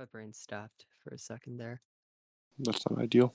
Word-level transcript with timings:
My 0.00 0.06
brain 0.06 0.32
stopped 0.32 0.86
for 1.04 1.14
a 1.14 1.18
second 1.18 1.58
there. 1.58 1.82
That's 2.58 2.82
not 2.88 3.02
ideal. 3.02 3.34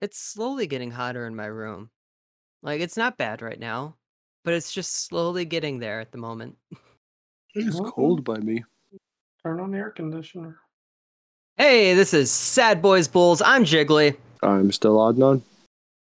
It's 0.00 0.18
slowly 0.18 0.66
getting 0.66 0.90
hotter 0.90 1.24
in 1.24 1.36
my 1.36 1.46
room. 1.46 1.90
Like 2.64 2.80
it's 2.80 2.96
not 2.96 3.16
bad 3.16 3.42
right 3.42 3.60
now, 3.60 3.94
but 4.44 4.54
it's 4.54 4.72
just 4.72 5.06
slowly 5.06 5.44
getting 5.44 5.78
there 5.78 6.00
at 6.00 6.10
the 6.10 6.18
moment. 6.18 6.56
It's 7.54 7.78
cold 7.78 8.24
by 8.24 8.38
me. 8.38 8.64
Turn 9.44 9.60
on 9.60 9.70
the 9.70 9.78
air 9.78 9.90
conditioner. 9.90 10.58
Hey, 11.56 11.94
this 11.94 12.12
is 12.12 12.32
Sad 12.32 12.82
Boys 12.82 13.06
Bulls. 13.06 13.40
I'm 13.40 13.64
Jiggly. 13.64 14.16
I'm 14.42 14.72
still 14.72 14.96
Adnan. 14.96 15.42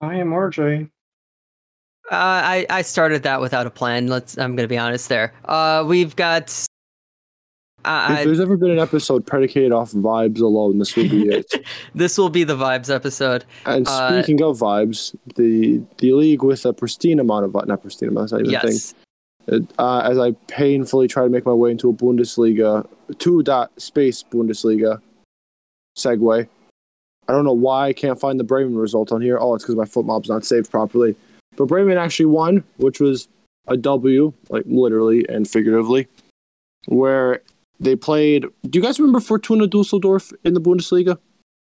I 0.01 0.15
am 0.15 0.31
RJ. 0.31 0.89
Uh, 2.09 2.15
I 2.15 2.67
I 2.71 2.83
started 2.83 3.25
that 3.25 3.41
without 3.41 3.67
a 3.67 3.71
plan. 3.71 4.07
Let's. 4.07 4.39
I'm 4.39 4.55
gonna 4.55 4.69
be 4.69 4.79
honest 4.79 5.09
there. 5.09 5.35
Uh, 5.45 5.85
we've 5.85 6.15
got. 6.15 6.67
If 7.87 8.25
there's 8.25 8.41
ever 8.41 8.57
been 8.57 8.71
an 8.71 8.79
episode 8.79 9.27
predicated 9.27 9.73
off 9.73 9.93
vibes 9.93 10.41
alone, 10.41 10.79
this 10.79 10.97
would 10.97 11.11
be 11.11 11.29
it. 11.29 11.53
this 11.95 12.19
will 12.19 12.31
be 12.31 12.45
the 12.45 12.57
vibes 12.57 12.93
episode. 12.93 13.45
And 13.65 13.87
Uh, 13.87 14.23
speaking 14.23 14.43
of 14.43 14.59
vibes, 14.59 15.15
the 15.37 15.83
the 15.99 16.13
league 16.13 16.43
with 16.43 16.67
a 16.67 16.73
pristine 16.73 17.21
amount 17.21 17.45
of 17.45 17.67
not 17.67 17.81
pristine 17.83 18.09
amount, 18.09 18.31
that's 18.31 18.33
not 18.33 18.41
even 18.43 18.55
a 18.55 18.61
thing. 18.61 18.71
Yes. 18.73 18.95
Uh, 19.79 20.01
as 20.01 20.19
I 20.19 20.33
painfully 20.49 21.07
try 21.07 21.23
to 21.23 21.29
make 21.31 21.47
my 21.47 21.53
way 21.53 21.71
into 21.71 21.89
a 21.89 21.93
Bundesliga, 21.93 22.87
two 23.19 23.43
dot 23.45 23.71
space 23.81 24.25
Bundesliga 24.25 25.01
segue. 25.97 26.49
I 27.29 27.33
don't 27.33 27.45
know 27.45 27.53
why 27.53 27.89
I 27.89 27.93
can't 27.93 28.19
find 28.21 28.39
the 28.39 28.45
Bremen 28.45 28.77
result 28.77 29.11
on 29.13 29.21
here. 29.21 29.39
Oh, 29.41 29.55
it's 29.55 29.65
because 29.65 29.77
my 29.77 29.85
FotMob's 29.85 30.29
not 30.29 30.45
saved 30.45 30.71
properly. 30.71 31.17
But 31.57 31.67
Bremen 31.67 31.97
actually 31.99 32.27
won, 32.27 32.63
which 32.77 33.01
was 33.01 33.29
a 33.67 33.77
W, 33.77 34.33
like 34.49 34.65
literally 34.67 35.25
and 35.29 35.49
figuratively, 35.49 36.07
where 36.87 37.41
they 37.81 37.97
played. 37.97 38.47
Do 38.69 38.79
you 38.79 38.83
guys 38.83 38.99
remember 38.99 39.21
Fortuna 39.21 39.67
Dusseldorf 39.67 40.33
in 40.45 40.55
the 40.55 40.61
Bundesliga? 40.61 41.19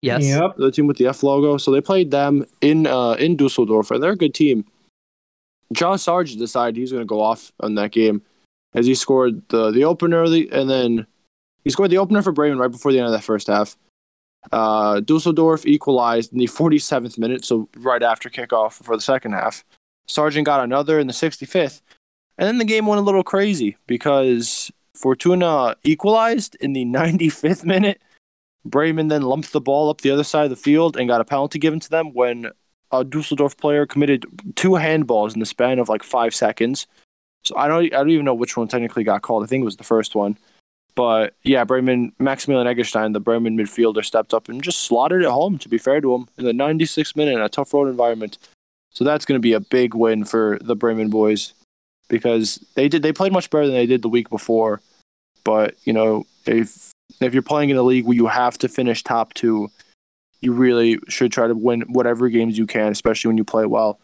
Yes. 0.01 0.23
Yep. 0.23 0.57
the 0.57 0.71
team 0.71 0.87
with 0.87 0.97
the 0.97 1.07
F 1.07 1.21
logo. 1.21 1.57
So 1.57 1.71
they 1.71 1.81
played 1.81 2.11
them 2.11 2.45
in 2.61 2.87
uh, 2.87 3.13
in 3.13 3.35
Dusseldorf, 3.35 3.91
and 3.91 4.01
they're 4.01 4.13
a 4.13 4.17
good 4.17 4.33
team. 4.33 4.65
Josh 5.73 6.01
Sargent 6.01 6.39
decided 6.39 6.75
he's 6.75 6.91
going 6.91 7.03
to 7.03 7.07
go 7.07 7.21
off 7.21 7.51
on 7.59 7.75
that 7.75 7.91
game, 7.91 8.23
as 8.73 8.85
he 8.85 8.95
scored 8.95 9.47
the 9.49 9.71
the 9.71 9.83
opener, 9.83 10.17
early, 10.17 10.51
and 10.51 10.69
then 10.69 11.05
he 11.63 11.69
scored 11.69 11.91
the 11.91 11.97
opener 11.97 12.21
for 12.21 12.31
Bremen 12.31 12.57
right 12.57 12.71
before 12.71 12.91
the 12.91 12.97
end 12.97 13.07
of 13.07 13.13
that 13.13 13.23
first 13.23 13.47
half. 13.47 13.77
Uh, 14.51 15.01
Dusseldorf 15.01 15.67
equalized 15.67 16.33
in 16.33 16.39
the 16.39 16.47
47th 16.47 17.19
minute, 17.19 17.45
so 17.45 17.69
right 17.77 18.01
after 18.01 18.27
kickoff 18.27 18.83
for 18.83 18.95
the 18.95 19.01
second 19.01 19.33
half. 19.33 19.63
Sargent 20.07 20.47
got 20.47 20.63
another 20.63 20.99
in 20.99 21.05
the 21.05 21.13
65th, 21.13 21.81
and 22.39 22.47
then 22.47 22.57
the 22.57 22.65
game 22.65 22.87
went 22.87 22.99
a 22.99 23.03
little 23.03 23.23
crazy 23.23 23.77
because 23.85 24.71
Fortuna 24.95 25.75
equalized 25.83 26.55
in 26.55 26.73
the 26.73 26.85
95th 26.85 27.65
minute. 27.65 28.01
Bremen 28.63 29.07
then 29.07 29.23
lumped 29.23 29.51
the 29.53 29.61
ball 29.61 29.89
up 29.89 30.01
the 30.01 30.11
other 30.11 30.23
side 30.23 30.43
of 30.43 30.49
the 30.51 30.55
field 30.55 30.95
and 30.95 31.07
got 31.07 31.21
a 31.21 31.25
penalty 31.25 31.57
given 31.57 31.79
to 31.79 31.89
them 31.89 32.13
when 32.13 32.51
a 32.91 33.03
Dusseldorf 33.03 33.57
player 33.57 33.85
committed 33.85 34.25
two 34.55 34.71
handballs 34.71 35.33
in 35.33 35.39
the 35.39 35.45
span 35.45 35.79
of 35.79 35.89
like 35.89 36.03
five 36.03 36.35
seconds. 36.35 36.85
So 37.43 37.57
I 37.57 37.67
don't 37.67 37.85
I 37.85 37.97
don't 37.97 38.11
even 38.11 38.25
know 38.25 38.35
which 38.35 38.55
one 38.55 38.67
technically 38.67 39.03
got 39.03 39.23
called. 39.23 39.43
I 39.43 39.47
think 39.47 39.61
it 39.61 39.65
was 39.65 39.77
the 39.77 39.83
first 39.83 40.13
one. 40.13 40.37
But 40.93 41.33
yeah, 41.43 41.63
Bremen 41.63 42.11
Maximilian 42.19 42.67
Eggestein, 42.67 43.13
the 43.13 43.19
Bremen 43.19 43.57
midfielder, 43.57 44.05
stepped 44.05 44.33
up 44.33 44.49
and 44.49 44.61
just 44.61 44.81
slaughtered 44.81 45.23
it 45.23 45.29
home. 45.29 45.57
To 45.57 45.69
be 45.69 45.77
fair 45.77 46.01
to 46.01 46.13
him, 46.13 46.27
in 46.37 46.45
the 46.45 46.51
96th 46.51 47.15
minute 47.15 47.33
in 47.33 47.41
a 47.41 47.49
tough 47.49 47.73
road 47.73 47.87
environment. 47.87 48.37
So 48.91 49.05
that's 49.05 49.25
going 49.25 49.37
to 49.37 49.41
be 49.41 49.53
a 49.53 49.61
big 49.61 49.95
win 49.95 50.25
for 50.25 50.59
the 50.61 50.75
Bremen 50.75 51.09
boys 51.09 51.53
because 52.11 52.63
they 52.75 52.89
did 52.89 53.01
they 53.01 53.13
played 53.13 53.31
much 53.31 53.49
better 53.49 53.65
than 53.65 53.75
they 53.75 53.85
did 53.87 54.01
the 54.01 54.09
week 54.09 54.29
before. 54.29 54.81
But 55.43 55.75
you 55.85 55.93
know 55.93 56.25
if 56.45 56.91
if 57.21 57.33
you're 57.33 57.41
playing 57.41 57.69
in 57.69 57.77
a 57.77 57.83
league 57.83 58.05
where 58.05 58.15
you 58.15 58.27
have 58.27 58.57
to 58.59 58.67
finish 58.67 59.01
top 59.01 59.33
two, 59.33 59.69
you 60.41 60.51
really 60.51 60.99
should 61.07 61.31
try 61.31 61.47
to 61.47 61.55
win 61.55 61.81
whatever 61.81 62.29
games 62.29 62.57
you 62.57 62.67
can, 62.67 62.91
especially 62.91 63.29
when 63.29 63.37
you 63.37 63.45
play 63.45 63.65
well. 63.65 63.99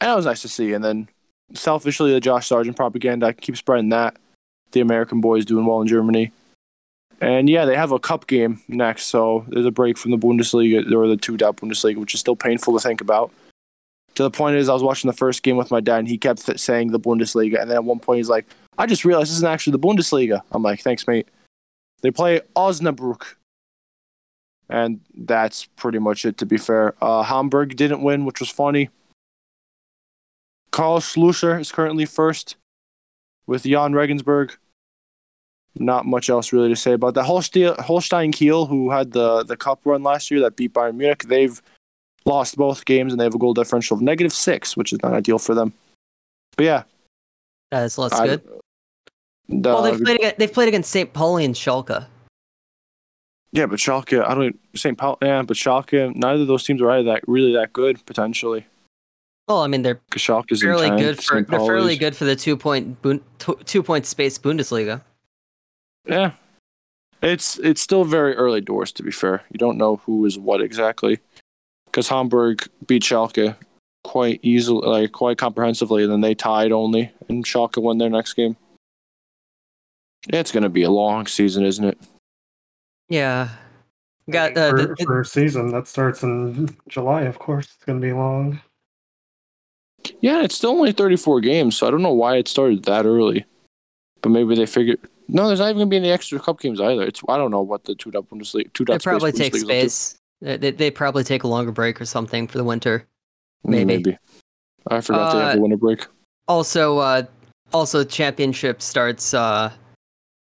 And 0.00 0.10
that 0.10 0.16
was 0.16 0.26
nice 0.26 0.42
to 0.42 0.48
see. 0.48 0.72
And 0.72 0.84
then 0.84 1.08
selfishly, 1.54 2.12
the 2.12 2.20
Josh 2.20 2.46
Sargent 2.46 2.76
propaganda, 2.76 3.26
I 3.26 3.32
keep 3.32 3.56
spreading 3.56 3.88
that. 3.88 4.16
The 4.72 4.80
American 4.80 5.20
boys 5.20 5.44
doing 5.44 5.66
well 5.66 5.80
in 5.80 5.88
Germany. 5.88 6.32
And 7.20 7.48
yeah, 7.50 7.64
they 7.64 7.76
have 7.76 7.92
a 7.92 7.98
cup 7.98 8.26
game 8.26 8.60
next, 8.68 9.06
so 9.06 9.44
there's 9.48 9.66
a 9.66 9.70
break 9.70 9.98
from 9.98 10.10
the 10.10 10.16
Bundesliga 10.16 10.90
or 10.92 11.06
the 11.06 11.16
two 11.16 11.36
dot 11.36 11.56
Bundesliga, 11.56 11.96
which 11.96 12.14
is 12.14 12.20
still 12.20 12.36
painful 12.36 12.72
to 12.74 12.80
think 12.80 13.00
about. 13.00 13.30
To 14.16 14.22
the 14.24 14.30
point 14.30 14.56
is, 14.56 14.68
I 14.68 14.74
was 14.74 14.82
watching 14.82 15.08
the 15.10 15.16
first 15.16 15.42
game 15.42 15.56
with 15.56 15.70
my 15.70 15.80
dad, 15.80 16.00
and 16.00 16.08
he 16.08 16.18
kept 16.18 16.40
saying 16.58 16.90
the 16.90 17.00
Bundesliga, 17.00 17.60
and 17.60 17.70
then 17.70 17.76
at 17.76 17.84
one 17.84 18.00
point 18.00 18.18
he's 18.18 18.28
like, 18.28 18.46
"I 18.76 18.86
just 18.86 19.04
realized 19.04 19.30
this 19.30 19.36
isn't 19.36 19.48
actually 19.48 19.72
the 19.72 19.78
Bundesliga." 19.78 20.42
I'm 20.50 20.62
like, 20.62 20.80
"Thanks, 20.80 21.06
mate." 21.06 21.28
They 22.02 22.10
play 22.10 22.40
Osnabrück, 22.56 23.34
and 24.68 25.00
that's 25.14 25.66
pretty 25.76 25.98
much 25.98 26.24
it. 26.24 26.38
To 26.38 26.46
be 26.46 26.56
fair, 26.56 26.94
uh, 27.02 27.22
Hamburg 27.22 27.76
didn't 27.76 28.02
win, 28.02 28.24
which 28.24 28.40
was 28.40 28.50
funny. 28.50 28.90
Karlsruher 30.72 31.60
is 31.60 31.72
currently 31.72 32.06
first 32.06 32.56
with 33.46 33.64
Jahn 33.64 33.92
Regensburg. 33.92 34.56
Not 35.76 36.06
much 36.06 36.30
else 36.30 36.52
really 36.52 36.68
to 36.68 36.76
say 36.76 36.92
about 36.92 37.14
that. 37.14 37.24
Holstein, 37.24 37.74
Holstein 37.78 38.32
Kiel, 38.32 38.66
who 38.66 38.90
had 38.90 39.12
the, 39.12 39.44
the 39.44 39.56
cup 39.56 39.80
run 39.84 40.02
last 40.02 40.30
year 40.30 40.40
that 40.40 40.56
beat 40.56 40.72
Bayern 40.72 40.96
Munich, 40.96 41.24
they've 41.24 41.60
lost 42.24 42.56
both 42.56 42.84
games 42.84 43.12
and 43.12 43.20
they 43.20 43.24
have 43.24 43.34
a 43.34 43.38
goal 43.38 43.54
differential 43.54 43.96
of 43.96 44.02
negative 44.02 44.32
six, 44.32 44.76
which 44.76 44.92
is 44.92 45.02
not 45.02 45.12
ideal 45.12 45.38
for 45.38 45.54
them. 45.54 45.72
But 46.56 46.64
yeah, 46.66 46.82
That's 47.70 47.98
less 47.98 48.12
I- 48.12 48.26
good. 48.26 48.42
the- 49.48 49.68
Well, 49.70 49.82
they've 49.82 50.00
played 50.00 50.16
against, 50.16 50.38
they've 50.38 50.52
played 50.52 50.68
against 50.68 50.90
St. 50.90 51.12
Pauli 51.12 51.44
and 51.44 51.54
Schalke. 51.54 52.06
yeah, 53.52 53.66
but 53.66 53.78
Schalke, 53.78 54.24
I 54.24 54.34
don't 54.34 54.58
St. 54.76 54.96
Paul, 54.98 55.18
yeah, 55.22 55.42
but 55.42 55.56
Schalke, 55.56 56.14
neither 56.14 56.42
of 56.42 56.48
those 56.48 56.64
teams 56.64 56.80
are 56.82 56.90
either 56.90 57.04
that 57.12 57.22
really 57.26 57.52
that 57.54 57.72
good 57.72 58.04
potentially. 58.06 58.66
Well, 59.48 59.62
I 59.62 59.66
mean 59.66 59.82
they're 59.82 60.00
Schalke's 60.12 60.62
fairly 60.62 60.90
10th, 60.90 60.98
good 60.98 61.24
for 61.24 61.42
they're 61.42 61.58
fairly 61.58 61.96
good 61.96 62.14
for 62.14 62.24
the 62.24 62.36
two 62.36 62.56
point 62.56 62.96
two 63.66 63.82
point 63.82 64.06
space 64.06 64.38
Bundesliga. 64.38 65.02
Yeah. 66.06 66.32
It's 67.22 67.58
it's 67.58 67.80
still 67.80 68.04
very 68.04 68.34
early 68.36 68.60
doors 68.60 68.92
to 68.92 69.02
be 69.02 69.10
fair. 69.10 69.42
You 69.50 69.58
don't 69.58 69.76
know 69.76 69.96
who 70.06 70.24
is 70.24 70.38
what 70.38 70.60
exactly. 70.62 71.18
Because 71.90 72.08
Hamburg 72.08 72.68
beat 72.86 73.02
Schalke 73.02 73.56
quite 74.04 74.40
easily, 74.42 74.86
like 74.86 75.12
quite 75.12 75.38
comprehensively, 75.38 76.04
and 76.04 76.12
then 76.12 76.20
they 76.20 76.34
tied 76.34 76.72
only, 76.72 77.10
and 77.28 77.44
Schalke 77.44 77.82
won 77.82 77.98
their 77.98 78.10
next 78.10 78.34
game. 78.34 78.56
Yeah, 80.32 80.40
it's 80.40 80.52
going 80.52 80.62
to 80.62 80.68
be 80.68 80.82
a 80.82 80.90
long 80.90 81.26
season, 81.26 81.64
isn't 81.64 81.84
it? 81.84 81.98
Yeah, 83.08 83.48
got 84.30 84.56
uh, 84.56 84.70
for, 84.70 84.76
the, 84.82 84.94
the- 84.94 85.04
for 85.04 85.20
a 85.20 85.24
season 85.24 85.72
that 85.72 85.88
starts 85.88 86.22
in 86.22 86.76
July, 86.88 87.22
of 87.22 87.38
course. 87.38 87.66
It's 87.66 87.84
going 87.84 88.00
to 88.00 88.06
be 88.06 88.12
long. 88.12 88.60
Yeah, 90.20 90.42
it's 90.42 90.54
still 90.54 90.70
only 90.70 90.92
34 90.92 91.40
games, 91.40 91.76
so 91.76 91.86
I 91.86 91.90
don't 91.90 92.02
know 92.02 92.12
why 92.12 92.36
it 92.36 92.48
started 92.48 92.84
that 92.84 93.04
early. 93.04 93.44
But 94.22 94.30
maybe 94.30 94.54
they 94.54 94.66
figured. 94.66 95.00
No, 95.28 95.46
there's 95.46 95.60
not 95.60 95.66
even 95.66 95.76
going 95.78 95.86
to 95.88 95.90
be 95.90 95.96
any 95.96 96.10
extra 96.10 96.38
cup 96.40 96.60
games 96.60 96.80
either. 96.80 97.02
It's 97.02 97.20
I 97.28 97.36
don't 97.36 97.50
know 97.50 97.62
what 97.62 97.84
the 97.84 97.94
two 97.94 98.10
dot 98.10 98.28
Bundesliga 98.28 98.72
two 98.72 98.84
they 98.84 98.94
dot 98.94 99.02
probably 99.02 99.32
take 99.32 99.52
Bundesliga's 99.52 99.62
up 99.62 99.68
space. 99.68 100.16
They, 100.40 100.70
they, 100.70 100.90
probably 100.90 101.22
take 101.22 101.42
a 101.42 101.48
longer 101.48 101.70
break 101.70 102.00
or 102.00 102.06
something 102.06 102.46
for 102.46 102.56
the 102.56 102.64
winter. 102.64 103.06
Maybe. 103.62 103.84
Maybe. 103.84 104.18
I 104.88 105.00
forgot 105.02 105.32
they 105.32 105.38
have 105.40 105.54
Uh, 105.56 105.58
a 105.58 105.60
winter 105.60 105.76
break. 105.76 106.06
Also, 106.48 106.98
uh, 106.98 107.24
also 107.72 108.04
championship 108.04 108.80
starts 108.82 109.34
uh 109.34 109.70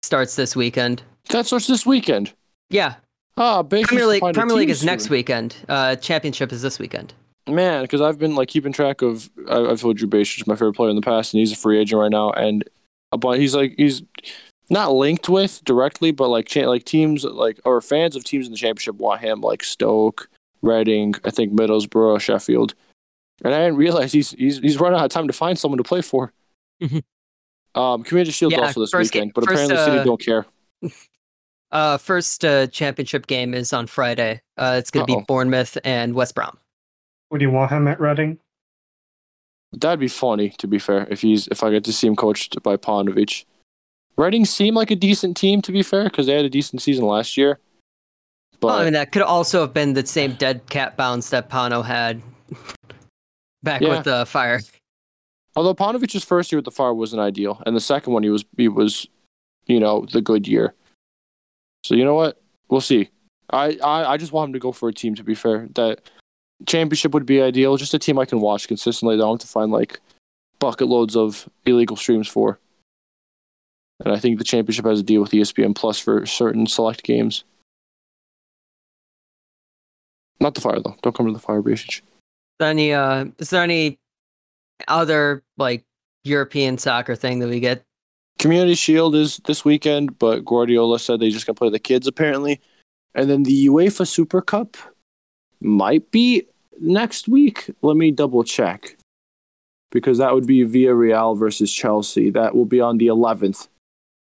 starts 0.02 0.36
this 0.36 0.56
weekend. 0.56 1.02
That 1.30 1.46
starts 1.46 1.66
this 1.66 1.86
weekend. 1.86 2.32
Yeah, 2.68 2.96
Ah, 3.36 3.62
Premier 3.62 4.06
League 4.06 4.22
Premier 4.32 4.56
League 4.56 4.70
is 4.70 4.82
next 4.84 5.10
weekend. 5.10 5.56
Uh, 5.68 5.96
championship 5.96 6.52
is 6.52 6.62
this 6.62 6.78
weekend. 6.78 7.12
Man, 7.48 7.82
because 7.82 8.00
I've 8.00 8.18
been 8.18 8.34
like 8.34 8.48
keeping 8.48 8.72
track 8.72 9.02
of. 9.02 9.28
I, 9.48 9.58
I've 9.66 9.80
told 9.80 10.00
you 10.00 10.06
Baker's 10.06 10.46
my 10.46 10.54
favorite 10.54 10.74
player 10.74 10.90
in 10.90 10.96
the 10.96 11.02
past, 11.02 11.34
and 11.34 11.40
he's 11.40 11.52
a 11.52 11.56
free 11.56 11.78
agent 11.78 12.00
right 12.00 12.10
now. 12.10 12.30
And 12.30 12.64
a 13.12 13.18
bunch, 13.18 13.38
he's 13.38 13.54
like 13.54 13.74
he's 13.76 14.02
not 14.70 14.92
linked 14.92 15.28
with 15.28 15.62
directly, 15.64 16.10
but 16.10 16.28
like 16.28 16.46
cha- 16.46 16.68
like 16.68 16.84
teams 16.84 17.24
like 17.24 17.60
or 17.64 17.80
fans 17.80 18.16
of 18.16 18.24
teams 18.24 18.46
in 18.46 18.52
the 18.52 18.58
championship 18.58 18.96
want 18.96 19.20
him, 19.20 19.40
like 19.40 19.62
Stoke, 19.62 20.28
Reading, 20.62 21.14
I 21.24 21.30
think 21.30 21.52
Middlesbrough, 21.52 22.20
Sheffield. 22.20 22.74
And 23.44 23.54
I 23.54 23.58
didn't 23.64 23.76
realize 23.76 24.12
he's 24.12 24.30
he's 24.32 24.58
he's 24.58 24.78
running 24.80 24.98
out 24.98 25.04
of 25.04 25.10
time 25.10 25.26
to 25.26 25.32
find 25.32 25.58
someone 25.58 25.78
to 25.78 25.84
play 25.84 26.02
for. 26.02 26.32
Mhm. 26.82 27.02
Um, 27.74 28.02
Community 28.02 28.32
Shield's 28.32 28.56
Yeah, 28.56 28.62
also 28.62 28.80
this 28.80 28.90
first 28.90 29.12
ga- 29.12 29.18
weekend, 29.20 29.34
but 29.34 29.44
first, 29.44 29.64
apparently 29.64 29.76
City 29.84 29.98
uh, 29.98 30.04
don't 30.04 30.20
care. 30.20 30.46
Uh, 31.72 31.98
first 31.98 32.44
uh, 32.44 32.68
championship 32.68 33.26
game 33.26 33.52
is 33.52 33.72
on 33.72 33.88
Friday. 33.88 34.40
Uh, 34.56 34.76
it's 34.78 34.88
going 34.88 35.04
to 35.04 35.16
be 35.16 35.24
Bournemouth 35.26 35.76
and 35.84 36.14
West 36.14 36.36
Brom. 36.36 36.56
Would 37.32 37.40
you 37.42 37.50
want 37.50 37.72
him 37.72 37.88
at 37.88 38.00
Reading? 38.00 38.38
That'd 39.72 39.98
be 39.98 40.08
funny, 40.08 40.50
to 40.58 40.68
be 40.68 40.78
fair, 40.78 41.08
if 41.10 41.22
he's 41.22 41.48
if 41.48 41.64
I 41.64 41.70
get 41.70 41.82
to 41.84 41.92
see 41.92 42.06
him 42.06 42.14
coached 42.14 42.62
by 42.62 42.76
Paunovic. 42.76 43.44
Reading 44.18 44.44
seemed 44.44 44.76
like 44.76 44.90
a 44.90 44.96
decent 44.96 45.36
team, 45.36 45.60
to 45.62 45.72
be 45.72 45.82
fair, 45.82 46.04
because 46.04 46.26
they 46.26 46.34
had 46.34 46.44
a 46.44 46.50
decent 46.50 46.80
season 46.82 47.04
last 47.04 47.36
year. 47.36 47.58
But 48.60 48.68
well, 48.68 48.76
I 48.78 48.84
mean 48.84 48.94
that 48.94 49.12
could 49.12 49.22
also 49.22 49.60
have 49.60 49.74
been 49.74 49.92
the 49.92 50.06
same 50.06 50.32
dead 50.34 50.62
cat 50.70 50.96
bounce 50.96 51.28
that 51.30 51.50
Pano 51.50 51.84
had 51.84 52.22
back 53.62 53.82
Yeah. 53.82 53.96
with 53.96 54.04
the 54.04 54.24
fire. 54.26 54.60
although 55.54 55.74
Paunovic's 55.74 56.24
first 56.24 56.50
year 56.50 56.58
with 56.58 56.64
the 56.64 56.70
Fire 56.70 56.94
wasn't 56.94 57.20
ideal, 57.20 57.62
and 57.66 57.76
the 57.76 57.80
second 57.80 58.12
one 58.14 58.22
he 58.22 58.30
was 58.30 58.44
he 58.56 58.68
was, 58.68 59.06
you 59.66 59.78
know, 59.78 60.06
the 60.10 60.22
good 60.22 60.48
year. 60.48 60.74
So 61.84 61.94
you 61.94 62.04
know 62.04 62.14
what? 62.14 62.40
we'll 62.68 62.80
see. 62.80 63.10
I, 63.50 63.78
I 63.84 64.12
I 64.12 64.16
just 64.16 64.32
want 64.32 64.48
him 64.48 64.52
to 64.54 64.58
go 64.58 64.72
for 64.72 64.88
a 64.88 64.92
team. 64.92 65.14
To 65.16 65.22
be 65.22 65.34
fair, 65.34 65.68
that 65.74 66.00
championship 66.66 67.12
would 67.12 67.26
be 67.26 67.40
ideal. 67.42 67.76
Just 67.76 67.92
a 67.94 67.98
team 67.98 68.18
I 68.18 68.24
can 68.24 68.40
watch 68.40 68.66
consistently. 68.66 69.14
I 69.14 69.18
don't 69.18 69.34
have 69.34 69.40
to 69.40 69.52
find 69.52 69.70
like 69.70 70.00
bucket 70.58 70.88
loads 70.88 71.14
of 71.14 71.46
illegal 71.66 71.96
streams 71.96 72.26
for. 72.26 72.58
And 74.04 74.12
I 74.12 74.18
think 74.18 74.38
the 74.38 74.44
championship 74.44 74.84
has 74.84 75.00
a 75.00 75.02
deal 75.02 75.22
with 75.22 75.30
ESPN 75.30 75.74
Plus 75.74 75.98
for 75.98 76.26
certain 76.26 76.66
select 76.66 77.02
games. 77.02 77.44
Not 80.40 80.54
the 80.54 80.60
fire 80.60 80.80
though. 80.80 80.96
Don't 81.02 81.14
come 81.14 81.26
to 81.26 81.32
the 81.32 81.38
fire, 81.38 81.62
Brasic. 81.62 82.02
Any 82.60 82.92
uh 82.92 83.26
is 83.38 83.50
there 83.50 83.62
any 83.62 83.98
other 84.88 85.42
like 85.56 85.84
European 86.24 86.78
soccer 86.78 87.16
thing 87.16 87.38
that 87.38 87.48
we 87.48 87.60
get? 87.60 87.82
Community 88.38 88.74
Shield 88.74 89.14
is 89.14 89.38
this 89.46 89.64
weekend, 89.64 90.18
but 90.18 90.44
Guardiola 90.44 90.98
said 90.98 91.20
they 91.20 91.30
just 91.30 91.46
gonna 91.46 91.54
play 91.54 91.70
the 91.70 91.78
kids 91.78 92.06
apparently. 92.06 92.60
And 93.14 93.30
then 93.30 93.44
the 93.44 93.66
UEFA 93.66 94.06
Super 94.06 94.42
Cup 94.42 94.76
might 95.60 96.10
be 96.10 96.46
next 96.78 97.28
week. 97.28 97.70
Let 97.80 97.96
me 97.96 98.10
double 98.10 98.44
check. 98.44 98.98
Because 99.90 100.18
that 100.18 100.34
would 100.34 100.46
be 100.46 100.66
Villarreal 100.66 101.38
versus 101.38 101.72
Chelsea. 101.72 102.28
That 102.28 102.54
will 102.54 102.66
be 102.66 102.80
on 102.80 102.98
the 102.98 103.06
11th. 103.06 103.68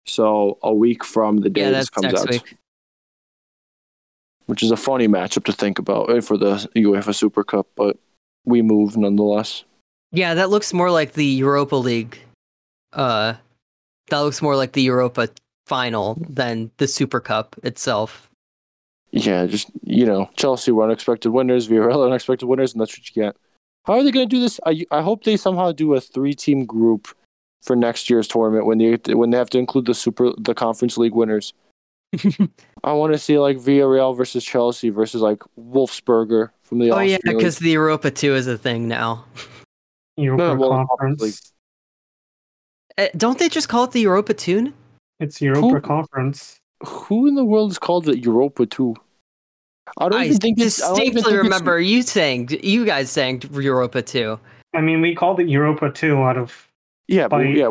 So 0.06 0.58
a 0.62 0.74
week 0.74 1.04
from 1.04 1.38
the 1.38 1.50
day 1.50 1.62
yeah, 1.62 1.72
this 1.72 1.90
comes 1.90 2.06
next 2.06 2.22
out, 2.22 2.30
week. 2.30 2.58
which 4.46 4.62
is 4.62 4.72
a 4.72 4.78
funny 4.78 5.08
matchup 5.08 5.46
to 5.46 5.52
think 5.52 5.80
about 5.80 6.10
eh, 6.10 6.22
for 6.22 6.38
the 6.38 6.70
UEFA 6.76 7.14
Super 7.16 7.44
Cup, 7.44 7.68
but 7.76 7.98
we 8.46 8.62
move 8.62 8.96
nonetheless. 8.98 9.64
Yeah, 10.12 10.36
that 10.36 10.50
looks 10.50 10.74
more 10.74 10.92
like 10.92 11.14
the 11.14 11.26
Europa 11.26 11.76
League. 11.76 12.20
Uh 12.94 13.36
that 14.10 14.20
looks 14.20 14.42
more 14.42 14.56
like 14.56 14.74
the 14.74 14.84
Europa 14.84 15.30
final 15.66 16.16
than 16.30 16.70
the 16.78 16.88
Super 16.88 17.20
Cup 17.20 17.56
itself. 17.64 18.30
Yeah, 19.12 19.46
just 19.48 19.72
you 19.84 20.06
know, 20.06 20.30
Chelsea 20.36 20.72
were 20.72 20.84
unexpected 20.84 21.32
winners, 21.32 21.68
Villarreal 21.68 22.06
unexpected 22.06 22.46
winners, 22.46 22.74
and 22.74 22.82
that's 22.82 22.98
what 22.98 23.10
you 23.10 23.24
get. 23.24 23.36
How 23.86 23.94
are 23.94 24.04
they 24.04 24.12
going 24.12 24.30
to 24.30 24.36
do 24.36 24.42
this? 24.42 24.60
I 24.66 24.86
I 24.92 25.02
hope 25.02 25.24
they 25.24 25.38
somehow 25.38 25.72
do 25.72 25.94
a 25.96 26.02
three-team 26.02 26.66
group 26.66 27.08
for 27.66 27.76
next 27.76 28.10
year's 28.10 28.28
tournament 28.28 28.66
when 28.66 28.78
they 28.78 28.98
when 29.14 29.32
they 29.32 29.38
have 29.38 29.50
to 29.52 29.58
include 29.58 29.86
the 29.86 29.94
super 29.94 30.32
the 30.38 30.54
Conference 30.54 30.98
League 30.98 31.14
winners. 31.16 31.54
I 32.84 32.94
want 32.94 33.14
to 33.14 33.20
see 33.20 33.38
like 33.40 33.58
Villarreal 33.58 34.16
versus 34.16 34.46
Chelsea 34.46 34.90
versus 34.90 35.22
like 35.22 35.40
Wolfsberger 35.60 36.52
from 36.64 36.80
the 36.80 36.92
oh 36.92 37.00
yeah, 37.00 37.16
Austrian 37.16 37.20
League. 37.26 37.38
because 37.38 37.60
the 37.60 37.72
Europa 37.72 38.12
2 38.12 38.36
is 38.36 38.48
a 38.48 38.58
thing 38.58 38.88
now. 38.88 39.26
Europa 40.18 40.44
No, 40.44 40.56
well, 40.56 40.86
Conference. 40.88 41.52
Uh, 42.98 43.08
don't 43.18 43.38
they 43.40 43.50
just 43.50 43.68
call 43.68 43.84
it 43.84 43.92
the 43.92 44.00
Europa 44.02 44.34
2? 44.34 44.72
It's 45.20 45.42
Europa 45.42 45.68
Who- 45.68 45.82
Conference. 45.82 46.60
who 46.86 47.28
in 47.28 47.36
the 47.36 47.44
world 47.44 47.72
is 47.72 47.80
called 47.80 48.06
the 48.06 48.18
Europa 48.18 48.66
two? 48.66 48.96
I 49.98 50.10
don't 50.10 50.20
I 50.22 50.26
even 50.26 50.38
think 50.38 50.60
it's. 50.60 50.82
I 50.82 50.88
don't 50.90 51.02
even 51.02 51.14
distinctly 51.16 51.32
think 51.34 51.46
it's- 51.46 51.60
remember 51.60 51.80
you 51.80 52.02
saying 52.02 52.50
you 52.64 52.86
guys 52.86 53.10
saying 53.12 53.44
Europa 53.52 54.02
2. 54.02 54.40
I 54.74 54.82
mean, 54.82 55.02
we 55.02 55.16
called 55.16 55.40
it 55.40 55.48
Europa 55.50 55.92
2 55.92 56.18
out 56.18 56.38
of 56.38 56.68
Yeah, 57.08 57.28
but 57.28 57.40
yeah, 57.42 57.70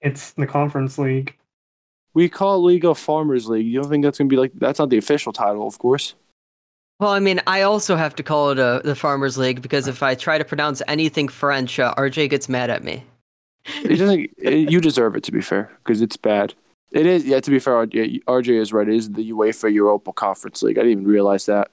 it's 0.00 0.32
the 0.32 0.46
Conference 0.46 0.98
League. 0.98 1.36
we 2.14 2.28
call 2.28 2.56
it 2.56 2.58
League 2.66 2.84
of 2.84 2.98
Farmers 2.98 3.48
League. 3.48 3.66
You 3.66 3.80
don't 3.80 3.90
think 3.90 4.04
that's 4.04 4.18
gonna 4.18 4.28
be 4.28 4.36
like 4.36 4.52
that's 4.54 4.78
not 4.78 4.90
the 4.90 4.98
official 4.98 5.32
title, 5.32 5.66
of 5.66 5.78
course. 5.78 6.14
Well, 7.00 7.10
I 7.10 7.18
mean, 7.18 7.40
I 7.46 7.62
also 7.62 7.96
have 7.96 8.14
to 8.16 8.22
call 8.22 8.50
it 8.50 8.58
a, 8.58 8.82
the 8.84 8.94
Farmers 8.94 9.38
League 9.38 9.62
because 9.62 9.88
if 9.88 10.02
I 10.02 10.14
try 10.14 10.36
to 10.38 10.44
pronounce 10.44 10.82
anything 10.86 11.28
French, 11.28 11.78
uh, 11.80 11.94
RJ 11.96 12.28
gets 12.28 12.48
mad 12.48 12.68
at 12.70 12.84
me. 12.84 13.04
It 13.84 13.96
doesn't. 13.98 14.30
it- 14.38 14.70
you 14.70 14.80
deserve 14.80 15.16
it 15.16 15.22
to 15.24 15.32
be 15.32 15.40
fair, 15.40 15.70
because 15.82 16.02
it's 16.02 16.16
bad. 16.16 16.54
It 16.92 17.06
is. 17.06 17.24
Yeah, 17.24 17.40
to 17.40 17.50
be 17.50 17.58
fair, 17.58 17.86
RJ, 17.86 18.24
RJ 18.24 18.60
is 18.60 18.72
right. 18.72 18.88
It 18.88 18.94
is 18.94 19.10
the 19.12 19.30
UEFA 19.30 19.72
Europa 19.72 20.12
Conference 20.12 20.62
League. 20.62 20.76
I 20.78 20.82
didn't 20.82 20.92
even 20.92 21.06
realize 21.06 21.46
that. 21.46 21.70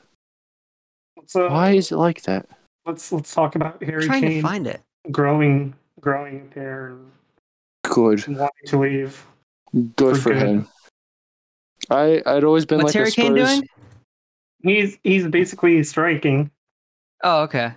Let's, 1.17 1.35
uh, 1.35 1.49
Why 1.49 1.71
is 1.71 1.91
it 1.91 1.97
like 1.97 2.21
that? 2.23 2.45
let's 2.85 3.11
let's 3.11 3.33
talk 3.33 3.55
about 3.55 3.77
I'm 3.81 3.87
Harry 3.87 4.05
trying 4.05 4.21
to 4.21 4.41
find 4.41 4.65
it. 4.67 4.79
growing 5.11 5.73
growing 6.11 6.49
there 6.55 6.87
and 6.87 7.11
Good, 7.83 8.25
wanting 8.27 8.49
to 8.67 8.79
leave. 8.79 9.25
good 9.97 10.15
For 10.15 10.21
for 10.21 10.33
good. 10.33 10.41
him. 10.41 10.67
I 11.89 12.21
I'd 12.25 12.43
always 12.45 12.65
been 12.65 12.77
What's 12.81 12.95
like 12.95 12.95
Harry 12.95 13.09
a 13.09 13.11
Kane 13.11 13.35
Spurs. 13.35 13.59
doing? 13.59 13.69
He's 14.63 14.97
he's 15.03 15.27
basically 15.27 15.83
striking. 15.83 16.49
Oh, 17.23 17.41
okay. 17.43 17.73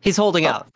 He's 0.00 0.16
holding 0.16 0.44
Oh. 0.46 0.50
out. 0.50 0.66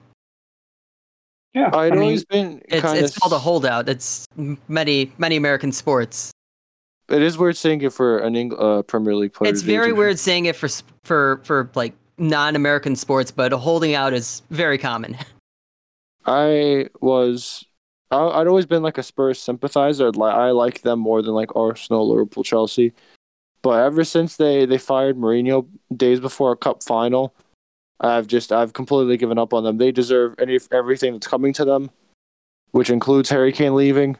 Yeah, 1.55 1.69
I'd 1.75 1.75
I 1.75 1.91
mean, 1.91 2.01
always 2.03 2.25
been 2.25 2.63
It's 2.69 2.93
it's 2.93 3.19
called 3.19 3.33
a 3.33 3.39
holdout. 3.39 3.89
It's 3.89 4.27
many 4.69 5.13
many 5.19 5.37
American 5.37 5.73
sports. 5.73 6.31
It 7.09 7.23
is 7.23 7.37
weird 7.39 7.57
saying 7.57 7.83
it 7.83 7.93
for 7.93 8.19
an 8.19 8.35
Eng- 8.37 8.57
uh, 8.59 8.83
Premier 8.83 9.15
League 9.15 9.33
player. 9.33 9.51
It's 9.51 9.63
very 9.63 9.89
to 9.91 9.95
weird 9.95 10.19
saying 10.19 10.47
it 10.47 10.57
for 10.57 10.69
for 11.05 11.41
for 11.45 11.71
like 11.75 11.93
non-American 12.19 12.97
sports, 12.97 13.31
but 13.31 13.53
holding 13.53 13.95
out 13.95 14.13
is 14.15 14.43
very 14.51 14.79
common. 14.79 15.17
I 16.27 16.89
was. 17.01 17.65
I, 18.11 18.19
I'd 18.41 18.47
always 18.47 18.67
been 18.67 18.83
like 18.83 18.99
a 18.99 19.03
Spurs 19.03 19.41
sympathizer. 19.41 20.09
I'd 20.09 20.19
I 20.19 20.51
like 20.51 20.83
them 20.83 20.99
more 20.99 21.23
than 21.23 21.35
like 21.35 21.55
Arsenal, 21.57 22.09
Liverpool, 22.09 22.45
Chelsea. 22.45 22.93
But 23.63 23.81
ever 23.85 24.05
since 24.05 24.37
they 24.37 24.65
they 24.67 24.79
fired 24.79 25.17
Mourinho 25.17 25.67
days 25.97 26.21
before 26.21 26.53
a 26.53 26.57
cup 26.57 26.83
final, 26.83 27.35
I've 28.01 28.27
just 28.27 28.53
I've 28.53 28.73
completely 28.73 29.17
given 29.17 29.39
up 29.39 29.53
on 29.55 29.65
them. 29.65 29.79
They 29.79 29.91
deserve 29.93 30.35
any 30.39 30.59
everything 30.73 31.13
that's 31.15 31.27
coming 31.27 31.53
to 31.55 31.65
them, 31.65 31.91
which 32.73 32.91
includes 32.91 33.29
Harry 33.31 33.53
Kane 33.53 33.75
leaving, 33.75 34.17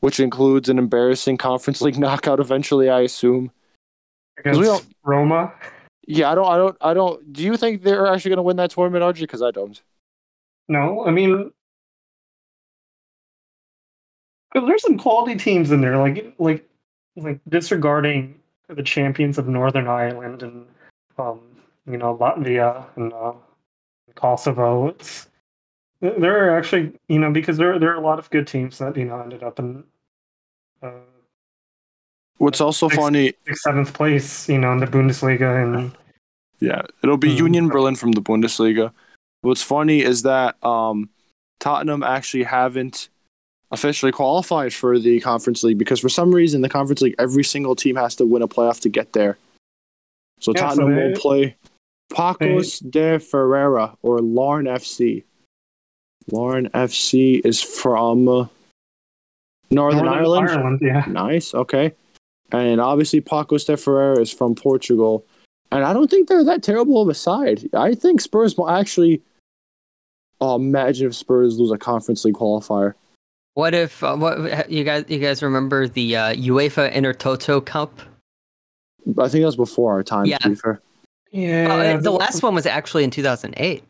which 0.00 0.18
includes 0.18 0.68
an 0.68 0.78
embarrassing 0.78 1.36
Conference 1.36 1.80
League 1.80 1.98
knockout 2.04 2.40
eventually. 2.40 2.88
I 2.88 3.00
assume. 3.02 3.52
against 4.38 4.58
we 4.60 4.66
don't- 4.66 4.86
Roma. 5.04 5.52
Yeah, 6.06 6.32
I 6.32 6.34
don't. 6.34 6.46
I 6.48 6.56
don't. 6.56 6.76
I 6.80 6.94
don't. 6.94 7.32
Do 7.32 7.44
you 7.44 7.56
think 7.56 7.82
they're 7.82 8.08
actually 8.08 8.30
going 8.30 8.38
to 8.38 8.42
win 8.42 8.56
that 8.56 8.70
tournament, 8.70 9.04
RG? 9.04 9.20
Because 9.20 9.42
I 9.42 9.52
don't. 9.52 9.80
No, 10.70 11.04
I 11.04 11.10
mean, 11.10 11.50
there's 14.54 14.82
some 14.82 14.96
quality 14.98 15.34
teams 15.34 15.72
in 15.72 15.80
there, 15.80 15.98
like 15.98 16.32
like 16.38 16.64
like 17.16 17.40
disregarding 17.48 18.38
the 18.68 18.84
champions 18.84 19.36
of 19.36 19.48
Northern 19.48 19.88
Ireland 19.88 20.44
and 20.44 20.66
um, 21.18 21.40
you 21.86 21.96
know 21.96 22.16
Latvia 22.16 22.86
and 22.94 23.12
uh, 23.12 23.32
Kosovo. 24.14 24.86
It's 24.86 25.26
there 26.00 26.46
are 26.46 26.56
actually 26.56 26.92
you 27.08 27.18
know 27.18 27.32
because 27.32 27.56
there 27.56 27.76
there 27.80 27.90
are 27.90 28.00
a 28.00 28.06
lot 28.06 28.20
of 28.20 28.30
good 28.30 28.46
teams 28.46 28.78
that 28.78 28.96
you 28.96 29.06
know 29.06 29.20
ended 29.20 29.42
up 29.42 29.58
in 29.58 29.82
uh, 30.84 30.92
What's 32.38 32.60
also 32.60 32.88
Six- 32.88 32.96
funny 32.96 33.32
sixth, 33.44 33.62
seventh 33.62 33.92
place, 33.92 34.48
you 34.48 34.58
know, 34.58 34.72
in 34.72 34.78
the 34.78 34.86
Bundesliga 34.86 35.62
and 35.64 35.90
Yeah, 36.60 36.82
it'll 37.02 37.16
be 37.16 37.32
Hmm. 37.32 37.38
Union 37.46 37.68
Berlin 37.68 37.96
from 37.96 38.12
the 38.12 38.22
Bundesliga. 38.22 38.92
What's 39.42 39.62
funny 39.62 40.00
is 40.02 40.22
that 40.22 40.62
um, 40.64 41.08
Tottenham 41.60 42.02
actually 42.02 42.44
haven't 42.44 43.08
officially 43.70 44.12
qualified 44.12 44.74
for 44.74 44.98
the 44.98 45.20
Conference 45.20 45.62
League 45.62 45.78
because 45.78 46.00
for 46.00 46.08
some 46.08 46.34
reason 46.34 46.60
the 46.60 46.68
Conference 46.68 47.00
League 47.00 47.14
every 47.18 47.44
single 47.44 47.74
team 47.76 47.96
has 47.96 48.14
to 48.16 48.26
win 48.26 48.42
a 48.42 48.48
playoff 48.48 48.80
to 48.80 48.88
get 48.88 49.12
there. 49.12 49.38
So 50.40 50.52
Yeah, 50.54 50.60
so 50.60 50.66
Tottenham 50.76 50.94
they- 50.96 51.08
will 51.08 51.16
play 51.16 51.56
Pacos 52.12 52.90
de 52.90 53.18
Ferreira 53.20 53.96
or 54.02 54.18
Larne 54.18 54.66
FC. 54.66 55.22
Larne 56.30 56.68
FC 56.70 57.40
is 57.44 57.62
from 57.62 58.28
uh, 58.28 58.46
Northern, 59.70 60.08
Ireland. 60.08 60.80
yeah. 60.82 61.04
Nice. 61.06 61.54
Okay. 61.54 61.92
And 62.52 62.80
obviously, 62.80 63.20
Pacos 63.20 63.64
de 63.66 63.76
Ferreira 63.76 64.20
is 64.20 64.32
from 64.32 64.56
Portugal. 64.56 65.24
And 65.70 65.84
I 65.84 65.92
don't 65.92 66.10
think 66.10 66.28
they're 66.28 66.42
that 66.44 66.64
terrible 66.64 67.00
of 67.00 67.08
a 67.08 67.14
side. 67.14 67.68
I 67.72 67.94
think 67.94 68.20
Spurs 68.20 68.56
will 68.56 68.68
actually. 68.68 69.22
Oh, 70.40 70.56
imagine 70.56 71.06
if 71.08 71.14
Spurs 71.14 71.58
lose 71.58 71.70
a 71.70 71.78
Conference 71.78 72.24
League 72.24 72.34
qualifier. 72.34 72.94
What 73.54 73.74
if 73.74 74.02
uh, 74.02 74.16
what 74.16 74.70
you 74.70 74.84
guys 74.84 75.04
you 75.08 75.18
guys 75.18 75.42
remember 75.42 75.86
the 75.88 76.16
uh, 76.16 76.34
UEFA 76.34 76.92
Intertoto 76.94 77.64
Cup? 77.64 78.00
I 79.18 79.28
think 79.28 79.42
that 79.42 79.46
was 79.46 79.56
before 79.56 79.92
our 79.92 80.02
time, 80.02 80.26
Yeah. 80.26 80.38
to 80.38 80.48
be 80.50 80.54
fair. 80.54 80.80
Yeah. 81.32 81.94
Uh, 81.96 82.00
the 82.00 82.10
last 82.10 82.42
one 82.42 82.54
was 82.54 82.66
actually 82.66 83.04
in 83.04 83.10
2008. 83.10 83.82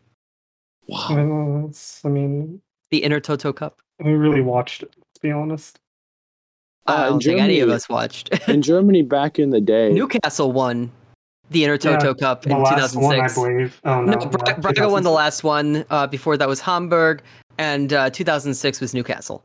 Wow. 0.87 1.07
Well, 1.11 1.65
it's, 1.69 2.03
I 2.03 2.09
mean, 2.09 2.61
The 2.89 3.01
Intertoto 3.01 3.55
Cup. 3.55 3.79
we 3.99 4.11
really 4.13 4.41
watched 4.41 4.83
it. 4.83 4.91
To 5.15 5.21
be 5.21 5.31
honest. 5.31 5.79
Uh, 6.87 6.93
I 6.93 7.09
don't 7.09 7.21
think 7.23 7.39
any 7.39 7.59
of 7.59 7.69
us 7.69 7.87
watched. 7.87 8.29
In 8.49 8.61
Germany 8.71 9.03
back 9.03 9.37
in 9.37 9.51
the 9.51 9.61
day. 9.61 9.91
Newcastle 9.93 10.51
won 10.51 10.91
the 11.51 11.63
Intertoto 11.63 12.17
Cup 12.17 12.43
The 12.43 12.51
in 12.51 12.61
last 12.61 12.95
one, 12.95 13.19
I 13.19 13.27
2006. 13.27 13.35
believe. 13.35 13.81
Oh 13.83 14.01
no, 14.01 14.13
no, 14.13 14.25
Bra- 14.25 14.57
Braga 14.57 14.89
won 14.89 15.03
the 15.03 15.11
last 15.11 15.43
one. 15.43 15.85
Uh, 15.89 16.07
before 16.07 16.37
that 16.37 16.47
was 16.47 16.61
Hamburg, 16.61 17.21
and 17.57 17.93
uh, 17.93 18.09
2006 18.09 18.79
was 18.79 18.93
Newcastle. 18.93 19.43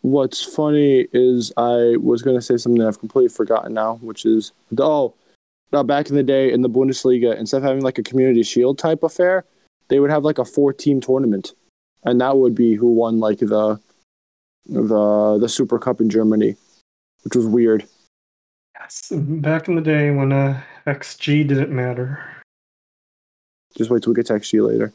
What's 0.00 0.42
funny 0.42 1.06
is 1.12 1.52
I 1.56 1.96
was 2.00 2.22
going 2.22 2.36
to 2.36 2.42
say 2.42 2.56
something 2.56 2.82
I've 2.82 2.98
completely 2.98 3.28
forgotten 3.28 3.74
now, 3.74 3.96
which 3.96 4.24
is 4.24 4.52
oh, 4.78 5.14
now 5.72 5.82
back 5.82 6.08
in 6.08 6.16
the 6.16 6.22
day 6.22 6.50
in 6.52 6.62
the 6.62 6.70
Bundesliga, 6.70 7.36
instead 7.36 7.58
of 7.58 7.62
having 7.64 7.82
like 7.82 7.98
a 7.98 8.02
community 8.02 8.42
shield 8.42 8.78
type 8.78 9.02
affair, 9.02 9.44
they 9.88 10.00
would 10.00 10.10
have 10.10 10.24
like 10.24 10.38
a 10.38 10.44
four 10.44 10.72
team 10.72 11.00
tournament, 11.00 11.52
and 12.04 12.20
that 12.20 12.36
would 12.38 12.54
be 12.54 12.74
who 12.74 12.92
won 12.92 13.20
like 13.20 13.40
the 13.40 13.78
the 14.66 15.38
the 15.38 15.48
Super 15.48 15.78
Cup 15.78 16.00
in 16.00 16.08
Germany, 16.08 16.56
which 17.24 17.36
was 17.36 17.46
weird. 17.46 17.86
Yes, 18.86 19.10
back 19.10 19.66
in 19.66 19.74
the 19.74 19.80
day 19.80 20.12
when 20.12 20.30
uh, 20.30 20.62
XG 20.86 21.48
didn't 21.48 21.74
matter. 21.74 22.24
Just 23.76 23.90
wait 23.90 24.04
till 24.04 24.12
we 24.12 24.16
get 24.16 24.26
to 24.26 24.34
XG 24.34 24.64
later. 24.64 24.92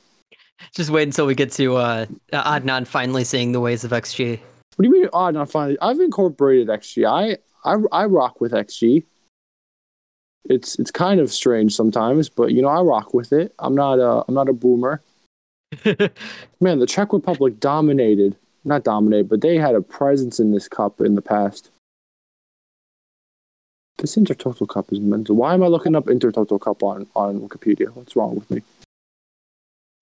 Just 0.73 0.91
wait 0.91 1.03
until 1.03 1.25
we 1.25 1.35
get 1.35 1.51
to 1.53 1.75
uh, 1.75 2.05
Adnan 2.31 2.87
finally 2.87 3.25
seeing 3.25 3.51
the 3.51 3.59
ways 3.59 3.83
of 3.83 3.91
XG. 3.91 4.39
What 4.77 4.83
do 4.83 4.87
you 4.87 4.93
mean? 4.93 5.09
Not 5.13 5.51
finally. 5.51 5.77
I've 5.81 5.99
incorporated 5.99 6.69
XG. 6.69 7.05
I, 7.05 7.37
I 7.69 7.81
I 7.91 8.05
rock 8.05 8.39
with 8.39 8.53
XG. 8.53 9.03
It's 10.45 10.79
it's 10.79 10.91
kind 10.91 11.19
of 11.19 11.29
strange 11.29 11.75
sometimes, 11.75 12.29
but 12.29 12.53
you 12.53 12.61
know 12.61 12.69
I 12.69 12.81
rock 12.81 13.13
with 13.13 13.33
it. 13.33 13.53
I'm 13.59 13.75
not 13.75 13.99
a 13.99 14.23
I'm 14.25 14.33
not 14.33 14.47
a 14.47 14.53
boomer. 14.53 15.01
Man, 16.61 16.79
the 16.79 16.87
Czech 16.87 17.11
Republic 17.11 17.59
dominated, 17.59 18.37
not 18.63 18.85
dominated, 18.85 19.27
but 19.27 19.41
they 19.41 19.57
had 19.57 19.75
a 19.75 19.81
presence 19.81 20.39
in 20.39 20.51
this 20.51 20.69
cup 20.69 21.01
in 21.01 21.15
the 21.15 21.21
past. 21.21 21.70
This 24.01 24.15
Intertoto 24.15 24.67
Cup 24.67 24.91
is 24.91 24.99
mental. 24.99 25.35
Why 25.35 25.53
am 25.53 25.61
I 25.61 25.67
looking 25.67 25.95
up 25.95 26.05
Intertoto 26.05 26.59
Cup 26.59 26.81
on, 26.81 27.05
on 27.15 27.39
Wikipedia? 27.39 27.89
What's 27.93 28.15
wrong 28.15 28.33
with 28.33 28.49
me? 28.49 28.63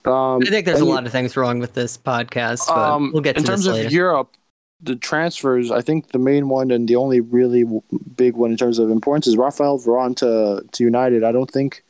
Um, 0.05 0.41
I 0.41 0.45
think 0.45 0.65
there's 0.65 0.79
a 0.79 0.85
lot 0.85 1.05
of 1.05 1.11
things 1.11 1.35
wrong 1.35 1.59
with 1.59 1.73
this 1.73 1.97
podcast, 1.97 2.65
but 2.67 2.77
um, 2.77 3.11
we'll 3.11 3.21
get 3.21 3.33
to 3.33 3.41
in 3.41 3.45
terms 3.45 3.65
this 3.65 3.71
of 3.71 3.75
later. 3.75 3.89
Europe, 3.89 4.37
the 4.81 4.95
transfers. 4.95 5.69
I 5.69 5.81
think 5.81 6.13
the 6.13 6.17
main 6.17 6.47
one 6.47 6.71
and 6.71 6.87
the 6.87 6.95
only 6.95 7.19
really 7.19 7.63
w- 7.63 7.81
big 8.15 8.35
one 8.37 8.51
in 8.51 8.57
terms 8.57 8.79
of 8.79 8.89
importance 8.89 9.27
is 9.27 9.35
Raphael 9.35 9.77
Varane 9.77 10.15
to 10.17 10.65
to 10.65 10.83
United. 10.83 11.25
I 11.25 11.33
don't 11.33 11.51
think. 11.51 11.83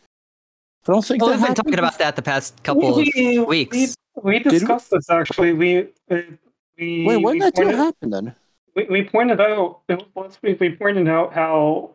I 0.87 0.91
don't 0.91 1.05
think 1.05 1.21
well, 1.21 1.29
we've 1.29 1.37
been 1.37 1.49
happened. 1.49 1.55
talking 1.57 1.77
about 1.77 1.99
that 1.99 2.15
the 2.15 2.23
past 2.23 2.63
couple 2.63 2.89
of 2.89 2.95
weeks. 2.95 3.15
We, 3.15 3.39
we 3.39 3.89
we? 4.23 4.39
discussed 4.39 4.89
this 4.89 5.07
actually. 5.11 5.53
We 5.53 5.81
uh, 6.09 6.21
we 6.75 7.05
Wait, 7.05 7.17
when 7.17 7.33
we 7.33 7.39
did 7.39 7.53
that 7.53 7.55
pointed, 7.55 7.75
happen 7.75 8.09
then? 8.09 8.35
we, 8.75 8.85
we 8.85 9.03
pointed 9.03 9.39
out 9.39 9.81
it 9.87 10.03
last 10.15 10.41
week. 10.41 10.59
We 10.59 10.75
pointed 10.75 11.07
out 11.07 11.33
how 11.33 11.91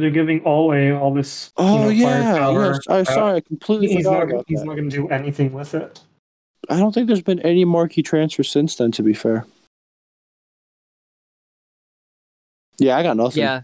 they're 0.00 0.10
giving 0.10 0.42
Ole 0.44 0.92
all 0.92 1.12
this. 1.14 1.52
you 1.58 1.64
Oh 1.64 1.82
know, 1.84 1.88
yeah, 1.88 2.22
firepower. 2.34 2.64
yes. 2.72 2.80
I 2.88 2.98
Uh, 3.00 3.04
sorry, 3.04 3.36
I 3.36 3.40
completely 3.40 3.88
he's 3.88 4.04
forgot 4.04 4.18
not. 4.20 4.30
about 4.30 4.44
He's 4.48 4.58
that. 4.60 4.66
not 4.66 4.76
going 4.76 4.90
to 4.90 4.96
do 4.96 5.08
anything 5.08 5.52
with 5.52 5.74
it. 5.74 6.00
I 6.70 6.78
don't 6.78 6.92
think 6.92 7.06
there's 7.08 7.22
been 7.22 7.40
any 7.40 7.64
marquee 7.64 8.02
transfers 8.02 8.50
since 8.50 8.74
then. 8.76 8.90
To 8.92 9.02
be 9.02 9.14
fair. 9.14 9.46
Yeah, 12.78 12.96
I 12.96 13.02
got 13.02 13.16
nothing. 13.16 13.42
Yeah. 13.42 13.60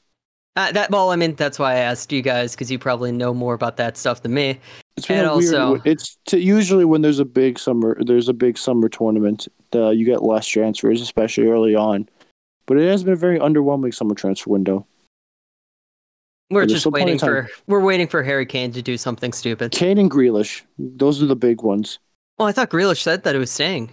Uh, 0.56 0.72
that 0.72 0.90
well, 0.90 1.10
I 1.10 1.16
mean, 1.16 1.34
that's 1.34 1.58
why 1.58 1.72
I 1.74 1.76
asked 1.78 2.12
you 2.12 2.22
guys 2.22 2.52
because 2.54 2.70
you 2.70 2.78
probably 2.78 3.12
know 3.12 3.32
more 3.32 3.54
about 3.54 3.76
that 3.78 3.96
stuff 3.96 4.22
than 4.22 4.34
me. 4.34 4.58
It's 4.96 5.06
been 5.06 5.18
And 5.20 5.28
a 5.28 5.36
weird. 5.36 5.54
also- 5.54 5.82
it's 5.84 6.18
to, 6.26 6.38
usually 6.38 6.84
when 6.84 7.02
there's 7.02 7.20
a 7.20 7.24
big 7.24 7.58
summer, 7.58 7.96
there's 8.04 8.28
a 8.28 8.32
big 8.34 8.58
summer 8.58 8.88
tournament. 8.88 9.48
Uh, 9.74 9.90
you 9.90 10.04
get 10.04 10.22
less 10.22 10.46
transfers, 10.46 11.00
especially 11.00 11.46
early 11.46 11.74
on. 11.74 12.08
But 12.66 12.78
it 12.78 12.88
has 12.88 13.02
been 13.04 13.14
a 13.14 13.16
very 13.16 13.38
underwhelming 13.38 13.94
summer 13.94 14.14
transfer 14.14 14.50
window. 14.50 14.86
We're 16.50 16.66
just 16.66 16.86
waiting 16.86 17.18
for 17.18 17.48
we're 17.68 17.80
waiting 17.80 18.08
for 18.08 18.22
Harry 18.22 18.44
Kane 18.44 18.72
to 18.72 18.82
do 18.82 18.96
something 18.96 19.32
stupid. 19.32 19.70
Kane 19.70 19.98
and 19.98 20.10
Grealish, 20.10 20.62
those 20.78 21.22
are 21.22 21.26
the 21.26 21.36
big 21.36 21.62
ones. 21.62 21.98
Well, 22.38 22.48
I 22.48 22.52
thought 22.52 22.70
Grealish 22.70 23.02
said 23.02 23.22
that 23.22 23.36
it 23.36 23.38
was 23.38 23.50
staying. 23.50 23.90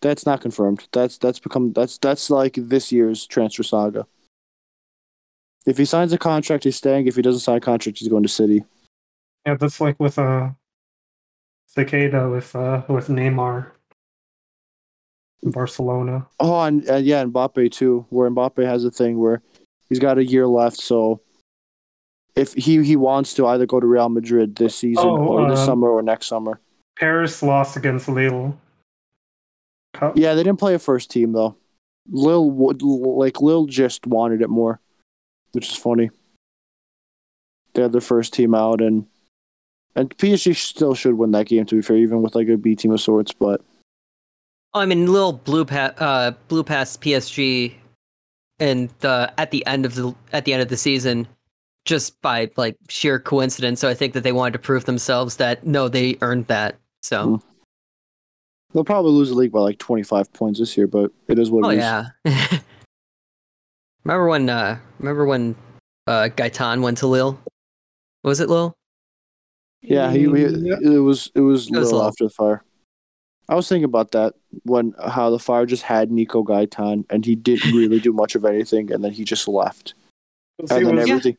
That's 0.00 0.24
not 0.24 0.40
confirmed. 0.40 0.86
That's 0.92 1.18
that's 1.18 1.38
become 1.40 1.72
that's 1.72 1.98
that's 1.98 2.30
like 2.30 2.54
this 2.56 2.92
year's 2.92 3.26
transfer 3.26 3.62
saga. 3.62 4.06
If 5.66 5.78
he 5.78 5.84
signs 5.84 6.12
a 6.12 6.18
contract, 6.18 6.64
he's 6.64 6.76
staying. 6.76 7.06
If 7.06 7.16
he 7.16 7.22
doesn't 7.22 7.40
sign 7.40 7.56
a 7.56 7.60
contract, 7.60 7.98
he's 7.98 8.08
going 8.08 8.24
to 8.24 8.28
City. 8.28 8.64
Yeah, 9.46 9.54
that's 9.54 9.80
like 9.80 9.98
with 9.98 10.18
uh, 10.18 10.50
Cicada 11.66 12.28
with 12.28 12.54
uh 12.54 12.82
with 12.88 13.08
Neymar. 13.08 13.72
Barcelona. 15.44 16.26
Oh, 16.38 16.60
and, 16.60 16.84
and 16.84 17.04
yeah, 17.04 17.24
Mbappe 17.24 17.72
too, 17.72 18.06
where 18.10 18.30
Mbappe 18.30 18.64
has 18.64 18.84
a 18.84 18.90
thing 18.90 19.18
where 19.18 19.42
he's 19.88 19.98
got 19.98 20.18
a 20.18 20.24
year 20.24 20.46
left, 20.46 20.76
so 20.76 21.20
if 22.36 22.52
he 22.54 22.82
he 22.82 22.96
wants 22.96 23.34
to 23.34 23.46
either 23.46 23.66
go 23.66 23.80
to 23.80 23.86
Real 23.86 24.08
Madrid 24.08 24.56
this 24.56 24.76
season 24.76 25.04
Oh, 25.06 25.16
or 25.18 25.48
this 25.50 25.60
um, 25.60 25.66
summer 25.66 25.90
or 25.90 26.02
next 26.02 26.26
summer. 26.26 26.60
Paris 26.98 27.42
lost 27.42 27.76
against 27.76 28.08
Lille. 28.08 28.58
Cup. 29.94 30.16
Yeah, 30.16 30.34
they 30.34 30.42
didn't 30.42 30.58
play 30.58 30.74
a 30.74 30.78
first 30.78 31.10
team 31.10 31.32
though. 31.32 31.56
Lille 32.10 32.50
would 32.50 32.82
like 32.82 33.40
Lille 33.40 33.66
just 33.66 34.06
wanted 34.06 34.40
it 34.42 34.48
more, 34.48 34.80
which 35.52 35.68
is 35.70 35.76
funny. 35.76 36.10
They 37.74 37.82
had 37.82 37.92
their 37.92 38.00
first 38.00 38.32
team 38.32 38.54
out, 38.54 38.80
and 38.80 39.06
and 39.94 40.16
PSG 40.16 40.56
still 40.56 40.94
should 40.94 41.14
win 41.14 41.32
that 41.32 41.46
game. 41.46 41.66
To 41.66 41.74
be 41.76 41.82
fair, 41.82 41.96
even 41.96 42.22
with 42.22 42.34
like 42.34 42.48
a 42.48 42.56
B 42.56 42.74
team 42.74 42.92
of 42.92 43.00
sorts, 43.00 43.32
but 43.32 43.60
Oh, 44.74 44.80
I 44.80 44.86
mean, 44.86 45.12
Lille 45.12 45.32
blew 45.34 45.66
pa- 45.66 45.92
uh, 45.98 46.30
blew 46.48 46.64
past 46.64 47.02
PSG, 47.02 47.74
and 48.58 48.88
the 49.00 49.32
at 49.36 49.50
the 49.50 49.64
end 49.66 49.84
of 49.84 49.94
the 49.94 50.14
at 50.32 50.44
the 50.46 50.54
end 50.54 50.62
of 50.62 50.68
the 50.68 50.76
season, 50.78 51.28
just 51.84 52.20
by 52.22 52.50
like 52.56 52.76
sheer 52.88 53.18
coincidence. 53.18 53.80
So 53.80 53.88
I 53.88 53.94
think 53.94 54.12
that 54.14 54.22
they 54.22 54.32
wanted 54.32 54.52
to 54.52 54.58
prove 54.58 54.84
themselves 54.84 55.36
that 55.36 55.66
no, 55.66 55.88
they 55.88 56.16
earned 56.20 56.46
that. 56.46 56.76
So 57.02 57.26
Mm. 57.26 57.42
they'll 58.72 58.84
probably 58.84 59.12
lose 59.12 59.30
the 59.30 59.34
league 59.34 59.52
by 59.52 59.60
like 59.60 59.78
twenty 59.78 60.02
five 60.02 60.32
points 60.32 60.58
this 60.60 60.76
year. 60.76 60.86
But 60.86 61.10
it 61.28 61.38
is 61.38 61.50
what 61.50 61.64
oh 61.64 61.70
it 61.70 61.78
is. 61.78 61.80
yeah. 61.80 62.08
remember 64.04 64.28
when? 64.28 64.48
Uh, 64.48 64.78
remember 64.98 65.26
when 65.26 65.54
uh, 66.06 66.28
Gaitan 66.36 66.82
went 66.82 66.98
to 66.98 67.06
Lille? 67.06 67.38
Was 68.24 68.40
it 68.40 68.48
Lille? 68.48 68.74
Yeah, 69.80 70.12
he, 70.12 70.20
he 70.20 70.26
Yeah. 70.46 70.76
it 70.82 70.98
was 71.02 71.30
it 71.34 71.40
was 71.40 71.66
It 71.68 71.72
was 71.72 71.86
little 71.90 71.98
low. 72.00 72.08
after 72.08 72.24
the 72.24 72.30
fire. 72.30 72.62
I 73.48 73.56
was 73.56 73.68
thinking 73.68 73.84
about 73.84 74.12
that 74.12 74.34
when 74.62 74.94
how 75.04 75.28
the 75.30 75.38
fire 75.40 75.66
just 75.66 75.82
had 75.82 76.12
Nico 76.12 76.44
Gaitan 76.44 77.04
and 77.10 77.24
he 77.26 77.34
didn't 77.34 77.74
really 77.76 77.98
do 77.98 78.12
much 78.12 78.36
of 78.36 78.44
anything 78.44 78.92
and 78.92 79.02
then 79.02 79.10
he 79.12 79.24
just 79.24 79.48
left 79.48 79.94
and 80.60 80.68
then 80.68 80.94
was 80.96 81.10
everything. 81.10 81.36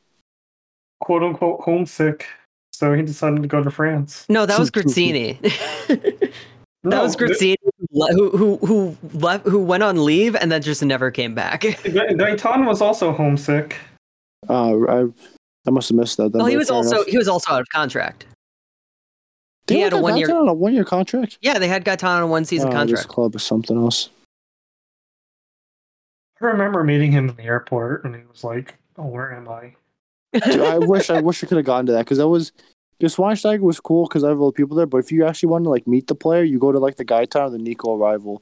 Quote 1.01 1.23
unquote 1.23 1.61
homesick, 1.61 2.25
so 2.71 2.93
he 2.93 3.01
decided 3.01 3.41
to 3.41 3.47
go 3.47 3.61
to 3.63 3.69
France. 3.71 4.25
No, 4.29 4.45
that 4.45 4.59
was 4.59 4.69
Grazzini. 4.75 5.33
that 5.87 6.31
No, 6.83 7.01
was 7.03 7.15
Grazzini 7.15 7.57
who 7.91 8.29
who 8.35 8.57
who 8.57 8.97
left 9.13 9.45
who 9.45 9.59
went 9.59 9.83
on 9.83 10.03
leave 10.05 10.35
and 10.35 10.51
then 10.51 10.61
just 10.61 10.83
never 10.83 11.11
came 11.11 11.33
back. 11.35 11.61
Ga- 11.61 11.75
Gaitan 12.15 12.65
was 12.67 12.81
also 12.81 13.11
homesick. 13.13 13.77
Uh, 14.49 14.75
I 14.87 15.05
I 15.67 15.71
must 15.71 15.89
have 15.89 15.97
missed 15.97 16.17
that. 16.17 16.31
Then, 16.33 16.39
well, 16.39 16.47
he 16.47 16.57
was 16.57 16.69
also 16.69 16.97
enough. 16.97 17.07
he 17.07 17.17
was 17.17 17.27
also 17.27 17.53
out 17.53 17.61
of 17.61 17.67
contract. 17.69 18.25
They 19.67 19.75
he 19.75 19.81
had 19.81 19.93
a 19.93 19.97
one-year- 20.01 20.29
on 20.33 20.49
a 20.49 20.53
one 20.53 20.73
year 20.73 20.83
contract. 20.83 21.37
Yeah, 21.41 21.57
they 21.59 21.69
had 21.69 21.85
Gaitan 21.85 22.03
on 22.17 22.23
a 22.23 22.27
one 22.27 22.43
season 22.43 22.67
Oh, 22.67 22.71
This 22.71 22.77
contract. 22.79 23.07
club 23.07 23.35
is 23.35 23.43
something 23.43 23.77
else. 23.77 24.09
I 26.41 26.45
remember 26.47 26.83
meeting 26.83 27.11
him 27.13 27.29
in 27.29 27.35
the 27.37 27.43
airport, 27.43 28.03
and 28.03 28.13
he 28.13 28.21
was 28.29 28.43
like, 28.43 28.75
"Oh, 28.97 29.05
where 29.05 29.31
am 29.33 29.47
I?" 29.47 29.75
Dude, 30.33 30.59
I 30.61 30.77
wish 30.79 31.09
I 31.09 31.21
wish 31.21 31.43
I 31.43 31.47
could 31.47 31.57
have 31.57 31.65
gone 31.65 31.85
to 31.87 31.91
that 31.93 31.99
because 32.05 32.17
that 32.17 32.27
was. 32.27 32.51
The 32.99 33.07
Schweinsteiger 33.07 33.59
was 33.59 33.79
cool 33.81 34.07
because 34.07 34.23
I 34.23 34.29
have 34.29 34.39
all 34.39 34.51
the 34.51 34.55
people 34.55 34.77
there, 34.77 34.85
but 34.85 34.97
if 34.97 35.11
you 35.11 35.25
actually 35.25 35.49
want 35.49 35.65
to 35.65 35.69
like 35.69 35.87
meet 35.87 36.07
the 36.07 36.15
player, 36.15 36.43
you 36.43 36.57
go 36.59 36.71
to 36.71 36.79
like 36.79 36.95
the 36.95 37.03
Gaitan 37.03 37.41
or 37.47 37.49
the 37.49 37.57
Nico 37.57 37.97
arrival, 37.97 38.41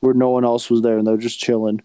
where 0.00 0.14
no 0.14 0.28
one 0.30 0.44
else 0.44 0.70
was 0.70 0.82
there 0.82 0.96
and 0.98 1.06
they're 1.06 1.16
just 1.16 1.40
chilling. 1.40 1.80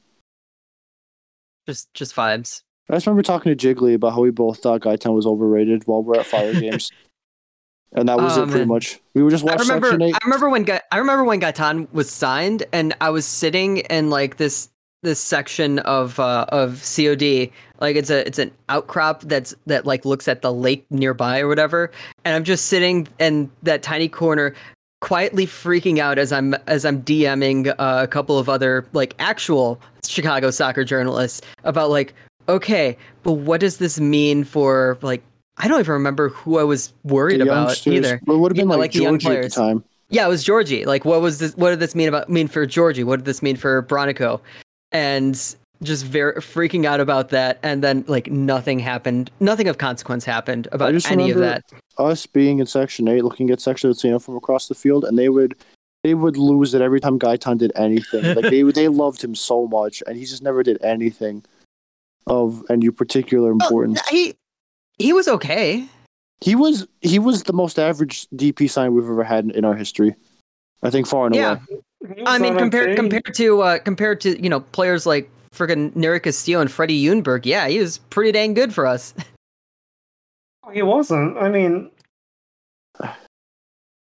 just 1.67 1.91
just 1.93 2.15
vibes. 2.15 2.62
I 2.89 2.96
just 2.96 3.08
remember 3.08 3.24
talking 3.24 3.55
to 3.55 3.75
Jiggly 3.75 3.93
about 3.93 4.12
how 4.13 4.22
we 4.22 4.31
both 4.31 4.60
thought 4.60 4.81
Gaitan 4.81 5.15
was 5.15 5.25
overrated 5.25 5.84
while 5.88 6.03
we're 6.03 6.20
at 6.20 6.25
Fire 6.25 6.53
Games. 6.60 6.91
And 7.93 8.08
that 8.10 8.17
was 8.20 8.38
Oh, 8.38 8.43
it 8.43 8.50
pretty 8.50 8.60
man. 8.60 8.67
much. 8.70 9.00
We 9.13 9.24
were 9.24 9.31
just 9.31 9.43
I 9.43 9.53
watching 9.55 9.67
remember 9.74 10.05
8. 10.05 10.13
I 10.13 10.17
remember 10.25 10.50
when 10.50 10.63
Ga- 10.63 10.81
I 10.91 10.98
remember 10.98 11.24
when 11.24 11.39
Gaitan 11.41 11.91
was 11.93 12.10
signed 12.12 12.63
and 12.72 12.93
I 13.01 13.10
was 13.10 13.25
sitting 13.25 13.77
in 13.77 14.10
like 14.10 14.38
this 14.38 14.70
this 15.03 15.20
section 15.20 15.79
of 15.79 16.20
uh 16.20 16.46
of 16.50 16.84
COD 16.84 17.51
like 17.79 17.96
it's 17.96 18.10
a 18.10 18.25
it's 18.25 18.39
an 18.39 18.51
outcrop 18.70 19.22
that's 19.22 19.53
that 19.65 19.86
like 19.86 20.05
looks 20.05 20.27
at 20.27 20.41
the 20.41 20.53
lake 20.53 20.86
nearby 20.89 21.39
or 21.39 21.48
whatever 21.48 21.91
and 22.24 22.36
I'm 22.36 22.43
just 22.43 22.67
sitting 22.67 23.08
in 23.20 23.50
that 23.63 23.81
tiny 23.81 24.08
corner 24.08 24.53
quietly 25.00 25.48
freaking 25.48 25.98
out 25.98 26.20
as 26.20 26.31
I'm 26.31 26.53
as 26.67 26.86
I'm 26.86 27.01
DMing 27.01 27.70
uh, 27.79 28.00
a 28.03 28.08
couple 28.08 28.38
of 28.38 28.48
other 28.48 28.86
like 28.93 29.15
actual 29.17 29.81
Chicago 30.05 30.51
soccer 30.51 30.84
journalists 30.84 31.41
about 31.63 31.89
like 31.89 32.13
okay 32.48 32.96
but 33.24 33.34
what 33.34 33.60
does 33.60 33.77
this 33.77 34.00
mean 34.00 34.43
for 34.43 35.00
like 35.01 35.24
I 35.58 35.67
don't 35.67 35.79
even 35.79 35.93
remember 35.93 36.29
who 36.29 36.58
I 36.58 36.63
was 36.63 36.93
worried 37.03 37.41
about 37.41 37.86
either. 37.86 38.20
Well, 38.25 38.38
it 38.38 38.39
would 38.39 38.51
have 38.51 38.58
been 38.58 38.67
like, 38.67 38.79
like 38.79 38.91
the 38.93 39.01
young 39.01 39.20
Georgie 39.20 39.38
at 39.38 39.43
the 39.43 39.50
players. 39.50 39.55
time. 39.55 39.84
Yeah, 40.10 40.25
it 40.25 40.29
was 40.29 40.43
Georgie. 40.43 40.86
Like, 40.86 41.05
what 41.05 41.22
was 41.22 41.39
this? 41.39 41.55
What 41.55 41.70
did 41.70 41.79
this 41.79 41.93
mean 41.93 42.08
about 42.08 42.29
mean 42.29 42.48
for 42.48 42.65
Georgie? 42.65 43.03
What 43.03 43.17
did 43.17 43.25
this 43.25 43.43
mean 43.43 43.55
for 43.55 43.84
Bronico? 43.84 44.41
And 44.91 45.36
just 45.83 46.05
very 46.05 46.33
freaking 46.36 46.86
out 46.86 47.00
about 47.00 47.29
that. 47.29 47.60
And 47.63 47.83
then 47.83 48.05
like 48.07 48.29
nothing 48.29 48.79
happened. 48.79 49.31
Nothing 49.39 49.67
of 49.67 49.77
consequence 49.77 50.25
happened 50.25 50.67
about 50.71 50.93
any 51.10 51.31
of 51.31 51.39
that. 51.39 51.63
Us 51.98 52.25
being 52.25 52.60
in 52.60 52.65
Section 52.67 53.07
8, 53.07 53.24
looking 53.24 53.50
at 53.51 53.60
Section 53.62 53.91
8 53.91 54.21
from 54.21 54.36
across 54.36 54.67
the 54.67 54.75
field, 54.75 55.05
and 55.05 55.17
they 55.17 55.29
would 55.29 55.55
they 56.03 56.13
would 56.13 56.38
lose 56.38 56.74
it 56.74 56.81
every 56.81 57.00
time 57.00 57.19
Gaitan 57.19 57.57
did 57.57 57.71
anything. 57.75 58.24
like 58.36 58.50
they 58.50 58.63
they 58.63 58.88
loved 59.03 59.24
him 59.24 59.36
so 59.36 59.67
much, 59.67 60.01
and 60.07 60.17
he 60.17 60.25
just 60.25 60.41
never 60.43 60.63
did 60.63 60.81
anything 60.83 61.43
of 62.27 62.63
any 62.69 62.89
particular 62.89 63.51
importance. 63.51 64.00
Well, 64.12 64.19
he 64.19 64.36
he 64.98 65.13
was 65.13 65.27
okay. 65.27 65.88
He 66.41 66.55
was 66.55 66.88
he 67.01 67.19
was 67.19 67.43
the 67.43 67.53
most 67.53 67.77
average 67.79 68.27
DP 68.29 68.69
sign 68.69 68.93
we've 68.93 69.03
ever 69.03 69.24
had 69.24 69.45
in, 69.45 69.51
in 69.51 69.65
our 69.65 69.75
history. 69.75 70.15
I 70.83 70.89
think 70.89 71.07
far 71.07 71.27
and 71.27 71.36
Yeah. 71.36 71.51
away. 71.69 71.81
He 72.01 72.22
was 72.22 72.24
I 72.25 72.38
mean, 72.39 72.58
compared 72.58 72.96
compared 72.96 73.34
to 73.36 73.62
uh, 73.62 73.79
compared 73.79 74.22
to 74.22 74.41
you 74.41 74.50
know 74.50 74.60
players 74.62 75.05
like 75.05 75.29
freaking 75.53 75.91
Nery 75.93 76.22
Castillo 76.24 76.60
and 76.62 76.72
Freddie 76.72 77.03
Ljungberg, 77.03 77.46
yeah, 77.46 77.67
he 77.67 77.79
was 77.79 77.98
pretty 78.10 78.31
dang 78.31 78.53
good 78.53 78.74
for 78.74 78.86
us. 78.88 79.13
He 80.74 80.84
wasn't. 80.84 81.38
I 81.38 81.50
mean, 81.50 81.89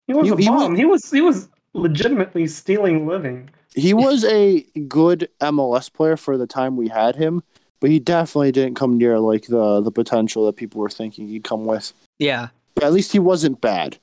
he 0.06 0.14
was 0.14 0.26
He- 0.26 0.32
a 0.32 0.36
he 0.36 0.50
was- 0.50 0.62
bomb. 0.62 0.76
He 0.76 0.84
was 0.84 1.10
he 1.10 1.20
was 1.20 1.48
legitimately 1.74 2.46
stealing 2.46 3.06
living. 3.06 3.50
He 3.74 3.94
was 3.94 4.24
a 4.26 4.60
good 4.86 5.28
MLS 5.40 5.90
player 5.92 6.16
for 6.18 6.36
the 6.36 6.46
time 6.46 6.76
we 6.76 6.88
had 6.88 7.16
him, 7.16 7.42
but 7.80 7.88
he 7.90 7.98
definitely 7.98 8.52
didn't 8.52 8.74
come 8.74 8.98
near 8.98 9.18
like 9.18 9.46
the 9.46 9.80
the 9.80 9.90
potential 9.90 10.44
that 10.46 10.56
people 10.56 10.80
were 10.80 10.90
thinking 10.90 11.26
he'd 11.26 11.44
come 11.44 11.64
with. 11.64 11.92
Yeah, 12.18 12.48
But 12.74 12.84
at 12.84 12.92
least 12.92 13.12
he 13.12 13.18
wasn't 13.18 13.60
bad. 13.62 13.96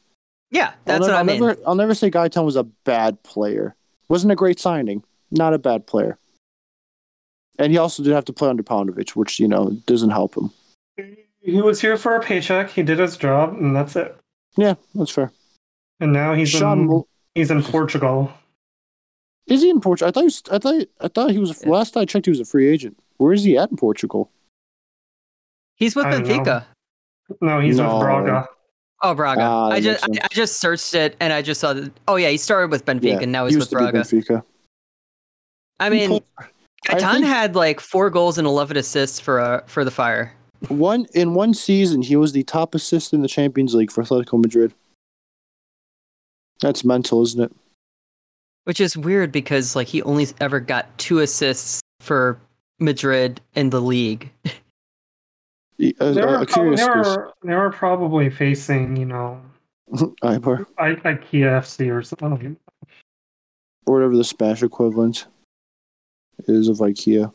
yeah, 0.51 0.73
that's 0.85 1.07
I'll 1.07 1.07
never, 1.07 1.11
what 1.11 1.15
I 1.15 1.17
I'll 1.19 1.23
mean. 1.23 1.39
Never, 1.39 1.59
I'll 1.67 1.75
never 1.75 1.93
say 1.93 2.09
Gaitan 2.09 2.43
was 2.43 2.55
a 2.55 2.63
bad 2.63 3.21
player. 3.23 3.75
Wasn't 4.09 4.31
a 4.31 4.35
great 4.35 4.59
signing. 4.59 5.03
Not 5.31 5.53
a 5.53 5.59
bad 5.59 5.85
player. 5.87 6.17
And 7.57 7.71
he 7.71 7.77
also 7.77 8.03
did 8.03 8.13
have 8.13 8.25
to 8.25 8.33
play 8.33 8.49
under 8.49 8.63
Paunovic, 8.63 9.11
which 9.11 9.39
you 9.39 9.47
know 9.47 9.71
doesn't 9.85 10.09
help 10.09 10.35
him. 10.35 10.51
He 11.41 11.61
was 11.61 11.79
here 11.81 11.97
for 11.97 12.15
a 12.15 12.19
paycheck. 12.21 12.69
He 12.71 12.83
did 12.83 12.99
his 12.99 13.15
job, 13.17 13.53
and 13.53 13.75
that's 13.75 13.95
it. 13.95 14.17
Yeah, 14.57 14.75
that's 14.95 15.11
fair. 15.11 15.31
And 15.99 16.11
now 16.13 16.33
he's 16.33 16.49
Sean, 16.49 16.79
in, 16.79 16.87
Mul- 16.87 17.07
he's 17.35 17.51
in 17.51 17.61
Portugal. 17.63 18.31
is 19.47 19.61
he 19.61 19.69
in 19.69 19.81
Portugal? 19.81 20.07
I 20.09 20.11
thought 20.11 20.21
he 20.21 20.25
was, 20.25 20.43
I 20.51 20.57
thought 20.57 20.85
I 21.01 21.07
thought 21.09 21.31
he 21.31 21.39
was. 21.39 21.61
Yeah. 21.63 21.69
Last 21.69 21.95
I 21.97 22.05
checked, 22.05 22.25
he 22.25 22.29
was 22.31 22.39
a 22.39 22.45
free 22.45 22.67
agent. 22.69 22.97
Where 23.17 23.33
is 23.33 23.43
he 23.43 23.57
at 23.57 23.69
in 23.71 23.77
Portugal? 23.77 24.31
He's 25.75 25.95
with 25.95 26.05
I 26.05 26.17
know. 26.19 26.21
Benfica. 26.21 26.65
No, 27.41 27.59
he's 27.59 27.77
No. 27.77 27.93
with 27.97 28.01
Braga. 28.03 28.47
Oh, 29.01 29.13
Braga. 29.15 29.41
Ah, 29.41 29.69
I 29.69 29.79
just 29.79 30.03
I, 30.03 30.07
I 30.23 30.27
just 30.29 30.59
searched 30.59 30.93
it 30.93 31.15
and 31.19 31.31
I 31.31 31.41
just 31.41 31.61
saw 31.61 31.73
that. 31.73 31.91
Oh 32.07 32.15
yeah, 32.17 32.29
he 32.29 32.37
started 32.37 32.69
with 32.71 32.85
Benfica 32.85 33.03
Yeah, 33.03 33.19
and 33.21 33.31
now 33.31 33.45
he 33.45 33.53
he's 33.53 33.55
with 33.55 33.61
used 33.61 33.69
to 33.71 33.75
be 33.77 33.83
Braga. 33.91 33.99
Benfica. 33.99 34.43
I 35.79 35.89
mean, 35.89 36.09
played- 36.09 36.23
I 36.89 36.95
Gaitan 36.95 37.11
think- 37.13 37.25
had 37.25 37.55
like 37.55 37.79
four 37.79 38.09
goals 38.09 38.37
and 38.37 38.45
eleven 38.47 38.75
assists 38.77 39.19
for 39.19 39.39
uh, 39.39 39.61
for 39.67 39.85
the 39.85 39.91
Fire. 39.91 40.33
One 40.67 41.05
in 41.13 41.33
one 41.33 41.53
season, 41.53 42.01
he 42.01 42.17
was 42.17 42.33
the 42.33 42.43
top 42.43 42.75
assist 42.75 43.13
in 43.13 43.21
the 43.21 43.27
Champions 43.29 43.73
League 43.73 43.91
for 43.91 44.03
Atletico 44.03 44.41
Madrid. 44.41 44.73
That's 46.61 46.83
mental, 46.83 47.21
isn't 47.23 47.41
it? 47.41 47.51
which 48.65 48.79
is 48.81 48.95
weird 48.95 49.31
because 49.31 49.75
like 49.75 49.87
he 49.87 50.01
only 50.03 50.27
ever 50.41 50.59
got 50.59 50.95
two 50.99 51.19
assists 51.19 51.81
for 52.01 52.39
Madrid 52.79 53.41
in 53.55 53.69
the 53.71 53.81
league. 53.81 54.29
A, 55.79 55.93
a- 55.99 56.13
They 56.13 56.21
a 56.21 56.25
were, 56.27 56.31
prob- 56.37 56.47
curious 56.49 56.81
they, 56.81 56.87
case. 56.87 57.05
were, 57.05 57.33
they 57.43 57.77
probably 57.77 58.29
facing, 58.29 58.95
you 58.97 59.05
know, 59.05 59.41
Eibar, 60.23 60.65
I, 60.77 60.91
IKEA 60.95 61.59
FC 61.61 61.91
or 61.95 62.03
something. 62.03 62.57
or 63.85 63.93
whatever 63.95 64.15
the 64.15 64.23
Spanish 64.23 64.61
equivalent 64.61 65.25
is 66.47 66.67
of 66.67 66.77
IKEA. 66.77 67.31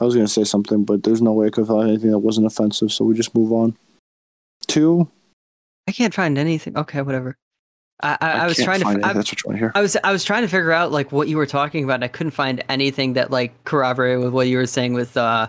I 0.00 0.04
was 0.04 0.14
gonna 0.14 0.28
say 0.28 0.44
something, 0.44 0.84
but 0.84 1.02
there's 1.02 1.20
no 1.20 1.32
way 1.32 1.48
I 1.48 1.50
could 1.50 1.66
find 1.66 1.88
anything 1.88 2.10
that 2.12 2.20
wasn't 2.20 2.46
offensive, 2.46 2.92
so 2.92 3.04
we 3.04 3.14
just 3.14 3.34
move 3.34 3.52
on. 3.52 3.76
Two. 4.68 5.10
I 5.88 5.92
can't 5.92 6.14
find 6.14 6.38
anything. 6.38 6.76
Okay, 6.78 7.02
whatever. 7.02 7.36
I 8.02 8.16
I, 8.20 8.30
I 8.30 8.46
was 8.46 8.56
can't 8.56 8.64
trying 8.66 8.78
to. 8.78 8.84
find 8.84 8.98
it. 9.00 9.04
I, 9.04 9.12
That's 9.12 9.30
what 9.32 9.42
you 9.42 9.48
want 9.48 9.56
to 9.56 9.58
hear. 9.58 9.72
I 9.74 9.80
was 9.82 9.96
I 10.04 10.12
was 10.12 10.24
trying 10.24 10.42
to 10.42 10.48
figure 10.48 10.70
out 10.72 10.92
like 10.92 11.10
what 11.12 11.26
you 11.28 11.36
were 11.36 11.44
talking 11.46 11.82
about. 11.84 11.94
And 11.94 12.04
I 12.04 12.08
couldn't 12.08 12.30
find 12.30 12.64
anything 12.68 13.14
that 13.14 13.30
like 13.32 13.62
corroborated 13.64 14.22
with 14.24 14.32
what 14.32 14.46
you 14.46 14.56
were 14.58 14.66
saying 14.66 14.94
with 14.94 15.16
uh 15.16 15.48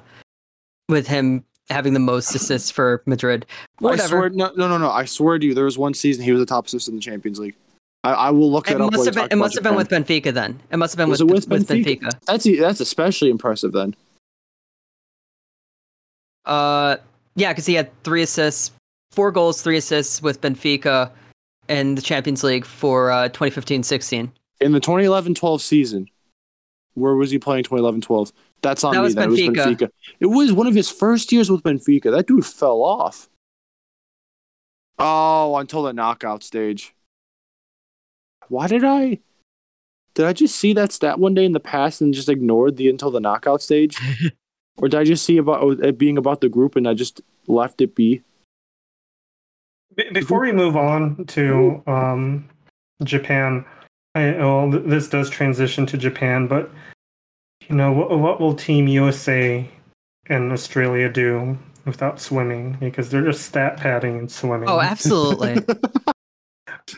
with 0.89 1.07
him 1.07 1.45
having 1.71 1.93
the 1.93 1.99
most 1.99 2.33
assists 2.35 2.71
for 2.71 3.01
Madrid. 3.05 3.45
I 3.49 3.83
Whatever. 3.83 4.07
swear, 4.07 4.29
no, 4.29 4.51
no, 4.55 4.67
no, 4.67 4.77
no. 4.77 4.89
I 4.91 5.05
swear 5.05 5.39
to 5.39 5.45
you, 5.45 5.53
there 5.53 5.65
was 5.65 5.77
one 5.77 5.93
season 5.93 6.23
he 6.23 6.31
was 6.31 6.39
the 6.39 6.45
top 6.45 6.67
assist 6.67 6.87
in 6.87 6.95
the 6.95 7.01
Champions 7.01 7.39
League. 7.39 7.55
I, 8.03 8.13
I 8.13 8.29
will 8.31 8.51
look 8.51 8.69
it 8.69 8.77
that 8.77 8.83
up. 8.83 8.91
must 8.91 9.05
have 9.05 9.13
been 9.13 9.27
it 9.31 9.35
must 9.35 9.53
have 9.55 9.63
been 9.63 9.75
with 9.75 9.89
Benfica 9.89 10.33
then. 10.33 10.59
It 10.71 10.77
must 10.77 10.93
have 10.93 10.97
been 10.97 11.09
Was 11.09 11.23
with, 11.23 11.47
with 11.47 11.67
Benfica? 11.67 11.99
Benfica. 11.99 12.19
That's 12.25 12.47
that's 12.59 12.79
especially 12.79 13.29
impressive 13.29 13.71
then. 13.73 13.95
Uh, 16.45 16.97
yeah, 17.35 17.51
because 17.51 17.65
he 17.67 17.75
had 17.75 17.91
three 18.03 18.23
assists, 18.23 18.71
four 19.11 19.31
goals, 19.31 19.61
three 19.61 19.77
assists 19.77 20.21
with 20.21 20.41
Benfica 20.41 21.11
in 21.69 21.95
the 21.95 22.01
Champions 22.01 22.43
League 22.43 22.65
for 22.65 23.11
uh, 23.11 23.29
2015-16. 23.29 24.29
In 24.59 24.71
the 24.71 24.81
2011-12 24.81 25.61
season, 25.61 26.07
where 26.95 27.15
was 27.15 27.31
he 27.31 27.37
playing 27.39 27.63
2011-12? 27.63 28.31
That's 28.61 28.83
on 28.83 28.93
That 28.93 28.99
me. 28.99 29.03
was 29.03 29.15
then. 29.15 29.23
It 29.25 29.31
was 29.31 29.39
Benfica. 29.39 29.55
Benfica. 29.77 29.89
It 30.19 30.25
was 30.27 30.53
one 30.53 30.67
of 30.67 30.75
his 30.75 30.89
first 30.89 31.31
years 31.31 31.49
with 31.49 31.63
Benfica. 31.63 32.11
That 32.11 32.27
dude 32.27 32.45
fell 32.45 32.81
off. 32.83 33.27
Oh, 34.99 35.55
until 35.57 35.83
the 35.83 35.93
knockout 35.93 36.43
stage. 36.43 36.93
Why 38.49 38.67
did 38.67 38.83
I? 38.83 39.19
Did 40.13 40.25
I 40.25 40.33
just 40.33 40.57
see 40.57 40.73
that 40.73 40.91
stat 40.91 41.19
one 41.19 41.33
day 41.33 41.45
in 41.45 41.53
the 41.53 41.59
past 41.59 42.01
and 42.01 42.13
just 42.13 42.29
ignored 42.29 42.77
the 42.77 42.89
until 42.89 43.11
the 43.11 43.19
knockout 43.19 43.61
stage? 43.61 43.97
or 44.77 44.89
did 44.89 44.99
I 44.99 45.03
just 45.05 45.25
see 45.25 45.37
about 45.37 45.79
it 45.83 45.97
being 45.97 46.17
about 46.17 46.41
the 46.41 46.49
group 46.49 46.75
and 46.75 46.87
I 46.87 46.93
just 46.93 47.21
left 47.47 47.81
it 47.81 47.95
be? 47.95 48.21
Be- 49.95 50.09
Before 50.11 50.41
we 50.41 50.51
move 50.51 50.75
on 50.75 51.25
to 51.27 51.81
um, 51.87 52.47
Japan, 53.03 53.65
I, 54.13 54.31
well, 54.33 54.69
this 54.69 55.07
does 55.07 55.29
transition 55.29 55.85
to 55.87 55.97
Japan, 55.97 56.47
but 56.47 56.69
you 57.71 57.77
know, 57.77 57.91
what, 57.91 58.09
what 58.19 58.39
will 58.39 58.53
Team 58.53 58.87
USA 58.87 59.67
and 60.27 60.51
Australia 60.51 61.09
do 61.11 61.57
without 61.85 62.19
swimming? 62.19 62.77
Because 62.79 63.09
they're 63.09 63.23
just 63.23 63.45
stat 63.45 63.77
padding 63.77 64.19
and 64.19 64.31
swimming. 64.31 64.69
Oh, 64.69 64.79
absolutely. 64.81 65.57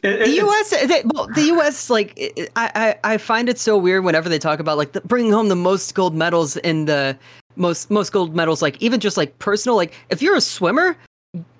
It- 0.01 0.21
it- 0.21 0.25
the 0.25 0.31
U.S. 0.37 0.69
They, 0.87 1.03
well, 1.13 1.27
the 1.27 1.43
U.S. 1.43 1.89
Like 1.89 2.13
it- 2.17 2.33
it- 2.35 2.51
I, 2.55 2.95
I, 3.03 3.13
I 3.13 3.17
find 3.17 3.47
it 3.47 3.59
so 3.59 3.77
weird 3.77 4.03
whenever 4.03 4.27
they 4.27 4.39
talk 4.39 4.59
about 4.59 4.77
like 4.77 4.91
the, 4.93 5.01
bringing 5.01 5.31
home 5.31 5.49
the 5.49 5.55
most 5.55 5.93
gold 5.93 6.15
medals 6.15 6.57
in 6.57 6.85
the 6.85 7.17
most 7.55 7.91
most 7.91 8.11
gold 8.11 8.35
medals. 8.35 8.61
Like 8.61 8.81
even 8.81 8.99
just 8.99 9.17
like 9.17 9.37
personal. 9.39 9.75
Like 9.75 9.93
if 10.09 10.21
you're 10.21 10.35
a 10.35 10.41
swimmer, 10.41 10.97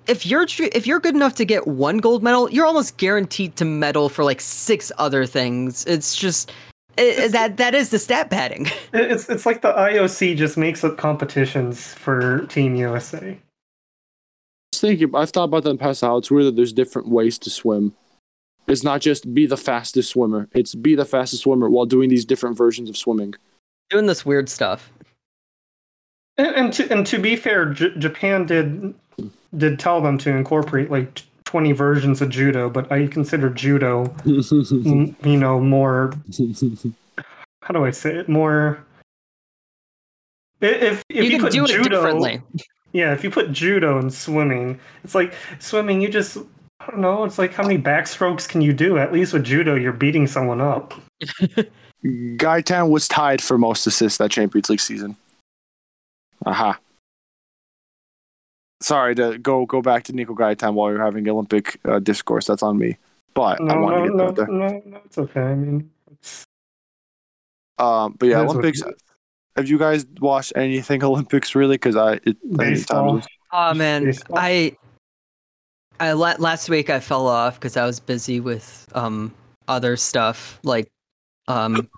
if 0.08 0.26
you're 0.26 0.46
tr- 0.46 0.64
if 0.72 0.86
you're 0.86 0.98
good 1.00 1.14
enough 1.14 1.34
to 1.36 1.44
get 1.44 1.66
one 1.66 1.98
gold 1.98 2.22
medal, 2.22 2.50
you're 2.50 2.66
almost 2.66 2.96
guaranteed 2.96 3.56
to 3.56 3.64
medal 3.64 4.08
for 4.08 4.24
like 4.24 4.40
six 4.40 4.90
other 4.98 5.26
things. 5.26 5.84
It's 5.86 6.16
just 6.16 6.50
it, 6.96 7.32
that 7.32 7.56
that 7.56 7.74
is 7.74 7.90
the 7.90 7.98
stat 7.98 8.30
padding. 8.30 8.66
It's 8.92 9.28
it's 9.28 9.44
like 9.44 9.60
the 9.62 9.72
IOC 9.72 10.36
just 10.36 10.56
makes 10.56 10.84
up 10.84 10.96
competitions 10.96 11.92
for 11.94 12.46
Team 12.46 12.76
USA. 12.76 13.38
just 14.72 14.80
thinking, 14.82 15.14
I've 15.14 15.30
thought 15.30 15.44
about 15.44 15.64
that 15.64 15.70
in 15.70 15.76
the 15.76 15.80
past. 15.82 16.00
How 16.02 16.16
it's 16.16 16.30
weird 16.30 16.46
that 16.46 16.56
there's 16.56 16.72
different 16.72 17.08
ways 17.08 17.38
to 17.38 17.50
swim. 17.50 17.94
It's 18.66 18.82
not 18.84 19.00
just 19.00 19.34
be 19.34 19.46
the 19.46 19.56
fastest 19.56 20.10
swimmer. 20.10 20.48
It's 20.54 20.74
be 20.74 20.94
the 20.94 21.04
fastest 21.04 21.42
swimmer 21.42 21.68
while 21.68 21.86
doing 21.86 22.08
these 22.08 22.24
different 22.24 22.56
versions 22.56 22.88
of 22.88 22.96
swimming. 22.96 23.34
Doing 23.90 24.06
this 24.06 24.24
weird 24.24 24.48
stuff. 24.48 24.90
And, 26.38 26.54
and 26.56 26.72
to 26.72 26.92
and 26.92 27.06
to 27.06 27.18
be 27.18 27.36
fair, 27.36 27.66
J- 27.66 27.96
Japan 27.98 28.46
did 28.46 28.94
did 29.56 29.78
tell 29.78 30.00
them 30.00 30.18
to 30.18 30.30
incorporate 30.30 30.90
like 30.90 31.22
t- 31.54 31.60
twenty 31.60 31.72
versions 31.72 32.20
of 32.20 32.30
judo, 32.30 32.68
but 32.70 32.90
I 32.90 33.06
consider 33.06 33.50
judo, 33.50 34.14
m- 34.26 35.16
you 35.24 35.36
know, 35.36 35.60
more. 35.60 36.12
How 37.62 37.72
do 37.72 37.84
I 37.84 37.90
say 37.90 38.16
it? 38.16 38.28
More. 38.28 38.84
If 40.60 41.02
if 41.08 41.16
you, 41.16 41.22
you, 41.24 41.30
can 41.30 41.40
put 41.40 41.52
do 41.52 41.64
it 41.64 41.68
judo, 41.68 41.88
differently. 41.88 42.42
yeah, 42.92 43.12
if 43.12 43.24
you 43.24 43.30
put 43.30 43.52
judo 43.52 43.98
and 43.98 44.12
swimming, 44.12 44.80
it's 45.02 45.14
like 45.14 45.34
swimming. 45.58 46.00
You 46.00 46.08
just 46.08 46.38
I 46.80 46.86
don't 46.90 47.00
know. 47.00 47.24
It's 47.24 47.38
like 47.38 47.52
how 47.52 47.62
many 47.62 47.78
backstrokes 47.78 48.48
can 48.48 48.60
you 48.60 48.72
do? 48.72 48.98
At 48.98 49.12
least 49.12 49.32
with 49.32 49.44
judo, 49.44 49.74
you're 49.74 49.92
beating 49.92 50.26
someone 50.26 50.60
up. 50.60 50.94
Gaitan 52.04 52.90
was 52.90 53.08
tied 53.08 53.42
for 53.42 53.56
most 53.56 53.86
assists 53.86 54.18
that 54.18 54.30
Champions 54.30 54.68
League 54.68 54.80
season. 54.80 55.16
Aha. 56.46 56.78
Sorry 58.84 59.14
to 59.14 59.38
go 59.38 59.64
go 59.64 59.80
back 59.80 60.04
to 60.04 60.12
Nico 60.12 60.34
Gaitan 60.34 60.74
while 60.74 60.90
you're 60.90 61.02
having 61.02 61.26
Olympic 61.26 61.80
uh, 61.86 62.00
discourse. 62.00 62.46
That's 62.46 62.62
on 62.62 62.76
me. 62.76 62.98
But 63.32 63.58
I 63.58 63.64
No, 63.64 63.80
wanted 63.80 63.96
no, 63.96 64.02
to 64.02 64.08
get 64.10 64.16
no, 64.16 64.26
that 64.26 64.36
there. 64.36 64.46
no, 64.46 64.82
no, 64.84 65.00
it's 65.06 65.16
okay. 65.16 65.40
I 65.40 65.54
mean, 65.54 65.90
it's, 66.12 66.44
Um, 67.78 68.14
but 68.18 68.28
yeah, 68.28 68.42
it 68.42 68.44
is 68.44 68.48
what 68.48 68.56
it 68.56 68.58
Olympics. 68.58 68.82
Have 69.56 69.68
you 69.70 69.78
guys 69.78 70.04
watched 70.20 70.52
anything 70.54 71.02
Olympics 71.10 71.54
really? 71.54 71.76
Because 71.76 71.96
I, 71.96 72.14
it, 72.14 72.20
I 72.26 72.32
think 72.32 72.58
Baseball. 72.58 73.22
Oh 73.54 73.72
man, 73.72 74.04
Baseball. 74.04 74.36
I 74.38 74.76
I 75.98 76.12
last 76.12 76.68
week 76.68 76.90
I 76.90 77.00
fell 77.00 77.26
off 77.26 77.54
because 77.54 77.78
I 77.78 77.86
was 77.86 78.00
busy 78.00 78.38
with 78.38 78.86
um 78.94 79.32
other 79.66 79.96
stuff 79.96 80.60
like 80.62 80.88
um 81.48 81.88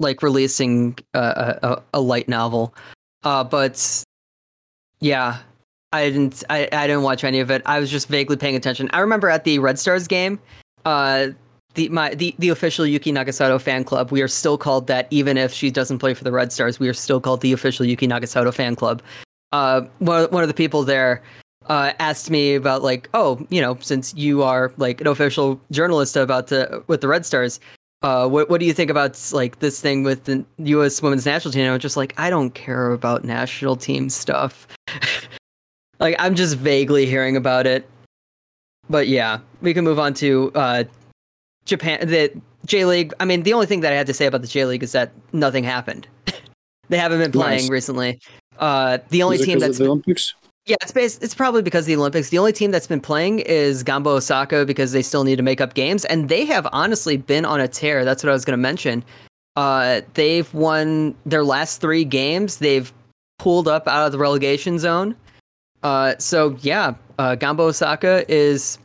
like 0.00 0.22
releasing 0.22 0.96
a, 1.12 1.58
a, 1.62 1.82
a 1.92 2.00
light 2.00 2.26
novel. 2.26 2.74
Uh, 3.22 3.44
but 3.44 4.02
yeah, 5.00 5.40
I 5.96 6.10
didn't 6.10 6.44
I, 6.50 6.68
I 6.72 6.86
didn't 6.86 7.02
watch 7.02 7.24
any 7.24 7.40
of 7.40 7.50
it. 7.50 7.62
I 7.66 7.80
was 7.80 7.90
just 7.90 8.08
vaguely 8.08 8.36
paying 8.36 8.56
attention. 8.56 8.88
I 8.92 9.00
remember 9.00 9.28
at 9.28 9.44
the 9.44 9.58
Red 9.58 9.78
Stars 9.78 10.06
game, 10.06 10.38
uh, 10.84 11.28
the 11.74 11.88
my 11.88 12.14
the, 12.14 12.34
the 12.38 12.48
official 12.50 12.86
Yuki 12.86 13.12
Nagasato 13.12 13.60
fan 13.60 13.84
club. 13.84 14.10
We 14.10 14.22
are 14.22 14.28
still 14.28 14.58
called 14.58 14.86
that, 14.88 15.06
even 15.10 15.36
if 15.36 15.52
she 15.52 15.70
doesn't 15.70 15.98
play 15.98 16.14
for 16.14 16.24
the 16.24 16.32
Red 16.32 16.52
Stars. 16.52 16.78
We 16.78 16.88
are 16.88 16.94
still 16.94 17.20
called 17.20 17.40
the 17.40 17.52
official 17.52 17.86
Yuki 17.86 18.06
Nagasato 18.06 18.52
fan 18.52 18.76
club. 18.76 19.02
Uh, 19.52 19.82
one 19.98 20.30
one 20.30 20.42
of 20.42 20.48
the 20.48 20.54
people 20.54 20.84
there 20.84 21.22
uh, 21.68 21.92
asked 21.98 22.30
me 22.30 22.54
about 22.54 22.82
like, 22.82 23.08
oh, 23.14 23.44
you 23.50 23.60
know, 23.60 23.76
since 23.80 24.14
you 24.14 24.42
are 24.42 24.72
like 24.76 25.00
an 25.00 25.06
official 25.06 25.60
journalist 25.70 26.16
about 26.16 26.48
the 26.48 26.82
with 26.88 27.00
the 27.00 27.08
Red 27.08 27.24
Stars, 27.26 27.60
Uh, 28.02 28.28
what 28.28 28.48
what 28.50 28.60
do 28.60 28.66
you 28.66 28.74
think 28.74 28.90
about 28.90 29.18
like 29.32 29.58
this 29.60 29.80
thing 29.80 30.04
with 30.04 30.24
the 30.24 30.44
U.S. 30.58 31.00
Women's 31.02 31.26
National 31.26 31.52
Team? 31.52 31.66
I 31.68 31.72
was 31.72 31.82
just 31.82 31.96
like, 31.96 32.12
I 32.18 32.30
don't 32.30 32.52
care 32.54 32.92
about 32.92 33.24
national 33.24 33.76
team 33.76 34.10
stuff. 34.10 34.66
like, 36.00 36.16
I'm 36.18 36.34
just 36.34 36.56
vaguely 36.56 37.06
hearing 37.06 37.36
about 37.36 37.66
it. 37.66 37.88
But 38.88 39.08
yeah, 39.08 39.40
we 39.62 39.74
can 39.74 39.84
move 39.84 39.98
on 39.98 40.14
to 40.14 40.52
uh, 40.54 40.84
Japan. 41.64 42.06
The 42.06 42.30
J 42.66 42.84
League. 42.84 43.12
I 43.20 43.24
mean, 43.24 43.42
the 43.42 43.52
only 43.52 43.66
thing 43.66 43.80
that 43.80 43.92
I 43.92 43.96
had 43.96 44.06
to 44.06 44.14
say 44.14 44.26
about 44.26 44.42
the 44.42 44.48
J 44.48 44.64
League 44.64 44.82
is 44.82 44.92
that 44.92 45.12
nothing 45.32 45.64
happened. 45.64 46.06
they 46.88 46.98
haven't 46.98 47.18
been 47.18 47.32
playing 47.32 47.62
Nice. 47.62 47.70
recently. 47.70 48.20
Uh, 48.58 48.98
the 49.10 49.22
only 49.22 49.38
team 49.38 49.58
that's 49.58 49.78
the 49.78 49.86
Olympics. 49.86 50.34
yeah, 50.66 50.76
it's 50.80 50.92
based, 50.92 51.22
it's 51.22 51.34
probably 51.34 51.62
because 51.62 51.84
of 51.84 51.88
the 51.88 51.96
Olympics. 51.96 52.30
The 52.30 52.38
only 52.38 52.52
team 52.52 52.70
that's 52.70 52.86
been 52.86 53.00
playing 53.00 53.40
is 53.40 53.82
Gamba 53.82 54.10
Osaka 54.10 54.64
because 54.64 54.92
they 54.92 55.02
still 55.02 55.24
need 55.24 55.36
to 55.36 55.42
make 55.42 55.60
up 55.60 55.74
games, 55.74 56.04
and 56.06 56.28
they 56.28 56.44
have 56.46 56.66
honestly 56.72 57.16
been 57.16 57.44
on 57.44 57.60
a 57.60 57.68
tear. 57.68 58.04
That's 58.04 58.22
what 58.22 58.30
I 58.30 58.32
was 58.32 58.44
going 58.44 58.56
to 58.56 58.62
mention. 58.62 59.04
Uh, 59.56 60.02
they've 60.14 60.52
won 60.54 61.14
their 61.26 61.44
last 61.44 61.80
three 61.80 62.04
games. 62.04 62.58
They've 62.58 62.92
pulled 63.38 63.68
up 63.68 63.88
out 63.88 64.06
of 64.06 64.12
the 64.12 64.18
relegation 64.18 64.78
zone. 64.78 65.16
Uh, 65.86 66.16
so 66.18 66.56
yeah, 66.62 66.94
uh, 67.20 67.36
Gamba 67.36 67.62
Osaka 67.62 68.24
is 68.28 68.76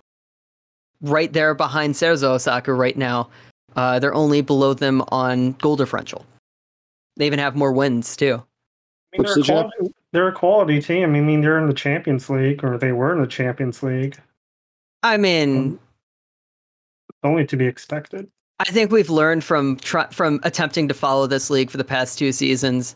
right 1.01 1.33
there 1.33 1.55
behind 1.55 1.95
Cerezo 1.95 2.25
Osaka 2.25 2.71
right 2.71 2.95
now. 2.95 3.27
Uh, 3.75 3.97
they're 3.97 4.13
only 4.13 4.41
below 4.41 4.75
them 4.75 5.01
on 5.07 5.53
goal 5.53 5.75
differential. 5.75 6.27
They 7.17 7.25
even 7.25 7.39
have 7.39 7.55
more 7.55 7.71
wins 7.71 8.15
too. 8.15 8.43
I 9.15 9.17
mean, 9.17 9.25
they're, 9.25 9.39
a 9.39 9.43
quality, 9.43 9.93
they're 10.11 10.27
a 10.27 10.31
quality 10.31 10.79
team. 10.79 11.15
I 11.15 11.19
mean, 11.19 11.41
they're 11.41 11.57
in 11.57 11.65
the 11.65 11.73
Champions 11.73 12.29
League, 12.29 12.63
or 12.63 12.77
they 12.77 12.91
were 12.91 13.11
in 13.13 13.19
the 13.19 13.27
Champions 13.27 13.81
League. 13.81 14.19
I 15.01 15.17
mean, 15.17 15.79
Only 17.23 17.47
to 17.47 17.57
be 17.57 17.65
expected. 17.65 18.29
I 18.59 18.65
think 18.65 18.91
we've 18.91 19.09
learned 19.09 19.43
from 19.43 19.77
tr- 19.77 20.11
from 20.11 20.39
attempting 20.43 20.87
to 20.87 20.93
follow 20.93 21.25
this 21.25 21.49
league 21.49 21.71
for 21.71 21.77
the 21.77 21.83
past 21.83 22.19
two 22.19 22.31
seasons, 22.31 22.93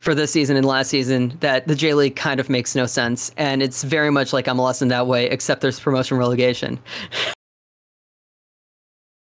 for 0.00 0.14
this 0.14 0.30
season 0.30 0.56
and 0.56 0.64
last 0.64 0.88
season, 0.90 1.36
that 1.40 1.66
the 1.66 1.74
J 1.74 1.94
League 1.94 2.16
kind 2.16 2.38
of 2.40 2.48
makes 2.48 2.74
no 2.74 2.86
sense, 2.86 3.32
and 3.36 3.62
it's 3.62 3.82
very 3.82 4.10
much 4.10 4.32
like 4.32 4.46
MLS 4.46 4.80
in 4.82 4.88
that 4.88 5.06
way, 5.06 5.26
except 5.26 5.60
there's 5.60 5.80
promotion 5.80 6.16
relegation. 6.16 6.78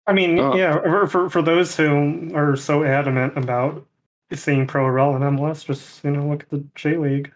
I 0.06 0.12
mean, 0.12 0.38
Uh. 0.38 0.54
yeah, 0.54 0.80
for, 0.80 1.06
for 1.06 1.30
for 1.30 1.42
those 1.42 1.76
who 1.76 2.30
are 2.34 2.56
so 2.56 2.84
adamant 2.84 3.36
about 3.36 3.84
seeing 4.32 4.66
pro 4.66 4.88
rel 4.88 5.14
and 5.14 5.24
MLS, 5.38 5.64
just 5.64 6.02
you 6.04 6.10
know, 6.10 6.26
look 6.28 6.42
at 6.42 6.50
the 6.50 6.64
J 6.74 6.96
League. 6.96 7.32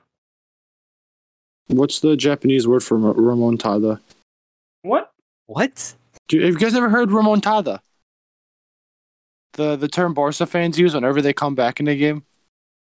What's 1.69 2.01
the 2.01 2.17
Japanese 2.17 2.67
word 2.67 2.83
for 2.83 2.97
re- 2.97 3.13
remontada? 3.15 4.01
What? 4.83 5.13
What? 5.47 5.95
Do 6.29 6.41
have 6.41 6.51
you 6.55 6.59
guys 6.59 6.75
ever 6.75 6.89
heard 6.89 7.11
remontada? 7.11 7.81
The 9.55 9.77
the 9.77 9.89
term 9.89 10.15
Barca 10.15 10.47
fans 10.47 10.79
use 10.79 10.95
whenever 10.95 11.21
they 11.23 11.33
come 11.33 11.55
back 11.57 11.81
in 11.81 11.89
a 11.89 11.97
game. 11.97 12.25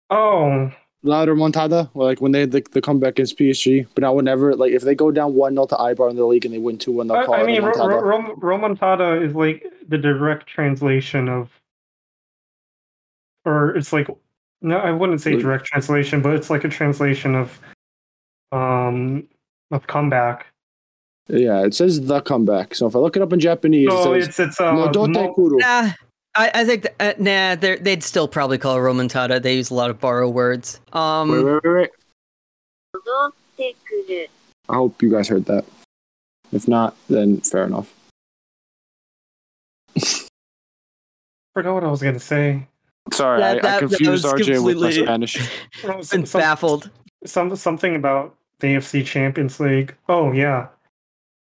Oh, 0.09 0.71
La 1.03 1.25
remontada, 1.25 1.89
like 1.93 2.19
when 2.19 2.33
they 2.33 2.41
had 2.41 2.51
the, 2.51 2.61
the 2.71 2.81
comeback 2.81 3.11
against 3.13 3.37
PSG. 3.37 3.87
But 3.95 4.01
now 4.01 4.13
whenever 4.13 4.53
like 4.55 4.73
if 4.73 4.81
they 4.81 4.95
go 4.95 5.11
down 5.11 5.33
one 5.33 5.53
0 5.53 5.67
to 5.67 5.75
Eibar 5.75 6.09
in 6.09 6.17
the 6.17 6.25
league 6.25 6.43
and 6.45 6.53
they 6.53 6.57
win 6.57 6.77
two 6.77 6.91
one, 6.91 7.07
they'll 7.07 7.23
call 7.25 7.35
I 7.35 7.41
it 7.43 7.45
mean, 7.45 7.61
ro- 7.63 7.71
remontada. 7.71 7.87
ro- 8.01 8.01
rom- 8.01 8.39
Romontada 8.41 9.25
is 9.25 9.33
like 9.33 9.65
the 9.87 9.97
direct 9.97 10.45
translation 10.47 11.29
of, 11.29 11.49
or 13.45 13.75
it's 13.77 13.93
like, 13.93 14.07
no, 14.61 14.77
I 14.77 14.91
wouldn't 14.91 15.21
say 15.21 15.37
direct 15.37 15.65
translation, 15.65 16.21
but 16.21 16.35
it's 16.35 16.49
like 16.49 16.65
a 16.65 16.69
translation 16.69 17.33
of, 17.33 17.57
um, 18.51 19.25
of 19.71 19.87
comeback. 19.87 20.47
yeah, 21.29 21.63
it 21.63 21.73
says 21.75 22.01
the 22.07 22.19
comeback. 22.21 22.75
So 22.75 22.87
if 22.87 22.95
I 22.95 22.99
look 22.99 23.15
it 23.15 23.21
up 23.21 23.31
in 23.31 23.39
Japanese, 23.39 23.87
So 23.89 24.13
it 24.15 24.23
says 24.23 24.27
it's 24.29 24.39
it's 24.39 24.59
uh, 24.59 24.73
Modote 24.73 25.13
mo- 25.13 25.33
Kuru. 25.33 25.59
Nah, 25.59 25.91
I, 26.35 26.51
I 26.53 26.65
think 26.65 26.87
uh, 26.99 27.13
nah, 27.17 27.55
they'd 27.55 28.03
still 28.03 28.27
probably 28.27 28.57
call 28.57 28.77
it 28.77 28.81
romantada. 28.81 29.41
They 29.41 29.55
use 29.55 29.69
a 29.69 29.73
lot 29.73 29.89
of 29.89 29.99
borrow 29.99 30.29
words. 30.29 30.79
Um, 30.93 31.31
wait, 31.31 31.43
wait, 31.43 31.63
wait, 31.63 31.89
wait. 33.57 34.29
I 34.69 34.75
hope 34.75 35.01
you 35.01 35.09
guys 35.09 35.27
heard 35.27 35.45
that. 35.45 35.65
If 36.51 36.67
not, 36.67 36.95
then 37.09 37.41
fair 37.41 37.65
enough. 37.65 37.93
Forgot 41.53 41.73
what 41.73 41.83
I 41.83 41.91
was 41.91 42.01
gonna 42.01 42.19
say. 42.19 42.67
Sorry, 43.11 43.39
that, 43.39 43.57
I, 43.57 43.61
that, 43.61 43.75
I, 43.77 43.79
confused 43.79 44.25
RJ 44.25 44.63
with 44.63 44.77
my 44.77 44.91
Spanish. 44.91 45.49
well, 45.83 46.03
some, 46.03 46.23
baffled. 46.23 46.91
Some 47.25 47.55
something 47.55 47.95
about 47.95 48.35
the 48.59 48.75
AFC 48.75 49.05
Champions 49.05 49.59
League. 49.59 49.95
Oh 50.07 50.31
yeah. 50.31 50.67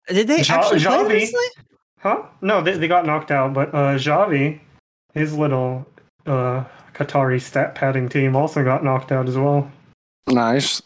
Did 0.07 0.27
they 0.27 0.39
actually 0.39 0.79
Xavi? 0.79 1.29
Huh? 1.99 2.23
No, 2.41 2.61
they, 2.61 2.77
they 2.77 2.87
got 2.87 3.05
knocked 3.05 3.31
out, 3.31 3.53
but 3.53 3.69
uh 3.69 3.95
Xavi 3.97 4.59
his 5.17 5.37
little 5.37 5.85
uh 6.25 6.63
Qatari 6.93 7.41
stat 7.41 7.75
padding 7.75 8.09
team 8.09 8.35
also 8.35 8.63
got 8.63 8.83
knocked 8.83 9.11
out 9.11 9.27
as 9.27 9.37
well. 9.37 9.69
Nice. 10.27 10.81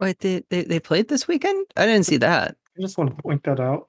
Wait, 0.00 0.18
they, 0.20 0.42
they 0.50 0.62
they 0.62 0.80
played 0.80 1.08
this 1.08 1.26
weekend? 1.26 1.66
I 1.76 1.86
didn't 1.86 2.06
see 2.06 2.18
that. 2.18 2.56
I 2.76 2.82
just 2.82 2.98
want 2.98 3.16
to 3.16 3.22
point 3.22 3.42
that 3.44 3.60
out. 3.60 3.88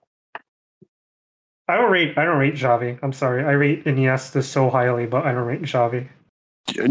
I 1.68 1.76
don't 1.76 1.92
rate 1.92 2.18
I 2.18 2.24
don't 2.24 2.38
rate 2.38 2.56
Xavi. 2.56 2.98
I'm 3.04 3.14
sorry. 3.14 3.44
I 3.44 3.52
rate 3.52 3.84
Iniesta 3.86 4.42
so 4.44 4.70
highly, 4.70 5.06
but 5.06 5.26
I 5.26 5.34
don't 5.34 5.46
rate 5.46 5.62
Xavi. 5.62 6.08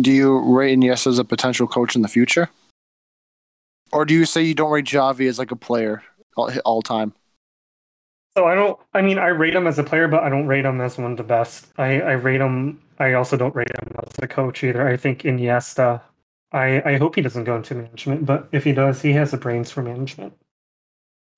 Do 0.00 0.10
you 0.10 0.38
rate 0.54 0.78
Iniesta 0.78 1.08
as 1.08 1.18
a 1.18 1.24
potential 1.24 1.66
coach 1.66 1.96
in 1.96 2.02
the 2.02 2.08
future? 2.08 2.48
Or 3.92 4.04
do 4.04 4.14
you 4.14 4.24
say 4.24 4.42
you 4.42 4.54
don't 4.54 4.70
rate 4.70 4.84
Xavi 4.84 5.28
as 5.28 5.38
like 5.38 5.50
a 5.50 5.56
player 5.56 6.02
all, 6.36 6.50
all 6.64 6.82
time? 6.82 7.14
So 8.36 8.44
I 8.46 8.54
don't. 8.54 8.78
I 8.92 9.00
mean, 9.02 9.18
I 9.18 9.28
rate 9.28 9.54
him 9.54 9.66
as 9.66 9.78
a 9.78 9.82
player, 9.84 10.08
but 10.08 10.22
I 10.22 10.28
don't 10.28 10.46
rate 10.46 10.64
him 10.66 10.80
as 10.80 10.98
one 10.98 11.12
of 11.12 11.16
the 11.16 11.22
best. 11.24 11.68
I 11.78 12.00
I 12.02 12.12
rate 12.12 12.40
him. 12.40 12.80
I 12.98 13.14
also 13.14 13.36
don't 13.36 13.54
rate 13.54 13.70
him 13.70 13.92
as 14.06 14.12
a 14.22 14.28
coach 14.28 14.62
either. 14.62 14.86
I 14.86 14.96
think 14.96 15.22
Iniesta. 15.22 16.00
I 16.52 16.82
I 16.84 16.96
hope 16.98 17.14
he 17.14 17.22
doesn't 17.22 17.44
go 17.44 17.56
into 17.56 17.74
management, 17.74 18.26
but 18.26 18.48
if 18.52 18.62
he 18.64 18.72
does, 18.72 19.00
he 19.02 19.12
has 19.12 19.30
the 19.30 19.36
brains 19.38 19.70
for 19.70 19.82
management. 19.82 20.34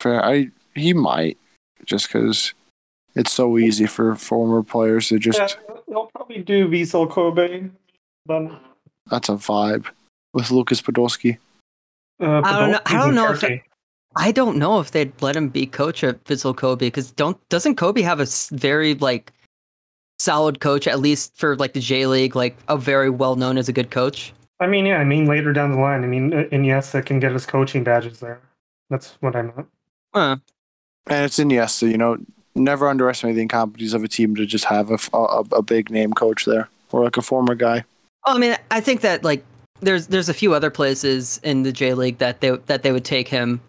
Fair. 0.01 0.25
I 0.25 0.51
he 0.75 0.93
might 0.93 1.39
just 1.85 2.09
because 2.09 2.53
it's 3.15 3.33
so 3.33 3.59
easy 3.59 3.87
for 3.87 4.15
former 4.17 4.63
players 4.63 5.09
to 5.09 5.19
just 5.19 5.39
Yeah, 5.39 5.77
he'll 5.89 6.07
probably 6.15 6.43
do 6.43 6.69
Vissel 6.69 7.09
Kobe. 7.09 7.71
Then 8.27 8.57
that's 9.07 9.29
a 9.29 9.33
vibe 9.33 9.87
with 10.35 10.51
Lukas 10.51 10.83
Podolski. 10.83 11.39
uh, 12.21 12.43
I 12.45 12.59
don't 12.61 12.71
know- 12.73 12.81
I 12.87 12.93
don't 12.95 13.15
know 13.15 13.31
if 13.33 13.41
Turkey. 13.41 13.63
I 14.19 14.33
don't 14.33 14.57
know 14.57 14.81
if 14.81 14.91
they'd 14.91 15.13
let 15.23 15.37
him 15.37 15.49
be 15.49 15.65
coach 15.65 16.03
at 16.03 16.25
Vissel 16.25 16.55
Kobe 16.55 16.87
because 16.87 17.13
don't 17.13 17.39
doesn't 17.49 17.77
Kobe 17.77 18.03
have 18.03 18.19
a 18.19 18.27
very 18.51 18.95
like 18.95 19.33
solid 20.19 20.59
coach 20.59 20.89
at 20.89 20.99
least 20.99 21.37
for 21.37 21.55
like 21.55 21.73
the 21.73 21.81
J 21.81 22.07
League 22.07 22.35
like 22.35 22.57
a 22.67 22.77
very 22.77 23.11
well 23.11 23.37
known 23.37 23.57
as 23.57 23.69
a 23.69 23.73
good 23.73 23.93
coach. 23.93 24.33
I 24.59 24.67
mean, 24.67 24.87
yeah. 24.87 24.99
I 24.99 25.05
mean, 25.05 25.27
later 25.27 25.53
down 25.53 25.71
the 25.71 25.79
line, 25.79 26.03
I 26.03 26.09
mean, 26.09 26.35
uh, 26.35 26.45
Iniesta 26.51 27.07
can 27.07 27.21
get 27.21 27.31
his 27.31 27.47
coaching 27.47 27.85
badges 27.85 28.19
there. 28.19 28.41
That's 28.91 29.17
what 29.21 29.37
I 29.37 29.43
meant. 29.43 29.69
Huh. 30.13 30.37
And 31.07 31.25
it's 31.25 31.39
Iniesta, 31.39 31.89
you 31.89 31.97
know. 31.97 32.19
Never 32.57 32.89
underestimate 32.89 33.37
the 33.37 33.43
incompetence 33.43 33.93
of 33.93 34.03
a 34.03 34.09
team 34.09 34.35
to 34.35 34.45
just 34.45 34.65
have 34.65 34.91
a 34.91 34.99
a 35.53 35.63
big 35.63 35.91
name 35.91 36.13
coach 36.13 36.45
there 36.45 36.69
or 36.91 37.05
like 37.05 37.17
a 37.17 37.23
former 37.23 37.55
guy. 37.55 37.85
Well, 38.27 38.35
I 38.35 38.39
mean, 38.41 38.57
I 38.73 38.81
think 38.81 39.03
that 39.03 39.23
like 39.23 39.45
there's 39.81 40.09
there's 40.09 40.29
a 40.29 40.35
few 40.35 40.55
other 40.55 40.71
places 40.71 41.39
in 41.45 41.63
the 41.63 41.71
J 41.71 41.95
League 41.95 42.19
that 42.19 42.41
they 42.41 42.51
that 42.67 42.83
they 42.83 42.91
would 42.91 43.05
take 43.05 43.29
him 43.29 43.61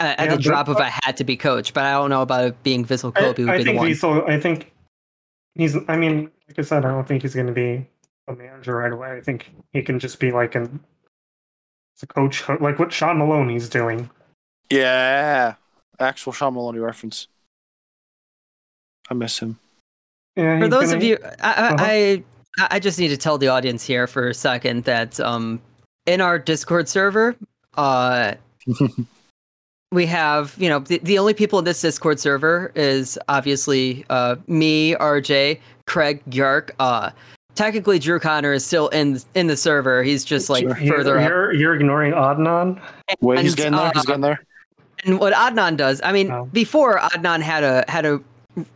at, 0.00 0.18
at 0.20 0.24
Yeah, 0.24 0.30
the 0.30 0.36
but- 0.36 0.42
drop 0.44 0.68
of 0.68 0.76
a 0.78 0.84
hat 0.90 1.16
to 1.18 1.24
be 1.24 1.36
coach, 1.36 1.72
but 1.74 1.84
I 1.84 1.92
don't 1.92 2.10
know 2.10 2.22
about 2.22 2.44
it 2.44 2.62
being 2.62 2.84
Vissel 2.84 3.12
I, 3.16 3.20
Kobe 3.20 3.44
would 3.44 3.50
I 3.52 3.58
be 3.58 3.62
the 3.64 3.70
think 3.70 3.78
one. 3.78 3.88
Vissel. 3.90 4.28
I 4.28 4.40
think 4.40 4.72
he's. 5.54 5.76
I 5.88 5.96
mean, 5.96 6.30
like 6.48 6.58
I 6.58 6.62
said, 6.62 6.84
I 6.84 6.90
don't 6.90 7.06
think 7.06 7.22
he's 7.22 7.34
going 7.34 7.46
to 7.46 7.52
be 7.52 7.86
a 8.28 8.34
manager 8.34 8.76
right 8.76 8.92
away. 8.92 9.16
I 9.16 9.20
think 9.20 9.50
he 9.72 9.82
can 9.82 9.98
just 9.98 10.20
be 10.20 10.30
like 10.32 10.54
an 10.54 10.80
as 11.96 12.02
a 12.02 12.06
coach, 12.06 12.48
like 12.60 12.78
what 12.78 12.92
Shaun 12.92 13.18
Maloney's 13.18 13.68
doing. 13.68 14.08
Yeah. 14.70 15.54
Actual 15.98 16.32
Shaun 16.32 16.54
Maloney 16.54 16.78
reference. 16.78 17.26
I 19.10 19.14
miss 19.14 19.38
him. 19.38 19.58
Yeah, 20.36 20.60
For 20.60 20.68
those 20.68 20.86
gonna- 20.92 20.96
of 20.98 21.02
you, 21.02 21.18
I, 21.22 21.50
Uh-huh. 21.50 21.76
I, 21.78 22.24
I 22.58 22.68
I 22.72 22.78
just 22.78 22.98
need 22.98 23.08
to 23.08 23.16
tell 23.16 23.38
the 23.38 23.48
audience 23.48 23.84
here 23.84 24.06
for 24.06 24.28
a 24.28 24.34
second 24.34 24.84
that 24.84 25.18
um 25.20 25.60
in 26.06 26.20
our 26.20 26.38
Discord 26.38 26.88
server, 26.88 27.34
uh, 27.76 28.34
we 29.90 30.06
have 30.06 30.54
you 30.58 30.68
know 30.68 30.80
the, 30.80 30.98
the 31.02 31.18
only 31.18 31.34
people 31.34 31.58
in 31.58 31.64
this 31.64 31.80
Discord 31.80 32.20
server 32.20 32.72
is 32.74 33.18
obviously 33.28 34.04
uh 34.10 34.36
me, 34.46 34.94
RJ, 34.94 35.60
Craig, 35.86 36.22
Yark. 36.30 36.74
Uh, 36.78 37.10
technically 37.54 37.98
Drew 37.98 38.20
Connor 38.20 38.52
is 38.52 38.64
still 38.64 38.88
in 38.88 39.20
in 39.34 39.46
the 39.46 39.56
server. 39.56 40.02
He's 40.02 40.24
just 40.24 40.50
like 40.50 40.62
you're, 40.64 40.74
further 40.76 41.18
up. 41.18 41.28
you're, 41.28 41.52
you're 41.54 41.74
ignoring 41.74 42.12
Adnan. 42.12 42.80
Wait, 43.20 43.40
he's 43.40 43.54
getting 43.54 43.72
there. 43.72 43.90
He's 43.94 44.02
uh, 44.02 44.06
getting 44.06 44.20
there. 44.22 44.44
And 45.04 45.20
what 45.20 45.32
Adnan 45.32 45.76
does, 45.76 46.00
I 46.02 46.12
mean, 46.12 46.30
Oh. 46.30 46.44
before 46.46 46.98
Adnan 46.98 47.40
had 47.40 47.62
a 47.62 47.84
had 47.88 48.04
a 48.04 48.20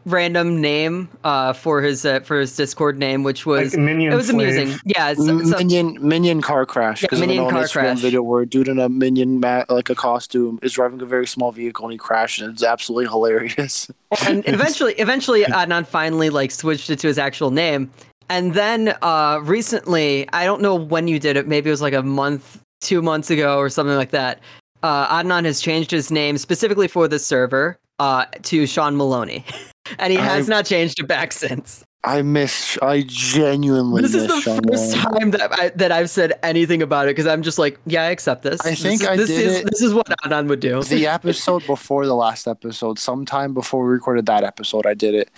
random 0.06 0.60
name 0.60 1.08
uh, 1.24 1.52
for 1.52 1.80
his 1.82 2.04
uh, 2.04 2.20
for 2.20 2.40
his 2.40 2.54
Discord 2.56 2.98
name, 2.98 3.22
which 3.22 3.46
was 3.46 3.74
like 3.74 3.80
minion 3.82 4.12
it 4.12 4.16
was 4.16 4.28
slave. 4.28 4.54
amusing. 4.56 4.80
Yeah, 4.84 5.10
it's, 5.10 5.20
M- 5.28 5.40
it's- 5.40 5.58
minion 5.58 5.98
Minion 6.06 6.40
car 6.42 6.66
crash 6.66 7.02
Yeah, 7.02 7.18
Minion 7.18 7.30
I 7.30 7.42
know 7.44 7.48
car 7.50 7.58
in 7.58 7.62
this 7.62 7.72
crash. 7.72 7.98
video 8.00 8.22
where 8.22 8.42
a 8.42 8.46
dude 8.46 8.68
in 8.68 8.78
a 8.78 8.88
minion 8.88 9.40
mat 9.40 9.70
like 9.70 9.90
a 9.90 9.94
costume 9.94 10.58
is 10.62 10.72
driving 10.72 11.00
a 11.02 11.06
very 11.06 11.26
small 11.26 11.52
vehicle 11.52 11.84
and 11.86 11.92
he 11.92 11.98
crashes. 11.98 12.44
and 12.44 12.52
it's 12.54 12.62
absolutely 12.64 13.06
hilarious. 13.10 13.90
and 14.26 14.42
eventually 14.48 14.94
eventually 14.94 15.42
Adnan 15.44 15.86
finally 15.86 16.30
like 16.30 16.50
switched 16.50 16.90
it 16.90 16.98
to 17.00 17.06
his 17.06 17.18
actual 17.18 17.50
name. 17.50 17.90
And 18.28 18.54
then 18.54 18.94
uh 19.02 19.40
recently, 19.42 20.28
I 20.32 20.44
don't 20.44 20.62
know 20.62 20.74
when 20.74 21.08
you 21.08 21.18
did 21.18 21.36
it, 21.36 21.46
maybe 21.46 21.68
it 21.68 21.72
was 21.72 21.82
like 21.82 21.94
a 21.94 22.02
month, 22.02 22.60
two 22.80 23.02
months 23.02 23.30
ago 23.30 23.58
or 23.58 23.68
something 23.68 23.96
like 23.96 24.10
that. 24.10 24.40
Uh 24.82 25.22
Adnan 25.22 25.44
has 25.44 25.60
changed 25.60 25.90
his 25.90 26.10
name 26.10 26.38
specifically 26.38 26.88
for 26.88 27.06
the 27.08 27.18
server 27.18 27.78
uh 28.02 28.24
to 28.50 28.66
Shaun 28.66 28.96
Maloney. 28.96 29.44
and 29.98 30.12
he 30.12 30.18
has 30.18 30.48
I- 30.48 30.54
not 30.56 30.66
changed 30.66 30.98
it 31.00 31.06
back 31.06 31.32
since. 31.32 31.84
I 32.04 32.22
miss 32.22 32.76
I 32.82 33.04
genuinely 33.06 34.02
This 34.02 34.16
is 34.16 34.26
the 34.26 34.40
Sean 34.40 34.60
first 34.68 34.96
Maloney. 34.96 35.20
time 35.20 35.30
that 35.32 35.52
I, 35.52 35.68
that 35.76 35.92
I've 35.92 36.10
said 36.10 36.32
anything 36.42 36.82
about 36.82 37.06
it 37.06 37.10
because 37.10 37.28
I'm 37.28 37.42
just 37.42 37.60
like, 37.60 37.78
yeah, 37.86 38.02
I 38.02 38.06
accept 38.10 38.42
this. 38.42 38.60
I 38.66 38.74
think 38.74 39.02
is- 39.02 39.06
I 39.06 39.16
this 39.16 39.28
did 39.28 39.46
is 39.46 39.54
it- 39.60 39.70
this 39.70 39.82
is 39.82 39.94
what 39.94 40.06
Adnan 40.24 40.48
would 40.48 40.58
do. 40.58 40.82
the 40.98 41.06
episode 41.06 41.64
before 41.64 42.06
the 42.06 42.16
last 42.16 42.48
episode, 42.48 42.98
sometime 42.98 43.54
before 43.54 43.84
we 43.84 43.90
recorded 43.92 44.26
that 44.26 44.42
episode, 44.42 44.84
I 44.84 44.94
did 44.94 45.14
it 45.14 45.30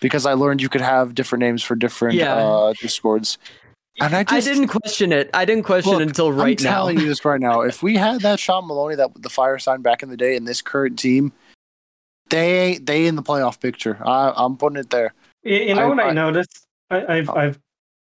because 0.00 0.26
I 0.26 0.32
learned 0.32 0.60
you 0.62 0.68
could 0.68 0.80
have 0.80 1.14
different 1.14 1.40
names 1.42 1.62
for 1.62 1.76
different 1.76 2.16
Yeah. 2.16 2.34
uh, 2.34 2.74
discords. 2.80 3.38
And 4.00 4.12
I 4.16 4.24
just 4.24 4.48
I 4.48 4.52
didn't 4.52 4.68
question 4.68 5.12
it. 5.12 5.30
I 5.34 5.44
didn't 5.44 5.64
question 5.64 5.92
Look, 5.92 6.00
it 6.02 6.08
until 6.08 6.32
right 6.32 6.60
now. 6.60 6.70
I'm 6.70 6.74
telling 6.74 6.98
you 7.00 7.06
this 7.06 7.24
right 7.24 7.40
now. 7.40 7.60
If 7.60 7.82
we 7.84 7.96
had 7.96 8.22
that 8.22 8.40
Shaun 8.40 8.66
Maloney, 8.66 8.96
that 8.96 9.10
the 9.22 9.28
fire 9.30 9.58
sign 9.58 9.82
back 9.82 10.02
in 10.02 10.08
the 10.10 10.16
day, 10.16 10.34
in 10.36 10.44
this 10.44 10.62
current 10.62 10.98
team, 10.98 11.32
they 12.30 12.58
ain't 12.60 12.86
they 12.86 13.06
in 13.06 13.16
the 13.16 13.22
playoff 13.22 13.60
picture. 13.60 13.98
I, 14.04 14.32
I'm 14.36 14.56
putting 14.56 14.78
it 14.78 14.90
there. 14.90 15.12
You, 15.42 15.56
you 15.56 15.74
know 15.74 15.82
I- 15.82 15.86
what 15.88 16.00
I, 16.00 16.08
I- 16.08 16.12
noticed? 16.12 16.66
I, 16.90 17.18
I've 17.18 17.30
Oh. 17.30 17.34
I've 17.34 17.58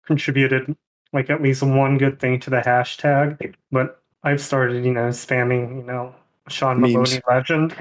contributed 0.06 0.76
like 1.12 1.30
at 1.30 1.42
least 1.42 1.62
one 1.62 1.98
good 1.98 2.20
thing 2.20 2.38
to 2.40 2.50
the 2.50 2.58
hashtag, 2.60 3.54
but 3.72 4.00
I've 4.22 4.40
started 4.40 4.84
you 4.84 4.92
know 4.92 5.08
spamming 5.08 5.76
you 5.76 5.82
know 5.82 6.14
Sean 6.48 6.80
Memes. 6.80 6.92
Maloney 6.92 7.20
legend, 7.28 7.74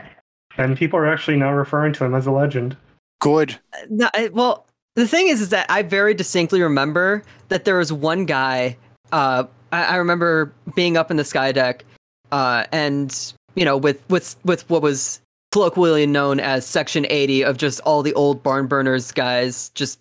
and 0.57 0.77
people 0.77 0.97
are 0.99 1.07
actually 1.07 1.37
now 1.37 1.53
referring 1.53 1.93
to 1.93 2.05
him 2.05 2.15
as 2.15 2.25
a 2.25 2.31
legend. 2.31 2.75
Good. 3.21 3.57
No, 3.89 4.09
I, 4.13 4.29
well, 4.29 4.65
the 4.95 5.07
thing 5.07 5.27
is, 5.27 5.41
is 5.41 5.49
that 5.49 5.65
I 5.69 5.81
very 5.83 6.13
distinctly 6.13 6.61
remember 6.61 7.23
that 7.49 7.65
there 7.65 7.77
was 7.77 7.91
one 7.93 8.25
guy. 8.25 8.77
Uh, 9.11 9.43
I, 9.71 9.83
I 9.83 9.95
remember 9.97 10.53
being 10.75 10.97
up 10.97 11.11
in 11.11 11.17
the 11.17 11.25
sky 11.25 11.51
deck, 11.51 11.83
uh, 12.31 12.65
and 12.71 13.33
you 13.55 13.65
know, 13.65 13.77
with 13.77 14.03
with 14.09 14.35
with 14.43 14.67
what 14.69 14.81
was 14.81 15.21
colloquially 15.51 16.05
known 16.05 16.39
as 16.39 16.65
Section 16.65 17.05
80 17.09 17.43
of 17.43 17.57
just 17.57 17.79
all 17.81 18.03
the 18.03 18.13
old 18.13 18.43
barn 18.43 18.67
burners 18.67 19.11
guys 19.11 19.69
just 19.69 19.99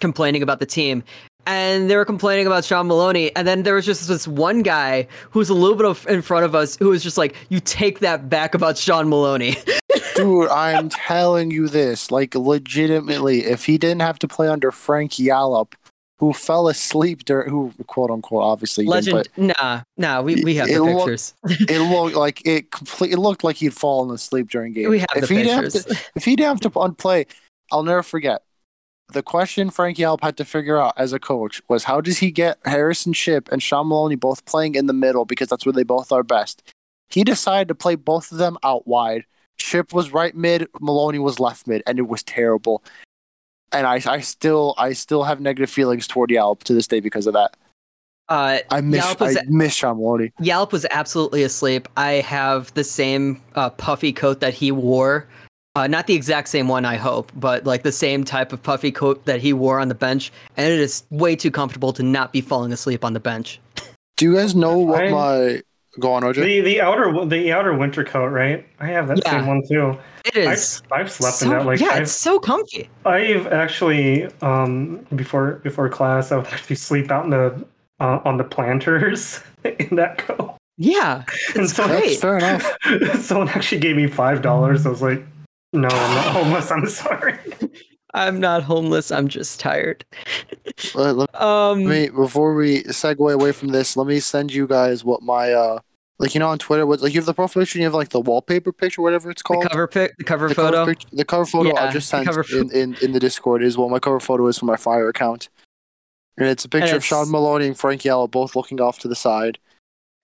complaining 0.00 0.42
about 0.42 0.60
the 0.60 0.66
team. 0.66 1.02
And 1.46 1.88
they 1.88 1.96
were 1.96 2.04
complaining 2.04 2.46
about 2.46 2.66
Shaun 2.66 2.88
Maloney, 2.88 3.34
and 3.34 3.48
then 3.48 3.62
there 3.62 3.74
was 3.74 3.86
just 3.86 4.06
this 4.06 4.28
one 4.28 4.62
guy 4.62 5.08
who 5.30 5.38
was 5.38 5.48
a 5.48 5.54
little 5.54 5.76
bit 5.76 5.86
of 5.86 6.06
in 6.06 6.20
front 6.20 6.44
of 6.44 6.54
us 6.54 6.76
who 6.76 6.90
was 6.90 7.02
just 7.02 7.16
like, 7.16 7.34
"You 7.48 7.58
take 7.58 8.00
that 8.00 8.28
back 8.28 8.54
about 8.54 8.76
Shaun 8.76 9.08
Maloney." 9.08 9.56
Dude, 10.14 10.48
I'm 10.50 10.90
telling 10.90 11.50
you 11.50 11.68
this, 11.68 12.10
like 12.10 12.34
legitimately, 12.34 13.46
if 13.46 13.64
he 13.64 13.78
didn't 13.78 14.02
have 14.02 14.18
to 14.18 14.28
play 14.28 14.46
under 14.46 14.70
Frank 14.70 15.12
Yallop, 15.12 15.72
who 16.18 16.32
fell 16.32 16.68
asleep 16.68 17.24
during, 17.24 17.48
who 17.48 17.72
quote 17.86 18.10
unquote 18.10 18.42
obviously 18.42 18.84
Legend, 18.84 19.28
nah, 19.36 19.82
nah, 19.96 20.20
we, 20.20 20.42
we 20.42 20.56
have 20.56 20.68
It 20.68 20.78
the 20.78 20.84
pictures. 20.84 21.34
but 21.42 21.52
it 21.70 21.80
looked 21.80 22.16
like 22.24 22.44
it 22.46 22.70
complete. 22.70 23.12
It 23.12 23.18
looked 23.18 23.44
like 23.44 23.56
he'd 23.56 23.74
fallen 23.74 24.14
asleep 24.14 24.50
during 24.50 24.72
games. 24.72 24.88
We 24.88 24.98
have 25.00 25.08
if 25.16 25.28
the 25.28 25.34
he 25.34 25.48
have 25.48 25.64
pictures. 25.64 25.84
to, 25.84 25.98
if 26.16 26.24
he 26.24 26.36
didn't 26.36 26.48
have 26.48 26.60
to 26.60 26.70
unplay, 26.70 27.26
I'll 27.72 27.82
never 27.84 28.02
forget. 28.02 28.42
The 29.10 29.22
question 29.22 29.70
Frank 29.70 29.96
Yallop 29.96 30.22
had 30.22 30.36
to 30.36 30.44
figure 30.44 30.76
out 30.76 30.92
as 30.98 31.14
a 31.14 31.18
coach 31.18 31.62
was 31.66 31.84
how 31.84 32.00
does 32.02 32.18
he 32.18 32.30
get 32.30 32.58
Harrison 32.66 33.14
Shipp 33.14 33.50
and 33.50 33.62
Shaun 33.62 33.88
Maloney 33.88 34.16
both 34.16 34.44
playing 34.44 34.74
in 34.74 34.86
the 34.86 34.92
middle 34.92 35.24
because 35.24 35.48
that's 35.48 35.64
where 35.64 35.72
they 35.72 35.82
both 35.82 36.12
are 36.12 36.22
best. 36.22 36.62
He 37.08 37.24
decided 37.24 37.68
to 37.68 37.74
play 37.74 37.94
both 37.94 38.30
of 38.30 38.36
them 38.36 38.58
out 38.62 38.86
wide. 38.86 39.24
Shipp 39.58 39.94
was 39.94 40.12
right 40.12 40.34
mid, 40.34 40.68
Maloney 40.78 41.18
was 41.18 41.40
left 41.40 41.66
mid, 41.66 41.82
and 41.86 41.98
it 41.98 42.06
was 42.06 42.22
terrible. 42.22 42.82
And 43.72 43.86
I, 43.86 44.00
I 44.06 44.20
still, 44.20 44.74
I 44.78 44.92
still 44.92 45.24
have 45.24 45.40
negative 45.40 45.70
feelings 45.70 46.06
toward 46.06 46.30
Yallop 46.30 46.62
to 46.64 46.74
this 46.74 46.86
day 46.86 47.00
because 47.00 47.26
of 47.26 47.34
that. 47.34 47.56
Uh, 48.28 48.58
I 48.70 48.80
miss, 48.82 49.04
Yallop 49.04 49.20
was 49.20 49.36
I 49.36 49.42
miss 49.48 49.74
Shaun 49.74 49.96
Maloney. 49.96 50.32
Yallop 50.40 50.72
was 50.72 50.86
absolutely 50.90 51.42
asleep. 51.42 51.88
I 51.96 52.12
have 52.14 52.72
the 52.74 52.84
same 52.84 53.40
uh, 53.54 53.70
puffy 53.70 54.12
coat 54.12 54.40
that 54.40 54.54
he 54.54 54.70
wore. 54.70 55.26
Uh, 55.76 55.86
not 55.86 56.06
the 56.06 56.14
exact 56.14 56.48
same 56.48 56.66
one, 56.66 56.84
I 56.84 56.96
hope, 56.96 57.30
but 57.36 57.64
like 57.64 57.84
the 57.84 57.92
same 57.92 58.24
type 58.24 58.52
of 58.52 58.62
puffy 58.62 58.90
coat 58.90 59.24
that 59.26 59.40
he 59.40 59.52
wore 59.52 59.78
on 59.78 59.88
the 59.88 59.94
bench, 59.94 60.32
and 60.56 60.72
it 60.72 60.78
is 60.80 61.04
way 61.10 61.36
too 61.36 61.50
comfortable 61.52 61.92
to 61.92 62.02
not 62.02 62.32
be 62.32 62.40
falling 62.40 62.72
asleep 62.72 63.04
on 63.04 63.12
the 63.12 63.20
bench. 63.20 63.60
Do 64.16 64.24
you 64.24 64.34
guys 64.34 64.56
know 64.56 64.78
what 64.78 65.04
I- 65.04 65.10
my 65.10 65.62
go 65.98 66.12
on, 66.12 66.22
OJ? 66.22 66.36
The 66.36 66.60
the 66.60 66.80
outer 66.80 67.24
the 67.26 67.52
outer 67.52 67.74
winter 67.74 68.04
coat, 68.04 68.28
right? 68.28 68.66
I 68.80 68.86
have 68.86 69.08
that 69.08 69.18
Yeah. 69.24 69.30
same 69.32 69.46
one 69.46 69.62
too. 69.68 69.96
It 70.24 70.36
is. 70.36 70.82
I've. 70.92 71.00
I've 71.00 71.12
slept 71.12 71.36
so, 71.36 71.46
in 71.46 71.52
that. 71.52 71.66
Like 71.66 71.80
yeah, 71.80 71.88
I've, 71.92 72.02
it's 72.02 72.12
so 72.12 72.38
comfy. 72.38 72.88
I've 73.04 73.46
actually 73.48 74.26
um 74.42 75.06
before 75.16 75.54
before 75.64 75.88
class 75.88 76.32
I 76.32 76.36
would 76.36 76.46
actually 76.46 76.76
sleep 76.76 77.10
out 77.10 77.24
in 77.24 77.30
the 77.30 77.64
uh, 78.00 78.20
on 78.24 78.36
the 78.36 78.44
planters 78.44 79.40
in 79.64 79.96
that 79.96 80.18
coat. 80.18 80.54
Yeah, 80.80 81.24
And 81.56 81.64
it's 81.64 81.74
so 81.74 81.88
That's 81.88 82.00
great. 82.00 82.20
fair 82.20 82.38
enough. 82.38 82.64
Someone 83.20 83.48
actually 83.48 83.80
gave 83.80 83.96
me 83.96 84.06
five 84.06 84.42
dollars. 84.42 84.86
I 84.86 84.90
was 84.90 85.02
like, 85.02 85.24
no, 85.72 85.88
I'm 85.88 86.14
not 86.14 86.26
homeless. 86.32 86.70
I'm 86.70 86.86
sorry. 86.88 87.36
I'm 88.14 88.38
not 88.40 88.62
homeless. 88.62 89.10
I'm 89.10 89.26
just 89.28 89.58
tired. 89.60 90.04
Let- 90.94 91.16
let 91.16 91.34
Um, 91.40 91.84
me 91.84 92.08
before 92.10 92.54
we 92.54 92.82
segue 92.84 93.32
away 93.32 93.50
from 93.52 93.68
this, 93.68 93.96
let 93.96 94.06
me 94.06 94.20
send 94.20 94.52
you 94.52 94.66
guys 94.68 95.04
what 95.04 95.20
my 95.22 95.52
uh 95.52 95.78
like 96.18 96.34
you 96.34 96.40
know 96.40 96.48
on 96.48 96.58
Twitter 96.58 96.86
what 96.86 97.00
like 97.00 97.12
you 97.14 97.18
have 97.20 97.26
the 97.26 97.34
profile 97.34 97.62
picture 97.62 97.78
and 97.78 97.82
you 97.82 97.86
have 97.86 97.94
like 97.94 98.08
the 98.10 98.20
wallpaper 98.20 98.72
picture, 98.72 99.02
whatever 99.02 99.30
it's 99.30 99.42
the 99.42 99.46
called. 99.46 99.68
cover 99.70 99.86
pic, 99.86 100.16
the 100.18 100.24
cover 100.24 100.48
the 100.48 100.54
photo. 100.54 100.78
cover 100.78 100.90
picture, 100.92 101.08
the 101.12 101.24
cover 101.24 101.46
photo 101.46 101.68
Yeah, 101.74 101.84
I 101.84 101.90
just 101.92 102.10
the 102.10 102.16
sent 102.18 102.26
cover 102.26 102.44
in, 102.52 102.70
in, 102.72 102.96
in 103.02 103.12
the 103.12 103.20
Discord 103.20 103.62
is 103.62 103.76
what 103.78 103.90
my 103.90 103.98
cover 103.98 104.18
photo 104.20 104.46
is 104.48 104.58
for 104.58 104.66
my 104.66 104.76
fire 104.76 105.08
account. 105.08 105.48
And 106.36 106.46
it's 106.48 106.64
a 106.64 106.68
picture 106.68 106.96
of 106.96 107.04
Shaun 107.04 107.30
Maloney 107.30 107.66
and 107.66 107.76
Frank 107.78 108.02
Yallop 108.02 108.30
both 108.30 108.54
looking 108.54 108.80
off 108.80 108.98
to 109.00 109.08
the 109.08 109.16
side. 109.16 109.58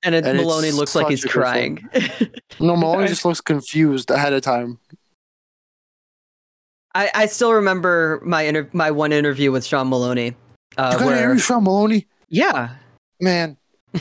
and, 0.05 0.15
it, 0.15 0.25
and 0.25 0.39
it's 0.39 0.47
Maloney 0.47 0.71
looks 0.71 0.95
like 0.95 1.09
he's 1.09 1.25
a 1.25 1.29
good 1.29 1.33
photo. 1.35 1.43
crying. 1.43 1.89
No, 2.61 2.77
Maloney 2.77 3.09
just 3.09 3.25
looks 3.25 3.41
confused 3.41 4.11
ahead 4.11 4.33
of 4.33 4.43
time. 4.43 4.79
I, 6.95 7.11
I 7.15 7.27
still 7.27 7.53
remember 7.53 8.21
my 8.25 8.43
inter- 8.43 8.71
my 8.73 8.93
one 8.93 9.13
interview 9.13 9.51
with 9.51 9.67
Shaun 9.67 9.89
Maloney. 9.89 10.37
Uh, 10.77 10.91
you 10.93 10.99
got 11.01 11.07
where, 11.07 11.19
interview 11.19 11.41
Shaun 11.41 11.65
Maloney? 11.65 12.07
yeah, 12.29 12.75
Man. 13.21 13.57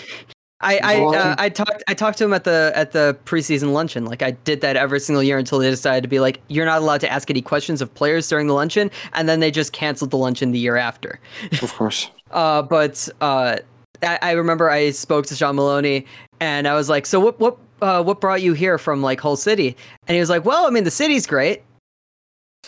I 0.63 0.79
I, 0.83 0.99
uh, 1.01 1.35
I 1.37 1.49
talked 1.49 1.83
I 1.87 1.93
talked 1.93 2.17
to 2.19 2.23
him 2.23 2.33
at 2.33 2.43
the 2.43 2.71
at 2.75 2.91
the 2.91 3.17
preseason 3.25 3.73
luncheon. 3.73 4.05
Like 4.05 4.21
I 4.21 4.31
did 4.31 4.61
that 4.61 4.75
every 4.75 4.99
single 4.99 5.21
year 5.21 5.37
until 5.37 5.59
they 5.59 5.69
decided 5.69 6.01
to 6.01 6.07
be 6.07 6.19
like, 6.19 6.41
you're 6.47 6.65
not 6.65 6.81
allowed 6.81 7.01
to 7.01 7.11
ask 7.11 7.29
any 7.29 7.41
questions 7.41 7.81
of 7.81 7.93
players 7.93 8.27
during 8.27 8.47
the 8.47 8.53
luncheon, 8.53 8.89
and 9.13 9.27
then 9.27 9.39
they 9.39 9.51
just 9.51 9.73
canceled 9.73 10.11
the 10.11 10.17
luncheon 10.17 10.51
the 10.51 10.59
year 10.59 10.77
after. 10.77 11.19
Of 11.61 11.73
course. 11.73 12.09
Uh, 12.33 12.63
but 12.63 13.07
uh, 13.21 13.57
I, 14.01 14.17
I 14.23 14.31
remember 14.31 14.67
I 14.67 14.89
spoke 14.89 15.27
to 15.27 15.35
Shaun 15.35 15.55
Maloney, 15.55 16.07
and 16.39 16.67
I 16.67 16.73
was 16.73 16.89
like, 16.89 17.05
so 17.05 17.19
what 17.19 17.39
what 17.39 17.57
uh, 17.79 18.01
what 18.01 18.19
brought 18.19 18.41
you 18.41 18.53
here 18.53 18.79
from 18.79 19.03
like 19.03 19.19
Hull 19.19 19.35
City? 19.35 19.77
And 20.07 20.15
he 20.15 20.19
was 20.19 20.31
like, 20.31 20.43
well, 20.43 20.65
I 20.65 20.71
mean, 20.71 20.83
the 20.83 20.89
city's 20.89 21.27
great. 21.27 21.61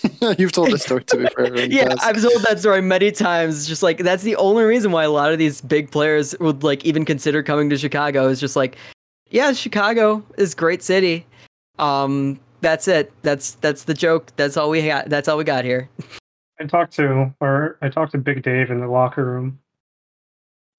You've 0.37 0.51
told 0.51 0.71
this 0.71 0.83
story 0.83 1.03
to 1.05 1.17
me 1.17 1.27
forever. 1.29 1.55
Yeah, 1.65 1.87
past. 1.89 2.03
I've 2.03 2.21
told 2.21 2.41
that 2.43 2.59
story 2.59 2.81
many 2.81 3.11
times. 3.11 3.67
Just 3.67 3.81
like 3.83 3.99
that's 3.99 4.23
the 4.23 4.35
only 4.35 4.63
reason 4.63 4.91
why 4.91 5.03
a 5.03 5.09
lot 5.09 5.31
of 5.31 5.39
these 5.39 5.61
big 5.61 5.91
players 5.91 6.35
would 6.39 6.63
like 6.63 6.83
even 6.85 7.05
consider 7.05 7.41
coming 7.43 7.69
to 7.69 7.77
Chicago 7.77 8.27
is 8.27 8.39
just 8.39 8.55
like, 8.55 8.77
yeah, 9.29 9.53
Chicago 9.53 10.23
is 10.37 10.53
great 10.53 10.83
city. 10.83 11.25
Um, 11.79 12.39
that's 12.61 12.87
it. 12.87 13.11
That's 13.21 13.51
that's 13.55 13.83
the 13.85 13.93
joke. 13.93 14.31
That's 14.35 14.57
all 14.57 14.69
we 14.69 14.85
got. 14.85 15.09
That's 15.09 15.27
all 15.27 15.37
we 15.37 15.43
got 15.43 15.63
here. 15.65 15.89
I 16.59 16.65
talked 16.65 16.93
to 16.95 17.33
or 17.41 17.77
I 17.81 17.89
talked 17.89 18.13
to 18.13 18.17
Big 18.17 18.41
Dave 18.43 18.71
in 18.71 18.79
the 18.79 18.87
locker 18.87 19.25
room. 19.25 19.59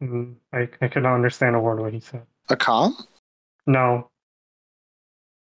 And 0.01 0.37
I 0.53 0.69
I 0.81 0.89
could 0.89 1.03
not 1.03 1.15
understand 1.15 1.57
a 1.57 1.61
word 1.61 1.79
of 1.79 1.85
what 1.85 1.93
he 1.95 2.01
said. 2.01 2.23
a 2.51 2.57
com? 2.57 2.97
No, 3.67 4.09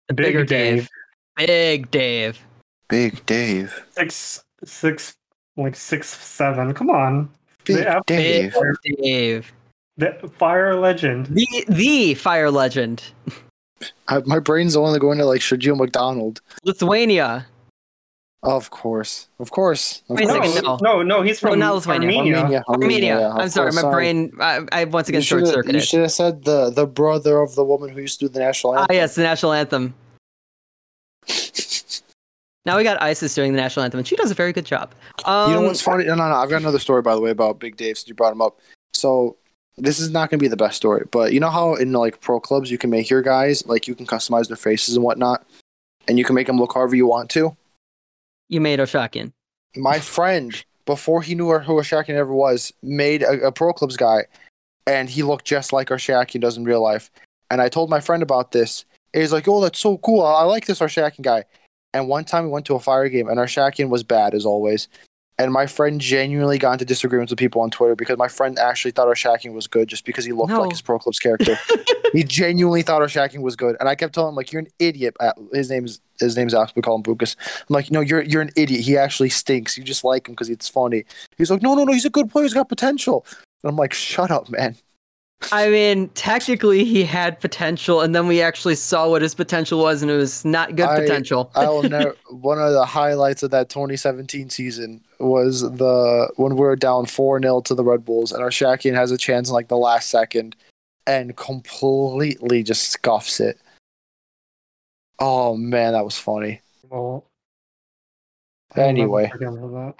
The 0.08 0.14
Big 0.14 0.26
bigger 0.26 0.44
Dave. 0.44 0.88
Dave. 1.38 1.46
Big 1.46 1.90
Dave. 1.90 2.38
Big 2.88 3.24
Dave. 3.26 3.84
six 3.90 4.42
six 4.64 5.16
like 5.56 5.76
six 5.76 6.08
seven. 6.08 6.72
Come 6.74 6.90
on, 6.90 7.28
Big 7.64 7.76
The 7.78 8.02
Dave. 8.06 8.54
Big 8.84 8.96
Dave. 8.98 9.52
the 9.96 10.30
fire 10.38 10.74
legend. 10.74 11.26
The 11.26 11.64
the 11.68 12.14
fire 12.14 12.50
legend. 12.50 13.02
I, 14.08 14.20
my 14.26 14.38
brain's 14.40 14.74
only 14.76 14.98
going 14.98 15.18
to 15.18 15.24
like 15.24 15.40
Sergio 15.40 15.76
McDonald. 15.76 16.40
Lithuania. 16.64 17.46
Of 18.42 18.70
course. 18.70 19.28
Of 19.40 19.50
course. 19.50 20.02
Of 20.08 20.16
Wait 20.16 20.24
a 20.24 20.32
No, 20.32 20.40
course. 20.40 20.62
no. 20.62 20.76
no, 20.80 21.02
no, 21.02 21.22
he's 21.22 21.42
No, 21.42 21.50
from 21.50 21.58
not 21.58 21.74
Lithuania. 21.74 22.08
Armenia. 22.08 22.36
Armenia. 22.36 22.64
Armenia. 22.68 23.18
yeah, 23.20 23.32
I'm 23.32 23.48
sorry, 23.48 23.72
course, 23.72 23.82
my 23.82 23.90
brain. 23.90 24.32
I, 24.40 24.60
I 24.70 24.84
once 24.84 25.08
again 25.08 25.22
short 25.22 25.46
should, 25.48 25.66
you 25.74 25.80
should 25.80 26.00
have 26.00 26.12
said 26.12 26.44
the 26.44 26.70
the 26.70 26.86
brother 26.86 27.40
of 27.40 27.56
the 27.56 27.64
woman 27.64 27.90
who 27.90 28.00
used 28.00 28.20
to 28.20 28.26
do 28.26 28.32
the 28.32 28.38
national 28.38 28.74
Ah, 28.74 28.82
anthem. 28.82 28.96
yes, 28.96 29.14
the 29.16 29.22
national 29.22 29.52
anthem. 29.52 29.92
Now 32.68 32.76
we 32.76 32.84
got 32.84 33.00
Isis 33.00 33.34
doing 33.34 33.52
the 33.52 33.56
national 33.56 33.84
anthem, 33.84 33.96
and 33.96 34.06
she 34.06 34.14
does 34.14 34.30
a 34.30 34.34
very 34.34 34.52
good 34.52 34.66
job. 34.66 34.94
Um, 35.24 35.50
you 35.50 35.56
know 35.56 35.62
what's 35.62 35.80
funny? 35.80 36.04
No, 36.04 36.14
no, 36.14 36.28
no. 36.28 36.34
I've 36.34 36.50
got 36.50 36.60
another 36.60 36.78
story, 36.78 37.00
by 37.00 37.14
the 37.14 37.20
way, 37.22 37.30
about 37.30 37.58
Big 37.58 37.78
Dave. 37.78 37.96
Since 37.96 38.08
you 38.08 38.14
brought 38.14 38.30
him 38.30 38.42
up, 38.42 38.60
so 38.92 39.38
this 39.78 39.98
is 39.98 40.10
not 40.10 40.28
going 40.28 40.38
to 40.38 40.42
be 40.42 40.48
the 40.48 40.56
best 40.56 40.76
story, 40.76 41.06
but 41.10 41.32
you 41.32 41.40
know 41.40 41.48
how 41.48 41.76
in 41.76 41.92
like 41.92 42.20
pro 42.20 42.38
clubs 42.38 42.70
you 42.70 42.76
can 42.76 42.90
make 42.90 43.08
your 43.08 43.22
guys 43.22 43.66
like 43.66 43.88
you 43.88 43.94
can 43.94 44.04
customize 44.04 44.48
their 44.48 44.56
faces 44.58 44.96
and 44.96 45.02
whatnot, 45.02 45.46
and 46.08 46.18
you 46.18 46.26
can 46.26 46.34
make 46.34 46.46
them 46.46 46.58
look 46.58 46.74
however 46.74 46.94
you 46.94 47.06
want 47.06 47.30
to. 47.30 47.56
You 48.50 48.60
made 48.60 48.80
Oshakin. 48.80 49.32
My 49.74 49.98
friend, 49.98 50.62
before 50.84 51.22
he 51.22 51.34
knew 51.34 51.50
who 51.50 51.72
Oshakin 51.72 52.16
ever 52.16 52.34
was, 52.34 52.70
made 52.82 53.22
a, 53.22 53.46
a 53.46 53.50
pro 53.50 53.72
clubs 53.72 53.96
guy, 53.96 54.26
and 54.86 55.08
he 55.08 55.22
looked 55.22 55.46
just 55.46 55.72
like 55.72 55.88
Oshakin 55.88 56.42
does 56.42 56.58
in 56.58 56.64
real 56.64 56.82
life. 56.82 57.10
And 57.50 57.62
I 57.62 57.70
told 57.70 57.88
my 57.88 58.00
friend 58.00 58.22
about 58.22 58.52
this. 58.52 58.84
And 59.14 59.22
he's 59.22 59.32
like, 59.32 59.48
"Oh, 59.48 59.62
that's 59.62 59.78
so 59.78 59.96
cool! 59.96 60.20
I, 60.20 60.42
like 60.42 60.66
this 60.66 60.80
Arshakin 60.80 61.22
guy." 61.22 61.44
And 61.94 62.08
one 62.08 62.24
time 62.24 62.44
we 62.44 62.50
went 62.50 62.66
to 62.66 62.74
a 62.74 62.80
fire 62.80 63.08
game, 63.08 63.28
and 63.28 63.38
Arshakyan 63.38 63.88
was 63.88 64.02
bad 64.02 64.34
as 64.34 64.44
always. 64.44 64.88
And 65.40 65.52
my 65.52 65.66
friend 65.66 66.00
genuinely 66.00 66.58
got 66.58 66.72
into 66.72 66.84
disagreements 66.84 67.30
with 67.30 67.38
people 67.38 67.62
on 67.62 67.70
Twitter 67.70 67.94
because 67.94 68.18
my 68.18 68.26
friend 68.26 68.58
actually 68.58 68.90
thought 68.90 69.06
Arshakyan 69.06 69.52
was 69.54 69.68
good 69.68 69.86
just 69.88 70.04
because 70.04 70.24
he 70.24 70.32
looked 70.32 70.50
No. 70.50 70.62
like 70.62 70.70
his 70.72 70.82
Pro 70.82 70.98
Clubs 70.98 71.20
character. 71.20 71.56
he 72.12 72.24
genuinely 72.24 72.82
thought 72.82 73.00
Arshakyan 73.02 73.40
was 73.42 73.54
good, 73.54 73.76
and 73.78 73.88
I 73.88 73.94
kept 73.94 74.14
telling 74.14 74.30
him 74.30 74.34
like, 74.34 74.50
"You're 74.52 74.60
an 74.62 74.68
idiot." 74.80 75.14
Uh, 75.20 75.32
His 75.52 75.70
name's 75.70 76.00
his 76.18 76.36
name's 76.36 76.54
Alex. 76.54 76.72
We 76.74 76.82
call 76.82 76.96
him 76.96 77.04
Bukas. 77.04 77.36
I'm 77.68 77.72
like, 77.74 77.90
"No, 77.92 78.00
you're 78.00 78.22
you're 78.22 78.42
an 78.42 78.50
idiot. 78.56 78.80
He 78.80 78.98
actually 78.98 79.28
stinks. 79.30 79.78
You 79.78 79.84
just 79.84 80.02
like 80.02 80.26
him 80.28 80.34
because 80.34 80.50
it's 80.50 80.68
funny." 80.68 81.04
He's 81.36 81.52
like, 81.52 81.62
"No, 81.62 81.76
no, 81.76 81.84
no. 81.84 81.92
He's 81.92 82.04
a 82.04 82.10
good 82.10 82.28
player. 82.30 82.42
He's 82.42 82.54
got 82.54 82.68
potential." 82.68 83.24
And 83.62 83.70
I'm 83.70 83.76
like, 83.76 83.92
"Shut 83.94 84.32
up, 84.32 84.50
man." 84.50 84.76
I 85.52 85.68
mean, 85.68 86.08
technically 86.10 86.84
he 86.84 87.04
had 87.04 87.38
potential, 87.40 88.00
and 88.00 88.12
then 88.14 88.26
we 88.26 88.42
actually 88.42 88.74
saw 88.74 89.08
what 89.08 89.22
his 89.22 89.34
potential 89.36 89.78
was, 89.78 90.02
and 90.02 90.10
it 90.10 90.16
was 90.16 90.44
not 90.44 90.74
good 90.74 90.88
I- 90.88 91.00
potential. 91.00 91.50
I 91.54 91.68
will 91.68 91.82
never. 91.88 92.16
One 92.30 92.58
of 92.58 92.72
the 92.72 92.84
highlights 92.84 93.42
of 93.44 93.50
that 93.52 93.68
2017 93.68 94.50
season 94.50 95.04
was 95.20 95.60
the 95.62 96.30
when 96.36 96.54
we 96.56 96.60
were 96.60 96.74
down 96.76 97.06
four 97.06 97.40
0 97.40 97.60
to 97.62 97.74
the 97.74 97.84
Red 97.84 98.04
Bulls, 98.04 98.32
and 98.32 98.42
Arshakyan 98.42 98.94
has 98.94 99.10
a 99.12 99.16
chance 99.18 99.48
in 99.48 99.54
like 99.54 99.68
the 99.68 99.76
last 99.76 100.10
second, 100.10 100.56
and 101.06 101.36
completely 101.36 102.62
just 102.64 102.90
scuffs 102.90 103.38
it. 103.38 103.58
Oh 105.20 105.56
man, 105.56 105.92
that 105.92 106.04
was 106.04 106.18
funny. 106.18 106.60
Well, 106.90 107.24
Anyway, 108.76 109.30
remember 109.34 109.68
that. 109.70 109.94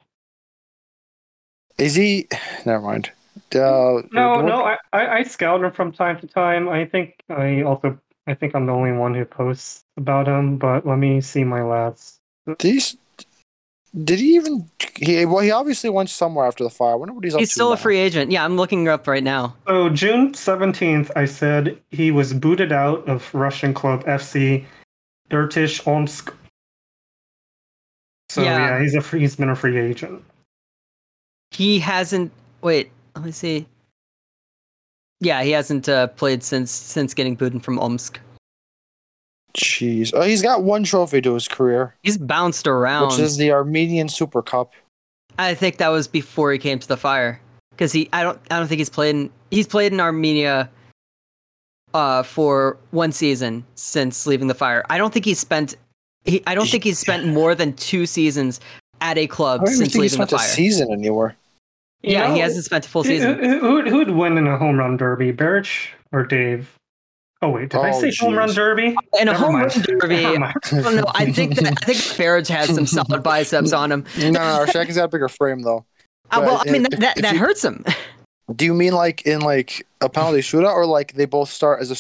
is 1.83 1.95
he? 1.95 2.29
Never 2.67 2.81
mind. 2.83 3.13
Uh, 3.55 4.03
No, 4.13 4.41
no, 4.41 4.63
I, 4.65 4.77
I, 4.93 5.09
I 5.19 5.23
scout 5.23 5.63
him 5.63 5.71
from 5.73 5.93
time 5.93 6.19
to 6.21 6.27
time. 6.27 6.69
I 6.69 6.85
think 6.85 7.15
I 7.29 7.63
also 7.63 7.99
I 8.27 8.35
think 8.35 8.55
I'm 8.55 8.67
the 8.67 8.73
only 8.73 8.93
one 8.93 9.15
who 9.15 9.25
posts 9.25 9.85
about 9.97 10.29
him, 10.29 10.59
but 10.59 10.87
let 10.87 10.99
me 10.99 11.21
see 11.21 11.45
my 11.45 11.63
last. 11.63 12.21
Did 12.59 12.83
he? 12.83 12.83
Did 14.05 14.19
he 14.21 14.37
even? 14.37 14.69
He 14.97 15.25
well, 15.25 15.39
he 15.39 15.51
obviously 15.51 15.89
went 15.89 16.11
somewhere 16.11 16.47
after 16.47 16.63
the 16.63 16.69
fire. 16.71 16.93
I 16.93 16.95
wonder 16.97 17.15
what 17.15 17.25
he's 17.25 17.35
up 17.35 17.41
He's 17.41 17.49
to 17.49 17.55
still 17.55 17.73
a 17.73 17.77
now. 17.77 17.81
free 17.81 17.99
agent. 17.99 18.31
Yeah, 18.31 18.45
I'm 18.45 18.57
looking 18.57 18.87
up 18.87 19.07
right 19.07 19.23
now. 19.23 19.57
So 19.67 19.89
June 19.89 20.33
17th, 20.33 21.11
I 21.17 21.25
said 21.25 21.79
he 21.91 22.11
was 22.11 22.35
booted 22.35 22.71
out 22.71 23.09
of 23.09 23.33
Russian 23.35 23.73
club 23.73 24.05
FC 24.05 24.67
Irtysh 25.31 25.87
Omsk. 25.87 26.35
So 28.29 28.43
Yeah. 28.43 28.77
yeah, 28.77 28.83
he's 28.83 28.95
a 28.95 29.01
free, 29.01 29.21
he's 29.21 29.37
been 29.37 29.49
a 29.49 29.57
free 29.57 29.79
agent. 29.79 30.23
He 31.51 31.79
hasn't. 31.79 32.31
Wait, 32.61 32.91
let 33.19 33.27
me 33.27 33.33
see. 33.33 33.67
Yeah, 35.21 35.43
he 35.43 35.51
hasn't 35.51 35.89
uh, 35.89 36.07
played 36.09 36.43
since 36.45 36.71
since 36.71 37.13
getting 37.15 37.35
booted 37.35 37.65
from 37.65 37.79
Omsk. 37.79 38.21
Jeez, 39.57 40.13
oh, 40.15 40.23
he's 40.23 40.43
got 40.43 40.63
one 40.63 40.85
trophy 40.85 41.21
to 41.23 41.35
his 41.35 41.49
career, 41.49 41.95
He's 42.03 42.17
bounced 42.17 42.67
around. 42.69 43.09
which 43.09 43.19
is 43.19 43.37
the 43.37 43.51
Armenian 43.51 44.09
Super 44.09 44.41
Cup. 44.43 44.73
I 45.39 45.55
think 45.55 45.79
that 45.79 45.89
was 45.89 46.07
before 46.07 46.53
he 46.53 46.59
came 46.59 46.79
to 46.79 46.87
the 46.87 46.97
fire, 46.97 47.41
because 47.71 47.91
he. 47.91 48.09
I 48.13 48.23
don't. 48.23 48.39
I 48.51 48.59
don't 48.59 48.69
think 48.69 48.79
he's 48.79 48.91
played. 48.91 49.17
In, 49.17 49.31
he's 49.51 49.67
played 49.67 49.93
in 49.93 50.01
Armenia. 50.01 50.71
Uh, 51.95 52.23
for 52.23 52.77
one 52.91 53.11
season 53.11 53.65
since 53.75 54.27
leaving 54.27 54.47
the 54.47 54.55
fire. 54.55 54.85
I 54.91 54.99
don't 54.99 55.11
think 55.13 55.25
he's 55.25 55.39
spent. 55.39 55.75
He, 56.27 56.43
I 56.47 56.55
don't 56.55 56.69
think 56.69 56.85
he's 56.85 56.99
spent 56.99 57.27
more 57.27 57.55
than 57.55 57.73
two 57.73 58.05
seasons 58.05 58.61
at 59.01 59.17
a 59.17 59.27
club 59.27 59.61
don't 59.61 59.69
even 59.69 59.79
since 59.79 59.93
think 59.95 59.95
he 59.95 60.01
leaving 60.11 60.19
the 60.19 60.27
spent 60.27 60.43
a 60.43 60.45
season 60.45 60.93
anywhere. 60.93 61.35
You 62.03 62.13
Yeah, 62.13 62.33
he 62.33 62.41
hasn't 62.41 62.65
spent 62.65 62.87
a 62.87 62.89
full 62.89 63.05
season. 63.05 63.43
Who, 63.43 63.59
who, 63.83 63.91
who'd 63.91 64.11
win 64.11 64.39
in 64.39 64.47
a 64.47 64.57
home 64.57 64.77
run 64.77 64.97
derby, 64.97 65.33
Barrich 65.33 65.89
or 66.13 66.25
Dave? 66.25 66.75
Oh 67.41 67.51
wait, 67.51 67.71
did 67.71 67.79
I 67.81 67.91
Oh, 67.91 68.01
say 68.01 68.13
home 68.19 68.37
run 68.37 68.53
derby? 68.53 68.97
And 69.19 69.29
a 69.29 69.33
Never 69.33 69.39
home 69.45 69.57
run 69.57 69.69
derby. 69.83 70.23
Never. 70.23 70.45
I 70.47 70.53
don't 70.83 70.97
know. 70.97 71.05
I 71.15 71.31
think 71.33 71.55
that 71.57 71.67
I 71.67 71.85
think 71.85 71.99
Farage 71.99 72.49
has 72.49 72.75
some 72.75 72.87
solid 72.87 73.23
biceps 73.23 73.73
on 73.73 73.93
him. 73.93 74.05
No, 74.19 74.31
no, 74.31 74.65
no 74.65 74.67
Shaki's 74.67 74.97
got 74.97 75.05
a 75.05 75.09
bigger 75.09 75.29
frame 75.29 75.63
though. 75.63 75.85
Uh, 76.31 76.43
well, 76.45 76.63
I 76.67 76.71
mean 76.71 76.85
if- 76.85 76.91
that 76.91 77.01
that, 77.01 77.17
that 77.17 77.33
you- 77.35 77.39
hurts 77.41 77.65
him. 77.65 77.85
Do 78.57 78.65
you 78.65 78.73
mean 78.75 78.93
like 78.95 79.27
in 79.27 79.41
like 79.41 79.87
a 80.01 80.09
penalty 80.09 80.41
shootout, 80.41 80.73
or 80.73 80.87
like 80.87 81.13
they 81.13 81.27
both 81.27 81.51
start 81.51 81.81
as 81.83 81.91
a 81.91 81.97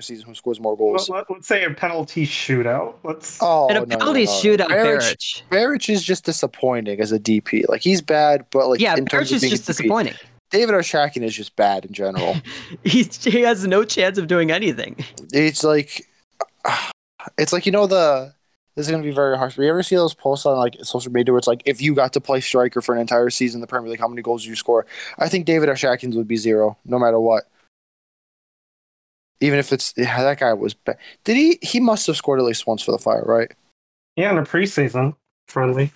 striker 0.00 0.18
season 0.18 0.28
who 0.28 0.34
scores 0.34 0.60
more 0.60 0.74
Well, 0.74 0.92
goals? 0.92 1.08
let, 1.08 1.30
us 1.30 1.46
say 1.46 1.64
a 1.64 1.70
penalty 1.70 2.26
shootout. 2.26 2.94
Let's. 3.04 3.38
Oh, 3.40 3.68
In 3.68 3.76
a 3.76 3.80
no, 3.80 3.84
no, 3.86 3.96
penalty 3.98 4.24
no. 4.24 4.30
shootout, 4.30 4.68
Barrich, 4.68 4.98
Barrage. 4.98 5.42
Barrich 5.50 5.90
is 5.90 6.02
just 6.02 6.24
disappointing 6.24 7.00
as 7.00 7.12
a 7.12 7.18
DP. 7.18 7.68
Like 7.68 7.82
he's 7.82 8.02
bad, 8.02 8.46
but 8.50 8.68
like 8.68 8.80
Yeah, 8.80 8.92
in 8.96 9.06
terms 9.06 9.10
Barrage 9.10 9.30
of 9.32 9.36
is 9.36 9.40
being 9.42 9.50
just 9.50 9.62
DP, 9.64 9.66
disappointing. 9.66 10.14
David 10.50 10.74
Arshakyan 10.74 11.22
is 11.24 11.34
just 11.34 11.54
bad 11.56 11.84
in 11.84 11.92
general. 11.92 12.34
He's, 12.82 13.22
he 13.22 13.42
has 13.42 13.66
no 13.66 13.84
chance 13.84 14.16
of 14.16 14.28
doing 14.28 14.50
anything. 14.50 14.96
it's 15.30 15.62
like 15.62 16.06
it's 17.38 17.52
like 17.52 17.66
you 17.66 17.72
know 17.72 17.86
the 17.86 18.32
this 18.74 18.86
is 18.86 18.90
gonna 18.90 19.02
be 19.02 19.10
very 19.10 19.36
harsh. 19.36 19.58
You 19.58 19.68
ever 19.68 19.82
see 19.82 19.96
those 19.96 20.14
posts 20.14 20.46
on 20.46 20.56
like 20.56 20.76
social 20.84 21.12
media 21.12 21.32
where 21.34 21.38
it's 21.38 21.46
like 21.48 21.62
if 21.66 21.82
you 21.82 21.94
got 21.94 22.14
to 22.14 22.20
play 22.22 22.40
striker 22.40 22.80
for 22.80 22.94
an 22.94 23.00
entire 23.02 23.28
season 23.28 23.58
in 23.58 23.60
the 23.60 23.66
Premier 23.66 23.90
League, 23.90 24.00
how 24.00 24.08
many 24.08 24.22
goals 24.22 24.44
do 24.44 24.48
you 24.48 24.56
score? 24.56 24.86
I 25.18 25.28
think 25.28 25.44
David 25.44 25.68
Arshakyan's 25.68 26.16
would 26.16 26.28
be 26.28 26.36
zero, 26.36 26.78
no 26.86 26.98
matter 26.98 27.20
what. 27.20 27.44
Even 29.40 29.58
if 29.58 29.72
it's 29.72 29.94
yeah, 29.96 30.22
that 30.22 30.40
guy 30.40 30.52
was 30.52 30.74
bad. 30.74 30.98
Did 31.24 31.36
he? 31.36 31.58
He 31.62 31.80
must 31.80 32.06
have 32.08 32.16
scored 32.16 32.40
at 32.40 32.44
least 32.44 32.66
once 32.66 32.82
for 32.82 32.92
the 32.92 32.98
Fire, 32.98 33.22
right? 33.24 33.50
Yeah, 34.16 34.32
in 34.32 34.38
a 34.38 34.42
preseason 34.42 35.14
friendly. 35.46 35.92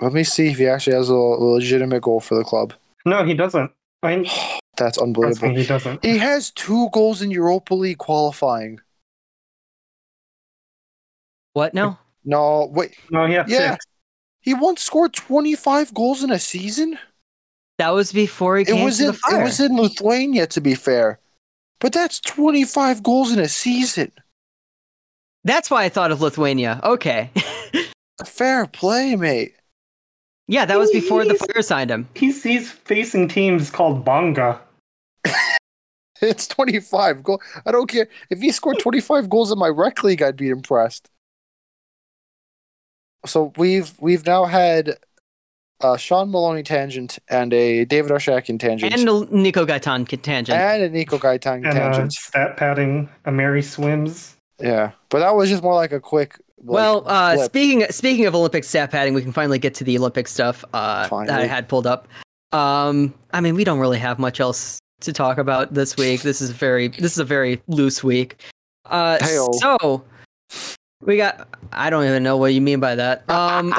Let 0.00 0.12
me 0.12 0.22
see 0.24 0.48
if 0.48 0.58
he 0.58 0.66
actually 0.68 0.94
has 0.96 1.08
a 1.08 1.14
legitimate 1.14 2.02
goal 2.02 2.20
for 2.20 2.36
the 2.36 2.44
club. 2.44 2.74
No, 3.04 3.24
he 3.24 3.34
doesn't. 3.34 3.72
I 4.02 4.16
mean, 4.16 4.30
That's 4.76 4.98
unbelievable. 4.98 5.54
he 5.54 5.64
doesn't. 5.66 6.04
He 6.04 6.18
has 6.18 6.50
two 6.50 6.88
goals 6.92 7.22
in 7.22 7.30
Europa 7.30 7.74
League 7.74 7.98
qualifying. 7.98 8.80
What? 11.54 11.72
No. 11.74 11.98
No, 12.24 12.66
wait, 12.72 12.96
No, 13.10 13.26
he 13.26 13.34
had 13.34 13.48
Yeah. 13.48 13.72
six. 13.72 13.86
he 14.40 14.52
once 14.54 14.82
scored 14.82 15.12
twenty 15.14 15.54
five 15.54 15.94
goals 15.94 16.22
in 16.22 16.30
a 16.30 16.38
season. 16.38 16.98
That 17.78 17.90
was 17.90 18.12
before 18.12 18.56
he 18.58 18.62
It 18.62 18.66
came 18.68 18.84
was 18.84 18.98
to 18.98 19.04
in 19.04 19.06
the 19.08 19.12
fire. 19.14 19.40
it 19.40 19.44
was 19.44 19.60
in 19.60 19.76
Lithuania, 19.76 20.46
to 20.48 20.60
be 20.60 20.74
fair, 20.74 21.18
but 21.80 21.92
that's 21.92 22.20
twenty 22.20 22.64
five 22.64 23.02
goals 23.02 23.32
in 23.32 23.38
a 23.38 23.48
season. 23.48 24.12
That's 25.44 25.70
why 25.70 25.84
I 25.84 25.88
thought 25.88 26.10
of 26.10 26.20
Lithuania. 26.20 26.80
Okay. 26.82 27.30
Fair 28.26 28.66
play, 28.66 29.14
mate. 29.16 29.54
yeah, 30.48 30.64
that 30.64 30.78
was 30.78 30.90
before 30.90 31.24
the 31.24 31.34
He's- 31.34 31.46
fire 31.52 31.62
signed 31.62 31.90
him. 31.90 32.08
He's 32.14 32.42
he's 32.42 32.70
facing 32.70 33.28
teams 33.28 33.70
called 33.70 34.04
Bonga. 34.04 34.60
It's 36.22 36.48
twenty 36.48 36.80
five 36.80 37.22
goals. 37.22 37.42
I 37.66 37.72
don't 37.72 37.88
care 37.90 38.08
if 38.30 38.40
he 38.40 38.50
scored 38.50 38.78
twenty 38.78 39.00
five 39.02 39.28
goals 39.28 39.52
in 39.52 39.58
my 39.58 39.68
rec 39.68 40.02
league. 40.02 40.22
I'd 40.22 40.34
be 40.36 40.48
impressed. 40.48 41.10
So 43.26 43.52
we've 43.58 43.92
we've 44.00 44.24
now 44.24 44.46
had 44.46 44.96
a 45.80 45.98
Shaun 45.98 46.30
Maloney 46.30 46.62
tangent 46.62 47.18
and 47.28 47.52
a 47.52 47.84
David 47.84 48.10
Arshakyan 48.10 48.58
tangent 48.58 48.92
And 48.94 49.08
a 49.08 49.34
Nico 49.36 49.66
Gaitan 49.66 50.06
tangent. 50.22 50.50
and 50.58 50.82
a 50.82 50.88
Nico 50.88 51.18
Gaitan 51.18 51.56
And 51.56 51.66
uh, 51.66 51.72
tangent. 51.72 52.12
stat 52.12 52.56
padding, 52.56 53.08
a 53.24 53.32
Mary 53.32 53.62
Swims. 53.62 54.36
Yeah, 54.58 54.92
but 55.10 55.18
that 55.18 55.34
was 55.34 55.50
just 55.50 55.62
more 55.62 55.74
like 55.74 55.92
a 55.92 56.00
quick. 56.00 56.38
like, 56.58 56.74
well, 56.74 57.02
uh, 57.06 57.34
blip. 57.34 57.44
speaking 57.46 57.86
speaking 57.90 58.24
of 58.24 58.34
Olympic 58.34 58.64
stat 58.64 58.90
padding, 58.90 59.12
we 59.12 59.20
can 59.20 59.32
finally 59.32 59.58
get 59.58 59.74
to 59.74 59.84
the 59.84 59.98
Olympic 59.98 60.28
stuff 60.28 60.64
uh, 60.72 61.08
that 61.26 61.40
I 61.40 61.46
had 61.46 61.68
pulled 61.68 61.86
up. 61.86 62.08
Um, 62.52 63.12
I 63.34 63.42
mean, 63.42 63.54
we 63.54 63.64
don't 63.64 63.78
really 63.78 63.98
have 63.98 64.18
much 64.18 64.40
else 64.40 64.78
to 65.02 65.12
talk 65.12 65.36
about 65.36 65.74
this 65.74 65.96
week. 65.98 66.22
This 66.22 66.40
is 66.40 66.50
very 66.52 66.88
this 66.88 67.12
is 67.12 67.18
a 67.18 67.24
very 67.24 67.60
loose 67.66 68.02
week. 68.02 68.40
Uh, 68.86 69.18
Heyo. 69.18 69.52
so 69.56 70.04
we 71.02 71.18
got. 71.18 71.46
I 71.72 71.90
don't 71.90 72.04
even 72.06 72.22
know 72.22 72.38
what 72.38 72.54
you 72.54 72.62
mean 72.62 72.80
by 72.80 72.94
that. 72.94 73.28
Um, 73.28 73.74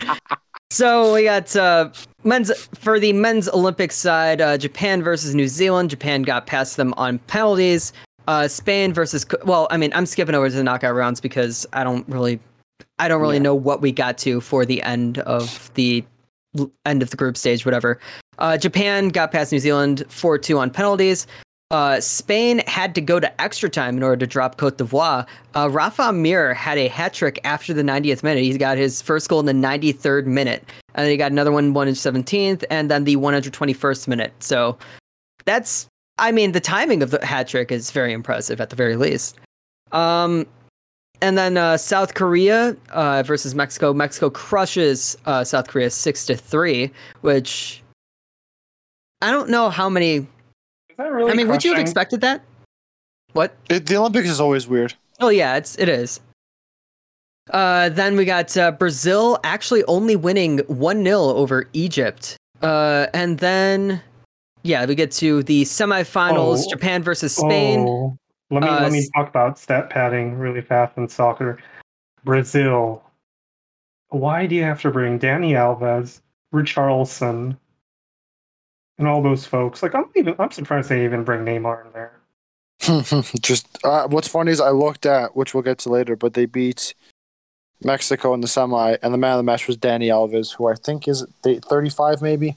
so 0.70 1.14
we 1.14 1.24
got 1.24 1.54
uh, 1.56 1.90
men's 2.24 2.52
for 2.74 2.98
the 2.98 3.12
men's 3.12 3.48
Olympic 3.48 3.92
side. 3.92 4.40
Uh, 4.40 4.58
Japan 4.58 5.02
versus 5.02 5.34
New 5.34 5.48
Zealand. 5.48 5.90
Japan 5.90 6.22
got 6.22 6.46
past 6.46 6.76
them 6.76 6.92
on 6.96 7.18
penalties. 7.20 7.92
Uh, 8.28 8.48
Spain 8.48 8.92
versus 8.92 9.24
well, 9.44 9.68
I 9.70 9.76
mean, 9.76 9.92
I'm 9.94 10.06
skipping 10.06 10.34
over 10.34 10.48
to 10.48 10.54
the 10.54 10.64
knockout 10.64 10.94
rounds 10.94 11.20
because 11.20 11.64
I 11.72 11.84
don't 11.84 12.06
really, 12.08 12.40
I 12.98 13.06
don't 13.08 13.20
really 13.20 13.36
Yeah. 13.36 13.42
know 13.42 13.54
what 13.54 13.80
we 13.80 13.92
got 13.92 14.18
to 14.18 14.40
for 14.40 14.64
the 14.66 14.82
end 14.82 15.18
of 15.18 15.70
the 15.74 16.04
end 16.84 17.02
of 17.02 17.10
the 17.10 17.16
group 17.16 17.36
stage, 17.36 17.64
whatever. 17.64 18.00
Uh, 18.38 18.56
Japan 18.58 19.08
got 19.10 19.30
past 19.30 19.52
New 19.52 19.58
Zealand 19.60 20.04
4-2 20.08 20.58
on 20.58 20.70
penalties. 20.70 21.26
Uh, 21.70 22.00
Spain 22.00 22.62
had 22.66 22.94
to 22.94 23.00
go 23.00 23.18
to 23.18 23.40
extra 23.40 23.68
time 23.68 23.96
in 23.96 24.02
order 24.02 24.16
to 24.16 24.26
drop 24.26 24.56
Cote 24.56 24.78
d'Ivoire. 24.78 25.26
Uh, 25.54 25.68
Rafa 25.70 26.12
Mir 26.12 26.54
had 26.54 26.78
a 26.78 26.88
hat 26.88 27.12
trick 27.12 27.40
after 27.44 27.74
the 27.74 27.82
90th 27.82 28.22
minute. 28.22 28.44
He 28.44 28.56
got 28.56 28.78
his 28.78 29.02
first 29.02 29.28
goal 29.28 29.40
in 29.40 29.46
the 29.46 29.52
93rd 29.52 30.26
minute, 30.26 30.64
and 30.94 31.04
then 31.04 31.10
he 31.10 31.16
got 31.16 31.32
another 31.32 31.50
one, 31.50 31.72
one 31.74 31.88
in 31.88 31.94
17th, 31.94 32.64
and 32.70 32.90
then 32.90 33.04
the 33.04 33.16
121st 33.16 34.06
minute. 34.06 34.32
So 34.38 34.78
that's, 35.44 35.88
I 36.18 36.30
mean, 36.30 36.52
the 36.52 36.60
timing 36.60 37.02
of 37.02 37.10
the 37.10 37.24
hat 37.24 37.48
trick 37.48 37.72
is 37.72 37.90
very 37.90 38.12
impressive 38.12 38.60
at 38.60 38.70
the 38.70 38.76
very 38.76 38.96
least. 38.96 39.36
Um, 39.90 40.46
and 41.20 41.36
then 41.36 41.56
uh, 41.56 41.78
South 41.78 42.14
Korea 42.14 42.76
uh, 42.90 43.22
versus 43.24 43.54
Mexico. 43.54 43.92
Mexico 43.92 44.30
crushes 44.30 45.16
uh, 45.26 45.42
South 45.42 45.66
Korea 45.66 45.90
six 45.90 46.26
to 46.26 46.36
three, 46.36 46.92
which 47.22 47.82
I 49.22 49.32
don't 49.32 49.48
know 49.48 49.70
how 49.70 49.88
many. 49.88 50.28
Is 50.96 51.04
that 51.04 51.12
really 51.12 51.30
I 51.30 51.34
mean, 51.34 51.48
would 51.48 51.62
you 51.62 51.72
have 51.72 51.78
expected 51.78 52.22
that? 52.22 52.40
What? 53.34 53.54
It, 53.68 53.84
the 53.84 53.96
Olympics 53.96 54.30
is 54.30 54.40
always 54.40 54.66
weird. 54.66 54.94
Oh 55.20 55.28
yeah, 55.28 55.56
it's 55.56 55.78
it 55.78 55.90
is. 55.90 56.20
Uh, 57.50 57.90
then 57.90 58.16
we 58.16 58.24
got 58.24 58.56
uh, 58.56 58.72
Brazil 58.72 59.38
actually 59.44 59.84
only 59.84 60.16
winning 60.16 60.60
one 60.68 61.04
0 61.04 61.18
over 61.18 61.68
Egypt. 61.74 62.38
Uh, 62.62 63.08
and 63.12 63.38
then 63.40 64.00
yeah, 64.62 64.86
we 64.86 64.94
get 64.94 65.12
to 65.12 65.42
the 65.42 65.64
semifinals: 65.64 66.64
Oh. 66.64 66.70
Japan 66.70 67.02
versus 67.02 67.36
Spain. 67.36 67.80
Oh, 67.86 68.16
let 68.50 68.62
me 68.62 68.68
Uh, 68.68 68.80
let 68.80 68.92
me 68.92 69.06
talk 69.14 69.28
about 69.28 69.58
stat 69.58 69.90
padding 69.90 70.38
really 70.38 70.62
fast 70.62 70.96
in 70.96 71.06
soccer. 71.10 71.58
Brazil. 72.24 73.02
Why 74.08 74.46
do 74.46 74.54
you 74.54 74.62
have 74.62 74.80
to 74.80 74.90
bring 74.90 75.18
Dani 75.18 75.50
Alves, 75.52 76.22
Richarlison, 76.54 77.58
and 78.98 79.08
all 79.08 79.22
those 79.22 79.44
folks? 79.44 79.82
Like 79.82 79.94
I'm 79.94 80.06
even 80.14 80.34
I'm 80.38 80.50
surprised 80.50 80.88
they 80.88 81.04
even 81.04 81.24
bring 81.24 81.44
Neymar 81.44 81.86
in 81.86 81.92
there. 81.92 82.20
Just 83.40 83.78
uh, 83.84 84.06
what's 84.08 84.28
funny 84.28 84.52
is 84.52 84.60
I 84.60 84.70
looked 84.70 85.06
at, 85.06 85.36
which 85.36 85.54
we'll 85.54 85.62
get 85.62 85.78
to 85.78 85.88
later, 85.88 86.16
but 86.16 86.34
they 86.34 86.46
beat 86.46 86.94
Mexico 87.82 88.34
in 88.34 88.40
the 88.40 88.48
semi, 88.48 88.96
and 89.02 89.12
the 89.12 89.18
man 89.18 89.32
of 89.32 89.38
the 89.38 89.42
match 89.42 89.66
was 89.66 89.76
Dani 89.76 90.06
Alves, 90.06 90.54
who 90.54 90.68
I 90.68 90.74
think 90.74 91.08
is 91.08 91.24
35 91.42 92.22
maybe. 92.22 92.56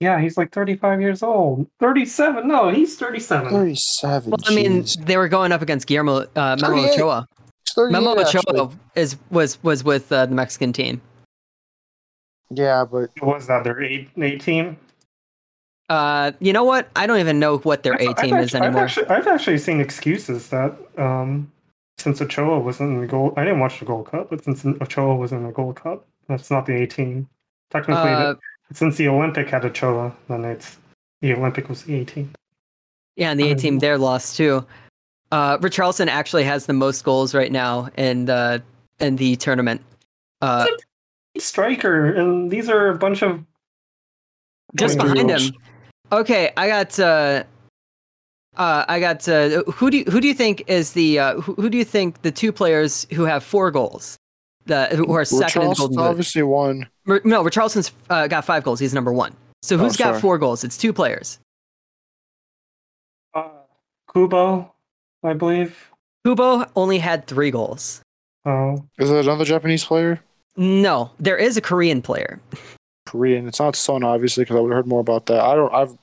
Yeah, 0.00 0.20
he's 0.20 0.36
like 0.36 0.52
35 0.52 1.00
years 1.00 1.22
old. 1.22 1.66
37? 1.80 2.46
No, 2.46 2.68
he's 2.68 2.96
37. 2.96 3.50
37. 3.50 4.30
Well, 4.30 4.38
I 4.46 4.54
mean, 4.54 4.82
jeez. 4.82 5.06
they 5.06 5.16
were 5.16 5.28
going 5.28 5.52
up 5.52 5.62
against 5.62 5.86
Guillermo 5.86 6.26
uh, 6.36 6.56
Memo 6.60 6.76
38, 6.76 6.90
Ochoa. 6.90 7.26
He's 7.64 7.74
38, 7.74 7.92
Memo 7.92 8.20
actually. 8.20 8.42
Ochoa 8.48 8.70
is 8.96 9.16
was 9.30 9.62
was 9.62 9.84
with 9.84 10.12
uh, 10.12 10.26
the 10.26 10.34
Mexican 10.34 10.72
team. 10.72 11.00
Yeah, 12.50 12.84
but 12.84 13.10
What 13.20 13.36
was 13.36 13.46
that 13.46 13.64
their 13.64 13.82
eight, 13.82 14.10
eight 14.18 14.40
team? 14.40 14.76
Uh, 15.88 16.32
you 16.40 16.52
know 16.52 16.64
what? 16.64 16.88
I 16.96 17.06
don't 17.06 17.18
even 17.20 17.38
know 17.38 17.58
what 17.58 17.82
their 17.82 17.94
I've- 17.94 18.06
A 18.06 18.10
I've 18.10 18.16
team 18.16 18.36
is 18.36 18.54
actu- 18.54 18.56
I've 18.58 18.62
anymore. 18.64 18.84
actually, 18.84 19.06
I've 19.06 19.26
actually 19.26 19.58
seen 19.58 19.80
excuses 19.80 20.48
that 20.48 20.74
um, 20.96 21.50
since 21.98 22.20
Ochoa 22.22 22.58
wasn't 22.58 22.94
in 22.94 23.00
the 23.00 23.06
gold, 23.06 23.34
I 23.36 23.44
didn't 23.44 23.60
watch 23.60 23.78
the 23.80 23.84
Gold 23.84 24.10
Cup, 24.10 24.30
but 24.30 24.42
since 24.44 24.64
Ochoa 24.64 25.14
was 25.16 25.32
in 25.32 25.44
the 25.44 25.52
Gold 25.52 25.76
Cup, 25.76 26.06
that's 26.28 26.50
not 26.50 26.66
the 26.66 26.82
A 26.82 26.86
team. 26.86 27.28
Technically, 27.70 28.10
Uh, 28.10 28.34
since 28.72 28.96
the 28.96 29.08
Olympic 29.08 29.50
had 29.50 29.64
Ochoa, 29.64 30.14
then 30.28 30.44
it's 30.44 30.78
the 31.20 31.34
Olympic 31.34 31.68
was 31.68 31.82
the 31.84 31.96
A 32.00 32.04
team. 32.04 32.30
yeah, 33.16 33.30
and 33.30 33.38
the 33.38 33.50
A 33.50 33.54
team 33.54 33.74
Um, 33.74 33.78
there 33.80 33.98
lost 33.98 34.36
too. 34.36 34.64
Uh, 35.32 35.58
Richarlison 35.58 36.06
actually 36.08 36.44
has 36.44 36.66
the 36.66 36.72
most 36.72 37.04
goals 37.04 37.34
right 37.34 37.50
now 37.52 37.88
in 37.98 38.24
the 38.24 38.62
in 39.00 39.16
the 39.16 39.36
tournament. 39.36 39.82
Uh, 40.40 40.66
Striker, 41.38 42.06
and 42.14 42.50
these 42.50 42.68
are 42.70 42.88
a 42.88 42.96
bunch 42.96 43.22
of 43.22 43.44
just 44.76 44.96
Twenty 44.98 45.24
behind 45.24 45.30
him. 45.30 45.54
Okay, 46.20 46.52
I 46.56 46.68
got. 46.68 46.98
Uh, 46.98 47.44
uh, 48.56 48.84
I 48.88 49.00
got. 49.00 49.28
Uh, 49.28 49.62
who 49.64 49.90
do 49.90 49.98
you, 49.98 50.04
who 50.04 50.20
do 50.20 50.28
you 50.28 50.34
think 50.34 50.64
is 50.68 50.92
the 50.92 51.18
uh, 51.18 51.40
who, 51.40 51.54
who 51.54 51.68
do 51.68 51.76
you 51.78 51.84
think 51.84 52.22
the 52.22 52.30
two 52.30 52.52
players 52.52 53.06
who 53.12 53.24
have 53.24 53.42
four 53.42 53.70
goals, 53.70 54.16
the 54.66 54.86
who 54.86 55.12
are 55.12 55.24
second 55.24 55.62
in 55.62 55.68
the 55.70 55.74
Golden 55.74 55.96
Boot? 55.96 56.02
obviously 56.02 56.42
one. 56.42 56.88
R- 57.08 57.20
No, 57.24 57.42
Richarlison's 57.42 57.90
uh, 58.10 58.26
got 58.28 58.44
five 58.44 58.62
goals. 58.62 58.78
He's 58.80 58.94
number 58.94 59.12
one. 59.12 59.34
So 59.62 59.74
Oh, 59.76 59.78
who's 59.78 59.96
got 59.96 60.04
sorry. 60.10 60.20
four 60.20 60.38
goals? 60.38 60.62
It's 60.62 60.76
two 60.76 60.92
players. 60.92 61.38
uh, 63.34 63.48
Kubo, 64.12 64.72
I 65.24 65.32
believe. 65.32 65.90
Kubo 66.24 66.66
only 66.76 66.98
had 66.98 67.26
three 67.26 67.50
goals. 67.50 68.00
Oh, 68.46 68.84
Is 68.98 69.10
it 69.10 69.24
another 69.24 69.44
Japanese 69.44 69.84
player? 69.84 70.20
No, 70.56 71.10
there 71.18 71.36
is 71.36 71.56
a 71.56 71.60
Korean 71.60 72.02
player. 72.02 72.40
Korean. 73.06 73.48
It's 73.48 73.58
not 73.58 73.74
Son, 73.74 74.04
obviously, 74.04 74.44
because 74.44 74.56
I 74.56 74.60
would 74.60 74.70
have 74.70 74.76
heard 74.76 74.86
more 74.86 75.00
about 75.00 75.26
that. 75.26 75.40
I 75.40 75.54
don't. 75.54 75.72
I've. 75.74 75.96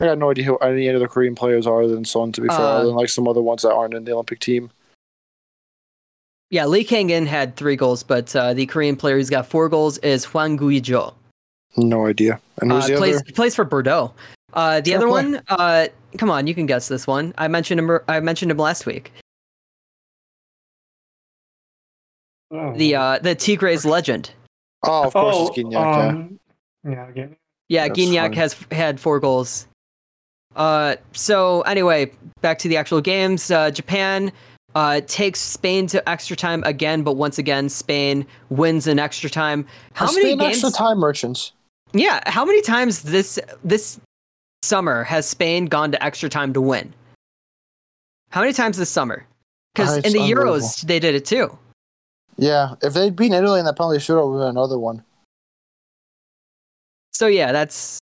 I 0.00 0.06
got 0.06 0.18
no 0.18 0.30
idea 0.30 0.44
who 0.44 0.56
any 0.58 0.88
other 0.88 1.06
Korean 1.08 1.34
players 1.34 1.66
are 1.66 1.86
than 1.86 2.04
Son. 2.04 2.32
To 2.32 2.40
be 2.40 2.48
fair, 2.48 2.58
Uh, 2.58 2.62
other 2.62 2.86
than 2.86 2.94
like 2.96 3.08
some 3.08 3.28
other 3.28 3.42
ones 3.42 3.62
that 3.62 3.72
aren't 3.72 3.94
in 3.94 4.04
the 4.04 4.12
Olympic 4.12 4.40
team. 4.40 4.70
Yeah, 6.50 6.66
Lee 6.66 6.84
Kang-in 6.84 7.26
had 7.26 7.56
three 7.56 7.74
goals, 7.76 8.02
but 8.02 8.34
uh, 8.36 8.54
the 8.54 8.66
Korean 8.66 8.96
player 8.96 9.16
who's 9.16 9.30
got 9.30 9.46
four 9.46 9.68
goals 9.68 9.98
is 9.98 10.24
Hwang 10.24 10.56
Gui-jo. 10.56 11.14
No 11.76 12.06
idea. 12.06 12.40
And 12.60 12.70
who's 12.70 12.84
Uh, 12.84 12.88
the 12.88 12.96
plays 12.96 13.16
other? 13.16 13.32
plays 13.32 13.54
for 13.54 13.64
Bordeaux. 13.64 14.12
Uh, 14.52 14.80
the 14.80 14.90
Fair 14.92 14.98
other 14.98 15.08
play. 15.08 15.24
one, 15.24 15.42
uh, 15.48 15.86
come 16.18 16.30
on, 16.30 16.46
you 16.46 16.54
can 16.54 16.66
guess 16.66 16.86
this 16.88 17.06
one. 17.06 17.34
I 17.38 17.48
mentioned 17.48 17.80
him. 17.80 17.98
I 18.06 18.20
mentioned 18.20 18.50
him 18.52 18.58
last 18.58 18.86
week. 18.86 19.10
oh. 22.52 22.74
The 22.76 22.94
uh, 22.94 23.18
the 23.18 23.34
Tigres 23.34 23.84
legend. 23.84 24.30
Oh, 24.84 25.04
of 25.04 25.12
course, 25.12 25.34
oh, 25.38 25.46
it's 25.48 25.56
Gignac. 25.58 25.72
yeah. 25.72 26.08
um, 26.08 26.40
yeah, 26.84 27.08
again. 27.08 27.36
Yeah, 27.68 27.88
Gignac 27.88 28.20
funny. 28.26 28.36
has 28.36 28.56
had 28.70 29.00
four 29.00 29.18
goals. 29.18 29.66
Uh, 30.56 30.96
so 31.12 31.62
anyway, 31.62 32.10
back 32.40 32.58
to 32.60 32.68
the 32.68 32.76
actual 32.76 33.00
games. 33.00 33.50
Uh, 33.50 33.70
Japan 33.70 34.32
uh, 34.74 35.00
takes 35.06 35.40
Spain 35.40 35.86
to 35.88 36.06
extra 36.08 36.36
time 36.36 36.62
again, 36.64 37.02
but 37.02 37.12
once 37.14 37.38
again, 37.38 37.68
Spain 37.68 38.26
wins 38.50 38.86
in 38.86 38.98
extra 38.98 39.30
time. 39.30 39.66
How 39.92 40.06
Are 40.06 40.12
many 40.12 40.26
Spain 40.30 40.38
games? 40.38 40.64
extra 40.64 40.70
time 40.70 40.98
merchants? 40.98 41.52
Yeah, 41.92 42.20
how 42.28 42.44
many 42.44 42.60
times 42.62 43.02
this 43.02 43.38
this 43.62 44.00
summer 44.62 45.04
has 45.04 45.26
Spain 45.26 45.66
gone 45.66 45.92
to 45.92 46.02
extra 46.02 46.28
time 46.28 46.52
to 46.52 46.60
win? 46.60 46.92
How 48.30 48.40
many 48.40 48.52
times 48.52 48.78
this 48.78 48.90
summer? 48.90 49.26
Because 49.74 49.98
Uh, 49.98 50.02
in 50.04 50.12
the. 50.12 50.18
Euros 50.18 50.80
they 50.82 50.98
did 50.98 51.14
it 51.14 51.24
too. 51.24 51.56
Yeah, 52.36 52.74
if 52.82 52.94
they'd 52.94 53.14
beaten 53.14 53.36
Italy 53.36 53.60
in 53.60 53.64
that 53.66 53.78
we 53.78 53.86
would 53.86 54.40
have 54.40 54.50
another 54.50 54.76
one. 54.76 55.04
So 57.12 57.28
yeah, 57.28 57.52
that's 57.52 58.00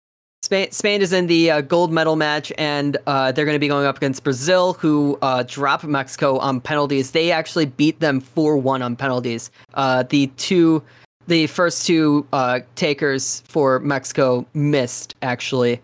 Spain. 0.53 0.71
Spain 0.71 1.01
is 1.01 1.15
in 1.15 1.29
the 1.29 1.51
uh, 1.51 1.61
gold 1.63 1.91
medal 1.91 2.15
match, 2.15 2.53
and 2.59 2.99
uh, 3.07 3.33
they're 3.33 3.47
going 3.47 3.55
to 3.55 3.59
be 3.59 3.69
going 3.69 3.87
up 3.87 3.97
against 3.97 4.23
Brazil, 4.23 4.75
who 4.75 5.19
uh, 5.23 5.45
dropped 5.47 5.85
Mexico 5.85 6.37
on 6.41 6.61
penalties. 6.61 7.13
They 7.13 7.33
actually 7.33 7.65
beat 7.65 8.01
them 8.01 8.21
four 8.21 8.59
one 8.59 8.83
on 8.83 8.95
penalties. 8.95 9.51
Uh, 9.73 10.03
the 10.03 10.27
two, 10.37 10.83
the 11.27 11.47
first 11.47 11.87
two 11.87 12.27
uh, 12.35 12.61
takers 12.75 13.41
for 13.49 13.79
Mexico 13.81 14.45
missed 14.53 15.15
actually. 15.23 15.81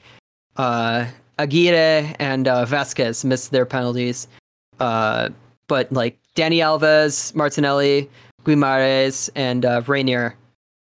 Uh, 0.59 1.07
Aguirre 1.39 2.14
and 2.19 2.47
uh, 2.47 2.66
Vasquez 2.66 3.25
missed 3.25 3.53
their 3.53 3.64
penalties, 3.64 4.29
uh, 4.81 5.31
but 5.69 5.91
like 5.91 6.19
Dani 6.37 6.57
Alves, 6.59 7.35
Martinelli, 7.35 8.11
Guimarães, 8.45 9.31
and 9.35 9.64
uh, 9.64 9.81
Reinier 9.81 10.35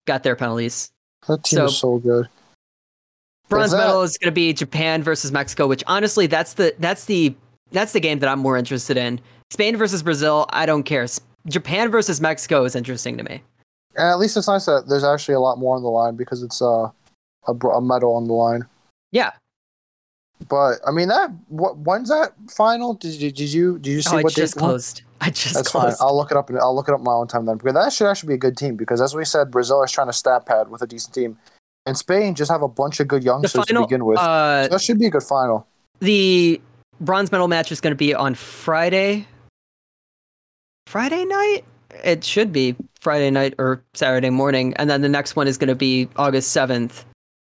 got 0.07 0.23
their 0.23 0.37
penalties. 0.37 0.91
That 1.29 1.45
team 1.45 1.59
So- 1.59 1.65
is 1.67 1.77
so 1.77 1.99
good. 1.99 2.29
Bronze 3.49 3.73
medal 3.73 4.03
is 4.03 4.19
going 4.19 4.31
to 4.31 4.35
be 4.35 4.53
Japan 4.53 5.03
versus 5.03 5.31
Mexico, 5.33 5.67
which 5.67 5.85
honestly, 5.87 6.27
that's 6.27 6.55
the 6.55 6.75
that's 6.79 7.05
the 7.05 7.35
that's 7.73 7.93
the 7.93 8.01
game 8.01 8.19
that 8.21 8.29
I'm 8.29 8.39
more 8.41 8.57
interested 8.57 8.97
in. 8.97 9.21
Spain 9.51 9.77
versus 9.77 10.03
Brazil, 10.03 10.47
I 10.51 10.67
don't 10.67 10.83
care. 10.83 11.07
Japan 11.47 11.91
versus 11.91 12.21
Mexico 12.21 12.65
is 12.65 12.75
interesting 12.75 13.17
to 13.19 13.25
me. 13.25 13.43
And 13.97 14.09
at 14.09 14.19
least 14.19 14.37
it's 14.37 14.49
nice 14.49 14.67
that 14.67 14.87
there's 14.89 15.05
actually 15.05 15.35
a 15.35 15.41
lot 15.41 15.59
more 15.59 15.77
on 15.77 15.83
the 15.83 15.89
line 15.89 16.17
because 16.17 16.43
it's 16.43 16.61
uh, 16.61 16.91
a, 17.47 17.53
a 17.53 17.81
medal 17.81 18.15
on 18.15 18.27
the 18.27 18.33
line. 18.35 18.67
Yeah. 19.13 19.33
But 20.49 20.81
I 20.87 20.91
mean 20.91 21.09
that 21.09 21.31
what 21.49 21.79
when's 21.79 22.09
that 22.11 22.33
final? 22.51 22.95
Did 22.95 23.15
you 23.15 23.31
did 23.33 23.53
you 23.53 23.79
did 23.79 23.91
you 23.91 24.03
see 24.03 24.11
Oh, 24.15 24.19
I 24.19 24.23
what 24.23 24.35
they 24.35 24.43
just 24.43 24.57
closed. 24.57 25.03
I 25.21 25.31
just 25.31 25.55
That's 25.55 25.71
fine. 25.71 25.83
closed. 25.83 25.99
I'll 26.01 26.15
look 26.15 26.31
it 26.31 26.37
up. 26.37 26.51
and 26.51 26.59
I'll 26.59 26.75
look 26.75 26.89
it 26.89 26.95
up 26.95 27.01
my 27.01 27.13
own 27.13 27.27
time 27.27 27.47
then 27.47 27.57
because 27.57 27.73
that 27.73 27.93
should 27.93 28.07
actually 28.09 28.29
be 28.29 28.35
a 28.35 28.39
good 28.39 28.57
team 28.57 28.77
because 28.77 29.01
as 29.01 29.15
we 29.15 29.25
said, 29.25 29.51
Brazil 29.51 29.83
is 29.83 29.91
trying 29.91 30.09
to 30.09 30.13
stat 30.13 30.45
pad 30.45 30.69
with 30.69 30.83
a 30.83 30.87
decent 30.87 31.15
team, 31.15 31.39
and 31.87 31.97
Spain 31.97 32.35
just 32.35 32.51
have 32.51 32.63
a 32.63 32.69
bunch 32.69 33.01
of 33.01 33.09
good 33.09 33.25
youngsters 33.25 33.65
final, 33.65 33.83
to 33.83 33.87
begin 33.87 34.05
with. 34.05 34.19
uh, 34.19 34.65
so 34.65 34.69
that 34.71 34.83
should 34.83 34.99
be 34.99 35.07
a 35.07 35.11
good 35.11 35.23
final. 35.23 35.67
the 36.01 36.61
bronze 37.01 37.31
medal 37.31 37.49
match 37.49 37.71
is 37.73 37.81
going 37.81 37.93
to 37.93 37.97
be 37.97 38.15
on 38.15 38.35
Friday. 38.35 39.27
Friday 40.87 41.25
night? 41.25 41.65
It 42.05 42.25
should 42.25 42.53
be 42.53 42.77
Friday 43.01 43.31
night 43.31 43.55
or 43.59 43.83
Saturday 43.95 44.31
morning, 44.31 44.75
and 44.77 44.91
then 44.91 45.01
the 45.03 45.09
next 45.09 45.37
one 45.37 45.47
is 45.49 45.57
going 45.57 45.69
to 45.69 45.75
be 45.75 46.09
August 46.17 46.53
seventh. 46.53 47.05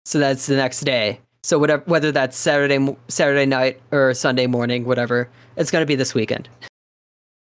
So 0.05 0.17
that's 0.19 0.47
the 0.47 0.55
next 0.55 0.81
day. 0.81 1.19
So 1.43 1.59
whatever, 1.59 1.83
whether 1.85 2.11
that's 2.11 2.37
Saturday 2.37 2.95
Saturday 3.07 3.45
night 3.45 3.79
or 3.91 4.13
Sunday 4.13 4.47
morning, 4.47 4.85
whatever, 4.85 5.29
it's 5.57 5.69
going 5.71 5.81
to 5.81 5.85
be 5.85 5.95
this 5.95 6.13
weekend. 6.13 6.49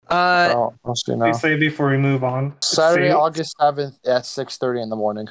Uh, 0.09 0.53
oh, 0.57 0.75
I'll 0.85 0.97
see 0.97 1.13
They 1.13 1.19
now. 1.19 1.33
say 1.33 1.57
before 1.57 1.91
we 1.91 1.97
move 1.97 2.25
on. 2.25 2.55
Saturday, 2.63 3.11
August 3.13 3.57
seventh 3.61 3.99
at 4.07 4.27
six 4.27 4.57
thirty 4.59 4.81
in 4.81 4.89
the 4.91 4.97
morning. 4.97 5.29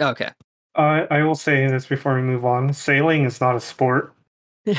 okay. 0.00 0.30
I 0.74 1.06
I 1.10 1.22
will 1.22 1.34
say 1.34 1.66
this 1.66 1.86
before 1.86 2.14
we 2.14 2.22
move 2.22 2.44
on. 2.44 2.72
Sailing 2.72 3.24
is 3.24 3.40
not 3.40 3.56
a 3.56 3.60
sport. 3.60 4.12
You 4.64 4.74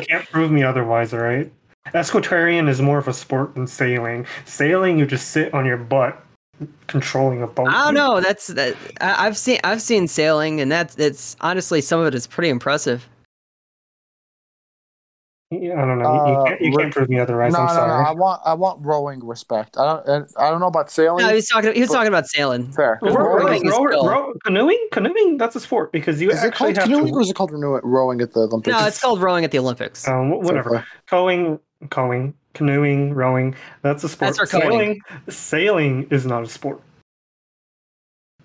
can't 0.08 0.28
prove 0.30 0.50
me 0.50 0.62
otherwise, 0.62 1.12
all 1.12 1.20
right? 1.20 1.50
Equestrian 1.92 2.68
is 2.68 2.80
more 2.80 2.98
of 2.98 3.08
a 3.08 3.12
sport 3.12 3.54
than 3.54 3.66
sailing. 3.66 4.26
Sailing, 4.46 4.98
you 4.98 5.04
just 5.06 5.30
sit 5.30 5.52
on 5.52 5.66
your 5.66 5.76
butt 5.76 6.18
controlling 6.86 7.42
a 7.42 7.46
boat. 7.46 7.68
I 7.68 7.84
don't 7.86 7.94
know. 7.94 8.20
That's 8.20 8.46
that. 8.48 8.76
I- 9.00 9.26
I've 9.26 9.36
seen 9.36 9.58
I've 9.64 9.82
seen 9.82 10.08
sailing, 10.08 10.60
and 10.60 10.70
that's 10.72 10.96
it's 10.98 11.36
honestly 11.40 11.80
some 11.80 12.00
of 12.00 12.06
it 12.06 12.14
is 12.14 12.26
pretty 12.26 12.48
impressive. 12.48 13.08
Yeah, 15.62 15.82
I 15.82 15.86
don't 15.86 15.98
know. 15.98 16.14
You- 16.14 16.32
you, 16.32 16.38
Uh, 16.38 16.44
can't, 16.44 16.60
you 16.60 16.72
can't 16.76 16.92
prove 16.94 17.08
me 17.08 17.18
otherwise. 17.18 17.52
no, 17.52 17.60
I'm 17.60 17.76
no, 17.76 17.86
no. 17.86 17.92
I 17.92 18.12
want 18.12 18.40
I 18.44 18.54
want 18.54 18.84
rowing 18.84 19.24
respect. 19.26 19.76
I 19.78 19.84
don't 20.04 20.30
I 20.36 20.50
don't 20.50 20.60
know 20.60 20.66
about 20.66 20.90
sailing. 20.90 21.22
No, 21.24 21.28
he 21.30 21.36
was 21.36 21.48
talking. 21.48 21.72
He 21.74 21.80
was 21.80 21.90
talking 21.90 22.08
about 22.08 22.26
sailing. 22.26 22.72
Fair. 22.72 22.98
Row- 23.02 23.12
Row- 23.12 23.24
row- 23.24 23.36
rowing 23.46 23.64
is 23.66 23.70
row- 23.72 23.86
still- 23.88 24.08
row- 24.08 24.32
canoeing, 24.44 24.88
canoeing, 24.92 25.38
that's 25.38 25.56
a 25.56 25.60
sport 25.60 25.92
because 25.92 26.20
you 26.20 26.30
Is 26.30 26.42
it 26.42 26.48
actually 26.48 26.74
called 26.74 26.76
have 26.78 26.84
canoeing 26.86 27.06
to. 27.12 27.18
or 27.18 27.20
is 27.22 27.30
it 27.30 27.34
called 27.36 27.52
renew- 27.52 27.80
rowing 27.82 28.20
at 28.20 28.32
the 28.32 28.40
Olympics? 28.40 28.76
No, 28.76 28.86
it's 28.86 29.00
called 29.00 29.20
rowing 29.22 29.44
at 29.44 29.50
the 29.50 29.58
Olympics. 29.58 30.06
Um, 30.08 30.30
wh- 30.30 30.40
whatever. 30.42 30.84
Going, 31.10 31.58
going, 31.90 32.34
canoeing, 32.54 33.14
rowing. 33.14 33.54
That's 33.82 34.04
a 34.04 34.08
sport. 34.08 34.34
That's 34.36 34.38
for 34.38 34.46
sailing. 34.46 35.00
Sailing 35.28 36.06
is 36.10 36.24
not 36.26 36.42
a 36.42 36.46
sport. 36.48 36.80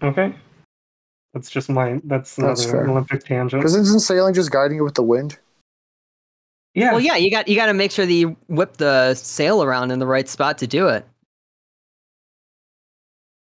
Okay. 0.01 0.33
That's 1.33 1.49
just 1.49 1.69
my. 1.69 1.99
That's 2.05 2.37
another 2.37 2.55
That's. 2.55 2.73
Olympic 2.73 3.23
tangent. 3.23 3.61
Because 3.61 3.75
isn't 3.75 3.99
sailing 3.99 4.33
just 4.33 4.49
guiding 4.51 4.77
it 4.77 4.81
with 4.81 4.95
the 4.95 5.03
wind? 5.03 5.37
Yeah. 6.79 6.91
Well, 6.91 6.99
yeah, 7.01 7.15
you 7.15 7.29
got 7.31 7.47
you 7.47 7.55
got 7.55 7.65
to 7.67 7.73
make 7.73 7.91
sure 7.91 8.05
that 8.05 8.13
you 8.13 8.35
whip 8.47 8.77
the 8.77 9.13
sail 9.13 9.63
around 9.63 9.91
in 9.91 9.99
the 9.99 10.05
right 10.07 10.27
spot 10.29 10.57
to 10.59 10.67
do 10.67 10.87
it. 10.87 11.05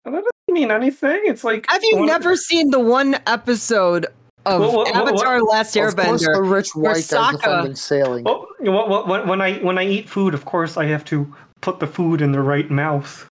That 0.06 0.12
doesn't 0.12 0.26
mean 0.50 0.72
anything. 0.72 1.22
It's 1.26 1.44
like. 1.44 1.66
Have 1.70 1.84
you 1.84 1.98
one- 1.98 2.08
never 2.08 2.36
seen 2.36 2.72
the 2.72 2.80
one 2.80 3.16
episode 3.28 4.08
of 4.46 4.62
What- 4.62 4.74
what- 4.74 4.88
what- 4.96 4.96
Avatar: 4.96 5.42
Last 5.44 5.76
Of 5.76 5.84
course, 5.96 6.22
the 6.22 6.28
Airbender? 6.30 6.52
rich 6.52 6.76
where 6.76 6.94
white 6.94 7.08
guy 7.08 7.18
Sokka- 7.18 7.42
defending 7.42 7.76
sailing. 7.76 8.24
Well, 8.24 8.48
you 8.62 8.72
what- 8.72 8.90
what- 9.08 9.28
when 9.28 9.42
I 9.42 9.54
when 9.60 9.78
I 9.78 9.86
eat 9.86 10.10
food, 10.10 10.34
of 10.34 10.46
course, 10.46 10.78
I 10.78 10.86
have 10.86 11.06
to 11.06 11.34
put 11.62 11.80
the 11.80 11.88
food 11.88 12.22
in 12.22 12.32
the 12.32 12.42
right 12.42 12.70
mouth. 12.72 13.28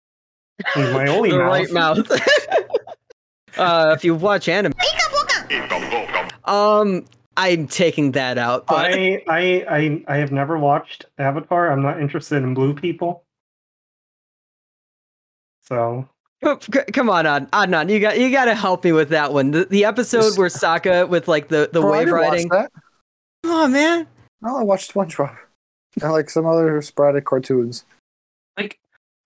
In 0.75 0.91
my 0.93 1.05
only 1.15 1.29
the 1.31 1.37
mouth. 1.37 1.47
right 1.51 1.71
mouth. 1.71 2.11
uh, 3.57 3.93
if 3.95 4.03
you 4.03 4.15
watch 4.15 4.49
anime, 4.49 4.73
um, 6.45 7.05
I'm 7.37 7.67
taking 7.67 8.11
that 8.13 8.37
out. 8.37 8.65
But 8.67 8.93
I, 8.93 9.23
I 9.27 9.65
I 9.69 10.03
I 10.07 10.17
have 10.17 10.31
never 10.31 10.57
watched 10.57 11.05
Avatar. 11.17 11.71
I'm 11.71 11.81
not 11.81 11.99
interested 12.01 12.37
in 12.43 12.53
blue 12.53 12.73
people. 12.73 13.23
So 15.63 16.07
come 16.93 17.09
on, 17.09 17.25
Ad- 17.25 17.49
Adnan, 17.51 17.89
you 17.91 17.99
got 17.99 18.19
you 18.19 18.29
got 18.31 18.45
to 18.45 18.55
help 18.55 18.83
me 18.83 18.91
with 18.91 19.09
that 19.09 19.33
one. 19.33 19.51
The, 19.51 19.65
the 19.65 19.85
episode 19.85 20.37
where 20.37 20.49
Sokka 20.49 21.09
with 21.09 21.27
like 21.27 21.47
the 21.47 21.69
the 21.73 21.81
Bro, 21.81 21.89
I 21.93 21.97
wave 21.97 22.05
didn't 22.07 22.19
watch 22.21 22.29
riding. 22.31 22.49
that. 22.49 22.71
Come 23.43 23.51
on, 23.53 23.71
man. 23.71 24.07
No, 24.41 24.57
I 24.57 24.63
watched 24.63 24.93
SpongeBob. 24.93 25.35
And 26.01 26.11
like 26.11 26.29
some 26.29 26.45
other 26.45 26.81
sporadic 26.81 27.25
cartoons. 27.25 27.85
like 28.57 28.77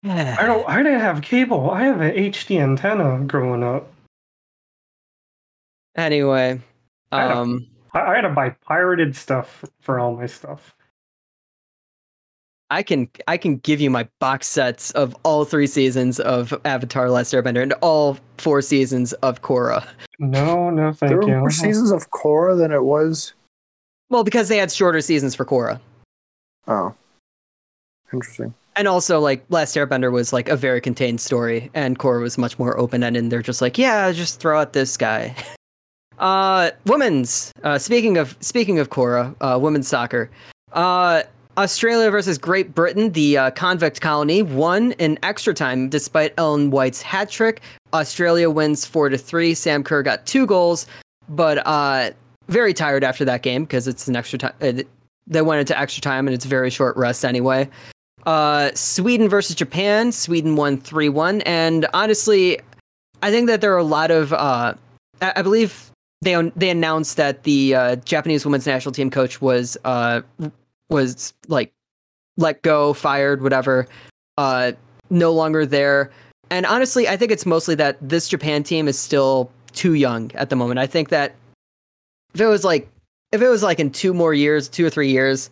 I 0.06 0.46
don't 0.46 0.68
I 0.70 0.78
didn't 0.82 1.02
have 1.02 1.22
cable. 1.22 1.72
I 1.72 1.84
have 1.84 2.00
an 2.00 2.12
HD 2.16 2.60
antenna 2.62 3.20
growing 3.26 3.64
up. 3.64 3.92
Anyway, 5.96 6.62
I 7.12 7.28
don't- 7.28 7.38
um, 7.38 7.68
I, 7.94 8.00
I 8.02 8.16
had 8.16 8.22
to 8.22 8.30
buy 8.30 8.50
pirated 8.50 9.16
stuff 9.16 9.64
for 9.80 10.00
all 10.00 10.16
my 10.16 10.26
stuff. 10.26 10.76
I 12.72 12.84
can 12.84 13.10
I 13.28 13.38
can 13.38 13.58
give 13.58 13.82
you 13.82 13.90
my 13.90 14.08
box 14.20 14.46
sets 14.46 14.92
of 14.92 15.16
all 15.24 15.44
three 15.44 15.66
seasons 15.66 16.20
of 16.20 16.54
Avatar: 16.66 17.10
Last 17.10 17.34
Airbender 17.34 17.64
and 17.64 17.74
all 17.82 18.18
four 18.38 18.62
seasons 18.62 19.14
of 19.14 19.42
Korra. 19.42 19.88
No, 20.20 20.70
no, 20.70 20.94
thank 20.94 21.10
there 21.10 21.18
were 21.18 21.28
you. 21.28 21.38
more 21.38 21.50
seasons 21.50 21.92
of 21.92 22.12
Korra 22.12 22.58
than 22.58 22.72
it 22.72 22.84
was. 22.84 23.34
Well, 24.10 24.24
because 24.24 24.50
they 24.50 24.58
had 24.58 24.72
shorter 24.72 25.02
seasons 25.02 25.34
for 25.34 25.46
Korra. 25.46 25.80
Oh, 26.68 26.94
interesting. 28.14 28.54
And 28.76 28.88
also, 28.88 29.20
like 29.20 29.44
Last 29.50 29.76
Airbender 29.76 30.12
was 30.12 30.32
like 30.32 30.48
a 30.48 30.56
very 30.56 30.80
contained 30.80 31.22
story, 31.22 31.72
and 31.74 31.98
Korra 31.98 32.22
was 32.22 32.38
much 32.38 32.60
more 32.60 32.80
open 32.80 33.04
ended. 33.04 33.32
They're 33.32 33.42
just 33.42 33.62
like, 33.62 33.80
yeah, 33.80 34.12
just 34.12 34.40
throw 34.40 34.60
out 34.60 34.74
this 34.74 34.96
guy. 34.96 35.36
Uh, 36.20 36.72
women's. 36.86 37.52
Uh, 37.64 37.78
speaking 37.78 38.18
of 38.18 38.38
speaking 38.42 38.80
of 38.80 38.90
Korra, 38.90 39.36
uh, 39.42 39.58
women's 39.60 39.88
soccer. 39.88 40.30
Uh, 40.74 41.24
Australia 41.58 42.10
versus 42.10 42.38
Great 42.38 42.74
Britain, 42.74 43.12
the 43.12 43.38
uh, 43.38 43.52
convict 43.52 44.00
colony, 44.00 44.42
won 44.42 44.94
in 44.94 45.20
extra 45.24 45.54
time 45.54 45.90
despite 45.90 46.34
Ellen 46.38 46.72
White's 46.72 47.02
hat 47.02 47.30
trick. 47.30 47.62
Australia 47.94 48.50
wins 48.50 48.86
four 48.86 49.10
to 49.10 49.18
three. 49.18 49.54
Sam 49.54 49.84
Kerr 49.84 50.02
got 50.02 50.26
two 50.26 50.46
goals, 50.46 50.88
but 51.28 51.66
uh, 51.68 52.12
very 52.48 52.74
tired 52.74 53.04
after 53.04 53.26
that 53.26 53.42
game 53.42 53.64
because 53.64 53.88
it's 53.88 54.08
an 54.08 54.16
extra 54.16 54.40
time. 54.40 54.54
Uh, 54.62 54.84
they 55.28 55.42
went 55.42 55.60
into 55.60 55.78
extra 55.78 56.02
time 56.02 56.28
and 56.28 56.34
it's 56.34 56.46
very 56.46 56.70
short 56.70 56.96
rest 56.96 57.26
anyway. 57.26 57.70
Uh, 58.26 58.72
Sweden 58.74 59.30
versus 59.30 59.56
Japan. 59.56 60.12
Sweden 60.12 60.56
won 60.56 60.78
3 60.78 61.10
1. 61.10 61.42
And 61.42 61.88
honestly, 61.94 62.60
I 63.22 63.32
think 63.32 63.48
that 63.48 63.62
there 63.62 63.74
are 63.74 63.78
a 63.78 63.84
lot 63.84 64.12
of. 64.12 64.34
Uh, 64.34 64.76
I, 65.22 65.34
I 65.38 65.42
believe 65.42 65.89
they 66.22 66.52
they 66.56 66.70
announced 66.70 67.18
that 67.18 67.44
the 67.44 67.76
uh, 67.76 67.96
Japanese 67.98 68.46
women's 68.46 68.68
national 68.68 68.92
team 68.94 69.10
coach 69.10 69.42
was 69.42 69.78
uh, 69.86 70.22
was 70.90 71.34
like 71.48 71.72
let 72.38 72.62
go, 72.62 72.94
fired, 72.94 73.42
whatever. 73.42 73.88
Uh, 74.38 74.72
no 75.10 75.32
longer 75.32 75.66
there. 75.66 76.12
And 76.50 76.66
honestly, 76.66 77.08
I 77.08 77.18
think 77.18 77.32
it's 77.32 77.46
mostly 77.46 77.76
that 77.76 77.98
this 78.02 78.28
Japan 78.28 78.64
team 78.64 78.88
is 78.88 78.98
still 78.98 79.52
too 79.72 79.94
young 79.94 80.32
at 80.34 80.50
the 80.50 80.56
moment. 80.56 80.80
I 80.80 80.88
think 80.88 81.10
that 81.10 81.36
if 82.34 82.42
it 82.42 82.48
was 82.48 82.64
like 82.64 82.90
if 83.32 83.42
it 83.42 83.48
was 83.48 83.64
like 83.64 83.80
in 83.80 83.92
two 83.92 84.14
more 84.14 84.34
years, 84.34 84.68
two 84.68 84.86
or 84.86 84.90
three 84.90 85.12
years, 85.12 85.50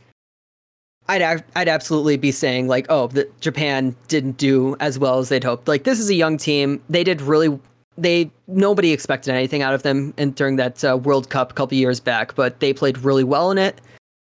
I'd 1.08 1.22
ac- 1.22 1.44
I'd 1.56 1.68
absolutely 1.68 2.18
be 2.18 2.32
saying 2.32 2.68
like, 2.68 2.88
oh, 2.90 3.08
the, 3.08 3.30
Japan 3.40 3.96
didn't 4.08 4.38
do 4.38 4.76
as 4.80 4.98
well 5.00 5.20
as 5.20 5.30
they'd 5.30 5.44
hoped. 5.44 5.68
Like 5.68 5.84
this 5.84 6.00
is 6.00 6.10
a 6.10 6.16
young 6.16 6.38
team. 6.38 6.82
They 6.90 7.04
did 7.04 7.22
really. 7.22 7.60
They 7.98 8.32
nobody 8.48 8.92
expected 8.92 9.34
anything 9.34 9.62
out 9.62 9.74
of 9.74 9.84
them 9.84 10.14
in, 10.18 10.32
during 10.32 10.58
that 10.58 10.84
uh, 10.84 10.98
World 10.98 11.30
Cup 11.30 11.52
a 11.52 11.54
couple 11.56 11.78
years 11.78 12.00
back, 12.00 12.36
but 12.36 12.60
they 12.60 12.74
played 12.74 12.98
really 13.00 13.24
well 13.24 13.52
in 13.52 13.58
it, 13.58 13.82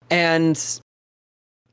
and 0.10 0.80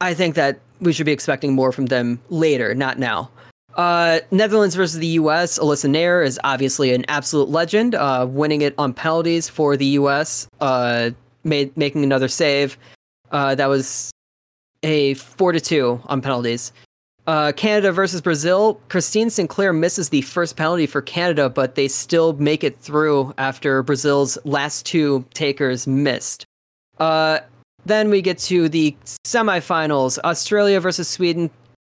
I 0.00 0.14
think 0.14 0.34
that 0.34 0.58
we 0.80 0.92
should 0.92 1.06
be 1.06 1.12
expecting 1.12 1.54
more 1.54 1.72
from 1.72 1.86
them 1.86 2.20
later, 2.30 2.74
not 2.74 2.98
now. 2.98 3.30
Uh, 3.74 4.20
Netherlands 4.30 4.74
versus 4.74 4.98
the 4.98 5.06
U.S. 5.08 5.58
Alyssa 5.58 5.90
Naeher 5.90 6.24
is 6.24 6.38
obviously 6.44 6.94
an 6.94 7.04
absolute 7.08 7.48
legend, 7.48 7.94
uh, 7.94 8.26
winning 8.28 8.62
it 8.62 8.74
on 8.78 8.92
penalties 8.92 9.48
for 9.48 9.76
the 9.76 9.86
U.S. 9.86 10.48
Uh, 10.60 11.10
made 11.42 11.76
making 11.76 12.04
another 12.04 12.28
save. 12.28 12.78
Uh, 13.32 13.54
that 13.54 13.66
was 13.66 14.12
a 14.82 15.14
four 15.14 15.52
to 15.52 15.60
two 15.60 16.00
on 16.06 16.20
penalties. 16.20 16.72
Uh, 17.26 17.52
Canada 17.52 17.90
versus 17.90 18.20
Brazil. 18.20 18.80
Christine 18.88 19.30
Sinclair 19.30 19.72
misses 19.72 20.10
the 20.10 20.20
first 20.22 20.56
penalty 20.56 20.86
for 20.86 21.00
Canada, 21.00 21.48
but 21.48 21.74
they 21.74 21.88
still 21.88 22.34
make 22.34 22.62
it 22.62 22.78
through 22.80 23.32
after 23.38 23.82
Brazil's 23.82 24.36
last 24.44 24.84
two 24.84 25.24
takers 25.32 25.86
missed. 25.86 26.44
Uh, 26.98 27.38
then 27.86 28.10
we 28.10 28.20
get 28.20 28.38
to 28.38 28.68
the 28.68 28.94
semifinals 29.24 30.18
Australia 30.24 30.80
versus 30.80 31.08
Sweden. 31.08 31.50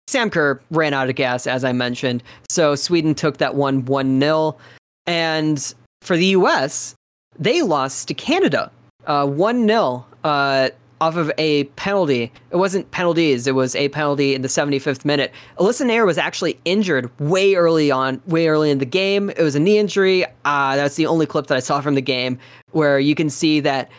Sam 0.07 0.29
Kerr 0.29 0.61
ran 0.69 0.93
out 0.93 1.09
of 1.09 1.15
gas, 1.15 1.47
as 1.47 1.63
I 1.63 1.71
mentioned. 1.71 2.21
So 2.49 2.75
Sweden 2.75 3.15
took 3.15 3.37
that 3.37 3.55
one 3.55 3.85
1 3.85 4.19
0. 4.19 4.55
And 5.07 5.73
for 6.01 6.15
the 6.17 6.27
US, 6.27 6.95
they 7.37 7.63
lost 7.63 8.07
to 8.09 8.13
Canada 8.13 8.71
uh, 9.07 9.25
1 9.25 9.67
0 9.67 10.05
uh, 10.23 10.69
off 11.01 11.15
of 11.15 11.31
a 11.37 11.65
penalty. 11.75 12.31
It 12.51 12.55
wasn't 12.55 12.89
penalties, 12.91 13.47
it 13.47 13.55
was 13.55 13.75
a 13.75 13.89
penalty 13.89 14.33
in 14.35 14.41
the 14.41 14.47
75th 14.47 15.05
minute. 15.05 15.33
Alyssa 15.59 15.85
Naeher 15.85 16.05
was 16.05 16.17
actually 16.17 16.59
injured 16.65 17.09
way 17.19 17.55
early 17.55 17.91
on, 17.91 18.21
way 18.27 18.47
early 18.47 18.71
in 18.71 18.79
the 18.79 18.85
game. 18.85 19.29
It 19.31 19.41
was 19.41 19.55
a 19.55 19.59
knee 19.59 19.77
injury. 19.77 20.25
Uh, 20.45 20.75
that's 20.75 20.95
the 20.95 21.07
only 21.07 21.25
clip 21.25 21.47
that 21.47 21.55
I 21.55 21.59
saw 21.59 21.81
from 21.81 21.95
the 21.95 22.01
game 22.01 22.39
where 22.71 22.99
you 22.99 23.15
can 23.15 23.29
see 23.29 23.59
that 23.61 23.89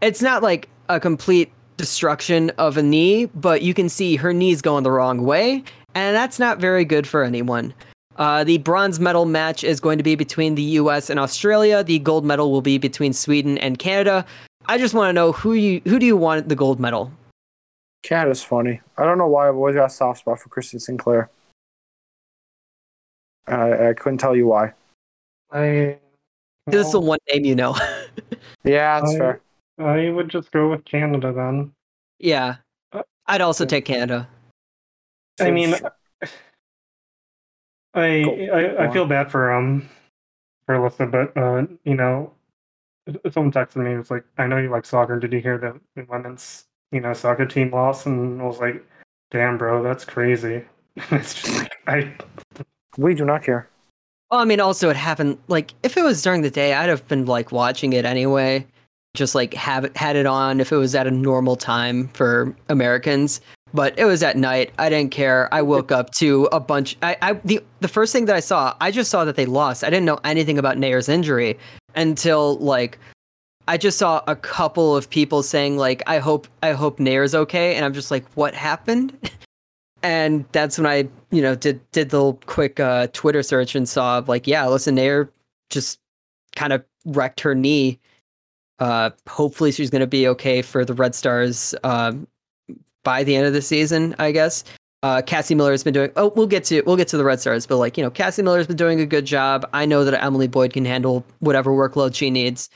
it's 0.00 0.22
not 0.22 0.42
like 0.42 0.68
a 0.88 1.00
complete 1.00 1.50
destruction 1.76 2.50
of 2.58 2.76
a 2.76 2.82
knee, 2.82 3.26
but 3.26 3.62
you 3.62 3.74
can 3.74 3.88
see 3.88 4.16
her 4.16 4.32
knees 4.32 4.62
going 4.62 4.84
the 4.84 4.90
wrong 4.90 5.24
way, 5.24 5.64
and 5.94 6.14
that's 6.14 6.38
not 6.38 6.58
very 6.58 6.84
good 6.84 7.06
for 7.06 7.24
anyone. 7.24 7.74
Uh, 8.16 8.44
the 8.44 8.58
bronze 8.58 9.00
medal 9.00 9.24
match 9.24 9.64
is 9.64 9.80
going 9.80 9.98
to 9.98 10.04
be 10.04 10.14
between 10.14 10.54
the 10.54 10.62
U.S. 10.62 11.10
and 11.10 11.18
Australia. 11.18 11.82
The 11.82 11.98
gold 11.98 12.24
medal 12.24 12.52
will 12.52 12.62
be 12.62 12.78
between 12.78 13.12
Sweden 13.12 13.58
and 13.58 13.78
Canada. 13.78 14.24
I 14.66 14.78
just 14.78 14.94
want 14.94 15.08
to 15.10 15.12
know 15.12 15.32
who 15.32 15.52
you 15.54 15.80
who 15.84 15.98
do 15.98 16.06
you 16.06 16.16
want 16.16 16.48
the 16.48 16.56
gold 16.56 16.80
medal? 16.80 17.12
Canada's 18.02 18.42
funny. 18.42 18.80
I 18.98 19.04
don't 19.04 19.18
know 19.18 19.28
why 19.28 19.48
I've 19.48 19.56
always 19.56 19.74
got 19.76 19.86
a 19.86 19.90
soft 19.90 20.20
spot 20.20 20.38
for 20.40 20.48
Christine 20.48 20.80
Sinclair. 20.80 21.30
I, 23.46 23.88
I 23.90 23.94
couldn't 23.94 24.18
tell 24.18 24.36
you 24.36 24.46
why. 24.46 24.72
I. 25.52 25.98
This 26.66 26.86
is 26.86 26.92
the 26.92 27.00
one 27.00 27.18
name 27.32 27.44
you 27.44 27.54
know. 27.54 27.76
Yeah, 28.64 29.00
that's 29.00 29.14
I- 29.14 29.18
fair. 29.18 29.40
I 29.78 30.08
would 30.08 30.28
just 30.30 30.50
go 30.52 30.70
with 30.70 30.84
Canada 30.86 31.32
then. 31.32 31.72
yeah, 32.20 32.56
Uh, 32.92 33.02
I'd 33.26 33.40
also 33.42 33.66
take 33.66 33.84
Canada. 33.84 34.28
I 35.40 35.50
mean, 35.50 35.74
I, 37.94 38.22
I 38.22 38.84
I 38.86 38.92
feel 38.92 39.04
bad 39.06 39.30
for 39.30 39.52
um 39.52 39.88
for 40.64 40.76
Alyssa, 40.76 41.10
but 41.10 41.36
uh, 41.36 41.66
you 41.84 41.94
know, 41.96 42.32
someone 43.32 43.52
texted 43.52 43.76
me. 43.76 43.92
It 43.92 43.98
was 43.98 44.10
like, 44.10 44.24
"I 44.38 44.46
know 44.46 44.58
you 44.58 44.70
like 44.70 44.84
soccer. 44.84 45.18
Did 45.18 45.32
you 45.32 45.40
hear 45.40 45.58
that 45.58 45.74
the 45.96 46.06
women's 46.08 46.66
you 46.92 47.00
know 47.00 47.12
soccer 47.12 47.46
team 47.46 47.70
lost?" 47.70 48.06
And 48.06 48.40
I 48.40 48.44
was 48.44 48.58
like, 48.58 48.84
"Damn, 49.30 49.58
bro, 49.58 49.82
that's 49.82 50.04
crazy." 50.04 50.64
it's 51.10 51.34
just 51.34 51.58
like 51.58 51.72
I 51.86 52.14
We 52.96 53.14
do 53.14 53.24
not 53.24 53.42
care. 53.42 53.68
Well, 54.30 54.40
I 54.40 54.44
mean, 54.44 54.60
also 54.60 54.90
it 54.90 54.96
happened 54.96 55.38
like 55.48 55.74
if 55.82 55.96
it 55.96 56.02
was 56.02 56.22
during 56.22 56.42
the 56.42 56.50
day, 56.50 56.74
I'd 56.74 56.88
have 56.88 57.06
been 57.08 57.26
like 57.26 57.52
watching 57.52 57.92
it 57.92 58.04
anyway, 58.04 58.66
just 59.14 59.34
like 59.34 59.54
have 59.54 59.84
it 59.84 59.96
had 59.96 60.16
it 60.16 60.26
on 60.26 60.60
if 60.60 60.72
it 60.72 60.76
was 60.76 60.94
at 60.94 61.06
a 61.06 61.10
normal 61.10 61.56
time 61.56 62.08
for 62.08 62.54
Americans. 62.68 63.40
But 63.72 63.98
it 63.98 64.04
was 64.04 64.22
at 64.22 64.36
night. 64.36 64.70
I 64.78 64.88
didn't 64.88 65.10
care. 65.10 65.52
I 65.52 65.60
woke 65.60 65.90
up 65.90 66.12
to 66.18 66.48
a 66.52 66.60
bunch. 66.60 66.96
I, 67.02 67.16
I 67.20 67.32
the 67.44 67.60
the 67.80 67.88
first 67.88 68.12
thing 68.12 68.26
that 68.26 68.36
I 68.36 68.40
saw, 68.40 68.76
I 68.80 68.92
just 68.92 69.10
saw 69.10 69.24
that 69.24 69.34
they 69.34 69.46
lost. 69.46 69.82
I 69.82 69.90
didn't 69.90 70.06
know 70.06 70.20
anything 70.22 70.58
about 70.58 70.76
Naeher's 70.76 71.08
injury 71.08 71.58
until 71.96 72.56
like 72.58 72.98
I 73.66 73.76
just 73.76 73.98
saw 73.98 74.22
a 74.26 74.36
couple 74.36 74.96
of 74.96 75.08
people 75.08 75.42
saying 75.42 75.76
like, 75.76 76.02
"I 76.06 76.18
hope 76.18 76.48
I 76.62 76.72
hope 76.72 76.98
Naeher's 76.98 77.34
okay," 77.34 77.76
and 77.76 77.84
I'm 77.84 77.94
just 77.94 78.10
like, 78.10 78.24
"What 78.34 78.54
happened?" 78.54 79.16
and 80.04 80.44
that's 80.52 80.76
when 80.78 80.86
I, 80.86 81.08
you 81.30 81.40
know, 81.40 81.54
did 81.54 81.80
did 81.90 82.10
the 82.10 82.34
quick 82.44 82.78
uh, 82.78 83.08
Twitter 83.14 83.42
search 83.42 83.74
and 83.74 83.88
saw 83.88 84.22
like, 84.26 84.46
yeah, 84.46 84.66
listen, 84.66 84.96
Naeher 84.96 85.30
just 85.70 85.98
kind 86.54 86.74
of 86.74 86.84
wrecked 87.06 87.40
her 87.40 87.54
knee. 87.54 87.98
Uh, 88.78 89.10
hopefully, 89.26 89.72
she's 89.72 89.88
going 89.88 90.00
to 90.00 90.06
be 90.06 90.28
okay 90.28 90.60
for 90.60 90.84
the 90.84 90.92
Red 90.92 91.14
Stars 91.14 91.74
uh, 91.84 92.12
by 93.02 93.24
the 93.24 93.34
end 93.34 93.46
of 93.46 93.54
the 93.54 93.62
season, 93.62 94.14
I 94.18 94.30
guess. 94.30 94.62
Uh, 95.04 95.20
Cassie 95.20 95.54
Miller 95.54 95.72
has 95.72 95.84
been 95.84 95.92
doing. 95.92 96.10
Oh, 96.16 96.32
we'll 96.34 96.46
get 96.46 96.64
to 96.64 96.80
we'll 96.86 96.96
get 96.96 97.08
to 97.08 97.18
the 97.18 97.24
Red 97.24 97.38
Stars, 97.38 97.66
but 97.66 97.76
like 97.76 97.98
you 97.98 98.02
know, 98.02 98.08
Cassie 98.08 98.40
Miller 98.40 98.56
has 98.56 98.66
been 98.66 98.78
doing 98.78 99.00
a 99.02 99.06
good 99.06 99.26
job. 99.26 99.68
I 99.74 99.84
know 99.84 100.02
that 100.02 100.24
Emily 100.24 100.48
Boyd 100.48 100.72
can 100.72 100.86
handle 100.86 101.26
whatever 101.40 101.72
workload 101.72 102.14
she 102.14 102.30
needs, 102.30 102.70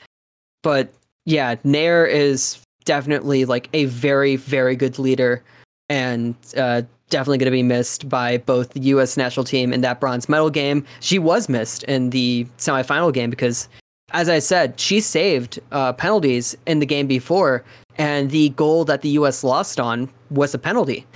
but 0.61 0.93
yeah, 1.25 1.55
Naeher 1.65 2.07
is 2.07 2.59
definitely 2.85 3.45
like 3.45 3.67
a 3.73 3.85
very 3.85 4.35
very 4.35 4.75
good 4.75 4.99
leader, 4.99 5.43
and 5.89 6.35
uh, 6.55 6.83
definitely 7.09 7.39
going 7.39 7.45
to 7.45 7.51
be 7.51 7.63
missed 7.63 8.07
by 8.07 8.37
both 8.37 8.73
the 8.73 8.81
U.S. 8.81 9.17
national 9.17 9.43
team 9.43 9.73
in 9.73 9.81
that 9.81 9.99
bronze 9.99 10.29
medal 10.29 10.51
game. 10.51 10.85
She 10.99 11.17
was 11.17 11.49
missed 11.49 11.81
in 11.85 12.11
the 12.11 12.45
semifinal 12.59 13.11
game 13.11 13.31
because, 13.31 13.67
as 14.11 14.29
I 14.29 14.37
said, 14.37 14.79
she 14.79 14.99
saved 14.99 15.59
uh, 15.71 15.93
penalties 15.93 16.55
in 16.67 16.77
the 16.77 16.85
game 16.85 17.07
before, 17.07 17.63
and 17.97 18.29
the 18.29 18.49
goal 18.49 18.85
that 18.85 19.01
the 19.01 19.09
U.S. 19.09 19.43
lost 19.43 19.79
on 19.79 20.07
was 20.29 20.53
a 20.53 20.59
penalty. 20.59 21.07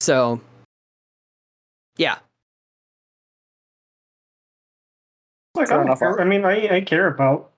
So, 0.00 0.40
yeah, 1.96 2.16
like 5.54 5.70
I, 5.70 5.76
don't 5.76 5.86
enough. 5.86 5.98
care. 5.98 6.20
I 6.20 6.24
mean, 6.24 6.44
I 6.44 6.76
I 6.76 6.80
care 6.80 7.06
about 7.08 7.50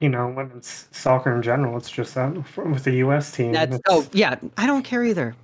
you 0.00 0.08
know 0.08 0.28
women's 0.28 0.88
soccer 0.92 1.34
in 1.34 1.42
general. 1.42 1.76
It's 1.76 1.90
just 1.90 2.14
that 2.14 2.34
with 2.56 2.84
the 2.84 2.92
U.S. 2.96 3.32
team, 3.32 3.52
that's 3.52 3.78
oh 3.88 4.06
yeah. 4.12 4.36
I 4.56 4.66
don't 4.66 4.82
care 4.84 5.04
either. 5.04 5.34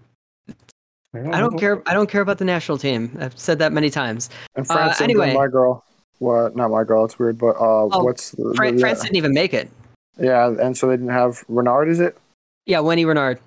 I 1.15 1.39
don't 1.39 1.57
care. 1.59 1.81
I 1.87 1.95
don't 1.95 2.11
care 2.11 2.23
about 2.23 2.39
the 2.39 2.45
national 2.45 2.77
team. 2.77 3.17
I've 3.21 3.39
said 3.39 3.61
that 3.61 3.73
many 3.73 3.89
times. 3.89 4.31
And 4.57 4.69
Uh, 4.69 4.75
France 4.75 4.99
didn't 4.99 5.15
do 5.15 5.23
anyway. 5.23 5.39
my 5.39 5.47
girl. 5.47 5.85
What? 6.19 6.57
Not 6.57 6.71
my 6.73 6.83
girl. 6.83 7.05
It's 7.05 7.19
weird, 7.21 7.39
but 7.39 7.55
uh, 7.57 7.85
Oh, 7.93 8.03
what's 8.05 8.33
the, 8.33 8.43
the- 8.49 8.55
Fran- 8.55 8.75
yeah. 8.75 8.81
France 8.81 9.03
didn't 9.03 9.17
even 9.17 9.33
make 9.33 9.55
it. 9.55 9.71
yeah, 10.19 10.49
and 10.61 10.77
so 10.77 10.89
they 10.89 10.95
didn't 10.97 11.11
have 11.13 11.45
Renard. 11.49 11.89
Is 11.89 12.01
it? 12.01 12.19
Yeah, 12.67 12.79
Wendie 12.79 13.07
Renard. 13.07 13.39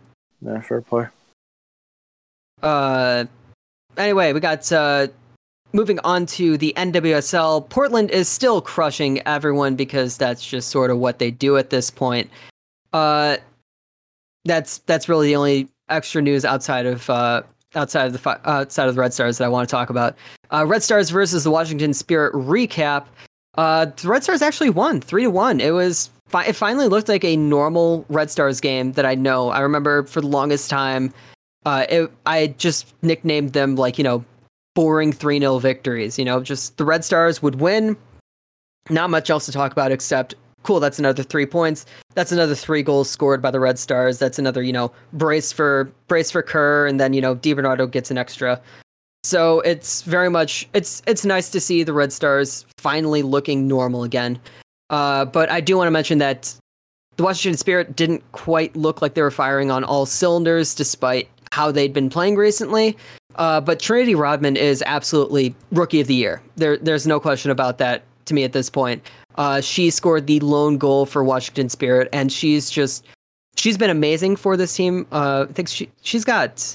Yeah, 0.41 0.61
fair 0.61 0.79
play. 0.81 1.07
Uh, 2.63 3.25
anyway, 3.97 4.33
we 4.33 4.39
got 4.39 4.71
uh, 4.71 5.07
moving 5.73 5.99
on 6.03 6.25
to 6.25 6.57
the 6.57 6.73
NWSL. 6.77 7.69
Portland 7.69 8.11
is 8.11 8.27
still 8.27 8.61
crushing 8.61 9.21
everyone 9.27 9.75
because 9.75 10.17
that's 10.17 10.45
just 10.45 10.69
sort 10.69 10.91
of 10.91 10.97
what 10.97 11.19
they 11.19 11.31
do 11.31 11.57
at 11.57 11.69
this 11.69 11.89
point. 11.89 12.29
Uh, 12.93 13.37
that's 14.45 14.79
that's 14.79 15.09
really 15.09 15.27
the 15.27 15.35
only 15.35 15.67
extra 15.89 16.21
news 16.21 16.45
outside 16.45 16.85
of 16.85 17.09
uh, 17.09 17.43
outside 17.75 18.05
of 18.07 18.13
the 18.13 18.19
fi- 18.19 18.39
outside 18.45 18.87
of 18.87 18.95
the 18.95 19.01
Red 19.01 19.13
Stars 19.13 19.37
that 19.37 19.45
I 19.45 19.49
want 19.49 19.67
to 19.67 19.71
talk 19.71 19.89
about. 19.89 20.15
Uh, 20.51 20.65
Red 20.65 20.83
Stars 20.83 21.09
versus 21.09 21.43
the 21.43 21.51
Washington 21.51 21.93
Spirit 21.93 22.33
recap. 22.33 23.05
Uh, 23.57 23.85
the 23.85 24.07
Red 24.07 24.23
Stars 24.23 24.41
actually 24.41 24.69
won 24.69 25.01
three 25.01 25.23
to 25.23 25.29
one. 25.29 25.59
It 25.59 25.71
was 25.71 26.09
fi- 26.27 26.45
it 26.45 26.53
finally 26.53 26.87
looked 26.87 27.09
like 27.09 27.23
a 27.23 27.35
normal 27.35 28.05
Red 28.09 28.31
Stars 28.31 28.61
game 28.61 28.93
that 28.93 29.05
I 29.05 29.15
know. 29.15 29.49
I 29.49 29.59
remember 29.59 30.03
for 30.03 30.21
the 30.21 30.27
longest 30.27 30.69
time, 30.69 31.13
uh, 31.67 31.85
it, 31.89 32.11
I 32.25 32.47
just 32.47 32.93
nicknamed 33.01 33.51
them 33.51 33.75
like 33.75 33.97
you 33.97 34.03
know 34.03 34.23
boring 34.73 35.11
three 35.11 35.37
0 35.37 35.59
victories. 35.59 36.17
You 36.17 36.23
know, 36.23 36.41
just 36.41 36.77
the 36.77 36.85
Red 36.85 37.03
Stars 37.03 37.41
would 37.41 37.59
win. 37.59 37.97
Not 38.89 39.09
much 39.09 39.29
else 39.29 39.45
to 39.47 39.51
talk 39.51 39.73
about 39.73 39.91
except 39.91 40.33
cool. 40.63 40.79
That's 40.79 40.97
another 40.97 41.23
three 41.23 41.45
points. 41.45 41.85
That's 42.15 42.31
another 42.31 42.55
three 42.55 42.83
goals 42.83 43.09
scored 43.09 43.41
by 43.41 43.51
the 43.51 43.59
Red 43.59 43.77
Stars. 43.77 44.17
That's 44.17 44.39
another 44.39 44.63
you 44.63 44.71
know 44.71 44.93
brace 45.11 45.51
for 45.51 45.91
brace 46.07 46.31
for 46.31 46.41
Kerr, 46.41 46.87
and 46.87 47.01
then 47.01 47.11
you 47.11 47.19
know 47.19 47.35
DiBernardo 47.35 47.91
gets 47.91 48.11
an 48.11 48.17
extra. 48.17 48.61
So 49.25 49.59
it's 49.61 50.03
very 50.03 50.29
much 50.29 50.69
it's 50.73 51.01
it's 51.05 51.25
nice 51.25 51.49
to 51.49 51.59
see 51.59 51.83
the 51.83 51.91
Red 51.91 52.13
Stars 52.13 52.65
finally 52.77 53.23
looking 53.23 53.67
normal 53.67 54.03
again. 54.03 54.39
Uh, 54.89 55.25
but 55.25 55.51
I 55.51 55.59
do 55.59 55.75
want 55.75 55.87
to 55.87 55.91
mention 55.91 56.19
that 56.19 56.55
the 57.17 57.23
Washington 57.23 57.57
Spirit 57.57 57.95
didn't 57.95 58.23
quite 58.31 58.73
look 58.75 59.01
like 59.01 59.15
they 59.15 59.21
were 59.21 59.31
firing 59.31 59.69
on 59.69 59.83
all 59.83 60.05
cylinders, 60.05 60.73
despite 60.73 61.27
how 61.51 61.71
they'd 61.71 61.93
been 61.93 62.09
playing 62.09 62.35
recently. 62.35 62.97
Uh, 63.35 63.61
but 63.61 63.79
Trinity 63.79 64.15
Rodman 64.15 64.55
is 64.55 64.83
absolutely 64.85 65.55
rookie 65.71 66.01
of 66.01 66.07
the 66.07 66.15
year. 66.15 66.41
There, 66.55 66.77
there's 66.77 67.05
no 67.05 67.19
question 67.19 67.51
about 67.51 67.77
that 67.77 68.03
to 68.25 68.33
me 68.33 68.43
at 68.43 68.53
this 68.53 68.69
point. 68.69 69.03
Uh, 69.35 69.61
she 69.61 69.89
scored 69.89 70.27
the 70.27 70.39
lone 70.39 70.77
goal 70.77 71.05
for 71.05 71.23
Washington 71.23 71.69
Spirit, 71.69 72.09
and 72.11 72.31
she's 72.31 72.69
just 72.69 73.05
she's 73.55 73.77
been 73.77 73.89
amazing 73.89 74.35
for 74.35 74.57
this 74.57 74.75
team. 74.75 75.05
Uh, 75.11 75.45
I 75.47 75.53
think 75.53 75.67
she 75.67 75.89
she's 76.01 76.25
got 76.25 76.73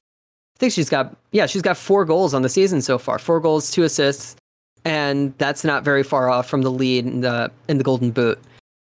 I 0.57 0.59
think 0.59 0.73
she's 0.73 0.89
got 0.89 1.17
yeah 1.33 1.47
she's 1.47 1.63
got 1.63 1.77
four 1.77 2.05
goals 2.05 2.35
on 2.35 2.43
the 2.43 2.49
season 2.49 2.81
so 2.81 2.99
far. 2.99 3.19
Four 3.19 3.41
goals, 3.41 3.73
two 3.73 3.83
assists, 3.83 4.37
and 4.85 5.35
that's 5.39 5.65
not 5.65 5.83
very 5.83 6.05
far 6.05 6.31
off 6.31 6.49
from 6.49 6.63
the 6.63 6.71
lead 6.71 7.05
in 7.05 7.21
the 7.23 7.51
in 7.69 7.79
the 7.79 7.85
Golden 7.85 8.13
Boot. 8.13 8.39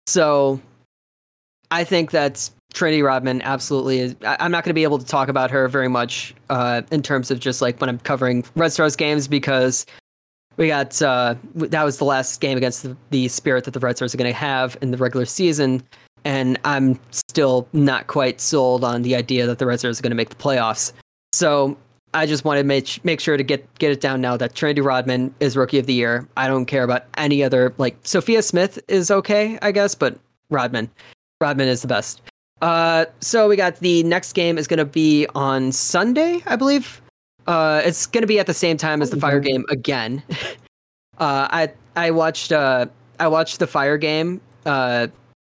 So 0.06 0.60
I 1.70 1.84
think 1.84 2.10
that's 2.10 2.52
Trinity 2.72 3.02
Rodman 3.02 3.42
absolutely 3.42 4.00
is. 4.00 4.16
I, 4.24 4.36
I'm 4.40 4.50
not 4.50 4.64
going 4.64 4.70
to 4.70 4.74
be 4.74 4.82
able 4.82 4.98
to 4.98 5.06
talk 5.06 5.28
about 5.28 5.50
her 5.50 5.68
very 5.68 5.88
much 5.88 6.34
uh, 6.48 6.82
in 6.90 7.02
terms 7.02 7.30
of 7.30 7.40
just 7.40 7.60
like 7.60 7.80
when 7.80 7.88
I'm 7.88 7.98
covering 7.98 8.44
Red 8.54 8.72
Stars 8.72 8.96
games 8.96 9.28
because 9.28 9.86
we 10.56 10.68
got 10.68 11.00
uh, 11.00 11.34
that 11.54 11.84
was 11.84 11.98
the 11.98 12.04
last 12.04 12.40
game 12.40 12.56
against 12.56 12.82
the, 12.82 12.96
the 13.10 13.28
Spirit 13.28 13.64
that 13.64 13.72
the 13.72 13.80
Red 13.80 13.96
Stars 13.96 14.14
are 14.14 14.18
going 14.18 14.30
to 14.30 14.38
have 14.38 14.76
in 14.82 14.90
the 14.90 14.98
regular 14.98 15.26
season, 15.26 15.82
and 16.24 16.58
I'm 16.64 17.00
still 17.10 17.66
not 17.72 18.06
quite 18.06 18.40
sold 18.40 18.84
on 18.84 19.02
the 19.02 19.16
idea 19.16 19.46
that 19.46 19.58
the 19.58 19.66
Red 19.66 19.78
Stars 19.78 19.98
are 19.98 20.02
going 20.02 20.10
to 20.10 20.16
make 20.16 20.30
the 20.30 20.36
playoffs. 20.36 20.92
So 21.32 21.76
I 22.12 22.26
just 22.26 22.44
wanted 22.44 22.62
to 22.62 22.66
make 22.66 23.02
make 23.04 23.20
sure 23.20 23.36
to 23.36 23.42
get 23.42 23.66
get 23.78 23.92
it 23.92 24.00
down 24.00 24.20
now 24.20 24.36
that 24.36 24.54
Trinity 24.54 24.80
Rodman 24.80 25.34
is 25.40 25.56
Rookie 25.56 25.78
of 25.78 25.86
the 25.86 25.94
Year. 25.94 26.28
I 26.36 26.48
don't 26.48 26.66
care 26.66 26.82
about 26.82 27.04
any 27.16 27.42
other 27.42 27.72
like 27.78 27.96
Sophia 28.02 28.42
Smith 28.42 28.78
is 28.88 29.10
okay, 29.10 29.58
I 29.62 29.72
guess, 29.72 29.94
but 29.94 30.18
Rodman, 30.50 30.90
Rodman 31.40 31.68
is 31.68 31.82
the 31.82 31.88
best. 31.88 32.20
Uh, 32.62 33.06
so 33.20 33.48
we 33.48 33.56
got 33.56 33.76
the 33.76 34.02
next 34.02 34.32
game 34.34 34.58
is 34.58 34.66
going 34.66 34.78
to 34.78 34.84
be 34.84 35.26
on 35.34 35.72
Sunday, 35.72 36.42
I 36.46 36.56
believe. 36.56 37.00
Uh, 37.46 37.82
it's 37.84 38.06
going 38.06 38.22
to 38.22 38.26
be 38.26 38.38
at 38.38 38.46
the 38.46 38.54
same 38.54 38.76
time 38.76 39.02
as 39.02 39.10
the 39.10 39.16
Fire 39.16 39.40
game 39.40 39.64
again. 39.70 40.22
uh, 41.18 41.48
I 41.50 41.72
I 41.96 42.10
watched 42.10 42.52
uh 42.52 42.86
I 43.18 43.28
watched 43.28 43.58
the 43.58 43.66
Fire 43.66 43.96
game. 43.96 44.40
Uh, 44.66 45.08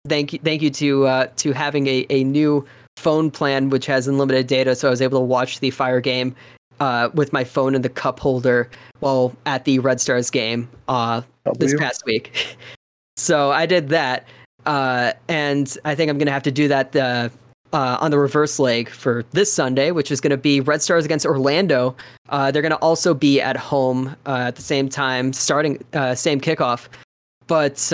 thank 0.08 0.32
you 0.32 0.38
thank 0.40 0.62
you 0.62 0.70
to 0.70 1.06
uh 1.06 1.26
to 1.36 1.52
having 1.52 1.86
a 1.86 2.06
a 2.10 2.24
new 2.24 2.66
phone 2.96 3.30
plan 3.30 3.70
which 3.70 3.86
has 3.86 4.08
unlimited 4.08 4.46
data, 4.46 4.74
so 4.74 4.88
I 4.88 4.90
was 4.90 5.02
able 5.02 5.18
to 5.18 5.24
watch 5.24 5.60
the 5.60 5.70
Fire 5.70 6.00
game 6.00 6.34
uh 6.80 7.10
with 7.14 7.32
my 7.32 7.44
phone 7.44 7.74
in 7.74 7.82
the 7.82 7.88
cup 7.90 8.18
holder 8.18 8.68
while 9.00 9.36
at 9.46 9.64
the 9.64 9.78
Red 9.78 10.00
Stars 10.00 10.30
game 10.30 10.68
uh 10.88 11.20
this 11.58 11.74
past 11.74 12.04
week. 12.06 12.56
so 13.16 13.52
I 13.52 13.66
did 13.66 13.90
that. 13.90 14.26
Uh, 14.66 15.12
and 15.28 15.76
I 15.84 15.94
think 15.94 16.10
I'm 16.10 16.18
going 16.18 16.26
to 16.26 16.32
have 16.32 16.42
to 16.44 16.52
do 16.52 16.68
that 16.68 16.94
uh, 16.96 17.28
uh, 17.72 17.98
on 18.00 18.10
the 18.10 18.18
reverse 18.18 18.58
leg 18.58 18.88
for 18.88 19.24
this 19.32 19.52
Sunday, 19.52 19.90
which 19.90 20.10
is 20.10 20.20
going 20.20 20.30
to 20.30 20.36
be 20.36 20.60
Red 20.60 20.80
Stars 20.80 21.04
against 21.04 21.26
Orlando. 21.26 21.94
Uh, 22.28 22.50
they're 22.50 22.62
going 22.62 22.70
to 22.70 22.78
also 22.78 23.14
be 23.14 23.40
at 23.40 23.56
home 23.56 24.16
uh, 24.26 24.46
at 24.48 24.56
the 24.56 24.62
same 24.62 24.88
time, 24.88 25.32
starting 25.32 25.84
same 26.14 26.40
kickoff. 26.40 26.88
But 27.46 27.92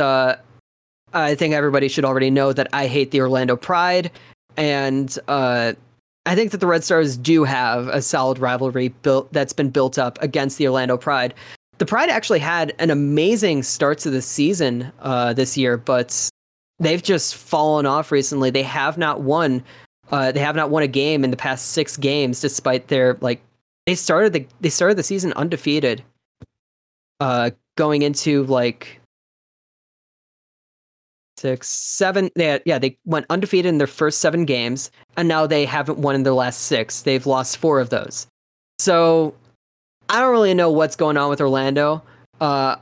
I 1.12 1.34
think 1.34 1.54
everybody 1.54 1.88
should 1.88 2.04
already 2.04 2.30
know 2.30 2.52
that 2.52 2.68
I 2.72 2.86
hate 2.86 3.10
the 3.10 3.20
Orlando 3.20 3.56
Pride, 3.56 4.10
and 4.56 5.18
I 5.26 6.34
think 6.34 6.52
that 6.52 6.58
the 6.58 6.66
Red 6.66 6.84
Stars 6.84 7.16
do 7.16 7.44
have 7.44 7.88
a 7.88 8.02
solid 8.02 8.38
rivalry 8.38 8.88
built 9.02 9.32
that's 9.32 9.52
been 9.52 9.70
built 9.70 9.98
up 9.98 10.22
against 10.22 10.58
the 10.58 10.66
Orlando 10.66 10.96
Pride. 10.96 11.34
The 11.78 11.86
Pride 11.86 12.10
actually 12.10 12.40
had 12.40 12.74
an 12.78 12.90
amazing 12.90 13.62
start 13.62 13.98
to 14.00 14.10
the 14.10 14.22
season 14.22 14.92
this 15.34 15.56
year, 15.56 15.76
but 15.78 16.30
they've 16.80 17.02
just 17.02 17.36
fallen 17.36 17.86
off 17.86 18.10
recently. 18.10 18.50
They 18.50 18.62
have 18.64 18.98
not 18.98 19.20
won. 19.20 19.62
Uh, 20.10 20.32
they 20.32 20.40
have 20.40 20.56
not 20.56 20.70
won 20.70 20.82
a 20.82 20.88
game 20.88 21.22
in 21.22 21.30
the 21.30 21.36
past 21.36 21.68
six 21.68 21.96
games, 21.96 22.40
despite 22.40 22.88
their 22.88 23.16
like. 23.20 23.40
They 23.86 23.94
started 23.94 24.32
the 24.32 24.46
they 24.60 24.70
started 24.70 24.96
the 24.96 25.02
season 25.02 25.32
undefeated. 25.34 26.02
Uh, 27.20 27.50
going 27.76 28.02
into 28.02 28.44
like 28.44 29.00
six, 31.40 31.68
seven. 31.68 32.30
They 32.36 32.46
had, 32.46 32.62
yeah, 32.64 32.78
they 32.78 32.98
went 33.04 33.26
undefeated 33.30 33.68
in 33.68 33.78
their 33.78 33.86
first 33.86 34.20
seven 34.20 34.44
games, 34.44 34.90
and 35.16 35.28
now 35.28 35.46
they 35.46 35.64
haven't 35.64 35.98
won 35.98 36.14
in 36.14 36.22
their 36.22 36.34
last 36.34 36.62
six. 36.62 37.02
They've 37.02 37.26
lost 37.26 37.56
four 37.56 37.80
of 37.80 37.90
those. 37.90 38.26
So 38.78 39.34
I 40.08 40.20
don't 40.20 40.32
really 40.32 40.54
know 40.54 40.70
what's 40.70 40.96
going 40.96 41.16
on 41.16 41.30
with 41.30 41.40
Orlando. 41.40 42.02
Uh, 42.40 42.76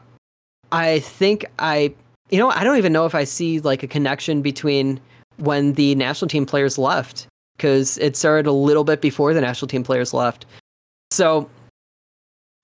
I 0.72 1.00
think 1.00 1.46
I, 1.58 1.94
you 2.30 2.38
know, 2.38 2.50
I 2.50 2.64
don't 2.64 2.78
even 2.78 2.92
know 2.92 3.06
if 3.06 3.14
I 3.14 3.24
see 3.24 3.60
like 3.60 3.82
a 3.82 3.86
connection 3.86 4.42
between 4.42 5.00
when 5.36 5.74
the 5.74 5.94
national 5.94 6.28
team 6.28 6.46
players 6.46 6.78
left 6.78 7.26
because 7.56 7.98
it 7.98 8.16
started 8.16 8.48
a 8.48 8.52
little 8.52 8.84
bit 8.84 9.00
before 9.00 9.34
the 9.34 9.40
national 9.40 9.68
team 9.68 9.82
players 9.82 10.14
left. 10.14 10.46
So 11.10 11.48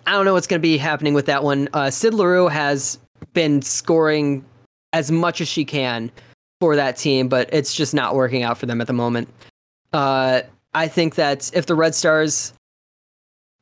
I 0.06 0.12
don't 0.12 0.24
know 0.24 0.34
what's 0.34 0.46
going 0.46 0.60
to 0.60 0.62
be 0.62 0.76
happening 0.76 1.14
with 1.14 1.26
that 1.26 1.42
one. 1.42 1.68
Uh, 1.72 1.90
Syd 1.90 2.14
Leroux 2.14 2.48
has 2.48 2.98
been 3.32 3.62
scoring 3.62 4.44
as 4.92 5.10
much 5.10 5.40
as 5.40 5.48
she 5.48 5.64
can 5.64 6.10
for 6.60 6.76
that 6.76 6.96
team, 6.96 7.28
but 7.28 7.48
it's 7.52 7.74
just 7.74 7.94
not 7.94 8.14
working 8.14 8.42
out 8.42 8.58
for 8.58 8.66
them 8.66 8.80
at 8.80 8.86
the 8.86 8.92
moment. 8.92 9.28
Uh, 9.92 10.42
I 10.74 10.88
think 10.88 11.14
that 11.14 11.50
if 11.54 11.66
the 11.66 11.74
Red 11.74 11.94
Stars, 11.94 12.52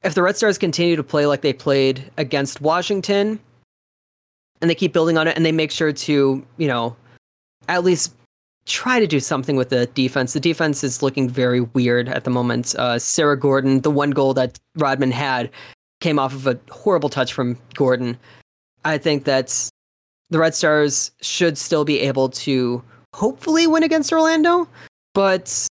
if 0.03 0.14
the 0.14 0.22
Red 0.22 0.36
Stars 0.36 0.59
continue 0.59 0.96
to 0.96 1.03
play 1.03 1.26
like 1.26 1.42
they 1.42 1.53
played 1.53 2.11
against 2.16 2.61
Washington, 2.61 3.38
and 4.62 4.70
they 4.70 4.74
keep 4.74 4.94
building 4.94 5.18
on 5.18 5.28
it, 5.28 5.36
and 5.36 5.44
they 5.44 5.52
make 5.52 5.70
sure 5.70 5.92
to, 5.92 6.46
you 6.56 6.68
know, 6.68 6.96
at 7.68 7.84
least 7.84 8.14
try 8.64 9.00
to 9.00 9.06
do 9.06 9.20
something 9.20 9.56
with 9.56 9.70
the 9.70 9.86
defense. 9.86 10.32
The 10.32 10.40
defense 10.40 10.84
is 10.84 11.02
looking 11.02 11.28
very 11.28 11.60
weird 11.60 12.08
at 12.08 12.24
the 12.24 12.30
moment. 12.30 12.74
Uh, 12.76 12.98
Sarah 12.98 13.38
Gordon, 13.38 13.80
the 13.80 13.90
one 13.90 14.12
goal 14.12 14.34
that 14.34 14.58
Rodman 14.76 15.10
had, 15.10 15.50
came 16.00 16.18
off 16.18 16.32
of 16.32 16.46
a 16.46 16.58
horrible 16.70 17.08
touch 17.08 17.32
from 17.32 17.58
Gordon. 17.74 18.16
I 18.84 18.98
think 18.98 19.24
that 19.24 19.68
the 20.30 20.38
Red 20.38 20.54
Stars 20.54 21.10
should 21.20 21.58
still 21.58 21.84
be 21.84 22.00
able 22.00 22.28
to 22.30 22.82
hopefully 23.14 23.66
win 23.66 23.82
against 23.82 24.12
Orlando, 24.12 24.68
but 25.12 25.66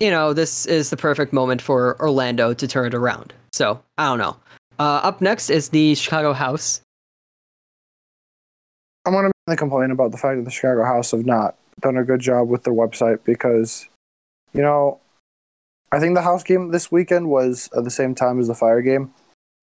you 0.00 0.10
know 0.10 0.32
this 0.32 0.66
is 0.66 0.90
the 0.90 0.96
perfect 0.96 1.32
moment 1.32 1.62
for 1.62 2.00
Orlando 2.00 2.52
to 2.54 2.66
turn 2.66 2.86
it 2.86 2.94
around. 2.94 3.32
So 3.52 3.82
I 3.98 4.08
don't 4.08 4.18
know. 4.18 4.36
Uh, 4.78 5.00
up 5.04 5.20
next 5.20 5.50
is 5.50 5.68
the 5.68 5.94
Chicago 5.94 6.32
House. 6.32 6.80
I'm 9.04 9.12
going 9.12 9.32
to 9.48 9.56
complain 9.56 9.90
about 9.90 10.12
the 10.12 10.18
fact 10.18 10.36
that 10.38 10.44
the 10.44 10.50
Chicago 10.50 10.84
House 10.84 11.10
have 11.10 11.26
not 11.26 11.56
done 11.80 11.96
a 11.96 12.04
good 12.04 12.20
job 12.20 12.48
with 12.48 12.62
their 12.62 12.74
website 12.74 13.24
because, 13.24 13.88
you 14.52 14.62
know, 14.62 15.00
I 15.90 15.98
think 15.98 16.14
the 16.14 16.22
house 16.22 16.42
game 16.42 16.70
this 16.70 16.92
weekend 16.92 17.28
was 17.28 17.68
at 17.76 17.84
the 17.84 17.90
same 17.90 18.14
time 18.14 18.38
as 18.38 18.46
the 18.46 18.54
fire 18.54 18.80
game, 18.80 19.12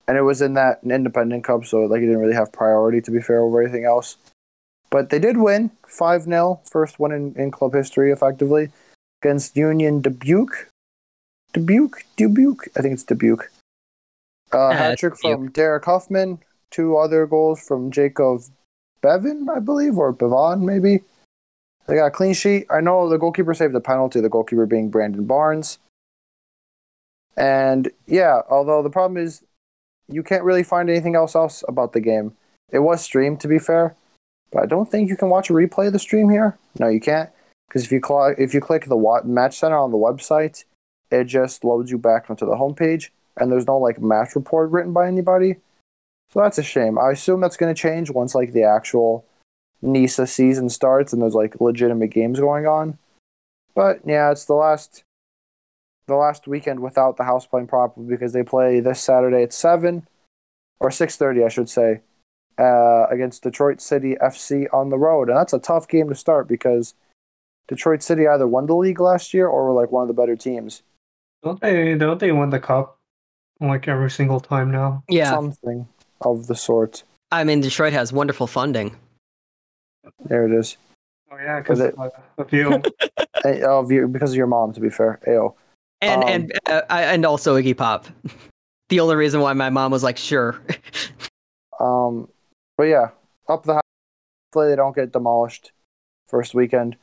and 0.07 0.17
it 0.17 0.21
was 0.21 0.41
in 0.41 0.53
that 0.55 0.81
independent 0.83 1.43
cup, 1.43 1.65
so 1.65 1.81
like 1.81 1.99
it 1.99 2.05
didn't 2.05 2.19
really 2.19 2.35
have 2.35 2.51
priority 2.51 3.01
to 3.01 3.11
be 3.11 3.21
fair 3.21 3.41
over 3.41 3.61
anything 3.61 3.85
else. 3.85 4.17
But 4.91 5.09
they 5.09 5.19
did 5.19 5.37
win 5.37 5.71
5 5.87 6.23
0, 6.23 6.61
first 6.69 6.99
one 6.99 7.11
in, 7.11 7.33
in 7.35 7.51
club 7.51 7.73
history, 7.73 8.11
effectively, 8.11 8.69
against 9.21 9.55
Union 9.55 10.01
Dubuque. 10.01 10.69
Dubuque? 11.53 12.03
Dubuque? 12.15 12.67
I 12.77 12.81
think 12.81 12.93
it's 12.93 13.03
Dubuque. 13.03 13.49
Uh, 14.53 14.69
Yeah, 14.69 14.77
hat 14.77 14.99
trick 14.99 15.17
from 15.17 15.49
Derek 15.51 15.85
Huffman, 15.85 16.39
two 16.71 16.97
other 16.97 17.25
goals 17.25 17.61
from 17.61 17.91
Jacob 17.91 18.41
Bevan, 19.01 19.47
I 19.49 19.59
believe, 19.59 19.97
or 19.97 20.11
Bevan, 20.11 20.65
maybe. 20.65 21.01
They 21.87 21.95
got 21.95 22.07
a 22.07 22.11
clean 22.11 22.33
sheet. 22.33 22.67
I 22.69 22.81
know 22.81 23.09
the 23.09 23.17
goalkeeper 23.17 23.53
saved 23.53 23.73
the 23.73 23.81
penalty, 23.81 24.21
the 24.21 24.29
goalkeeper 24.29 24.65
being 24.65 24.89
Brandon 24.89 25.25
Barnes. 25.25 25.79
And 27.35 27.89
yeah, 28.05 28.41
although 28.49 28.83
the 28.83 28.89
problem 28.89 29.17
is 29.17 29.43
you 30.07 30.23
can't 30.23 30.43
really 30.43 30.63
find 30.63 30.89
anything 30.89 31.15
else 31.15 31.35
else 31.35 31.63
about 31.67 31.93
the 31.93 32.01
game. 32.01 32.35
It 32.71 32.79
was 32.79 33.01
streamed 33.01 33.39
to 33.41 33.47
be 33.47 33.59
fair, 33.59 33.95
but 34.51 34.63
I 34.63 34.65
don't 34.65 34.91
think 34.91 35.09
you 35.09 35.17
can 35.17 35.29
watch 35.29 35.49
a 35.49 35.53
replay 35.53 35.87
of 35.87 35.93
the 35.93 35.99
stream 35.99 36.29
here. 36.29 36.57
No, 36.77 36.87
you 36.87 36.99
can't 36.99 37.29
because 37.67 37.85
if 37.85 37.91
you 37.91 38.01
cl- 38.05 38.35
if 38.37 38.53
you 38.53 38.61
click 38.61 38.85
the 38.85 39.21
match 39.23 39.57
center 39.57 39.77
on 39.77 39.91
the 39.91 39.97
website, 39.97 40.65
it 41.09 41.23
just 41.23 41.63
loads 41.63 41.89
you 41.89 41.97
back 41.97 42.29
onto 42.29 42.45
the 42.45 42.55
homepage 42.55 43.09
and 43.37 43.51
there's 43.51 43.67
no 43.67 43.77
like 43.77 44.01
match 44.01 44.35
report 44.35 44.69
written 44.69 44.93
by 44.93 45.07
anybody. 45.07 45.55
So 46.31 46.41
that's 46.41 46.57
a 46.57 46.63
shame. 46.63 46.99
I 46.99 47.11
assume 47.11 47.41
that's 47.41 47.57
going 47.57 47.73
to 47.73 47.81
change 47.81 48.11
once 48.11 48.35
like 48.35 48.53
the 48.53 48.63
actual 48.63 49.25
NISA 49.81 50.27
season 50.27 50.69
starts 50.69 51.13
and 51.13 51.21
there's 51.21 51.33
like 51.33 51.59
legitimate 51.59 52.11
games 52.11 52.39
going 52.39 52.67
on. 52.67 52.97
But 53.73 54.01
yeah, 54.05 54.31
it's 54.31 54.45
the 54.45 54.53
last 54.53 55.03
the 56.07 56.15
last 56.15 56.47
weekend 56.47 56.81
without 56.81 57.17
the 57.17 57.23
house 57.23 57.45
playing 57.45 57.67
properly 57.67 58.07
because 58.07 58.33
they 58.33 58.43
play 58.43 58.79
this 58.79 58.99
Saturday 58.99 59.43
at 59.43 59.53
seven 59.53 60.07
or 60.79 60.91
six 60.91 61.15
thirty, 61.17 61.43
I 61.43 61.49
should 61.49 61.69
say, 61.69 62.01
uh, 62.57 63.07
against 63.09 63.43
Detroit 63.43 63.79
City 63.81 64.15
FC 64.21 64.67
on 64.73 64.89
the 64.89 64.97
road, 64.97 65.29
and 65.29 65.37
that's 65.37 65.53
a 65.53 65.59
tough 65.59 65.87
game 65.87 66.09
to 66.09 66.15
start 66.15 66.47
because 66.47 66.93
Detroit 67.67 68.01
City 68.03 68.27
either 68.27 68.47
won 68.47 68.65
the 68.65 68.75
league 68.75 68.99
last 68.99 69.33
year 69.33 69.47
or 69.47 69.65
were 69.65 69.81
like 69.81 69.91
one 69.91 70.01
of 70.01 70.07
the 70.07 70.19
better 70.19 70.35
teams. 70.35 70.83
Don't 71.43 71.61
they? 71.61 71.95
Don't 71.95 72.19
they 72.19 72.31
win 72.31 72.49
the 72.49 72.59
cup 72.59 72.97
like 73.61 73.87
every 73.87 74.11
single 74.11 74.39
time 74.39 74.71
now? 74.71 75.03
Yeah, 75.07 75.29
Something 75.29 75.87
of 76.21 76.47
the 76.47 76.55
sort. 76.55 77.03
I 77.31 77.43
mean 77.43 77.61
Detroit 77.61 77.93
has 77.93 78.11
wonderful 78.13 78.47
funding. 78.47 78.95
There 80.25 80.45
it 80.45 80.53
is. 80.57 80.77
Oh 81.31 81.37
yeah, 81.37 81.59
because 81.59 81.79
it- 81.79 81.97
uh, 81.97 82.09
of 82.37 82.51
you. 82.53 82.81
Eh, 83.45 83.61
of 83.63 83.89
you, 83.89 84.05
because 84.05 84.31
of 84.31 84.35
your 84.35 84.47
mom, 84.47 84.73
to 84.73 84.81
be 84.81 84.89
fair. 84.89 85.17
Ayo. 85.25 85.53
and 86.01 86.23
Um, 86.23 86.29
and 86.29 86.59
uh, 86.67 86.81
and 86.89 87.25
also 87.25 87.55
Iggy 87.55 87.75
Pop. 87.77 88.05
The 88.89 88.99
only 88.99 89.15
reason 89.15 89.39
why 89.39 89.53
my 89.53 89.69
mom 89.69 89.91
was 89.91 90.03
like, 90.03 90.17
"Sure." 90.17 90.59
Um, 91.79 92.27
but 92.77 92.83
yeah, 92.85 93.11
up 93.47 93.63
the 93.63 93.75
house. 93.75 93.81
Hopefully 94.49 94.69
they 94.69 94.75
don't 94.75 94.93
get 94.93 95.13
demolished 95.13 95.71
first 96.27 96.53
weekend. 96.53 96.97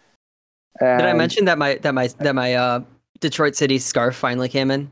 And 0.80 1.00
Did 1.00 1.08
I 1.08 1.14
mention 1.14 1.46
that 1.46 1.56
my 1.56 1.76
that 1.76 1.94
my 1.94 2.08
that 2.18 2.34
my 2.34 2.54
uh, 2.54 2.80
Detroit 3.20 3.56
City 3.56 3.78
scarf 3.78 4.14
finally 4.16 4.50
came 4.50 4.70
in? 4.70 4.90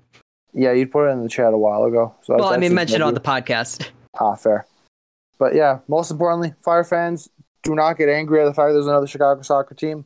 Yeah, 0.55 0.73
you 0.73 0.87
put 0.87 1.09
it 1.09 1.11
in 1.11 1.23
the 1.23 1.29
chat 1.29 1.53
a 1.53 1.59
while 1.59 1.85
ago. 1.85 2.15
So 2.23 2.37
Well, 2.37 2.47
I 2.49 2.53
mean, 2.57 2.71
that's 2.71 2.91
mentioned 2.93 3.03
on 3.03 3.13
the 3.13 3.21
podcast. 3.21 3.91
Ah 4.21 4.35
fair. 4.35 4.67
But 5.39 5.55
yeah, 5.55 5.81
most 5.89 6.11
importantly, 6.11 6.55
Fire 6.63 6.85
fans 6.85 7.29
do 7.63 7.75
not 7.75 7.97
get 7.99 8.09
angry 8.09 8.41
at 8.41 8.45
the 8.45 8.55
fact 8.55 8.73
there's 8.73 8.87
another 8.87 9.07
Chicago 9.07 9.43
soccer 9.43 9.75
team. 9.75 10.05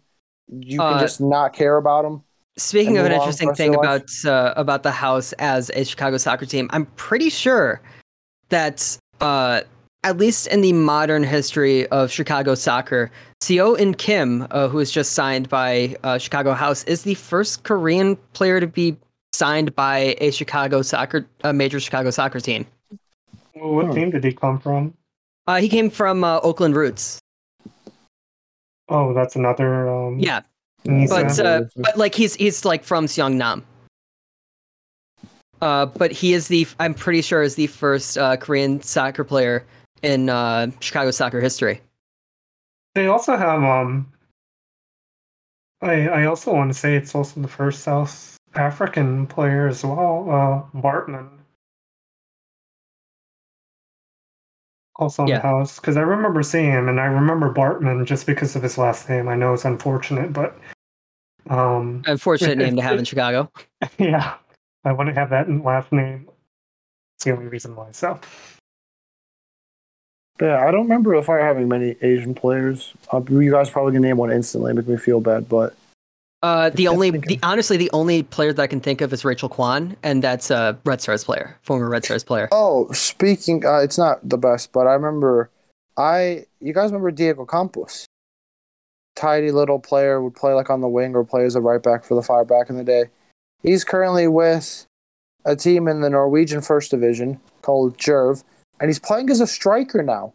You 0.49 0.79
can 0.79 0.95
Uh, 0.95 1.01
just 1.01 1.21
not 1.21 1.53
care 1.53 1.77
about 1.77 2.03
them. 2.03 2.25
Speaking 2.57 2.99
of 2.99 3.07
an 3.07 3.13
interesting 3.13 3.55
thing 3.55 3.75
about 3.75 4.11
uh, 4.25 4.55
about 4.57 4.83
the 4.83 4.91
house 4.91 5.33
as 5.35 5.71
a 5.75 5.85
Chicago 5.85 6.17
soccer 6.17 6.47
team, 6.47 6.69
I'm 6.73 6.87
pretty 6.97 7.31
sure 7.31 7.81
that 8.49 8.99
uh, 9.21 9.61
at 10.03 10.17
least 10.17 10.47
in 10.49 10.63
the 10.63 10.73
modern 10.73 11.23
history 11.23 11.87
of 11.89 12.11
Chicago 12.11 12.55
soccer, 12.55 13.11
Seo 13.43 13.79
In 13.79 13.95
Kim, 13.95 14.47
uh, 14.51 14.69
who 14.69 14.79
was 14.79 14.91
just 14.91 15.13
signed 15.13 15.49
by 15.49 15.97
uh, 16.03 16.19
Chicago 16.19 16.53
House, 16.53 16.83
is 16.85 17.03
the 17.03 17.15
first 17.15 17.63
Korean 17.65 18.17
player 18.33 18.59
to 18.59 18.67
be 18.67 18.97
signed 19.35 19.75
by 19.77 20.17
a 20.21 20.31
Chicago 20.31 20.83
soccer, 20.83 21.27
a 21.45 21.53
major 21.53 21.79
Chicago 21.79 22.11
soccer 22.11 22.41
team. 22.41 22.67
Well, 23.61 23.75
what 23.75 23.87
Hmm. 23.87 23.93
team 23.93 24.11
did 24.11 24.25
he 24.25 24.33
come 24.33 24.59
from? 24.59 24.95
Uh, 25.47 25.61
he 25.61 25.69
came 25.69 25.91
from 25.91 26.25
uh, 26.25 26.41
Oakland 26.43 26.77
Roots. 26.77 27.19
Oh, 28.89 29.13
that's 29.15 29.37
another. 29.37 29.89
Um, 29.89 30.19
Yeah, 30.19 30.41
NISA. 30.85 31.09
but 31.15 31.41
uh, 31.41 31.61
but 31.77 31.97
like 31.97 32.15
he's 32.15 32.35
he's 32.37 32.65
like 32.65 32.85
from 32.85 33.07
Seongnam. 33.07 33.63
Uh, 35.61 35.87
but 35.87 36.13
he 36.13 36.33
is 36.35 36.49
the 36.49 36.67
I'm 36.79 36.95
pretty 36.95 37.21
sure 37.23 37.43
is 37.43 37.57
the 37.57 37.67
first 37.67 38.17
uh, 38.17 38.37
Korean 38.37 38.81
soccer 38.83 39.25
player 39.25 39.65
in 40.03 40.29
uh, 40.29 40.71
Chicago 40.81 41.11
soccer 41.11 41.41
history. 41.41 41.81
They 42.95 43.07
also 43.09 43.37
have 43.37 43.63
um. 43.63 44.13
I 45.83 46.09
I 46.09 46.25
also 46.27 46.53
want 46.53 46.73
to 46.73 46.79
say 46.79 46.97
it's 46.97 47.15
also 47.15 47.41
the 47.41 47.49
first 47.49 47.83
South 47.83 48.37
African 48.55 49.27
player 49.27 49.69
as 49.69 49.85
well, 49.85 50.27
uh, 50.31 50.79
Bartman. 50.81 51.29
Also 54.99 55.23
in 55.23 55.29
Yeah. 55.29 55.37
the 55.37 55.43
house 55.43 55.77
because 55.77 55.97
I 55.97 56.01
remember 56.03 56.43
seeing 56.43 56.71
him, 56.73 56.89
and 56.89 56.99
I 57.01 57.05
remember 57.05 57.53
Bartman 57.55 58.05
just 58.05 58.27
because 58.27 58.57
of 58.57 58.63
his 58.63 58.77
last 58.79 59.09
name. 59.09 59.29
I 59.29 59.37
know 59.37 59.55
it's 59.55 59.65
unfortunate, 59.65 60.33
but 60.33 60.59
um, 61.49 62.03
Unfortunate 62.07 62.59
name 62.59 62.77
to 62.77 62.83
have 62.83 62.99
in 62.99 63.05
Chicago. 63.07 63.51
yeah, 63.99 64.35
I 64.85 64.93
wouldn't 64.93 65.17
have 65.17 65.31
that 65.31 65.49
last 65.51 65.93
name. 65.93 66.29
It's 67.17 67.25
the 67.25 67.33
only 67.33 67.47
reason 67.47 67.77
why. 67.77 67.93
So 67.93 68.19
Yeah, 70.41 70.67
I 70.67 70.71
don't 70.73 70.83
remember 70.83 71.15
the 71.17 71.23
Fire 71.23 71.41
having 71.45 71.69
many 71.69 71.97
Asian 72.03 72.35
players. 72.35 72.93
Uh, 73.13 73.23
you 73.31 73.51
guys 73.53 73.71
probably 73.71 73.93
can 73.93 74.03
name 74.03 74.17
one 74.17 74.33
instantly, 74.33 74.73
make 74.73 74.89
me 74.89 74.97
feel 74.97 75.21
bad, 75.21 75.49
but 75.49 75.75
Uh, 76.41 76.71
the 76.71 76.87
only 76.87 77.11
the 77.11 77.39
honestly 77.43 77.77
the 77.77 77.91
only 77.93 78.23
player 78.23 78.53
that 78.53 78.63
I 78.63 78.69
can 78.69 78.81
think 78.81 79.01
of 79.01 79.13
is 79.13 79.25
Rachel 79.25 79.49
Quon, 79.49 79.97
and 80.05 80.23
that's 80.23 80.51
a 80.51 80.79
Red 80.85 81.01
Stars 81.01 81.25
player, 81.25 81.59
former 81.63 81.89
Red 81.89 82.05
Stars 82.05 82.23
player. 82.23 82.49
Oh, 82.61 82.91
speaking, 82.93 83.65
uh, 83.65 83.79
it's 83.79 83.99
not 83.99 84.27
the 84.29 84.39
best, 84.39 84.73
but 84.73 84.87
I 84.87 84.93
remember, 84.93 85.51
I 85.97 86.45
you 86.61 86.73
guys 86.73 86.91
remember 86.91 87.11
Diego 87.11 87.45
Campos? 87.45 88.07
Tidy 89.17 89.51
little 89.51 89.81
player 89.81 90.23
would 90.23 90.35
play 90.35 90.53
like 90.53 90.71
on 90.71 90.81
the 90.81 90.89
wing 90.89 91.17
or 91.17 91.25
play 91.25 91.45
as 91.45 91.57
a 91.57 91.61
right 91.61 91.83
back 91.83 92.05
for 92.05 92.15
the 92.15 92.23
Fire 92.23 92.45
back 92.45 92.71
in 92.71 92.77
the 92.77 92.85
day. 92.85 93.05
He's 93.63 93.83
currently 93.85 94.29
with 94.29 94.87
a 95.45 95.57
team 95.57 95.89
in 95.89 96.03
the 96.03 96.11
Norwegian 96.11 96.61
First 96.61 96.93
Division 96.93 97.41
called 97.63 97.99
Jerv, 97.99 98.45
and 98.81 98.89
he's 98.89 99.01
playing 99.01 99.29
as 99.31 99.41
a 99.41 99.47
striker 99.47 100.05
now, 100.05 100.35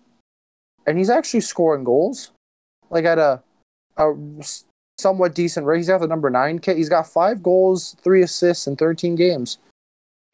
and 0.86 0.98
he's 0.98 1.10
actually 1.10 1.42
scoring 1.42 1.86
goals, 1.86 2.32
like 2.90 3.06
at 3.06 3.20
a 3.20 3.42
a 3.96 4.14
somewhat 5.04 5.36
decent 5.36 5.68
rate. 5.68 5.78
He's 5.78 5.88
got 5.88 6.00
the 6.02 6.08
number 6.08 6.32
nine 6.32 6.58
kit. 6.58 6.78
He's 6.78 6.90
got 6.90 7.06
five 7.06 7.44
goals, 7.44 7.96
three 8.04 8.24
assists 8.24 8.66
in 8.66 8.76
13 8.76 9.16
games. 9.16 9.60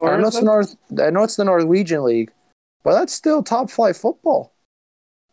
I 0.02 0.16
know 0.16 0.28
it's 0.28 0.40
the? 0.40 0.46
North. 0.46 0.78
I 0.98 1.10
know 1.10 1.24
it's 1.24 1.36
the 1.36 1.44
Norwegian 1.44 2.06
League, 2.06 2.32
but 2.84 2.94
that's 2.94 3.12
still 3.12 3.44
top 3.44 3.70
flight 3.70 3.98
football. 3.98 4.54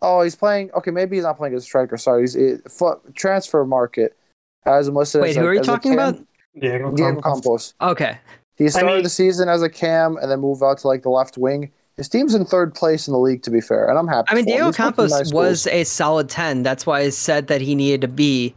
Oh, 0.03 0.23
he's 0.23 0.35
playing. 0.35 0.73
Okay, 0.73 0.91
maybe 0.91 1.17
he's 1.17 1.25
not 1.25 1.37
playing 1.37 1.55
as 1.55 1.63
a 1.63 1.65
striker. 1.65 1.97
Sorry, 1.97 2.23
he's 2.23 2.35
it, 2.35 2.69
fo- 2.69 3.01
Transfermarkt 3.13 4.09
as 4.65 4.89
him 4.89 4.95
listed. 4.97 5.23
Wait, 5.23 5.31
as 5.31 5.37
who 5.37 5.43
a, 5.43 5.47
are 5.47 5.55
you 5.55 5.63
talking 5.63 5.93
about? 5.95 6.19
Diego 6.59 6.91
Diego 6.91 7.21
Campos. 7.21 7.23
Campos. 7.23 7.75
Okay. 7.81 8.19
He 8.57 8.69
started 8.69 8.87
mean- 8.95 9.03
the 9.05 9.09
season 9.11 9.49
as 9.49 9.63
a 9.63 9.69
cam 9.69 10.17
and 10.17 10.31
then 10.31 10.41
moved 10.41 10.63
out 10.63 10.79
to 10.79 10.89
like 10.89 11.03
the 11.03 11.11
left 11.11 11.39
wing. 11.39 11.71
His 11.97 12.09
team's 12.09 12.35
in 12.35 12.45
third 12.45 12.75
place 12.75 13.07
in 13.09 13.13
the 13.13 13.19
league, 13.19 13.43
to 13.45 13.51
be 13.51 13.61
fair, 13.63 13.89
and 13.89 13.99
I'm 13.99 14.07
happy. 14.09 14.27
I 14.31 14.35
mean, 14.35 14.45
for. 14.45 14.51
Diego 14.51 14.67
He's 14.67 14.77
got 14.77 14.83
some 14.83 14.93
Campos 14.93 15.11
nice 15.13 15.33
was 15.33 15.65
goals. 15.65 15.67
a 15.75 15.85
solid 15.85 16.29
10. 16.29 16.63
That's 16.63 16.85
why 16.85 17.01
I 17.01 17.09
said 17.09 17.47
that 17.47 17.63
he 17.63 17.75
needed 17.75 18.03
to 18.03 18.09
be 18.09 18.55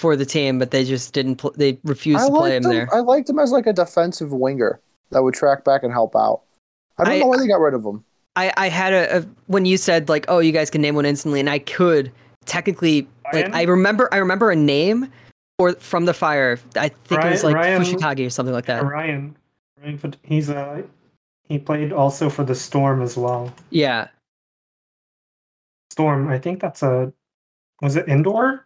for 0.00 0.16
the 0.16 0.24
team, 0.24 0.58
but 0.58 0.70
they 0.70 0.82
just 0.82 1.12
didn't, 1.12 1.36
pl- 1.36 1.52
they 1.56 1.78
refused 1.84 2.20
I 2.22 2.28
to 2.28 2.32
play 2.34 2.56
him 2.56 2.64
him. 2.64 2.70
there. 2.70 2.88
I 2.92 3.00
liked 3.00 3.28
him 3.28 3.38
as 3.38 3.52
like 3.52 3.66
a 3.66 3.72
defensive 3.72 4.32
winger 4.32 4.80
that 5.10 5.22
would 5.22 5.34
track 5.34 5.62
back 5.62 5.82
and 5.82 5.92
help 5.92 6.16
out. 6.16 6.40
I 6.98 7.04
don't 7.04 7.12
I- 7.12 7.18
know 7.18 7.26
why 7.26 7.36
they 7.36 7.46
got 7.46 7.60
rid 7.60 7.74
of 7.74 7.84
him. 7.84 8.02
I, 8.36 8.52
I 8.56 8.68
had 8.68 8.92
a, 8.92 9.18
a, 9.18 9.26
when 9.48 9.66
you 9.66 9.76
said 9.76 10.08
like, 10.08 10.24
oh, 10.28 10.38
you 10.38 10.52
guys 10.52 10.70
can 10.70 10.80
name 10.80 10.94
one 10.94 11.04
instantly, 11.04 11.40
and 11.40 11.50
I 11.50 11.58
could 11.58 12.12
technically, 12.46 13.06
like, 13.32 13.52
I 13.52 13.64
remember, 13.64 14.08
I 14.12 14.16
remember 14.18 14.50
a 14.50 14.56
name 14.56 15.12
or 15.58 15.72
from 15.74 16.06
the 16.06 16.14
fire. 16.14 16.58
I 16.76 16.88
think 16.88 17.22
it 17.24 17.30
was 17.30 17.44
like 17.44 17.54
Ryan- 17.56 17.82
Ryan- 17.82 17.96
Fushikage 17.98 18.26
or 18.26 18.30
something 18.30 18.54
like 18.54 18.66
that. 18.66 18.84
Ryan, 18.84 19.36
Ryan, 19.82 20.14
he's 20.22 20.48
a 20.48 20.84
he 21.48 21.58
played 21.58 21.92
also 21.92 22.30
for 22.30 22.44
the 22.44 22.54
Storm 22.54 23.02
as 23.02 23.16
well. 23.16 23.52
Yeah. 23.70 24.06
Storm, 25.90 26.28
I 26.28 26.38
think 26.38 26.60
that's 26.60 26.82
a, 26.84 27.12
was 27.82 27.96
it 27.96 28.08
indoor? 28.08 28.64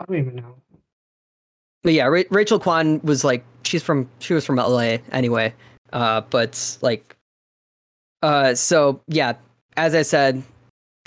I 0.00 0.04
don't 0.04 0.16
even 0.16 0.36
know. 0.36 0.56
But 1.82 1.92
yeah, 1.92 2.06
Ra- 2.06 2.22
Rachel 2.30 2.58
Quon 2.58 3.00
was 3.02 3.24
like 3.24 3.44
she's 3.64 3.82
from 3.82 4.08
she 4.18 4.34
was 4.34 4.44
from 4.44 4.56
LA 4.56 4.98
anyway. 5.12 5.54
Uh, 5.92 6.22
but 6.22 6.78
like, 6.82 7.16
uh, 8.22 8.54
so 8.54 9.00
yeah, 9.08 9.34
as 9.76 9.94
I 9.94 10.02
said, 10.02 10.42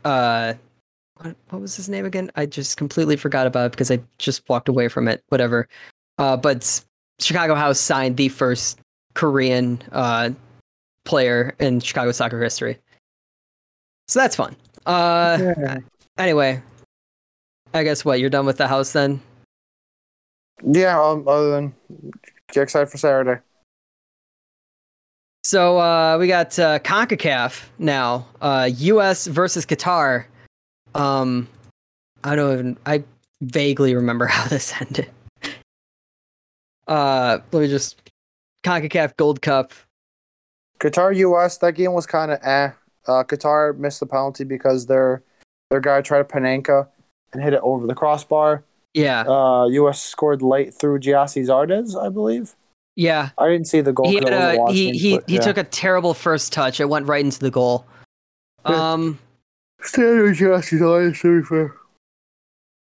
uh, 0.04 0.54
what, 1.16 1.36
what 1.50 1.62
was 1.62 1.76
his 1.76 1.90
name 1.90 2.06
again? 2.06 2.32
I 2.36 2.46
just 2.46 2.78
completely 2.78 3.16
forgot 3.16 3.48
about 3.48 3.68
it 3.68 3.72
because 3.72 3.92
I 3.92 4.00
just 4.18 4.48
walked 4.50 4.70
away 4.70 4.88
from 4.88 5.08
it. 5.08 5.24
Whatever. 5.30 5.68
Uh, 6.18 6.38
but 6.38 6.84
Chicago 7.20 7.56
House 7.56 7.80
signed 7.80 8.18
the 8.18 8.30
first 8.30 8.80
Korean 9.16 9.82
uh 9.92 10.32
player 11.06 11.54
in 11.60 11.80
Chicago 11.80 12.12
soccer 12.12 12.42
history. 12.42 12.80
So 14.08 14.20
that's 14.20 14.36
fun. 14.36 14.56
Uh, 14.86 15.78
anyway, 16.18 16.62
I 17.74 17.84
guess 17.84 18.06
what 18.06 18.20
you're 18.20 18.30
done 18.30 18.46
with 18.46 18.58
the 18.58 18.68
house 18.68 18.92
then. 18.94 19.22
Yeah, 20.64 21.02
um, 21.02 21.28
other 21.28 21.52
than 21.52 21.74
get 22.52 22.64
excited 22.64 22.90
for 22.90 22.98
Saturday. 22.98 23.42
So 25.44 25.80
uh, 25.80 26.18
we 26.20 26.28
got 26.28 26.58
uh, 26.58 26.80
Concacaf 26.80 27.66
now. 27.78 28.28
Uh, 28.42 28.70
U.S. 28.74 29.28
versus 29.28 29.66
Qatar. 29.66 30.26
Um, 30.96 31.50
I 32.24 32.36
don't 32.36 32.54
even. 32.54 32.78
I 32.86 33.04
vaguely 33.42 33.96
remember 33.96 34.26
how 34.28 34.48
this 34.48 34.74
ended. 34.80 35.10
Uh, 36.88 37.40
let 37.52 37.62
me 37.62 37.68
just 37.68 38.12
Concacaf 38.64 39.18
Gold 39.18 39.42
Cup. 39.42 39.74
Qatar 40.80 41.16
US, 41.16 41.58
that 41.60 41.74
game 41.74 41.94
was 41.94 42.06
kind 42.06 42.32
of 42.32 42.40
eh. 42.44 42.72
Uh, 43.08 43.24
Qatar 43.24 43.78
missed 43.78 44.00
the 44.00 44.06
penalty 44.06 44.44
because 44.44 44.86
their 44.86 45.24
their 45.70 45.80
guy 45.80 46.02
tried 46.02 46.28
to 46.28 46.34
Panenka 46.36 46.88
and 47.34 47.44
hit 47.44 47.54
it 47.54 47.60
over 47.64 47.86
the 47.88 47.96
crossbar. 47.96 48.64
Yeah, 48.94 49.22
Uh, 49.28 49.66
US 49.66 50.02
scored 50.02 50.42
late 50.44 50.74
through 50.74 51.00
Gyasi 51.00 51.44
Zardes, 51.46 51.96
I 52.00 52.10
believe. 52.10 52.54
yeah. 52.96 53.30
I 53.40 53.48
didn't 53.50 53.68
see 53.68 53.82
the 53.82 53.92
goal. 53.92 54.08
He 54.08 54.16
had 54.16 54.32
I 54.32 54.58
watching, 54.58 54.76
he 54.76 54.98
he 54.98 55.16
but, 55.18 55.30
he 55.30 55.36
yeah. 55.36 55.42
took 55.42 55.58
a 55.58 55.64
terrible 55.64 56.14
first 56.14 56.54
touch. 56.54 56.80
It 56.80 56.90
went 56.90 57.08
right 57.08 57.24
into 57.26 57.40
the 57.40 57.52
goal. 57.52 57.86
Um, 58.66 59.20
standard 59.82 60.36
Gyasi 60.38 60.80
Zardes, 60.80 61.20
to 61.22 61.42
be 61.42 61.46
fair. 61.46 61.76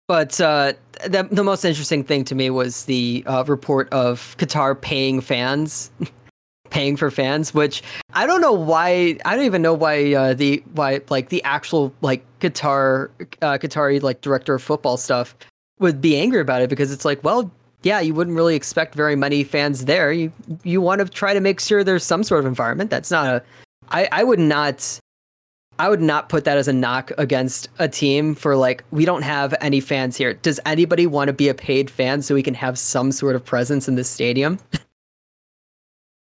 But 0.08 0.40
uh, 0.40 0.72
the 1.06 1.28
the 1.30 1.44
most 1.44 1.64
interesting 1.64 2.02
thing 2.02 2.24
to 2.24 2.34
me 2.34 2.50
was 2.50 2.86
the 2.86 3.22
uh, 3.26 3.44
report 3.46 3.88
of 3.92 4.34
Qatar 4.38 4.80
paying 4.80 5.20
fans, 5.20 5.90
paying 6.70 6.96
for 6.96 7.10
fans. 7.10 7.54
Which 7.54 7.82
I 8.14 8.26
don't 8.26 8.40
know 8.40 8.52
why. 8.52 9.18
I 9.24 9.36
don't 9.36 9.44
even 9.44 9.62
know 9.62 9.74
why 9.74 10.14
uh, 10.14 10.34
the 10.34 10.62
why 10.74 11.00
like 11.08 11.28
the 11.28 11.42
actual 11.44 11.92
like 12.00 12.24
Qatar 12.40 13.10
uh, 13.42 13.58
Qatari 13.58 14.02
like 14.02 14.20
director 14.20 14.54
of 14.54 14.62
football 14.62 14.96
stuff 14.96 15.34
would 15.78 16.00
be 16.00 16.16
angry 16.18 16.40
about 16.40 16.62
it 16.62 16.70
because 16.70 16.92
it's 16.92 17.04
like, 17.04 17.22
well, 17.22 17.50
yeah, 17.82 18.00
you 18.00 18.14
wouldn't 18.14 18.36
really 18.36 18.56
expect 18.56 18.94
very 18.94 19.16
many 19.16 19.44
fans 19.44 19.84
there. 19.84 20.12
You 20.12 20.32
you 20.64 20.80
want 20.80 21.00
to 21.00 21.08
try 21.08 21.34
to 21.34 21.40
make 21.40 21.60
sure 21.60 21.84
there's 21.84 22.04
some 22.04 22.24
sort 22.24 22.40
of 22.40 22.46
environment. 22.46 22.90
That's 22.90 23.10
not 23.10 23.26
a. 23.26 23.42
I 23.90 24.08
I 24.10 24.24
would 24.24 24.40
not. 24.40 24.98
I 25.80 25.88
would 25.88 26.00
not 26.00 26.28
put 26.28 26.44
that 26.44 26.58
as 26.58 26.66
a 26.66 26.72
knock 26.72 27.12
against 27.18 27.68
a 27.78 27.88
team 27.88 28.34
for 28.34 28.56
like 28.56 28.82
we 28.90 29.04
don't 29.04 29.22
have 29.22 29.54
any 29.60 29.78
fans 29.80 30.16
here. 30.16 30.34
Does 30.34 30.58
anybody 30.66 31.06
want 31.06 31.28
to 31.28 31.32
be 31.32 31.48
a 31.48 31.54
paid 31.54 31.88
fan 31.88 32.20
so 32.20 32.34
we 32.34 32.42
can 32.42 32.54
have 32.54 32.78
some 32.78 33.12
sort 33.12 33.36
of 33.36 33.44
presence 33.44 33.86
in 33.86 33.94
this 33.94 34.10
stadium? 34.10 34.58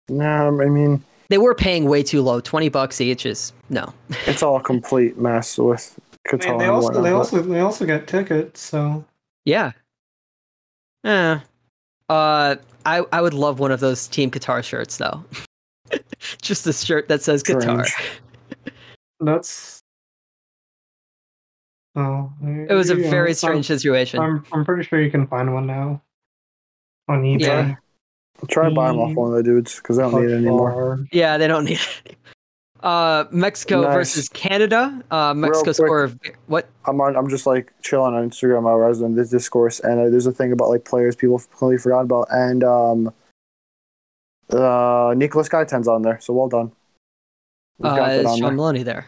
Nah, 0.10 0.48
I 0.48 0.70
mean, 0.70 1.04
They 1.30 1.38
were 1.38 1.56
paying 1.56 1.86
way 1.90 2.04
too 2.04 2.22
low, 2.22 2.40
twenty 2.40 2.70
bucks 2.70 3.02
each 3.02 3.26
is 3.26 3.52
no. 3.70 3.92
it's 4.28 4.44
all 4.44 4.60
complete 4.60 5.18
mess 5.18 5.58
with 5.58 5.98
I 6.28 6.30
Qatar. 6.36 6.50
mean, 6.50 6.58
they 6.60 6.64
and 6.66 6.72
also 6.74 6.86
whatnot, 6.88 7.04
they 7.04 7.10
but- 7.12 7.16
also 7.18 7.42
they 7.42 7.60
also 7.60 7.86
get 7.86 8.08
tickets, 8.08 8.62
so 8.62 9.04
Yeah. 9.46 9.72
Eh. 11.04 11.40
Uh, 12.10 12.56
I 12.86 13.04
I 13.12 13.22
would 13.22 13.34
love 13.34 13.60
one 13.60 13.72
of 13.72 13.80
those 13.80 14.08
Team 14.08 14.30
Qatar 14.32 14.64
shirts 14.64 14.98
though. 14.98 15.24
Just 16.42 16.66
a 16.68 16.74
shirt 16.74 17.08
that 17.10 17.22
says 17.24 17.42
Qatar. 17.44 17.88
That's. 19.20 19.82
Oh, 21.96 22.30
It 22.44 22.74
was 22.74 22.90
a 22.90 22.98
yeah, 23.00 23.10
very 23.10 23.30
I'm- 23.30 23.36
strange 23.36 23.66
situation. 23.68 24.20
I'm 24.20 24.46
I'm 24.52 24.66
pretty 24.66 24.84
sure 24.84 25.02
you 25.02 25.10
can 25.10 25.26
find 25.28 25.54
one 25.54 25.66
now 25.66 26.02
on 27.08 27.24
eBay. 27.24 27.40
Yeah. 27.42 27.76
I'll 28.42 28.48
try 28.48 28.68
to 28.70 28.76
buy 28.76 28.88
them 28.88 29.00
off 29.00 29.16
one 29.16 29.30
of 29.32 29.36
the 29.38 29.44
dudes 29.44 29.78
because 29.78 29.98
I 30.00 30.04
don't 30.10 30.22
need 30.22 30.32
it 30.32 30.36
anymore. 30.38 31.06
Yeah, 31.12 31.38
they 31.38 31.48
don't 31.48 31.66
need 31.70 31.80
it. 32.06 32.16
Uh, 32.84 33.26
Mexico 33.32 33.82
Nice. 33.82 33.94
versus 33.94 34.30
Canada. 34.30 35.02
Uh, 35.10 35.34
Mexico 35.34 35.64
quick. 35.64 35.76
score 35.76 36.12
what? 36.48 36.70
I'm 36.86 37.02
on. 37.02 37.16
I'm 37.16 37.30
just 37.30 37.48
like 37.48 37.74
chilling 37.82 38.14
on 38.14 38.30
Instagram. 38.30 38.70
I 38.70 38.76
was 38.88 39.02
on 39.02 39.16
this 39.16 39.30
discourse, 39.30 39.80
and 39.80 40.00
uh, 40.00 40.10
there's 40.10 40.28
a 40.28 40.32
thing 40.32 40.52
about 40.52 40.70
like 40.70 40.86
players 40.86 41.16
people 41.16 41.40
completely 41.40 41.78
forgot 41.80 42.02
about, 42.02 42.28
and 42.30 42.64
um, 42.64 43.14
uh, 44.52 45.14
Nicholas 45.18 45.50
Gaitan's 45.50 45.88
on 45.88 46.04
there. 46.04 46.20
So 46.22 46.34
well 46.34 46.50
done. 46.50 46.72
We've 47.80 47.92
Uh, 47.92 47.96
got 47.96 48.06
that 48.08 48.20
is 48.20 48.26
on 48.28 48.38
Shaun 48.38 48.42
there. 48.50 48.52
Maloney 48.56 48.84
there? 48.84 49.08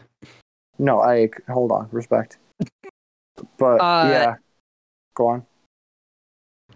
No, 0.79 0.99
I 1.01 1.29
hold 1.47 1.71
on. 1.71 1.87
Respect. 1.91 2.37
But 3.59 3.77
Uh, 3.79 4.07
yeah, 4.09 4.35
go 5.15 5.27
on. 5.27 5.45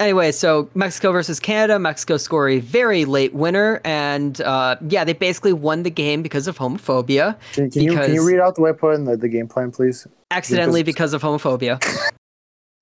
Anyway, 0.02 0.32
so 0.32 0.68
Mexico 0.74 1.12
versus 1.12 1.40
Canada. 1.40 1.78
Mexico 1.78 2.18
score 2.18 2.50
a 2.50 2.60
very 2.60 3.06
late 3.06 3.36
winner, 3.36 3.80
and 3.86 4.42
uh, 4.42 4.76
yeah, 4.88 5.04
they 5.04 5.14
basically 5.14 5.54
won 5.54 5.84
the 5.84 5.92
game 5.92 6.24
because 6.24 6.48
of 6.48 6.58
homophobia. 6.58 7.38
Can, 7.54 7.70
can 7.70 7.84
you 7.84 7.94
can 7.94 8.14
you 8.14 8.28
read 8.28 8.40
out 8.40 8.56
the 8.56 8.62
way 8.62 8.72
I 8.72 8.74
put 8.74 8.96
in 8.96 9.06
the, 9.06 9.16
the 9.16 9.30
game 9.30 9.48
plan, 9.48 9.72
please? 9.72 10.08
Accidentally 10.32 10.82
Because- 10.82 11.12
because 11.12 11.14
of 11.14 11.22
homophobia. 11.22 11.80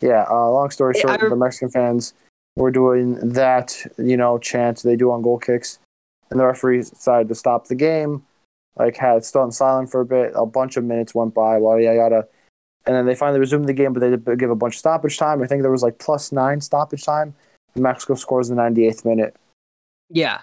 yeah. 0.00 0.24
Uh, 0.30 0.48
long 0.50 0.70
story 0.70 0.94
short, 0.94 1.20
I- 1.20 1.28
the 1.28 1.34
Mexican 1.34 1.70
fans 1.70 2.14
were 2.54 2.70
doing 2.70 3.14
that, 3.30 3.84
you 3.98 4.16
know, 4.16 4.38
chant 4.38 4.82
they 4.84 4.94
do 4.94 5.10
on 5.10 5.22
goal 5.22 5.38
kicks, 5.38 5.80
and 6.30 6.38
the 6.38 6.46
referee 6.46 6.78
decided 6.82 7.28
to 7.28 7.34
stop 7.34 7.66
the 7.66 7.74
game. 7.74 8.22
Like 8.76 8.96
had 8.96 9.16
it 9.18 9.24
stood 9.24 9.52
silent 9.52 9.90
for 9.90 10.00
a 10.00 10.06
bit. 10.06 10.32
A 10.36 10.46
bunch 10.46 10.76
of 10.76 10.84
minutes 10.84 11.16
went 11.16 11.34
by. 11.34 11.58
While 11.58 11.80
yada 11.80 11.96
yada, 11.96 12.28
and 12.86 12.96
then 12.96 13.06
they 13.06 13.14
finally 13.14 13.40
resumed 13.40 13.68
the 13.68 13.72
game, 13.72 13.92
but 13.92 14.00
they 14.00 14.10
did 14.10 14.38
give 14.38 14.50
a 14.50 14.56
bunch 14.56 14.74
of 14.74 14.78
stoppage 14.78 15.18
time. 15.18 15.42
I 15.42 15.46
think 15.46 15.62
there 15.62 15.70
was 15.70 15.82
like 15.82 15.98
plus 15.98 16.32
nine 16.32 16.60
stoppage 16.60 17.04
time. 17.04 17.34
Mexico 17.74 18.14
scores 18.14 18.50
in 18.50 18.56
the 18.56 18.62
98th 18.62 19.04
minute. 19.04 19.36
Yeah. 20.10 20.40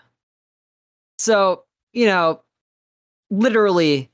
So, 1.18 1.64
you 1.94 2.06
know, 2.06 2.42
literally 3.30 4.10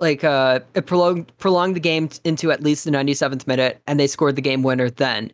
like 0.00 0.22
uh 0.22 0.60
it 0.74 0.86
prolonged 0.86 1.32
prolonged 1.38 1.74
the 1.74 1.80
game 1.80 2.08
into 2.24 2.52
at 2.52 2.62
least 2.62 2.84
the 2.84 2.90
97th 2.90 3.46
minute 3.46 3.80
and 3.86 3.98
they 3.98 4.06
scored 4.06 4.36
the 4.36 4.42
game 4.42 4.62
winner 4.62 4.90
then. 4.90 5.32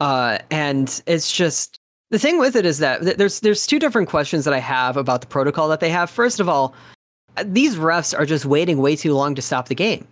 Uh 0.00 0.38
and 0.50 1.02
it's 1.06 1.30
just 1.30 1.78
the 2.10 2.18
thing 2.18 2.38
with 2.38 2.56
it 2.56 2.66
is 2.66 2.78
that 2.78 3.02
th- 3.02 3.16
there's 3.16 3.40
there's 3.40 3.66
two 3.66 3.78
different 3.78 4.08
questions 4.08 4.44
that 4.44 4.54
I 4.54 4.58
have 4.58 4.96
about 4.96 5.20
the 5.20 5.26
protocol 5.26 5.68
that 5.68 5.80
they 5.80 5.90
have. 5.90 6.10
First 6.10 6.40
of 6.40 6.48
all, 6.48 6.74
these 7.44 7.76
refs 7.76 8.18
are 8.18 8.26
just 8.26 8.44
waiting 8.44 8.78
way 8.78 8.96
too 8.96 9.14
long 9.14 9.34
to 9.34 9.42
stop 9.42 9.68
the 9.68 9.74
game. 9.74 10.06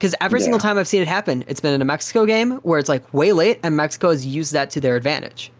Cuz 0.00 0.14
every 0.20 0.40
single 0.40 0.58
time 0.58 0.78
I've 0.78 0.88
seen 0.88 1.02
it 1.02 1.08
happen, 1.08 1.44
it's 1.46 1.60
been 1.60 1.74
in 1.74 1.82
a 1.82 1.84
Mexico 1.84 2.24
game 2.26 2.52
where 2.62 2.78
it's 2.78 2.88
like 2.88 3.12
way 3.12 3.32
late 3.32 3.60
and 3.62 3.76
Mexico 3.76 4.10
has 4.10 4.26
used 4.26 4.52
that 4.52 4.70
to 4.70 4.80
their 4.80 4.96
advantage 4.96 5.52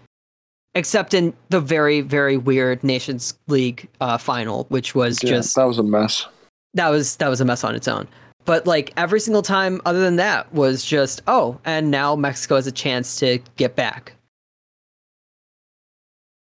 except 0.75 1.15
in 1.15 1.35
the 1.49 1.61
very 1.61 2.01
very 2.01 2.37
weird 2.37 2.83
nations 2.85 3.35
league 3.49 3.89
uh, 4.01 4.17
final 4.17 4.65
which 4.69 4.95
was 4.95 5.23
Yeah, 5.23 5.31
just 5.31 5.57
that 5.57 5.65
was 5.65 5.79
a 5.79 5.83
mess. 5.83 6.27
that 6.75 6.89
was 6.89 7.17
that 7.17 7.29
was 7.29 7.41
a 7.41 7.45
mess 7.45 7.65
on 7.65 7.75
its 7.75 7.89
own 7.89 8.07
but 8.45 8.67
like 8.67 8.93
every 8.97 9.21
single 9.21 9.43
time 9.43 9.81
other 9.85 10.01
than 10.01 10.17
that 10.17 10.53
was 10.55 10.85
just 10.85 11.23
oh, 11.27 11.59
and 11.65 11.91
now 11.91 12.17
Mexico 12.17 12.55
has 12.57 12.67
a 12.67 12.73
chance 12.73 13.17
to 13.17 13.39
get 13.57 13.77
back. 13.77 14.15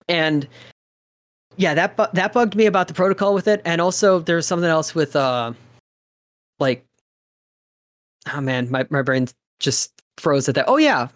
And 0.09 0.47
yeah, 1.55 1.73
that 1.73 1.95
bu- 1.97 2.11
that 2.13 2.33
bugged 2.33 2.55
me 2.55 2.65
about 2.65 2.87
the 2.87 2.93
protocol 2.93 3.33
with 3.33 3.47
it, 3.47 3.61
and 3.65 3.81
also 3.81 4.19
there's 4.19 4.45
something 4.45 4.69
else 4.69 4.93
with 4.93 5.15
uh, 5.15 5.53
like, 6.59 6.83
oh 8.33 8.41
man, 8.41 8.69
my 8.69 8.85
my 8.89 9.01
brain 9.01 9.27
just 9.59 9.91
froze 10.17 10.47
at 10.49 10.55
that. 10.55 10.65
Oh 10.67 10.77
yeah, 10.77 11.07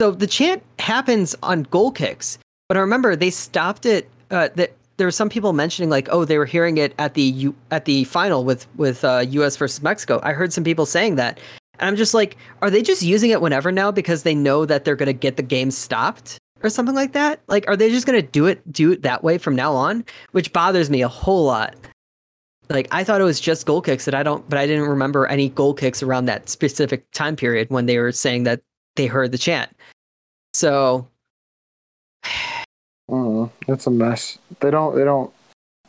so 0.00 0.10
the 0.10 0.26
chant 0.26 0.62
happens 0.78 1.34
on 1.42 1.62
goal 1.64 1.90
kicks, 1.90 2.38
but 2.68 2.76
I 2.76 2.80
remember 2.80 3.16
they 3.16 3.30
stopped 3.30 3.86
it. 3.86 4.10
Uh, 4.30 4.48
that 4.56 4.72
there 4.96 5.06
were 5.06 5.12
some 5.12 5.28
people 5.28 5.52
mentioning 5.52 5.90
like, 5.90 6.08
oh, 6.10 6.24
they 6.24 6.38
were 6.38 6.46
hearing 6.46 6.78
it 6.78 6.94
at 6.98 7.14
the 7.14 7.22
U- 7.22 7.54
at 7.70 7.84
the 7.84 8.04
final 8.04 8.44
with 8.44 8.66
with 8.76 9.04
uh, 9.04 9.24
U.S. 9.28 9.56
versus 9.56 9.82
Mexico. 9.82 10.20
I 10.22 10.32
heard 10.32 10.52
some 10.52 10.64
people 10.64 10.86
saying 10.86 11.16
that, 11.16 11.38
and 11.78 11.88
I'm 11.88 11.96
just 11.96 12.14
like, 12.14 12.36
are 12.62 12.70
they 12.70 12.82
just 12.82 13.02
using 13.02 13.30
it 13.30 13.40
whenever 13.40 13.72
now 13.72 13.90
because 13.90 14.22
they 14.22 14.34
know 14.34 14.66
that 14.66 14.84
they're 14.84 14.96
gonna 14.96 15.12
get 15.12 15.36
the 15.36 15.42
game 15.42 15.70
stopped 15.70 16.38
or 16.62 16.70
something 16.70 16.94
like 16.94 17.12
that? 17.12 17.40
Like, 17.48 17.66
are 17.68 17.76
they 17.76 17.90
just 17.90 18.06
gonna 18.06 18.22
do 18.22 18.46
it 18.46 18.70
do 18.72 18.92
it 18.92 19.02
that 19.02 19.24
way 19.24 19.38
from 19.38 19.56
now 19.56 19.72
on? 19.72 20.04
Which 20.32 20.52
bothers 20.52 20.90
me 20.90 21.02
a 21.02 21.08
whole 21.08 21.44
lot. 21.44 21.74
Like, 22.68 22.88
I 22.90 23.04
thought 23.04 23.20
it 23.20 23.24
was 23.24 23.38
just 23.38 23.64
goal 23.66 23.80
kicks, 23.80 24.04
that 24.06 24.14
I 24.14 24.22
don't, 24.22 24.48
but 24.50 24.58
I 24.58 24.66
didn't 24.66 24.88
remember 24.88 25.26
any 25.26 25.48
goal 25.50 25.72
kicks 25.74 26.02
around 26.02 26.24
that 26.26 26.48
specific 26.48 27.08
time 27.12 27.36
period 27.36 27.70
when 27.70 27.86
they 27.86 27.98
were 27.98 28.12
saying 28.12 28.42
that 28.44 28.60
they 28.96 29.06
heard 29.06 29.30
the 29.32 29.38
chant. 29.38 29.70
So 30.54 31.06
Mm, 33.08 33.50
it's 33.68 33.86
a 33.86 33.90
mess. 33.90 34.38
They 34.60 34.70
don't. 34.72 34.96
They 34.96 35.04
don't. 35.04 35.32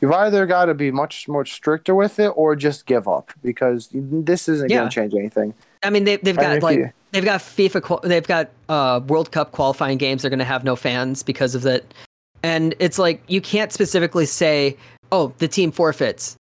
You've 0.01 0.11
either 0.11 0.45
got 0.45 0.65
to 0.65 0.75
be 0.75 0.91
much 0.91 1.27
more 1.27 1.45
stricter 1.45 1.95
with 1.95 2.19
it, 2.19 2.27
or 2.35 2.55
just 2.55 2.85
give 2.85 3.07
up 3.07 3.31
because 3.41 3.89
this 3.91 4.47
isn't 4.47 4.69
Yeah. 4.69 4.77
going 4.77 4.89
to 4.89 4.93
change 4.93 5.13
anything. 5.15 5.55
I 5.81 5.89
mean, 5.89 6.03
they 6.03 6.17
they've 6.17 6.37
I 6.37 6.41
got 6.41 6.51
mean, 6.51 6.59
like 6.61 6.77
you- 6.77 6.91
they've 7.11 7.25
got 7.25 7.39
FIFA, 7.41 8.03
they've 8.03 8.27
got 8.27 8.51
uh, 8.69 8.99
World 9.07 9.31
Cup 9.31 9.51
qualifying 9.51 9.97
games. 9.97 10.21
They're 10.21 10.29
going 10.29 10.37
to 10.39 10.45
have 10.45 10.63
no 10.63 10.75
fans 10.75 11.23
because 11.23 11.55
of 11.55 11.65
it, 11.65 11.91
and 12.43 12.75
it's 12.77 12.99
like 12.99 13.23
you 13.27 13.41
can't 13.41 13.73
specifically 13.73 14.27
say, 14.27 14.77
"Oh, 15.11 15.33
the 15.39 15.47
team 15.47 15.71
forfeits." 15.71 16.35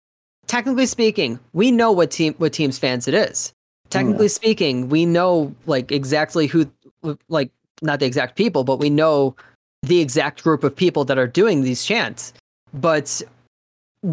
Technically 0.47 0.85
speaking, 0.85 1.39
we 1.53 1.71
know 1.71 1.91
what 1.91 2.11
team 2.11 2.35
what 2.37 2.53
team's 2.53 2.77
fans 2.77 3.07
it 3.07 3.13
is. 3.13 3.53
Technically 3.89 4.27
mm. 4.27 4.31
speaking, 4.31 4.89
we 4.89 5.05
know 5.05 5.53
like 5.65 5.91
exactly 5.91 6.47
who, 6.47 6.69
like 7.29 7.51
not 7.81 7.99
the 7.99 8.05
exact 8.05 8.35
people, 8.35 8.63
but 8.63 8.77
we 8.77 8.89
know 8.89 9.35
the 9.83 9.99
exact 9.99 10.43
group 10.43 10.63
of 10.63 10.75
people 10.75 11.05
that 11.05 11.17
are 11.17 11.27
doing 11.27 11.61
these 11.61 11.85
chants. 11.85 12.33
But 12.73 13.21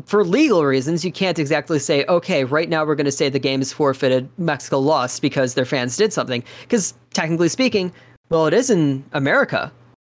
for 0.07 0.25
legal 0.25 0.65
reasons, 0.65 1.05
you 1.05 1.13
can't 1.13 1.39
exactly 1.39 1.79
say, 1.79 2.05
okay, 2.07 2.45
right 2.45 2.69
now 2.69 2.85
we're 2.85 2.95
going 2.95 3.05
to 3.07 3.13
say 3.13 3.29
the 3.29 3.39
game 3.39 3.61
is 3.61 3.73
forfeited, 3.73 4.29
Mexico 4.39 4.79
lost 4.79 5.21
because 5.23 5.55
their 5.55 5.65
fans 5.65 5.97
did 5.97 6.13
something. 6.13 6.43
Because 6.63 6.95
technically 7.13 7.49
speaking, 7.49 7.93
well, 8.31 8.47
it 8.47 8.55
is 8.55 8.71
in 8.71 9.05
America. 9.13 9.73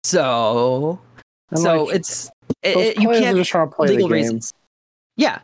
So, 0.04 1.00
And, 1.50 1.60
so 1.60 1.84
like, 1.84 1.96
it's, 1.96 2.30
it, 2.62 3.00
you 3.00 3.08
can't, 3.08 3.36
are 3.36 3.40
just 3.40 3.50
trying 3.50 3.68
to 3.68 3.74
play 3.74 3.88
legal 3.88 4.08
reasons. 4.08 4.52
Yeah. 5.16 5.40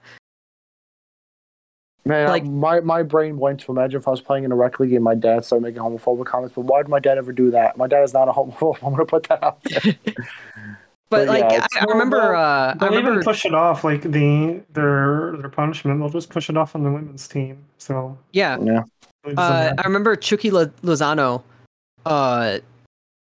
Man, 2.04 2.28
Like- 2.28 2.44
I, 2.44 2.46
my 2.48 2.80
my 2.80 3.02
brain 3.02 3.38
went 3.38 3.60
to 3.60 3.72
imagine 3.72 4.00
if 4.00 4.08
I 4.08 4.10
was 4.10 4.20
playing 4.20 4.44
in 4.44 4.52
a 4.52 4.56
rec 4.56 4.80
league 4.80 4.92
and 4.94 5.04
my 5.04 5.14
dad 5.14 5.44
started 5.44 5.62
making 5.62 5.82
homophobic 5.82 6.24
comments. 6.26 6.54
But 6.54 6.62
why 6.62 6.82
did 6.82 6.88
my 6.88 6.98
dad 6.98 7.18
ever 7.18 7.32
do 7.32 7.50
that? 7.50 7.76
My 7.76 7.86
dad 7.86 8.02
is 8.02 8.14
not 8.14 8.28
a 8.28 8.32
homophobe. 8.32 8.76
I'm 8.82 8.92
gonna 8.92 9.04
put 9.04 9.24
that 9.28 9.42
out 9.42 9.62
there. 9.64 9.94
But, 11.10 11.26
But 11.26 11.40
like, 11.40 11.52
yeah, 11.52 11.66
I, 11.74 11.80
I 11.80 11.84
remember, 11.88 12.36
uh, 12.36 12.40
I 12.70 12.74
They'll 12.78 12.88
remember, 12.90 13.10
even 13.14 13.24
push 13.24 13.44
it 13.44 13.52
off, 13.52 13.82
like 13.82 14.02
the 14.02 14.60
their 14.72 15.34
their 15.38 15.48
punishment. 15.48 15.98
They'll 15.98 16.08
just 16.08 16.30
push 16.30 16.48
it 16.48 16.56
off 16.56 16.76
on 16.76 16.84
the 16.84 16.90
women's 16.92 17.26
team. 17.26 17.58
So 17.78 18.16
yeah. 18.32 18.56
yeah, 18.62 18.84
Uh. 19.36 19.74
I 19.76 19.82
remember 19.82 20.14
Chucky 20.14 20.52
Lo- 20.52 20.70
Lozano, 20.84 21.42
uh, 22.06 22.58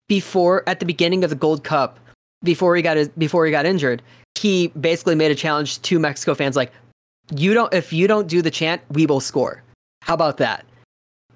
before 0.08 0.62
at 0.68 0.78
the 0.78 0.86
beginning 0.86 1.24
of 1.24 1.30
the 1.30 1.36
Gold 1.36 1.64
Cup, 1.64 1.98
before 2.44 2.76
he 2.76 2.82
got 2.82 2.96
his, 2.96 3.08
before 3.08 3.44
he 3.44 3.50
got 3.50 3.66
injured, 3.66 4.02
he 4.38 4.68
basically 4.68 5.16
made 5.16 5.32
a 5.32 5.34
challenge 5.34 5.82
to 5.82 5.98
Mexico 5.98 6.36
fans 6.36 6.54
like, 6.54 6.70
"You 7.34 7.54
don't 7.54 7.72
if 7.72 7.92
you 7.92 8.06
don't 8.06 8.28
do 8.28 8.42
the 8.42 8.50
chant, 8.50 8.82
we 8.90 9.06
will 9.06 9.20
score." 9.20 9.62
How 10.02 10.14
about 10.14 10.38
that? 10.38 10.64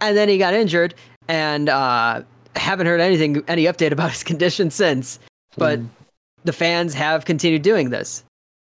And 0.00 0.16
then 0.16 0.28
he 0.28 0.38
got 0.38 0.54
injured, 0.54 0.94
and 1.28 1.68
uh, 1.68 2.22
haven't 2.56 2.86
heard 2.86 3.00
anything 3.00 3.44
any 3.48 3.64
update 3.64 3.92
about 3.92 4.10
his 4.12 4.22
condition 4.22 4.70
since. 4.70 5.18
But 5.56 5.80
the 6.44 6.52
fans 6.52 6.94
have 6.94 7.24
continued 7.24 7.62
doing 7.62 7.90
this. 7.90 8.24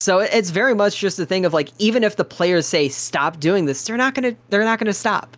So 0.02 0.20
it's 0.20 0.50
very 0.50 0.76
much 0.76 1.00
just 1.00 1.18
a 1.20 1.26
thing 1.26 1.46
of 1.46 1.54
like 1.54 1.70
even 1.80 2.04
if 2.04 2.16
the 2.16 2.26
players 2.26 2.66
say 2.66 2.90
stop 2.90 3.40
doing 3.40 3.66
this, 3.66 3.86
they're 3.86 3.98
not 3.98 4.14
gonna 4.14 4.36
they're 4.50 4.64
not 4.64 4.80
gonna 4.80 4.94
stop. 4.94 5.38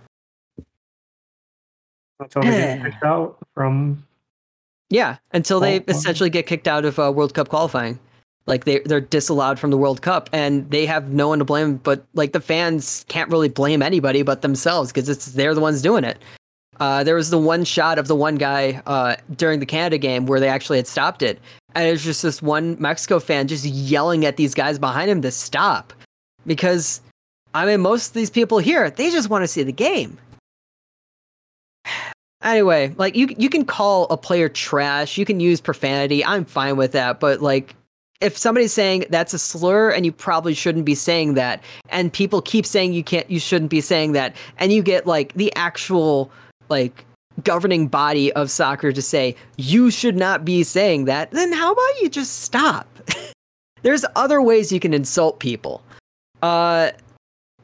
until 2.20 2.42
they 2.42 2.50
get 2.50 2.84
kicked 2.92 3.04
out 3.04 3.38
from. 3.54 4.04
Yeah, 4.90 5.18
until 5.34 5.60
they 5.60 5.78
essentially 5.88 6.30
get 6.30 6.48
kicked 6.48 6.68
out 6.68 6.86
of 6.86 6.98
uh, 6.98 7.12
World 7.12 7.34
Cup 7.34 7.50
qualifying. 7.50 8.00
Like 8.48 8.64
they 8.64 8.80
they're 8.80 9.02
disallowed 9.02 9.60
from 9.60 9.72
the 9.72 9.78
World 9.78 10.02
Cup, 10.02 10.30
and 10.32 10.70
they 10.72 10.86
have 10.86 11.12
no 11.12 11.28
one 11.28 11.40
to 11.40 11.46
blame. 11.46 11.76
But 11.78 12.06
like 12.14 12.32
the 12.32 12.40
fans 12.40 13.06
can't 13.10 13.30
really 13.30 13.50
blame 13.50 13.82
anybody 13.82 14.22
but 14.22 14.42
themselves 14.42 14.92
because 14.92 15.10
it's 15.10 15.28
they're 15.28 15.54
the 15.54 15.62
ones 15.62 15.82
doing 15.82 16.06
it. 16.06 16.18
Uh, 16.80 17.04
there 17.04 17.16
was 17.16 17.30
the 17.30 17.38
one 17.38 17.64
shot 17.64 18.00
of 18.00 18.08
the 18.08 18.16
one 18.16 18.36
guy 18.36 18.82
uh, 18.86 19.16
during 19.36 19.60
the 19.60 19.66
Canada 19.66 19.98
game 19.98 20.28
where 20.28 20.40
they 20.40 20.48
actually 20.48 20.78
had 20.78 20.88
stopped 20.88 21.22
it, 21.22 21.40
and 21.76 21.86
it 21.88 21.92
was 21.92 22.04
just 22.04 22.22
this 22.22 22.42
one 22.42 22.78
Mexico 22.80 23.20
fan 23.20 23.48
just 23.48 23.66
yelling 23.66 24.26
at 24.26 24.38
these 24.38 24.54
guys 24.54 24.80
behind 24.80 25.10
him 25.10 25.22
to 25.22 25.32
stop, 25.32 25.92
because 26.46 27.02
I 27.54 27.66
mean 27.66 27.82
most 27.82 28.08
of 28.10 28.14
these 28.14 28.30
people 28.30 28.60
here 28.60 28.90
they 28.90 29.12
just 29.12 29.30
want 29.30 29.44
to 29.44 29.48
see 29.48 29.64
the 29.64 29.72
game. 29.74 30.18
Anyway, 32.44 32.94
like 32.98 33.16
you 33.16 33.30
you 33.36 33.50
can 33.50 33.66
call 33.66 34.06
a 34.12 34.16
player 34.16 34.48
trash, 34.48 35.18
you 35.18 35.26
can 35.26 35.40
use 35.40 35.60
profanity. 35.60 36.24
I'm 36.24 36.46
fine 36.46 36.78
with 36.78 36.92
that, 36.92 37.20
but 37.20 37.42
like 37.42 37.76
if 38.22 38.38
somebody's 38.38 38.74
saying 38.74 39.06
that's 39.10 39.34
a 39.34 39.40
slur 39.40 39.92
and 39.92 40.06
you 40.06 40.12
probably 40.12 40.54
shouldn't 40.54 40.86
be 40.86 40.96
saying 40.96 41.36
that 41.36 41.64
and 41.90 42.12
people 42.12 42.42
keep 42.42 42.66
saying 42.66 42.94
you 42.94 43.04
can't 43.04 43.30
you 43.30 43.40
shouldn't 43.40 43.70
be 43.70 43.82
saying 43.82 44.14
that 44.14 44.36
and 44.58 44.72
you 44.72 44.82
get 44.82 45.06
like 45.06 45.34
the 45.34 45.54
actual 45.56 46.32
like 46.70 47.06
governing 47.44 47.88
body 47.88 48.34
of 48.34 48.50
soccer 48.50 48.92
to 48.92 49.02
say 49.02 49.36
you 49.58 49.92
should 49.92 50.16
not 50.18 50.44
be 50.44 50.64
saying 50.64 51.06
that, 51.06 51.30
then 51.32 51.54
how 51.54 51.72
about 51.72 52.02
you 52.02 52.10
just 52.10 52.42
stop? 52.42 52.88
There's 53.84 54.04
other 54.16 54.42
ways 54.42 54.72
you 54.72 54.80
can 54.80 54.94
insult 54.94 55.40
people. 55.40 55.84
Uh 56.42 56.90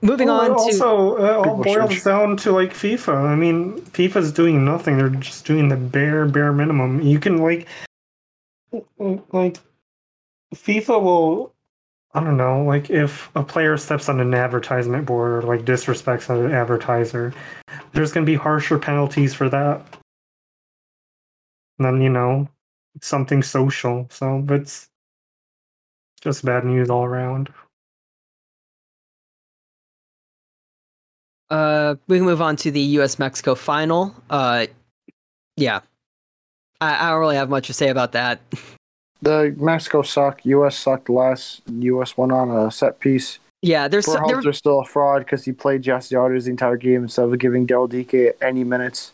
moving 0.04 0.28
Well, 0.28 0.41
on 0.41 0.45
it 0.51 0.56
to 0.56 0.86
also, 0.86 1.16
it 1.18 1.30
all 1.32 1.64
boils 1.64 1.93
should- 1.93 2.04
down 2.04 2.38
to 2.38 2.51
like 2.51 2.72
FIFA. 2.74 3.16
I 3.26 3.36
mean, 3.36 3.82
FIFA's 3.82 4.32
doing 4.32 4.64
nothing. 4.64 4.97
They're 4.97 5.10
just 5.10 5.45
doing 5.45 5.70
the 5.70 5.78
bare, 5.78 6.26
bare 6.28 6.54
minimum. 6.54 7.01
You 7.01 7.20
can 7.20 7.38
like, 7.38 7.68
like, 9.32 9.58
FIFA 10.54 11.01
will. 11.01 11.54
I 12.16 12.24
don't 12.24 12.38
know, 12.38 12.64
like 12.64 12.91
if 12.91 13.32
a 13.36 13.43
player 13.43 13.76
steps 13.76 14.08
on 14.08 14.20
an 14.20 14.36
advertisement 14.36 15.08
board 15.08 15.43
or 15.43 15.47
like 15.47 15.66
disrespects 15.66 16.30
an 16.30 16.51
advertiser, 16.51 17.34
there's 17.93 18.12
going 18.12 18.24
to 18.24 18.32
be 18.32 18.36
harsher 18.38 18.78
penalties 18.78 19.34
for 19.34 19.49
that. 19.49 19.82
And 21.80 21.88
then 21.88 22.01
you 22.01 22.10
know, 22.10 22.47
something 23.01 23.41
social. 23.41 24.08
So, 24.12 24.45
it's 24.49 24.89
just 26.22 26.45
bad 26.45 26.66
news 26.66 26.91
all 26.91 27.04
around. 27.04 27.51
Uh, 31.49 31.95
we 32.08 32.18
can 32.18 32.26
move 32.26 32.41
on 32.41 32.56
to 32.58 32.70
the 32.70 32.82
U.S. 32.97 33.18
Mexico 33.18 33.56
final. 33.56 34.16
Uh, 34.30 34.68
yeah, 35.58 35.82
I, 36.80 37.08
I 37.08 37.10
don't 37.10 37.20
really 37.20 37.36
have 37.36 37.49
much 37.49 37.68
to 37.68 37.74
say 37.74 37.89
about 37.89 38.12
that. 38.12 38.39
the 39.24 39.55
Mexico 39.57 40.01
sucked. 40.01 40.45
U.S. 40.45 40.78
sucked 40.78 41.09
less. 41.09 41.61
U.S. 41.67 42.17
won 42.17 42.32
on 42.32 42.49
a 42.49 42.69
set 42.71 42.99
piece. 42.99 43.39
Yeah, 43.61 43.88
there's 43.88 44.05
so, 44.05 44.19
there, 44.28 44.51
still 44.53 44.82
a 44.82 44.86
fraud 44.86 45.24
because 45.24 45.45
he 45.45 45.53
played 45.53 45.84
Gyasi 45.84 46.11
Zardes 46.13 46.43
the 46.43 46.49
entire 46.49 46.76
game 46.76 47.03
instead 47.03 47.26
of 47.26 47.39
giving 47.39 47.65
Daryl 47.65 47.89
Dike 47.89 48.36
any 48.41 48.63
minutes. 48.65 49.13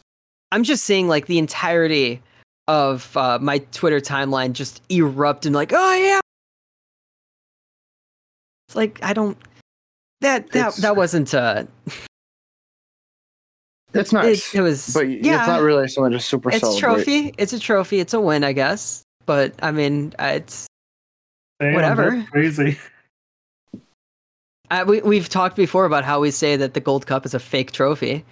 I'm 0.52 0.64
just 0.64 0.84
seeing 0.86 1.08
like 1.08 1.28
the 1.28 1.38
entirety 1.38 2.22
of 2.68 3.16
uh, 3.16 3.38
my 3.40 3.60
Twitter 3.72 4.00
timeline 4.00 4.54
just 4.54 4.82
erupt 4.90 5.46
and 5.46 5.54
like, 5.54 5.72
oh 5.74 5.94
yeah. 5.94 6.20
It's 8.68 8.76
like 8.76 9.00
I 9.04 9.14
don't. 9.14 9.38
That 10.22 10.48
that 10.52 10.60
It's- 10.60 10.78
that 10.78 10.96
wasn't. 10.96 11.34
Uh, 11.34 11.66
It's 13.92 14.14
it, 14.14 14.16
nice, 14.16 14.54
it 14.54 14.62
was. 14.62 14.92
but 14.94 15.10
yeah, 15.10 15.40
it's 15.40 15.48
not 15.48 15.62
really 15.64 15.88
something 15.88 16.12
to 16.12 16.20
super 16.20 16.50
It's 16.52 16.60
celebrate. 16.60 16.80
trophy. 16.80 17.34
It's 17.40 17.54
a 17.54 17.60
trophy. 17.60 18.00
It's 18.00 18.14
a 18.14 18.22
win, 18.22 18.44
I 18.44 18.54
guess. 18.54 19.02
But 19.30 19.54
I 19.62 19.70
mean, 19.70 20.12
uh, 20.18 20.32
it's 20.38 20.66
Damn, 21.60 21.76
Whatever. 21.76 22.26
crazy. 22.32 22.80
Uh, 24.72 24.86
we 24.88 25.02
we've 25.04 25.30
talked 25.30 25.56
before 25.56 25.86
about 25.86 26.04
how 26.04 26.20
we 26.20 26.32
say 26.32 26.56
that 26.56 26.74
the 26.74 26.80
Gold 26.80 27.06
Cup 27.06 27.28
is 27.28 27.36
a 27.36 27.40
fake 27.40 27.72
trophy. 27.72 28.26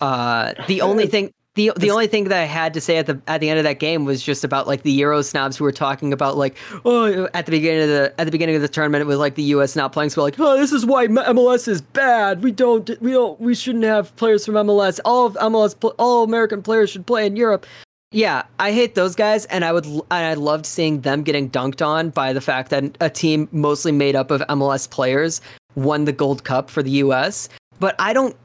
Uh, 0.00 0.52
the 0.68 0.80
only 0.80 1.08
thing 1.08 1.32
The 1.56 1.72
the 1.76 1.90
only 1.90 2.06
thing 2.06 2.24
that 2.24 2.38
I 2.40 2.44
had 2.44 2.72
to 2.74 2.80
say 2.80 2.98
at 2.98 3.06
the 3.06 3.20
at 3.26 3.40
the 3.40 3.50
end 3.50 3.58
of 3.58 3.64
that 3.64 3.80
game 3.80 4.04
was 4.04 4.22
just 4.22 4.44
about 4.44 4.68
like 4.68 4.82
the 4.82 4.92
Euro 4.92 5.22
snobs 5.22 5.56
who 5.56 5.64
were 5.64 5.72
talking 5.72 6.12
about 6.12 6.36
like 6.36 6.56
oh 6.84 7.28
at 7.34 7.46
the 7.46 7.50
beginning 7.50 7.82
of 7.82 7.88
the 7.88 8.14
at 8.20 8.26
the 8.26 8.30
beginning 8.30 8.54
of 8.54 8.62
the 8.62 8.68
tournament 8.68 9.00
it 9.02 9.06
was 9.06 9.18
like 9.18 9.34
the 9.34 9.42
U.S. 9.54 9.74
not 9.74 9.92
playing 9.92 10.10
so 10.10 10.22
like 10.22 10.38
oh 10.38 10.56
this 10.56 10.70
is 10.70 10.86
why 10.86 11.08
MLS 11.08 11.66
is 11.66 11.80
bad 11.80 12.44
we 12.44 12.52
don't 12.52 12.90
we 13.00 13.10
don't 13.10 13.40
we 13.40 13.56
shouldn't 13.56 13.84
have 13.84 14.14
players 14.14 14.46
from 14.46 14.54
MLS 14.54 15.00
all 15.04 15.26
of 15.26 15.34
MLS 15.34 15.94
all 15.98 16.22
American 16.22 16.62
players 16.62 16.90
should 16.90 17.06
play 17.06 17.26
in 17.26 17.34
Europe. 17.34 17.66
Yeah, 18.12 18.44
I 18.58 18.72
hate 18.72 18.94
those 18.94 19.14
guys, 19.14 19.46
and 19.46 19.64
I 19.64 19.72
would 19.72 19.84
and 19.84 20.04
I 20.10 20.34
loved 20.34 20.64
seeing 20.64 21.00
them 21.00 21.22
getting 21.22 21.50
dunked 21.50 21.84
on 21.84 22.10
by 22.10 22.32
the 22.32 22.40
fact 22.40 22.70
that 22.70 22.96
a 23.00 23.10
team 23.10 23.48
mostly 23.52 23.92
made 23.92 24.14
up 24.14 24.30
of 24.30 24.40
MLS 24.42 24.88
players 24.88 25.40
won 25.74 26.04
the 26.04 26.12
Gold 26.12 26.44
Cup 26.44 26.70
for 26.70 26.82
the 26.82 26.90
U.S. 26.92 27.48
But 27.80 27.96
I 27.98 28.12
don't 28.12 28.36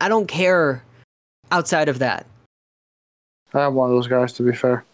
I 0.00 0.08
don't 0.08 0.26
care 0.26 0.82
outside 1.52 1.88
of 1.88 1.98
that. 2.00 2.26
I'm 3.52 3.74
one 3.74 3.90
of 3.90 3.96
those 3.96 4.08
guys, 4.08 4.32
to 4.34 4.42
be 4.42 4.52
fair. 4.54 4.84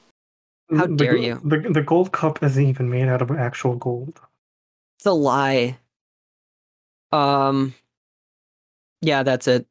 How 0.70 0.86
The 0.86 0.96
dare 0.96 1.16
you. 1.16 1.40
The 1.44 1.58
the 1.58 1.82
gold 1.82 2.12
cup 2.12 2.42
isn't 2.42 2.62
even 2.64 2.90
made 2.90 3.08
out 3.08 3.22
of 3.22 3.30
actual 3.30 3.76
gold. 3.76 4.20
It's 4.98 5.06
a 5.06 5.12
lie. 5.12 5.78
Um 7.12 7.74
Yeah, 9.00 9.22
that's 9.22 9.48
it. 9.48 9.66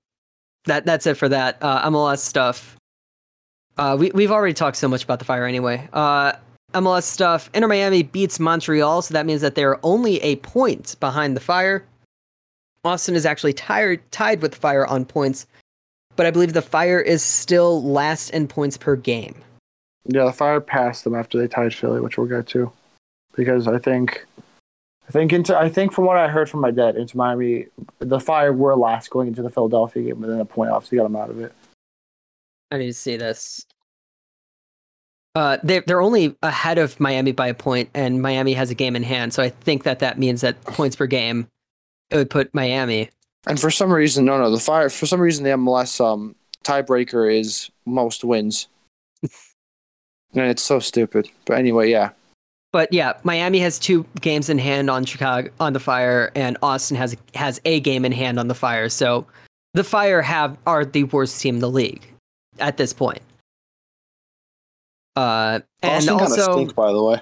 That 0.66 0.86
that's 0.86 1.06
it 1.08 1.16
for 1.16 1.30
that. 1.30 1.58
Uh 1.62 1.90
MLS 1.90 2.20
stuff. 2.20 2.76
Uh 3.80 3.96
we 3.98 4.12
we've 4.12 4.32
already 4.32 4.54
talked 4.54 4.78
so 4.78 4.88
much 4.88 5.04
about 5.04 5.20
the 5.20 5.26
fire 5.26 5.46
anyway. 5.46 5.88
Uh 5.94 6.34
MLS 6.74 7.04
stuff. 7.04 7.50
Inter 7.54 7.68
Miami 7.68 8.04
beats 8.04 8.40
Montreal, 8.40 9.02
so 9.02 9.14
that 9.14 9.26
means 9.26 9.42
that 9.42 9.56
they're 9.56 9.84
only 9.84 10.22
a 10.22 10.36
point 10.38 10.96
behind 11.00 11.36
the 11.36 11.40
fire. 11.40 11.84
Austin 12.84 13.16
is 13.16 13.26
actually 13.26 13.54
tired 13.54 14.00
tied 14.12 14.42
with 14.42 14.52
the 14.52 14.58
fire 14.58 14.86
on 14.86 15.06
points, 15.06 15.48
but 16.16 16.26
I 16.26 16.32
believe 16.32 16.54
the 16.54 16.62
fire 16.62 17.00
is 17.00 17.24
still 17.24 17.82
last 17.82 18.30
in 18.32 18.48
points 18.48 18.78
per 18.78 18.96
game. 18.96 19.42
Yeah, 20.06 20.26
the 20.26 20.34
Fire 20.34 20.60
passed 20.60 21.04
them 21.04 21.14
after 21.14 21.38
they 21.38 21.48
tied 21.48 21.74
Philly, 21.74 22.02
which 22.02 22.18
we'll 22.18 22.26
get 22.26 22.48
to, 22.48 22.72
because 23.36 23.68
I 23.68 23.78
think, 23.78 24.26
I 25.08 25.12
think 25.12 25.34
into 25.34 25.58
I 25.58 25.70
think 25.70 25.92
from 25.92 26.06
what 26.06 26.18
I 26.18 26.28
heard 26.28 26.50
from 26.50 26.62
my 26.62 26.72
dad, 26.72 26.96
Inter 26.96 27.18
Miami, 27.18 27.68
the 28.00 28.20
Fire 28.20 28.52
were 28.52 28.76
last 28.76 29.12
going 29.12 29.28
into 29.28 29.44
the 29.44 29.50
Philadelphia 29.50 30.04
game, 30.04 30.20
but 30.20 30.28
then 30.28 30.40
a 30.40 30.46
point 30.46 30.72
obviously 30.72 30.98
got 30.98 31.04
them 31.04 31.16
out 31.16 31.30
of 31.30 31.40
it. 31.40 31.54
I 32.72 32.78
need 32.78 32.88
to 32.88 32.94
see 32.94 33.18
this. 33.18 33.66
Uh, 35.36 35.58
they 35.64 35.80
they're 35.82 36.02
only 36.02 36.36
ahead 36.42 36.78
of 36.78 37.00
Miami 37.00 37.32
by 37.32 37.48
a 37.48 37.54
point, 37.54 37.90
and 37.94 38.22
Miami 38.22 38.54
has 38.54 38.72
a 38.72 38.76
game 38.76 38.96
in 38.96 39.04
hand. 39.04 39.34
So 39.34 39.44
I 39.44 39.50
think 39.50 39.84
that 39.84 40.00
that 40.00 40.18
means 40.18 40.42
that 40.42 40.62
points 40.64 40.96
per 40.96 41.08
game, 41.08 41.48
it 42.10 42.18
would 42.18 42.30
put 42.30 42.54
Miami. 42.54 43.10
And 43.48 43.60
for 43.60 43.72
some 43.72 43.92
reason, 43.92 44.26
no, 44.26 44.38
no, 44.38 44.52
the 44.52 44.60
Fire. 44.60 44.90
For 44.90 45.06
some 45.06 45.22
reason, 45.22 45.44
the 45.44 45.52
MLS 45.52 46.04
um 46.04 46.36
tiebreaker 46.64 47.32
is 47.34 47.70
most 47.86 48.24
wins, 48.24 48.68
and 49.22 49.32
it's 50.34 50.64
so 50.64 50.80
stupid. 50.80 51.30
But 51.46 51.58
anyway, 51.58 51.90
yeah, 51.90 52.10
But 52.72 52.92
yeah, 52.92 53.14
Miami 53.24 53.60
has 53.60 53.80
two 53.80 54.06
games 54.22 54.50
in 54.50 54.58
hand 54.58 54.90
on 54.90 55.06
Chicago 55.06 55.50
on 55.60 55.74
the 55.74 55.80
Fire, 55.80 56.32
and 56.36 56.58
Austin 56.64 56.98
has 56.98 57.16
has 57.36 57.62
a 57.66 57.80
game 57.80 58.04
in 58.04 58.12
hand 58.12 58.40
on 58.40 58.48
the 58.48 58.56
Fire. 58.56 58.90
So 58.90 59.28
the 59.74 59.84
Fire 59.84 60.24
have 60.24 60.58
are 60.66 60.86
the 60.86 61.04
worst 61.06 61.40
team 61.40 61.56
in 61.56 61.62
the 61.62 61.70
league 61.70 62.12
at 62.60 62.78
this 62.78 62.94
point. 62.94 63.22
Uh, 65.16 65.60
and 65.82 65.94
Austin 65.94 66.18
kind 66.18 66.32
of 66.32 66.40
also 66.40 66.54
stinks, 66.54 66.74
by 66.74 66.92
the 66.92 67.04
way. 67.04 67.22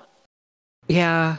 Yeah. 0.88 1.38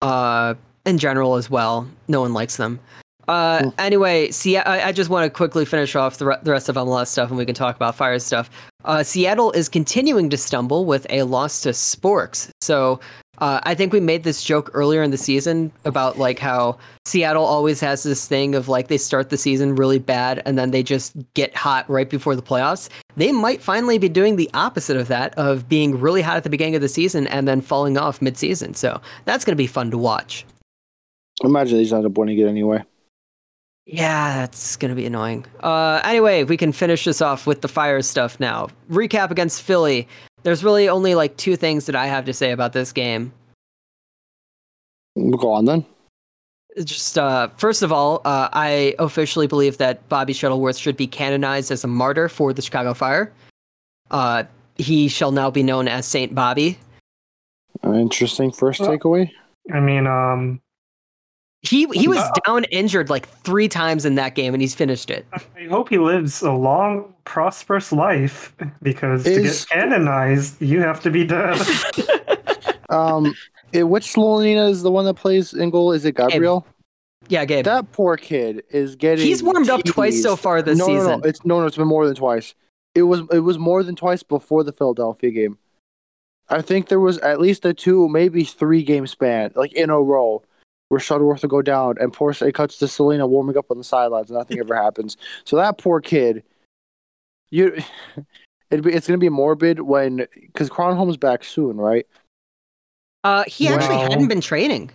Uh, 0.00 0.54
in 0.86 0.98
general 0.98 1.34
as 1.34 1.50
well. 1.50 1.88
No 2.08 2.22
one 2.22 2.32
likes 2.32 2.56
them. 2.56 2.80
Uh, 3.28 3.62
Hmm. 3.64 3.68
anyway, 3.78 4.30
see, 4.30 4.56
I, 4.56 4.88
I 4.88 4.92
just 4.92 5.10
want 5.10 5.24
to 5.24 5.30
quickly 5.30 5.64
finish 5.64 5.94
off 5.94 6.16
the, 6.18 6.26
re- 6.26 6.38
the 6.42 6.50
rest 6.50 6.68
of 6.68 6.76
MLS 6.76 7.08
stuff, 7.08 7.28
and 7.28 7.36
we 7.38 7.44
can 7.44 7.54
talk 7.54 7.76
about 7.76 7.94
fire 7.94 8.18
stuff. 8.18 8.48
Uh, 8.84 9.02
Seattle 9.02 9.52
is 9.52 9.68
continuing 9.68 10.30
to 10.30 10.36
stumble 10.36 10.84
with 10.86 11.06
a 11.10 11.22
loss 11.24 11.60
to 11.62 11.70
Sporks. 11.70 12.48
So 12.62 13.00
uh, 13.38 13.60
I 13.64 13.74
think 13.74 13.92
we 13.92 14.00
made 14.00 14.24
this 14.24 14.42
joke 14.42 14.70
earlier 14.72 15.02
in 15.02 15.10
the 15.10 15.18
season 15.18 15.70
about 15.84 16.18
like 16.18 16.38
how 16.38 16.78
Seattle 17.04 17.44
always 17.44 17.80
has 17.80 18.02
this 18.02 18.26
thing 18.26 18.54
of 18.54 18.68
like 18.68 18.88
they 18.88 18.96
start 18.98 19.28
the 19.30 19.36
season 19.36 19.74
really 19.74 19.98
bad 19.98 20.42
and 20.46 20.56
then 20.58 20.70
they 20.70 20.82
just 20.82 21.14
get 21.34 21.54
hot 21.54 21.88
right 21.90 22.08
before 22.08 22.34
the 22.34 22.42
playoffs. 22.42 22.88
They 23.16 23.30
might 23.30 23.60
finally 23.60 23.98
be 23.98 24.08
doing 24.08 24.36
the 24.36 24.48
opposite 24.54 24.96
of 24.96 25.08
that, 25.08 25.36
of 25.36 25.68
being 25.68 26.00
really 26.00 26.22
hot 26.22 26.36
at 26.38 26.44
the 26.44 26.50
beginning 26.50 26.76
of 26.76 26.80
the 26.82 26.88
season 26.88 27.26
and 27.26 27.46
then 27.46 27.60
falling 27.60 27.98
off 27.98 28.22
mid-season. 28.22 28.74
So 28.74 29.00
that's 29.24 29.44
going 29.44 29.52
to 29.52 29.56
be 29.62 29.66
fun 29.66 29.90
to 29.90 29.98
watch. 29.98 30.46
Imagine 31.44 31.78
these 31.78 31.92
end 31.92 32.06
up 32.06 32.16
winning 32.16 32.38
it 32.38 32.46
anyway. 32.46 32.82
Yeah, 33.90 34.40
that's 34.40 34.76
gonna 34.76 34.94
be 34.94 35.06
annoying. 35.06 35.46
Uh, 35.60 36.02
anyway, 36.04 36.44
we 36.44 36.58
can 36.58 36.72
finish 36.72 37.04
this 37.04 37.22
off 37.22 37.46
with 37.46 37.62
the 37.62 37.68
fire 37.68 38.02
stuff 38.02 38.38
now. 38.38 38.68
Recap 38.90 39.30
against 39.30 39.62
Philly. 39.62 40.06
There's 40.42 40.62
really 40.62 40.90
only 40.90 41.14
like 41.14 41.34
two 41.38 41.56
things 41.56 41.86
that 41.86 41.96
I 41.96 42.06
have 42.06 42.26
to 42.26 42.34
say 42.34 42.50
about 42.50 42.74
this 42.74 42.92
game. 42.92 43.32
Go 45.16 45.52
on 45.52 45.64
then. 45.64 45.86
Just 46.84 47.16
uh, 47.16 47.48
first 47.56 47.82
of 47.82 47.90
all, 47.90 48.20
uh, 48.26 48.50
I 48.52 48.94
officially 48.98 49.46
believe 49.46 49.78
that 49.78 50.06
Bobby 50.10 50.34
Shuttleworth 50.34 50.76
should 50.76 50.96
be 50.96 51.06
canonized 51.06 51.70
as 51.70 51.82
a 51.82 51.88
martyr 51.88 52.28
for 52.28 52.52
the 52.52 52.60
Chicago 52.60 52.92
Fire. 52.92 53.32
Uh, 54.10 54.44
he 54.76 55.08
shall 55.08 55.32
now 55.32 55.50
be 55.50 55.62
known 55.62 55.88
as 55.88 56.04
Saint 56.04 56.34
Bobby. 56.34 56.78
Interesting 57.82 58.52
first 58.52 58.80
Well- 58.80 58.90
takeaway. 58.90 59.30
I 59.72 59.80
mean, 59.80 60.06
um, 60.06 60.60
He 61.68 61.86
he 61.92 62.08
was 62.08 62.18
Uh, 62.18 62.30
down 62.46 62.64
injured 62.64 63.10
like 63.10 63.28
three 63.42 63.68
times 63.68 64.04
in 64.04 64.14
that 64.14 64.34
game, 64.34 64.54
and 64.54 64.60
he's 64.60 64.74
finished 64.74 65.10
it. 65.10 65.26
I 65.32 65.64
hope 65.68 65.88
he 65.88 65.98
lives 65.98 66.40
a 66.42 66.52
long, 66.52 67.12
prosperous 67.24 67.92
life 67.92 68.54
because 68.82 69.24
to 69.24 69.42
get 69.42 69.66
canonized, 69.70 70.60
you 70.62 70.80
have 70.80 71.00
to 71.02 71.10
be 71.10 71.24
dead. 71.24 71.60
Um, 72.90 73.34
eh, 73.74 73.82
which 73.82 74.06
Slonina 74.06 74.70
is 74.70 74.80
the 74.82 74.90
one 74.90 75.04
that 75.04 75.12
plays 75.12 75.52
in 75.52 75.68
goal? 75.68 75.92
Is 75.92 76.06
it 76.06 76.16
Gabriel? 76.16 76.66
Yeah, 77.28 77.44
Gabe. 77.44 77.66
That 77.66 77.92
poor 77.92 78.16
kid 78.16 78.62
is 78.70 78.96
getting. 78.96 79.26
He's 79.26 79.42
warmed 79.42 79.68
up 79.68 79.84
twice 79.84 80.22
so 80.22 80.30
teased. 80.30 80.42
far 80.42 80.62
this 80.62 80.78
no, 80.78 80.86
season. 80.86 81.06
No, 81.06 81.16
no, 81.16 81.22
it's 81.24 81.44
no, 81.44 81.60
no. 81.60 81.66
It's 81.66 81.76
been 81.76 81.86
more 81.86 82.06
than 82.06 82.14
twice. 82.14 82.54
It 82.94 83.02
was 83.02 83.20
it 83.30 83.40
was 83.40 83.58
more 83.58 83.82
than 83.82 83.94
twice 83.94 84.22
before 84.22 84.64
the 84.64 84.72
Philadelphia 84.72 85.30
game. 85.30 85.58
I 86.48 86.62
think 86.62 86.88
there 86.88 87.00
was 87.00 87.18
at 87.18 87.40
least 87.40 87.66
a 87.66 87.74
two, 87.74 88.08
maybe 88.08 88.44
three 88.44 88.82
game 88.82 89.06
span, 89.06 89.52
like 89.54 89.74
in 89.74 89.90
a 89.90 90.00
row, 90.00 90.42
where 90.88 91.00
Shuttleworth 91.00 91.42
will 91.42 91.48
go 91.48 91.62
down 91.62 91.96
and 92.00 92.12
poor 92.12 92.30
it 92.40 92.54
cuts 92.54 92.78
to 92.78 92.86
Slonina 92.86 93.28
warming 93.28 93.56
up 93.56 93.70
on 93.70 93.78
the 93.78 93.84
sidelines. 93.84 94.30
and 94.30 94.38
Nothing 94.38 94.58
ever 94.58 94.74
happens. 94.74 95.16
So 95.44 95.56
that 95.56 95.78
poor 95.78 96.00
kid, 96.00 96.42
you, 97.50 97.76
it'd 98.70 98.84
be, 98.84 98.92
it's 98.92 99.06
gonna 99.06 99.18
be 99.18 99.28
morbid 99.28 99.80
when 99.80 100.26
because 100.34 100.68
Kronholm's 100.70 101.16
back 101.16 101.44
soon, 101.44 101.76
right? 101.76 102.06
Uh, 103.24 103.44
he 103.46 103.68
actually 103.68 103.98
hadn't 103.98 104.28
been 104.28 104.40
training. 104.40 104.90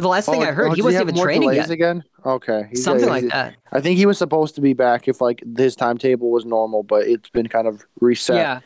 The 0.00 0.08
last 0.08 0.26
thing 0.26 0.44
I 0.44 0.52
heard, 0.52 0.68
oh, 0.70 0.74
he 0.74 0.82
wasn't 0.82 1.00
have 1.00 1.08
even 1.08 1.16
more 1.16 1.24
training 1.24 1.42
delays 1.48 1.56
yet. 1.56 1.70
again. 1.70 2.04
Okay, 2.24 2.66
He's- 2.70 2.84
Something 2.84 3.06
yeah, 3.06 3.10
like 3.12 3.22
he's- 3.22 3.32
that. 3.32 3.54
I 3.72 3.80
think 3.80 3.98
he 3.98 4.06
was 4.06 4.18
supposed 4.18 4.54
to 4.56 4.60
be 4.60 4.72
back 4.72 5.08
if 5.08 5.20
like 5.20 5.42
his 5.56 5.74
timetable 5.74 6.30
was 6.30 6.44
normal, 6.44 6.82
but 6.84 7.06
it's 7.08 7.30
been 7.30 7.48
kind 7.48 7.66
of 7.66 7.84
reset. 8.00 8.36
Yeah, 8.36 8.60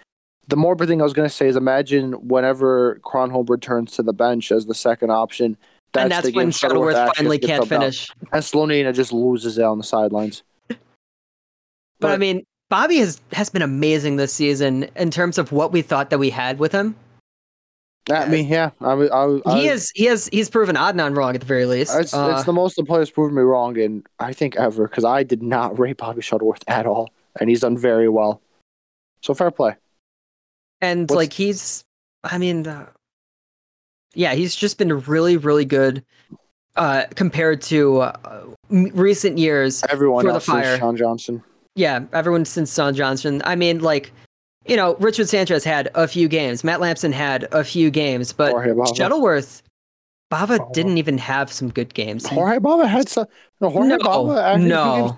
The 0.49 0.57
morbid 0.57 0.89
thing 0.89 1.01
I 1.01 1.05
was 1.05 1.15
going 1.15 1.29
to 1.29 1.35
say 1.35 1.47
is 1.49 1.57
imagine 1.57 2.13
whenever 2.29 3.01
Cronholm 3.03 3.49
returns 3.49 3.93
to 3.93 4.03
the 4.03 4.13
bench 4.13 4.51
as 4.53 4.67
the 4.67 4.75
second 4.75 5.11
option. 5.11 5.57
That's 5.93 6.03
and 6.05 6.11
that's 6.13 6.35
when 6.35 6.51
Shuttleworth 6.51 6.97
actually 6.97 7.17
finally 7.17 7.39
can't 7.39 7.69
finish. 7.69 8.11
And 8.33 8.43
Slonina 8.43 8.95
just 8.95 9.13
loses 9.13 9.59
it 9.59 9.65
on 9.65 9.79
the 9.79 9.85
sidelines. 9.85 10.43
But, 12.01 12.11
I 12.11 12.17
mean, 12.17 12.45
Bobby 12.69 12.97
has 12.97 13.21
has 13.33 13.49
been 13.49 13.63
amazing 13.63 14.17
this 14.17 14.33
season 14.33 14.85
in 14.97 15.11
terms 15.13 15.39
of 15.39 15.53
what 15.53 15.71
we 15.71 15.83
thought 15.83 16.11
that 16.11 16.19
we 16.19 16.31
had 16.31 16.59
with 16.59 16.73
him. 16.73 16.97
I 18.11 18.27
me, 18.27 18.41
yeah, 18.41 18.71
I, 18.81 18.91
I, 18.93 19.41
I, 19.47 19.61
he 19.61 19.69
is 19.69 19.93
he 19.95 20.07
has 20.07 20.27
he's 20.33 20.51
proven 20.51 20.75
Adnan 20.75 21.17
wrong 21.17 21.35
at 21.37 21.41
the 21.41 21.47
very 21.47 21.65
least. 21.67 21.95
It's, 21.95 22.13
Uh, 22.13 22.33
it's 22.35 22.43
the 22.45 22.53
most 22.53 22.75
the 22.75 22.83
players 22.85 23.09
proven 23.11 23.37
me 23.37 23.43
wrong 23.43 23.77
in 23.79 24.03
I 24.19 24.33
think 24.33 24.57
ever 24.57 24.89
because 24.89 25.05
I 25.05 25.23
did 25.23 25.45
not 25.45 25.79
rate 25.79 25.99
Bobby 25.99 26.23
Shuttleworth 26.23 26.65
at 26.67 26.87
all, 26.87 27.11
and 27.39 27.49
he's 27.49 27.61
done 27.61 27.79
very 27.79 28.09
well. 28.09 28.41
So 29.21 29.33
fair 29.35 29.53
play. 29.53 29.77
and 30.81 31.03
what's- 31.03 31.17
like 31.17 31.33
he's, 31.33 31.85
I 32.25 32.39
mean, 32.39 32.67
uh, 32.67 32.87
yeah, 34.15 34.35
he's 34.35 34.55
just 34.55 34.79
been 34.79 35.01
really 35.01 35.37
really 35.37 35.65
good 35.65 36.05
uh, 36.77 37.05
compared 37.15 37.61
to 37.63 38.01
uh, 38.01 38.45
recent 38.71 39.39
years. 39.39 39.83
Everyone 39.89 40.23
For 40.25 40.29
the 40.29 40.35
else 40.35 40.47
fire. 40.47 40.79
Sean 40.79 40.97
Johnson. 40.97 41.43
Yeah, 41.75 42.05
everyone 42.13 42.45
since 42.45 42.75
Sean 42.75 42.95
Johnson. 42.95 43.41
I 43.45 43.57
mean, 43.57 43.81
like, 43.81 44.13
you 44.67 44.77
know, 44.77 44.95
Richard 44.97 45.29
Sanchez 45.29 45.65
had 45.65 45.91
a 45.95 46.07
few 46.07 46.29
games. 46.29 46.65
Matt 46.65 46.81
Lampson 46.81 47.13
had 47.13 47.49
a 47.53 47.65
few 47.65 47.91
games, 47.91 48.33
but 48.33 48.53
Jorge 48.53 48.71
Bava. 48.71 48.97
Shuttleworth, 48.97 49.63
Bava 50.31 50.59
Bava. 50.59 50.73
didn't 50.73 50.99
even 50.99 51.19
have 51.19 51.51
some 51.53 51.71
good 51.71 51.95
games. 51.95 52.27
He- 52.27 52.35
Jorge 52.35 52.59
Bava 52.59 52.87
had 52.87 53.09
some. 53.09 53.27
No, 53.61 53.71
Jorge 53.71 53.89
no, 53.89 53.99
Bava 53.99 54.43
actually 54.43 54.69
no. 54.69 55.17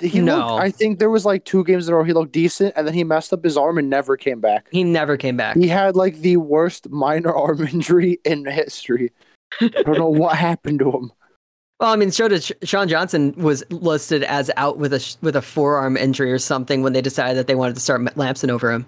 He 0.00 0.20
No. 0.20 0.36
looked, 0.36 0.62
I 0.62 0.70
think 0.70 0.98
there 0.98 1.10
was 1.10 1.24
like 1.24 1.44
two 1.44 1.64
games 1.64 1.88
in 1.88 1.94
a 1.94 1.96
row 1.96 2.04
he 2.04 2.12
looked 2.12 2.32
decent, 2.32 2.74
and 2.76 2.86
then 2.86 2.94
he 2.94 3.04
messed 3.04 3.32
up 3.32 3.42
his 3.44 3.56
arm 3.56 3.78
and 3.78 3.88
never 3.88 4.16
came 4.16 4.40
back. 4.40 4.66
He 4.70 4.84
never 4.84 5.16
came 5.16 5.36
back. 5.36 5.56
He 5.56 5.68
had 5.68 5.96
like 5.96 6.18
the 6.18 6.36
worst 6.36 6.90
minor 6.90 7.34
arm 7.34 7.66
injury 7.66 8.18
in 8.24 8.44
history. 8.44 9.12
I 9.60 9.68
don't 9.68 9.98
know 9.98 10.08
what 10.08 10.36
happened 10.36 10.80
to 10.80 10.90
him. 10.92 11.12
Well, 11.80 11.92
I 11.92 11.96
mean, 11.96 12.10
so 12.10 12.26
did 12.28 12.44
Sean 12.64 12.88
Johnson 12.88 13.32
was 13.36 13.62
listed 13.70 14.24
as 14.24 14.50
out 14.56 14.78
with 14.78 14.92
a 14.92 15.16
with 15.22 15.36
a 15.36 15.42
forearm 15.42 15.96
injury 15.96 16.32
or 16.32 16.38
something 16.38 16.82
when 16.82 16.92
they 16.92 17.00
decided 17.00 17.36
that 17.38 17.46
they 17.46 17.54
wanted 17.54 17.76
to 17.76 17.80
start 17.80 18.16
Lampson 18.16 18.50
over 18.50 18.72
him. 18.72 18.84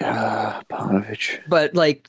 Yeah, 0.00 0.60
Paunovic. 0.70 1.40
But 1.48 1.74
like, 1.74 2.08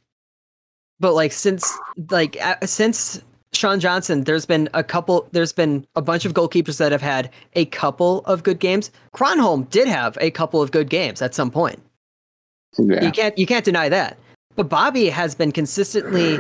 but 1.00 1.14
like 1.14 1.32
since 1.32 1.74
like 2.10 2.38
since 2.66 3.22
Sean 3.54 3.80
Johnson, 3.80 4.24
there's 4.24 4.46
been 4.46 4.70
a 4.74 4.84
couple. 4.84 5.28
There's 5.34 5.52
been 5.52 5.86
a 5.96 6.02
bunch 6.02 6.24
of 6.26 6.34
goalkeepers 6.34 6.78
that 6.78 6.92
have 6.92 7.02
had 7.02 7.30
a 7.54 7.66
couple 7.66 8.20
of 8.26 8.44
good 8.44 8.60
games. 8.60 8.92
Kronholm 9.14 9.70
did 9.70 9.88
have 9.88 10.18
a 10.22 10.32
couple 10.32 10.62
of 10.62 10.72
good 10.72 10.90
games 10.90 11.22
at 11.22 11.36
some 11.36 11.52
point. 11.52 11.82
Yeah. 12.78 13.04
You 13.04 13.12
can't 13.12 13.38
you 13.38 13.46
can't 13.46 13.66
deny 13.66 13.90
that. 13.90 14.18
But 14.56 14.70
Bobby 14.70 15.10
has 15.10 15.36
been 15.36 15.52
consistently 15.52 16.38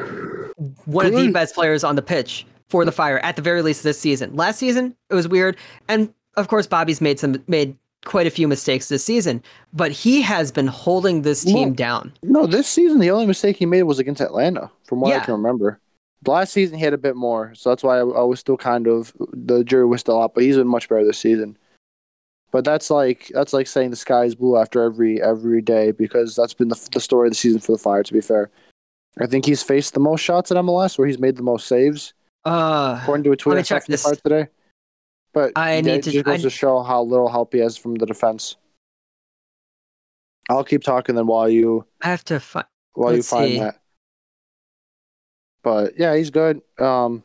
one 0.85 1.05
of 1.05 1.13
the 1.13 1.31
best 1.31 1.53
players 1.53 1.83
on 1.83 1.95
the 1.95 2.01
pitch 2.01 2.45
for 2.69 2.85
the 2.85 2.91
Fire 2.91 3.19
at 3.19 3.35
the 3.35 3.41
very 3.41 3.61
least 3.61 3.83
this 3.83 3.99
season. 3.99 4.35
Last 4.35 4.57
season 4.57 4.95
it 5.09 5.15
was 5.15 5.27
weird, 5.27 5.57
and 5.89 6.13
of 6.38 6.47
course 6.47 6.65
Bobby's 6.65 7.01
made 7.01 7.19
some 7.19 7.43
made 7.47 7.75
quite 8.05 8.25
a 8.25 8.31
few 8.31 8.47
mistakes 8.47 8.88
this 8.88 9.03
season, 9.03 9.43
but 9.73 9.91
he 9.91 10.21
has 10.21 10.51
been 10.51 10.67
holding 10.67 11.21
this 11.23 11.43
team 11.43 11.73
down. 11.73 12.11
No, 12.23 12.47
this 12.47 12.67
season 12.67 12.99
the 12.99 13.11
only 13.11 13.27
mistake 13.27 13.57
he 13.57 13.65
made 13.65 13.83
was 13.83 13.99
against 13.99 14.21
Atlanta, 14.21 14.71
from 14.85 15.01
what 15.01 15.09
Yeah. 15.09 15.17
I 15.17 15.25
can 15.25 15.33
remember. 15.33 15.79
Last 16.27 16.53
season 16.53 16.77
he 16.77 16.84
had 16.84 16.93
a 16.93 16.98
bit 16.99 17.15
more, 17.15 17.53
so 17.56 17.69
that's 17.69 17.81
why 17.84 17.98
I, 17.98 18.02
I 18.02 18.22
was 18.23 18.39
still 18.39 18.57
kind 18.57 18.88
of 18.88 19.11
the 19.34 19.64
jury 19.64 19.85
was 19.85 20.02
still 20.02 20.22
out, 20.22 20.34
but 20.35 20.43
he's 20.43 20.57
been 20.57 20.68
much 20.68 20.88
better 20.88 21.03
this 21.06 21.18
season. 21.18 21.57
But 22.52 22.64
that's 22.65 22.89
like 22.91 23.31
that's 23.34 23.53
like 23.53 23.65
saying 23.68 23.89
the 23.89 23.95
sky 23.95 24.26
is 24.26 24.35
blue 24.35 24.57
after 24.57 24.84
every 24.84 25.22
every 25.22 25.61
day 25.61 25.91
because 25.91 26.35
that's 26.35 26.53
been 26.53 26.68
the, 26.68 26.89
the 26.91 26.99
story 26.99 27.27
of 27.27 27.31
the 27.31 27.38
season 27.38 27.60
for 27.60 27.72
the 27.72 27.77
Fire. 27.77 28.03
To 28.03 28.14
be 28.14 28.22
fair, 28.22 28.52
I 29.19 29.26
think 29.26 29.45
he's 29.45 29.64
faced 29.64 29.93
the 29.95 29.99
most 29.99 30.22
shots 30.22 30.52
at 30.52 30.57
MLS, 30.57 30.98
where 30.98 31.07
he's 31.07 31.18
made 31.18 31.38
the 31.38 31.43
most 31.43 31.65
saves, 31.68 32.14
Uh, 32.45 32.99
according 33.02 33.23
to 33.23 33.31
a 33.31 33.38
tweet 33.38 33.57
I 33.57 33.61
check 33.64 33.85
this. 33.85 34.03
Fire 34.03 34.15
today. 34.15 34.48
But 35.34 35.53
I 35.56 35.76
yeah, 35.76 35.81
need 35.81 35.91
it 35.93 36.03
to- 36.03 36.11
just 36.11 36.26
goes 36.26 36.39
I- 36.41 36.43
to 36.43 36.49
show 36.49 36.84
how 36.84 37.02
little 37.02 37.30
help 37.30 37.53
he 37.53 37.60
has 37.60 37.77
from 37.77 37.95
the 37.95 38.06
defense. 38.06 38.57
I'll 40.49 40.64
keep 40.64 40.84
talking 40.84 41.15
then 41.15 41.27
while 41.27 41.49
you 41.49 41.85
I 42.02 42.10
have 42.10 42.26
to 42.26 42.39
find. 42.39 42.65
while 42.93 43.11
you 43.11 43.18
Let's 43.18 43.30
find 43.30 43.49
see. 43.52 43.60
that. 43.60 43.81
But 45.63 45.97
yeah, 45.97 46.15
he's 46.15 46.29
good. 46.29 46.61
Um, 46.79 47.23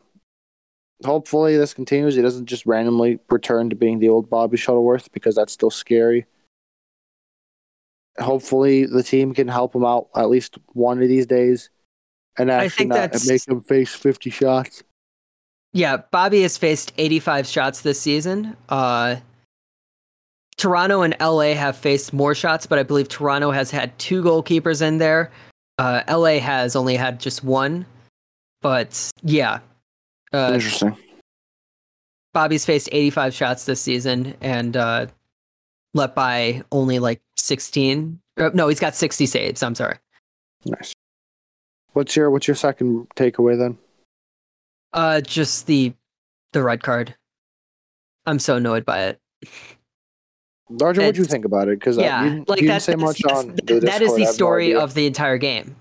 hopefully 1.03 1.57
this 1.57 1.73
continues. 1.73 2.15
He 2.15 2.21
doesn't 2.21 2.45
just 2.45 2.65
randomly 2.65 3.19
return 3.29 3.69
to 3.69 3.75
being 3.75 3.99
the 3.99 4.09
old 4.09 4.29
Bobby 4.29 4.57
Shuttleworth 4.57 5.11
because 5.11 5.35
that's 5.35 5.53
still 5.53 5.71
scary. 5.71 6.25
Hopefully 8.19 8.85
the 8.85 9.03
team 9.03 9.33
can 9.33 9.47
help 9.47 9.75
him 9.75 9.85
out 9.85 10.07
at 10.15 10.29
least 10.29 10.57
one 10.73 11.01
of 11.01 11.07
these 11.07 11.27
days, 11.27 11.69
and 12.37 12.49
actually 12.49 12.87
not 12.87 12.95
that's- 12.95 13.27
make 13.27 13.47
him 13.47 13.61
face 13.61 13.93
fifty 13.93 14.29
shots. 14.29 14.83
Yeah, 15.73 15.97
Bobby 15.97 16.41
has 16.41 16.57
faced 16.57 16.93
85 16.97 17.45
shots 17.45 17.81
this 17.81 17.99
season. 18.01 18.55
Uh, 18.67 19.17
Toronto 20.57 21.03
and 21.03 21.15
LA 21.19 21.53
have 21.53 21.77
faced 21.77 22.13
more 22.13 22.33
shots, 22.33 22.65
but 22.65 22.79
I 22.79 22.83
believe 22.83 23.09
Toronto 23.09 23.51
has 23.51 23.69
had 23.69 23.97
two 23.99 24.23
goalkeepers 24.23 24.81
in 24.81 24.97
there. 24.97 25.29
Uh, 25.77 26.01
LA 26.07 26.39
has 26.39 26.75
only 26.75 26.95
had 26.95 27.19
just 27.19 27.43
one. 27.43 27.85
But 28.61 29.11
yeah, 29.23 29.59
uh, 30.33 30.51
Interesting. 30.53 30.97
Bobby's 32.33 32.65
faced 32.65 32.89
85 32.91 33.33
shots 33.33 33.65
this 33.65 33.81
season 33.81 34.35
and 34.41 34.77
uh, 34.77 35.07
let 35.93 36.13
by 36.13 36.63
only 36.71 36.99
like 36.99 37.21
16. 37.37 38.19
Uh, 38.37 38.49
no, 38.53 38.67
he's 38.67 38.79
got 38.79 38.95
60 38.95 39.25
saves. 39.25 39.63
I'm 39.63 39.75
sorry. 39.75 39.97
Nice. 40.65 40.93
What's 41.93 42.15
your 42.15 42.29
What's 42.29 42.47
your 42.47 42.55
second 42.55 43.07
takeaway 43.15 43.57
then? 43.57 43.77
Uh, 44.93 45.21
just 45.21 45.65
the 45.65 45.93
the 46.53 46.61
red 46.61 46.83
card. 46.83 47.15
I'm 48.27 48.39
so 48.39 48.57
annoyed 48.57 48.85
by 48.85 49.05
it. 49.05 49.19
Darja, 50.71 51.05
what 51.05 51.15
do 51.15 51.21
you 51.21 51.25
think 51.25 51.45
about 51.45 51.69
it? 51.69 51.79
Because 51.79 51.97
yeah, 51.97 52.23
you, 52.25 52.45
like 52.47 52.61
you 52.61 52.67
that, 52.67 52.83
didn't 52.83 53.01
much 53.01 53.23
on 53.23 53.55
that 53.55 54.01
is 54.01 54.13
the 54.13 54.19
have 54.21 54.27
no 54.27 54.31
story 54.31 54.75
of 54.75 54.93
the 54.93 55.07
entire 55.07 55.37
game. 55.37 55.75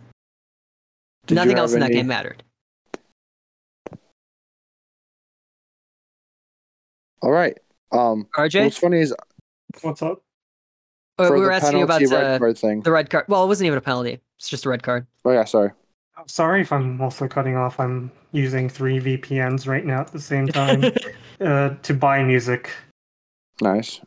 Did 1.26 1.34
Nothing 1.34 1.58
else 1.58 1.74
in 1.74 1.80
that 1.80 1.86
any- 1.86 1.96
game 1.96 2.06
mattered. 2.06 2.42
All 7.26 7.32
right. 7.32 7.58
Um, 7.90 8.28
RJ, 8.36 8.62
what's 8.62 8.78
funny 8.78 9.00
is 9.00 9.12
What's 9.82 10.00
up? 10.00 10.22
Uh, 11.18 11.26
for 11.26 11.34
we 11.34 11.40
were 11.40 11.46
the 11.46 11.54
asking 11.54 11.78
you 11.78 11.84
about 11.84 11.98
penalty 11.98 12.14
red 12.14 12.34
uh, 12.34 12.38
card 12.38 12.56
thing. 12.56 12.82
the 12.82 12.92
red 12.92 13.10
card. 13.10 13.24
Well, 13.26 13.42
it 13.42 13.48
wasn't 13.48 13.66
even 13.66 13.78
a 13.78 13.80
penalty. 13.80 14.20
It's 14.38 14.48
just 14.48 14.64
a 14.64 14.68
red 14.68 14.84
card. 14.84 15.08
Oh 15.24 15.32
yeah, 15.32 15.42
sorry. 15.42 15.72
I'm 16.16 16.28
sorry 16.28 16.60
if 16.60 16.72
I'm 16.72 17.00
also 17.00 17.26
cutting 17.26 17.56
off. 17.56 17.80
I'm 17.80 18.12
using 18.30 18.68
three 18.68 19.00
VPNs 19.00 19.66
right 19.66 19.84
now 19.84 20.02
at 20.02 20.12
the 20.12 20.20
same 20.20 20.46
time 20.46 20.84
uh, 21.40 21.70
to 21.82 21.94
buy 21.94 22.22
music. 22.22 22.70
Nice. 23.60 24.00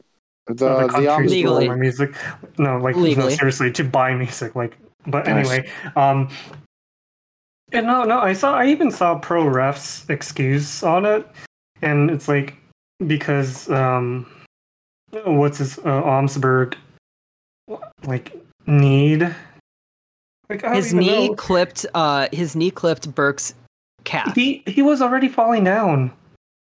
The 0.47 0.65
Other 0.65 0.83
the 0.83 0.89
countries 0.93 1.09
Omnis 1.09 1.31
Legally. 1.33 1.67
my 1.67 1.75
music. 1.75 2.15
No, 2.57 2.77
like 2.77 2.95
no, 2.95 3.27
seriously, 3.27 3.69
to 3.73 3.83
buy 3.83 4.15
music. 4.15 4.55
Like, 4.55 4.77
but 5.07 5.25
Nice. 5.27 5.49
anyway, 5.49 5.69
um, 5.97 6.29
and 7.73 7.85
no, 7.85 8.05
no, 8.05 8.19
I 8.19 8.31
saw. 8.31 8.55
I 8.55 8.67
even 8.67 8.91
saw 8.91 9.19
pro 9.19 9.43
refs 9.43 10.09
excuse 10.09 10.83
on 10.83 11.05
it, 11.05 11.27
and 11.81 12.09
it's 12.09 12.29
like 12.29 12.55
because 13.05 13.69
um, 13.69 14.25
what's 15.23 15.57
his 15.59 15.77
uh, 15.79 16.01
Omsberg 16.03 16.75
like 18.05 18.35
need. 18.67 19.35
Like, 20.49 20.65
His 20.73 20.93
knee 20.93 21.27
know. 21.27 21.35
clipped. 21.35 21.85
Uh, 21.93 22.27
his 22.31 22.55
knee 22.55 22.71
clipped 22.71 23.13
Burke's 23.13 23.53
calf. 24.03 24.35
He 24.35 24.63
he 24.65 24.81
was 24.81 25.01
already 25.01 25.27
falling 25.27 25.63
down. 25.63 26.11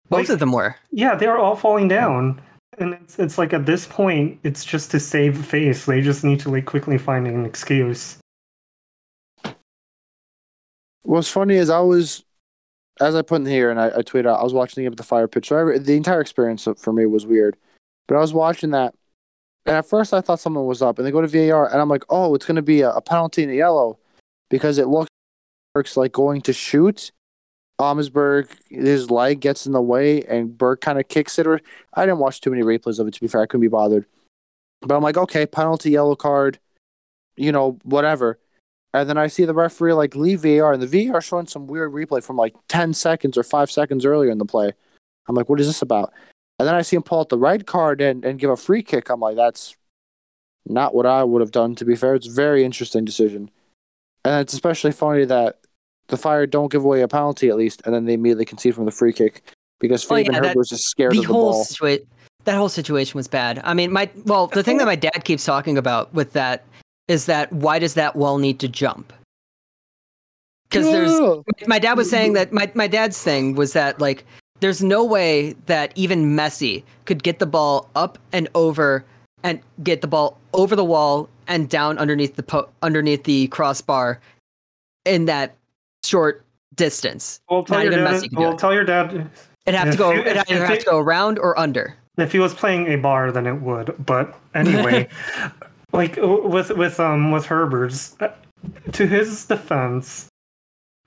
Both 0.09 0.21
like- 0.21 0.29
of 0.31 0.39
them 0.41 0.53
were. 0.53 0.75
Yeah, 0.91 1.15
they 1.15 1.29
were 1.29 1.39
all 1.39 1.55
falling 1.57 1.87
down. 1.89 2.41
And 2.79 2.95
it's 2.95 3.19
it's 3.19 3.39
like 3.39 3.53
at 3.53 3.67
this 3.67 3.87
point, 3.87 4.39
it's 4.43 4.65
just 4.65 4.91
to 4.93 5.01
save 5.01 5.45
face. 5.45 5.87
They 5.87 6.01
just 6.01 6.25
need 6.25 6.41
to 6.41 6.51
like 6.51 6.65
quickly 6.65 6.99
find 6.99 7.27
an 7.27 7.45
excuse. 7.45 8.19
What's 11.03 11.31
funny 11.31 11.55
is 11.55 11.71
I 11.71 11.81
was, 11.81 12.23
as 13.01 13.15
I 13.15 13.23
put 13.23 13.41
in 13.41 13.47
here 13.47 13.71
and 13.71 13.81
I, 13.81 13.89
I 13.89 14.03
tweeted 14.03 14.27
out, 14.27 14.41
I 14.41 14.45
was 14.45 14.55
watching 14.55 14.77
the 14.77 14.87
game 14.87 14.93
at 14.93 14.97
the 14.97 15.03
fire 15.03 15.29
pitch. 15.29 15.49
So 15.49 15.57
every, 15.57 15.79
the 15.79 15.97
entire 15.97 16.21
experience 16.21 16.67
for 16.77 16.93
me 16.93 17.07
was 17.07 17.27
weird. 17.27 17.57
But 18.07 18.17
I 18.17 18.21
was 18.21 18.33
watching 18.33 18.71
that, 18.71 18.95
and 19.67 19.77
at 19.77 19.89
first 19.89 20.15
I 20.15 20.21
thought 20.21 20.41
someone 20.41 20.67
was 20.67 20.81
up, 20.81 20.99
and 20.99 21.07
they 21.07 21.11
go 21.11 21.21
to 21.21 21.29
VAR, 21.29 21.71
and 21.71 21.81
I'm 21.81 21.91
like, 21.91 22.05
oh, 22.09 22.35
it's 22.35 22.47
going 22.47 22.57
to 22.57 22.63
be 22.63 22.81
a, 22.81 22.91
a 22.91 23.03
penalty 23.03 23.43
in 23.43 23.51
a 23.51 23.55
yellow, 23.55 23.99
because 24.49 24.79
it 24.79 24.89
looks 24.89 25.09
like 25.97 26.13
going 26.13 26.41
to 26.43 26.53
shoot. 26.53 27.13
Omsberg, 27.81 28.49
his 28.71 29.09
leg 29.11 29.41
gets 29.41 29.65
in 29.65 29.73
the 29.73 29.81
way, 29.81 30.23
and 30.23 30.57
Burke 30.57 30.81
kind 30.81 30.99
of 30.99 31.07
kicks 31.07 31.39
it. 31.39 31.47
Or 31.47 31.61
I 31.95 32.07
didn't 32.07 32.19
watch 32.19 32.41
too 32.41 32.51
many 32.51 32.63
replays 32.63 32.99
of 32.99 33.07
it. 33.07 33.15
To 33.15 33.21
be 33.21 33.29
fair, 33.29 33.43
I 33.43 33.47
couldn't 33.47 33.61
be 33.61 33.69
bothered. 33.69 34.05
But 34.81 34.97
I'm 34.97 35.03
like, 35.03 35.17
okay, 35.17 35.47
penalty, 35.47 35.91
yellow 35.91 36.17
card, 36.17 36.59
you 37.37 37.53
know, 37.53 37.79
whatever. 37.85 38.39
And 38.95 39.09
then 39.09 39.19
I 39.19 39.27
see 39.27 39.45
the 39.45 39.55
referee 39.55 39.93
like 39.93 40.17
leave 40.17 40.41
VAR, 40.41 40.73
and 40.73 40.83
the 40.83 41.07
VAR 41.09 41.21
showing 41.21 41.47
some 41.47 41.67
weird 41.67 41.93
replay 41.93 42.23
from 42.23 42.37
like 42.37 42.55
10 42.69 42.95
seconds 42.95 43.37
or 43.37 43.43
five 43.43 43.71
seconds 43.71 44.05
earlier 44.05 44.31
in 44.31 44.39
the 44.39 44.45
play. 44.47 44.73
I'm 45.29 45.35
like, 45.35 45.49
what 45.49 45.61
is 45.61 45.67
this 45.67 45.83
about? 45.83 46.13
And 46.59 46.67
then 46.67 46.75
I 46.75 46.83
see 46.83 46.97
him 46.97 47.03
pull 47.03 47.21
out 47.21 47.29
the 47.29 47.39
red 47.39 47.67
card 47.67 48.01
and, 48.01 48.25
and 48.25 48.39
give 48.39 48.51
a 48.51 48.57
free 48.57 48.83
kick. 48.83 49.11
I'm 49.11 49.21
like, 49.21 49.37
that's 49.37 49.77
not 50.67 50.95
what 50.95 51.07
I 51.07 51.23
would 51.23 51.41
have 51.41 51.51
done, 51.53 51.75
to 51.77 51.85
be 51.85 51.95
fair. 51.97 52.15
It's 52.15 52.27
a 52.27 52.33
very 52.33 52.65
interesting 52.65 53.05
decision. 53.05 53.51
And 54.25 54.41
it's 54.41 54.55
especially 54.55 54.93
funny 54.93 55.25
that 55.27 55.59
the 56.09 56.17
Fire 56.17 56.47
don't 56.47 56.73
give 56.73 56.85
away 56.85 57.03
a 57.03 57.09
penalty 57.09 57.49
at 57.51 57.57
least, 57.57 57.83
and 57.85 57.95
then 57.95 58.07
they 58.07 58.15
immediately 58.15 58.47
concede 58.47 58.75
from 58.75 58.87
the 58.87 58.91
free 58.91 59.13
kick 59.13 59.43
because 59.79 60.05
Oh, 60.07 60.17
Fabian 60.17 60.35
yeah, 60.35 60.41
that- 60.41 60.57
Herbers 60.57 60.71
just 60.71 60.85
scared 60.89 61.13
the 61.13 61.19
of 61.19 61.27
the 61.27 61.33
whole 61.33 61.53
ball. 61.53 61.65
situa- 61.65 62.05
that 62.45 62.57
whole 62.57 62.69
situation 62.71 63.17
was 63.19 63.29
bad. 63.29 63.61
I 63.63 63.75
mean, 63.75 63.93
my 63.93 64.09
well, 64.25 64.47
the 64.47 64.63
thing 64.63 64.79
that 64.79 64.87
my 64.87 64.97
dad 64.97 65.25
keeps 65.25 65.45
talking 65.45 65.77
about 65.77 66.13
with 66.15 66.33
that 66.33 66.65
is 67.09 67.27
that 67.27 67.53
why 67.53 67.79
does 67.79 67.95
that 67.95 68.15
wall 68.17 68.39
need 68.39 68.61
to 68.61 68.69
jump? 68.69 69.13
Because 70.69 70.85
there's 70.87 71.45
my 71.67 71.79
dad 71.79 71.97
was 71.97 72.11
saying 72.11 72.35
that 72.35 72.53
my, 72.53 72.71
my 72.75 72.87
dad's 72.87 73.23
thing 73.23 73.55
was 73.55 73.73
that 73.73 74.01
like 74.01 74.25
there's 74.61 74.83
no 74.83 75.03
way 75.05 75.55
that 75.67 75.93
even 75.95 76.37
Messi 76.37 76.83
could 77.07 77.23
get 77.23 77.39
the 77.39 77.47
ball 77.47 77.89
up 77.95 78.19
and 78.33 78.49
over 78.55 79.05
and 79.43 79.61
get 79.83 80.03
the 80.03 80.07
ball 80.09 80.37
over 80.53 80.77
the 80.77 80.85
wall 80.85 81.29
and 81.47 81.71
down 81.71 81.97
underneath 81.97 82.37
the 82.37 82.43
po- 82.43 82.69
underneath 82.83 83.25
the 83.25 83.47
crossbar 83.49 84.21
in 85.07 85.25
that 85.25 85.55
short 86.05 86.45
distance. 86.75 87.41
Well, 87.49 87.65
tell 87.65 87.79
Not 87.79 87.85
your 87.85 87.93
even 87.95 88.05
dad. 88.05 88.15
Messi 88.15 88.29
can 88.29 88.39
do 88.39 88.51
it. 88.51 88.59
tell 88.59 88.75
your 88.75 88.85
dad 88.85 89.31
It 89.65 89.75
have 89.75 89.91
to 89.93 89.97
go. 89.97 90.11
you- 90.13 90.21
It 90.21 90.37
if- 90.37 90.51
either 90.51 90.67
have 90.67 90.79
to 90.81 90.85
go 90.85 90.99
around 90.99 91.39
or 91.39 91.59
under. 91.59 91.95
if 92.19 92.31
he 92.33 92.39
was 92.41 92.53
playing 92.53 92.89
a 92.89 92.97
bar, 92.97 93.33
then 93.33 93.47
it 93.47 93.55
would. 93.63 93.95
But 94.05 94.35
anyway, 94.55 95.09
like 95.93 96.19
with 96.21 96.71
with 96.71 97.01
um 97.01 97.31
with 97.31 97.47
Herbers, 97.47 98.21
uh, 98.21 98.33
to 98.93 99.07
his 99.07 99.47
defense, 99.47 100.29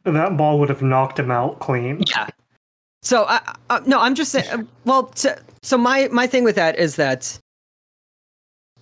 that 0.04 0.38
ball 0.38 0.60
would 0.60 0.70
have 0.70 0.82
knocked 0.82 1.20
him 1.20 1.32
out 1.32 1.60
clean. 1.60 2.04
Yeah. 2.08 2.28
So 3.04 3.26
I, 3.28 3.56
I 3.70 3.80
no, 3.86 4.00
I'm 4.00 4.16
just 4.16 4.32
saying. 4.32 4.50
uh, 4.50 4.64
Well, 4.86 5.08
to, 5.08 5.38
so 5.64 5.78
my 5.78 6.08
my 6.12 6.28
thing 6.28 6.44
with 6.44 6.56
that 6.56 6.78
is 6.78 6.96
that 6.98 7.38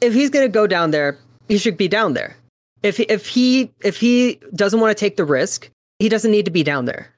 if 0.01 0.13
he's 0.13 0.29
gonna 0.29 0.49
go 0.49 0.67
down 0.67 0.91
there, 0.91 1.17
he 1.47 1.57
should 1.57 1.77
be 1.77 1.87
down 1.87 2.13
there. 2.13 2.35
If 2.81 2.97
he, 2.97 3.03
if 3.03 3.27
he 3.27 3.71
if 3.83 3.97
he 3.97 4.39
doesn't 4.55 4.79
want 4.79 4.95
to 4.95 4.99
take 4.99 5.17
the 5.17 5.25
risk, 5.25 5.69
he 5.99 6.07
doesn't 6.07 6.31
need 6.31 6.45
to 6.45 6.51
be 6.51 6.63
down 6.63 6.85
there. 6.85 7.13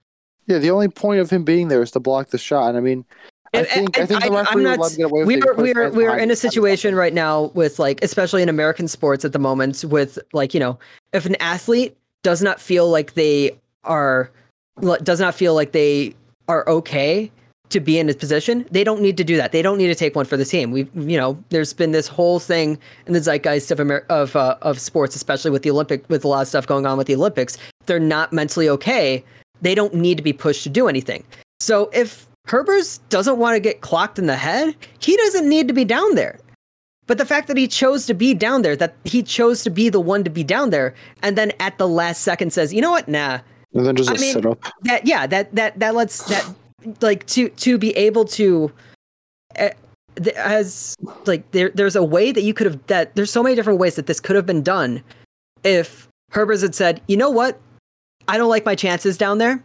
Yeah, 0.48 0.58
the 0.58 0.72
only 0.72 0.88
point 0.88 1.22
of 1.22 1.30
him 1.30 1.44
being 1.44 1.68
there 1.68 1.84
is 1.84 1.91
to 1.91 1.99
block 1.99 2.30
the 2.30 2.40
shot. 2.40 2.70
And 2.70 2.78
I 2.78 2.82
mean, 2.82 3.06
I 3.53 3.57
And- 3.60 3.68
think 3.68 3.99
I 3.99 4.06
think 4.06 4.23
the 4.23 4.32
referee 4.32 4.64
not- 4.64 4.80
would 4.80 4.84
let 4.84 4.91
him 4.94 4.98
get 4.98 5.06
away 5.11 5.19
with 5.23 5.28
we 5.28 5.41
are, 5.41 5.53
we 5.56 5.73
are 5.73 5.90
we 5.91 6.06
are 6.06 6.18
in 6.18 6.32
a 6.32 6.36
situation 6.36 6.95
right 6.95 7.14
now 7.14 7.52
with 7.53 7.80
like 7.80 8.02
especially 8.03 8.41
in 8.41 8.49
American 8.49 8.88
sports 8.88 9.26
at 9.26 9.34
the 9.34 9.40
moment 9.40 9.84
with 9.84 10.18
like 10.34 10.53
you 10.53 10.60
know 10.60 10.80
if 11.11 11.26
an 11.26 11.36
athlete 11.41 11.95
does 12.23 12.41
not 12.41 12.61
feel 12.61 12.90
like 12.90 13.14
they 13.15 13.52
are 13.84 14.32
does 15.03 15.19
not 15.19 15.36
feel 15.36 15.53
like 15.53 15.73
they 15.73 16.15
are 16.48 16.68
okay 16.69 17.30
to 17.69 17.80
be 17.80 17.98
in 17.99 18.10
a 18.10 18.14
position 18.14 18.65
they 18.72 18.84
don't 18.84 19.02
need 19.02 19.15
to 19.18 19.23
do 19.23 19.38
that. 19.38 19.53
They 19.53 19.61
don't 19.61 19.78
need 19.78 19.88
to 19.88 19.95
take 19.95 20.14
one 20.15 20.26
for 20.26 20.36
the 20.38 20.45
team. 20.45 20.72
We 20.72 20.88
you 20.95 21.18
know 21.18 21.38
there's 21.49 21.73
been 21.73 21.91
this 21.91 22.07
whole 22.07 22.40
thing 22.40 22.78
in 23.06 23.14
the 23.14 23.19
zeitgeist 23.19 23.69
of 23.72 23.80
Amer- 23.82 24.06
of 24.10 24.36
uh, 24.36 24.56
of 24.61 24.80
sports 24.80 25.15
especially 25.15 25.52
with 25.52 25.64
the 25.64 25.72
olympic 25.72 26.03
with 26.10 26.23
a 26.23 26.28
lot 26.28 26.41
of 26.41 26.48
stuff 26.48 26.68
going 26.68 26.86
on 26.86 26.98
with 26.98 27.07
the 27.07 27.15
olympics. 27.15 27.57
They're 27.86 27.99
not 27.99 28.32
mentally 28.32 28.69
okay. 28.69 29.23
They 29.61 29.76
don't 29.76 29.94
need 29.94 30.15
to 30.18 30.23
be 30.23 30.34
pushed 30.34 30.64
to 30.64 30.69
do 30.69 30.88
anything. 30.88 31.23
So 31.60 31.90
if 31.94 32.28
Herbers 32.48 33.00
doesn't 33.10 33.38
want 33.38 33.56
to 33.56 33.60
get 33.60 33.82
clocked 33.82 34.18
in 34.20 34.26
the 34.26 34.36
head, 34.36 34.76
he 35.00 35.16
doesn't 35.18 35.48
need 35.48 35.68
to 35.68 35.74
be 35.74 35.86
down 35.86 36.16
there. 36.16 36.40
But 37.08 37.18
the 37.18 37.26
fact 37.26 37.48
that 37.48 37.58
he 37.58 37.68
chose 37.68 38.06
to 38.06 38.14
be 38.14 38.34
down 38.34 38.62
there, 38.62 38.76
that 38.76 38.96
he 39.04 39.22
chose 39.24 39.64
to 39.64 39.70
be 39.70 39.90
the 39.90 40.00
one 40.00 40.24
to 40.24 40.30
be 40.30 40.44
down 40.44 40.70
there, 40.70 40.94
and 41.22 41.38
then 41.38 41.52
at 41.60 41.78
the 41.78 41.88
last 41.88 42.22
second 42.22 42.54
says, 42.54 42.74
"You 42.74 42.82
know 42.82 42.92
what? 42.92 43.08
Nah." 43.08 43.40
And 43.74 43.86
then 43.86 43.96
just 43.96 44.10
I 44.10 44.16
a 44.16 44.18
mean- 44.20 44.34
sit 44.34 44.46
up. 44.46 44.60
That 44.84 45.06
yeah, 45.06 45.28
that 45.28 45.54
that 45.56 45.80
that 45.80 45.94
lets 45.96 46.24
that 46.26 46.46
like 47.02 47.26
to 47.28 47.50
to 47.50 47.78
be 47.78 47.92
able 47.98 48.26
to 48.26 48.72
uh, 49.60 49.70
as 50.36 50.96
like 51.26 51.50
there 51.52 51.70
there's 51.74 51.96
a 51.96 52.04
way 52.04 52.32
that 52.32 52.44
you 52.44 52.54
could 52.54 52.68
have 52.68 52.88
that 52.88 53.16
there's 53.16 53.32
so 53.32 53.44
many 53.44 53.56
different 53.56 53.80
ways 53.80 53.96
that 53.96 54.08
this 54.08 54.20
could 54.20 54.36
have 54.36 54.46
been 54.46 54.64
done 54.64 55.04
if 55.64 56.08
Herbers 56.32 56.62
had 56.62 56.76
said, 56.76 57.02
"You 57.08 57.18
know 57.18 57.30
what? 57.30 57.60
I 58.28 58.38
don't 58.38 58.50
like 58.50 58.66
my 58.66 58.76
chances 58.76 59.18
down 59.18 59.38
there, 59.38 59.62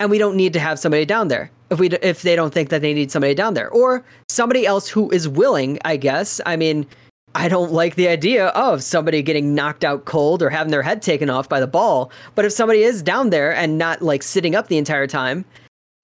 and 0.00 0.10
we 0.10 0.18
don't 0.18 0.36
need 0.36 0.52
to 0.54 0.60
have 0.60 0.78
somebody 0.78 1.04
down 1.04 1.28
there 1.28 1.50
if 1.70 1.78
we 1.78 1.88
if 1.88 2.22
they 2.22 2.36
don't 2.36 2.54
think 2.54 2.68
that 2.70 2.80
they 2.80 2.94
need 2.94 3.10
somebody 3.10 3.34
down 3.34 3.54
there, 3.54 3.70
or 3.70 4.04
somebody 4.28 4.66
else 4.66 4.88
who 4.88 5.10
is 5.10 5.28
willing. 5.28 5.78
I 5.84 5.96
guess. 5.96 6.40
I 6.46 6.56
mean, 6.56 6.86
I 7.34 7.48
don't 7.48 7.72
like 7.72 7.96
the 7.96 8.08
idea 8.08 8.46
of 8.48 8.82
somebody 8.82 9.22
getting 9.22 9.54
knocked 9.54 9.84
out 9.84 10.06
cold 10.06 10.42
or 10.42 10.48
having 10.48 10.70
their 10.70 10.82
head 10.82 11.02
taken 11.02 11.28
off 11.28 11.48
by 11.48 11.60
the 11.60 11.66
ball. 11.66 12.10
But 12.34 12.46
if 12.46 12.52
somebody 12.52 12.82
is 12.82 13.02
down 13.02 13.28
there 13.28 13.54
and 13.54 13.76
not 13.76 14.00
like 14.00 14.22
sitting 14.22 14.54
up 14.54 14.68
the 14.68 14.78
entire 14.78 15.06
time, 15.06 15.44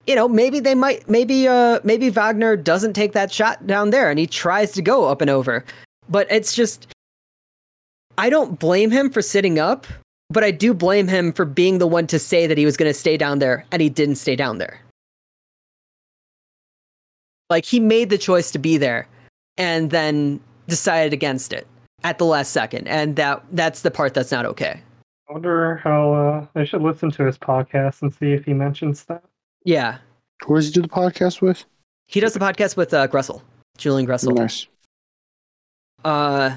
you 0.05 0.15
know, 0.15 0.27
maybe 0.27 0.59
they 0.59 0.75
might. 0.75 1.09
Maybe 1.09 1.47
uh 1.47 1.79
maybe 1.83 2.09
Wagner 2.09 2.55
doesn't 2.55 2.93
take 2.93 3.13
that 3.13 3.31
shot 3.31 3.65
down 3.65 3.89
there 3.89 4.09
and 4.09 4.19
he 4.19 4.27
tries 4.27 4.73
to 4.73 4.81
go 4.81 5.05
up 5.05 5.21
and 5.21 5.29
over. 5.29 5.65
But 6.09 6.31
it's 6.31 6.55
just. 6.55 6.87
I 8.15 8.29
don't 8.29 8.59
blame 8.59 8.91
him 8.91 9.09
for 9.09 9.23
sitting 9.23 9.57
up, 9.57 9.87
but 10.29 10.43
I 10.43 10.51
do 10.51 10.75
blame 10.75 11.07
him 11.07 11.33
for 11.33 11.45
being 11.45 11.79
the 11.79 11.87
one 11.87 12.05
to 12.07 12.19
say 12.19 12.45
that 12.45 12.59
he 12.59 12.65
was 12.65 12.77
going 12.77 12.89
to 12.89 12.93
stay 12.93 13.17
down 13.17 13.39
there 13.39 13.65
and 13.71 13.81
he 13.81 13.89
didn't 13.89 14.17
stay 14.17 14.35
down 14.35 14.59
there. 14.59 14.82
Like 17.53 17.65
he 17.65 17.79
made 17.79 18.09
the 18.09 18.17
choice 18.17 18.49
to 18.49 18.57
be 18.57 18.77
there 18.77 19.07
and 19.59 19.91
then 19.91 20.39
decided 20.67 21.13
against 21.13 21.53
it 21.53 21.67
at 22.03 22.17
the 22.17 22.25
last 22.25 22.51
second 22.51 22.87
and 22.87 23.15
that 23.17 23.43
that's 23.51 23.81
the 23.81 23.91
part 23.91 24.15
that's 24.15 24.31
not 24.31 24.43
okay. 24.47 24.81
I 25.29 25.33
wonder 25.33 25.75
how 25.75 26.13
uh, 26.13 26.47
I 26.59 26.63
should 26.63 26.81
listen 26.81 27.11
to 27.11 27.23
his 27.23 27.37
podcast 27.37 28.01
and 28.01 28.11
see 28.11 28.33
if 28.33 28.43
he 28.43 28.55
mentions 28.55 29.05
that. 29.05 29.23
Yeah. 29.65 29.99
Who 30.43 30.55
does 30.55 30.65
he 30.65 30.71
do 30.71 30.81
the 30.81 30.87
podcast 30.87 31.41
with? 31.43 31.63
He 32.07 32.19
does 32.19 32.33
the 32.33 32.39
podcast 32.39 32.75
with 32.75 32.91
uh, 32.91 33.07
Gressel, 33.07 33.43
Julian 33.77 34.07
Gressel. 34.09 34.33
Nice. 34.33 34.65
Uh 36.03 36.55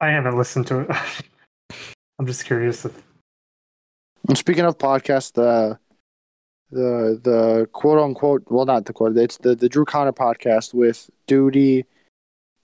I 0.00 0.08
haven't 0.08 0.36
listened 0.36 0.66
to 0.66 0.80
it. 0.80 0.90
I'm 2.18 2.26
just 2.26 2.46
curious 2.46 2.84
if 2.84 3.00
And 4.26 4.36
speaking 4.36 4.64
of 4.64 4.76
podcasts, 4.76 5.34
the 5.34 5.78
the 6.72 7.20
the 7.22 7.68
quote 7.72 7.98
unquote 7.98 8.42
well 8.48 8.64
not 8.64 8.86
the 8.86 8.92
quote 8.92 9.16
it's 9.16 9.36
the 9.38 9.54
the 9.54 9.68
Drew 9.68 9.84
Conner 9.84 10.12
podcast 10.12 10.72
with 10.72 11.10
Duty 11.26 11.84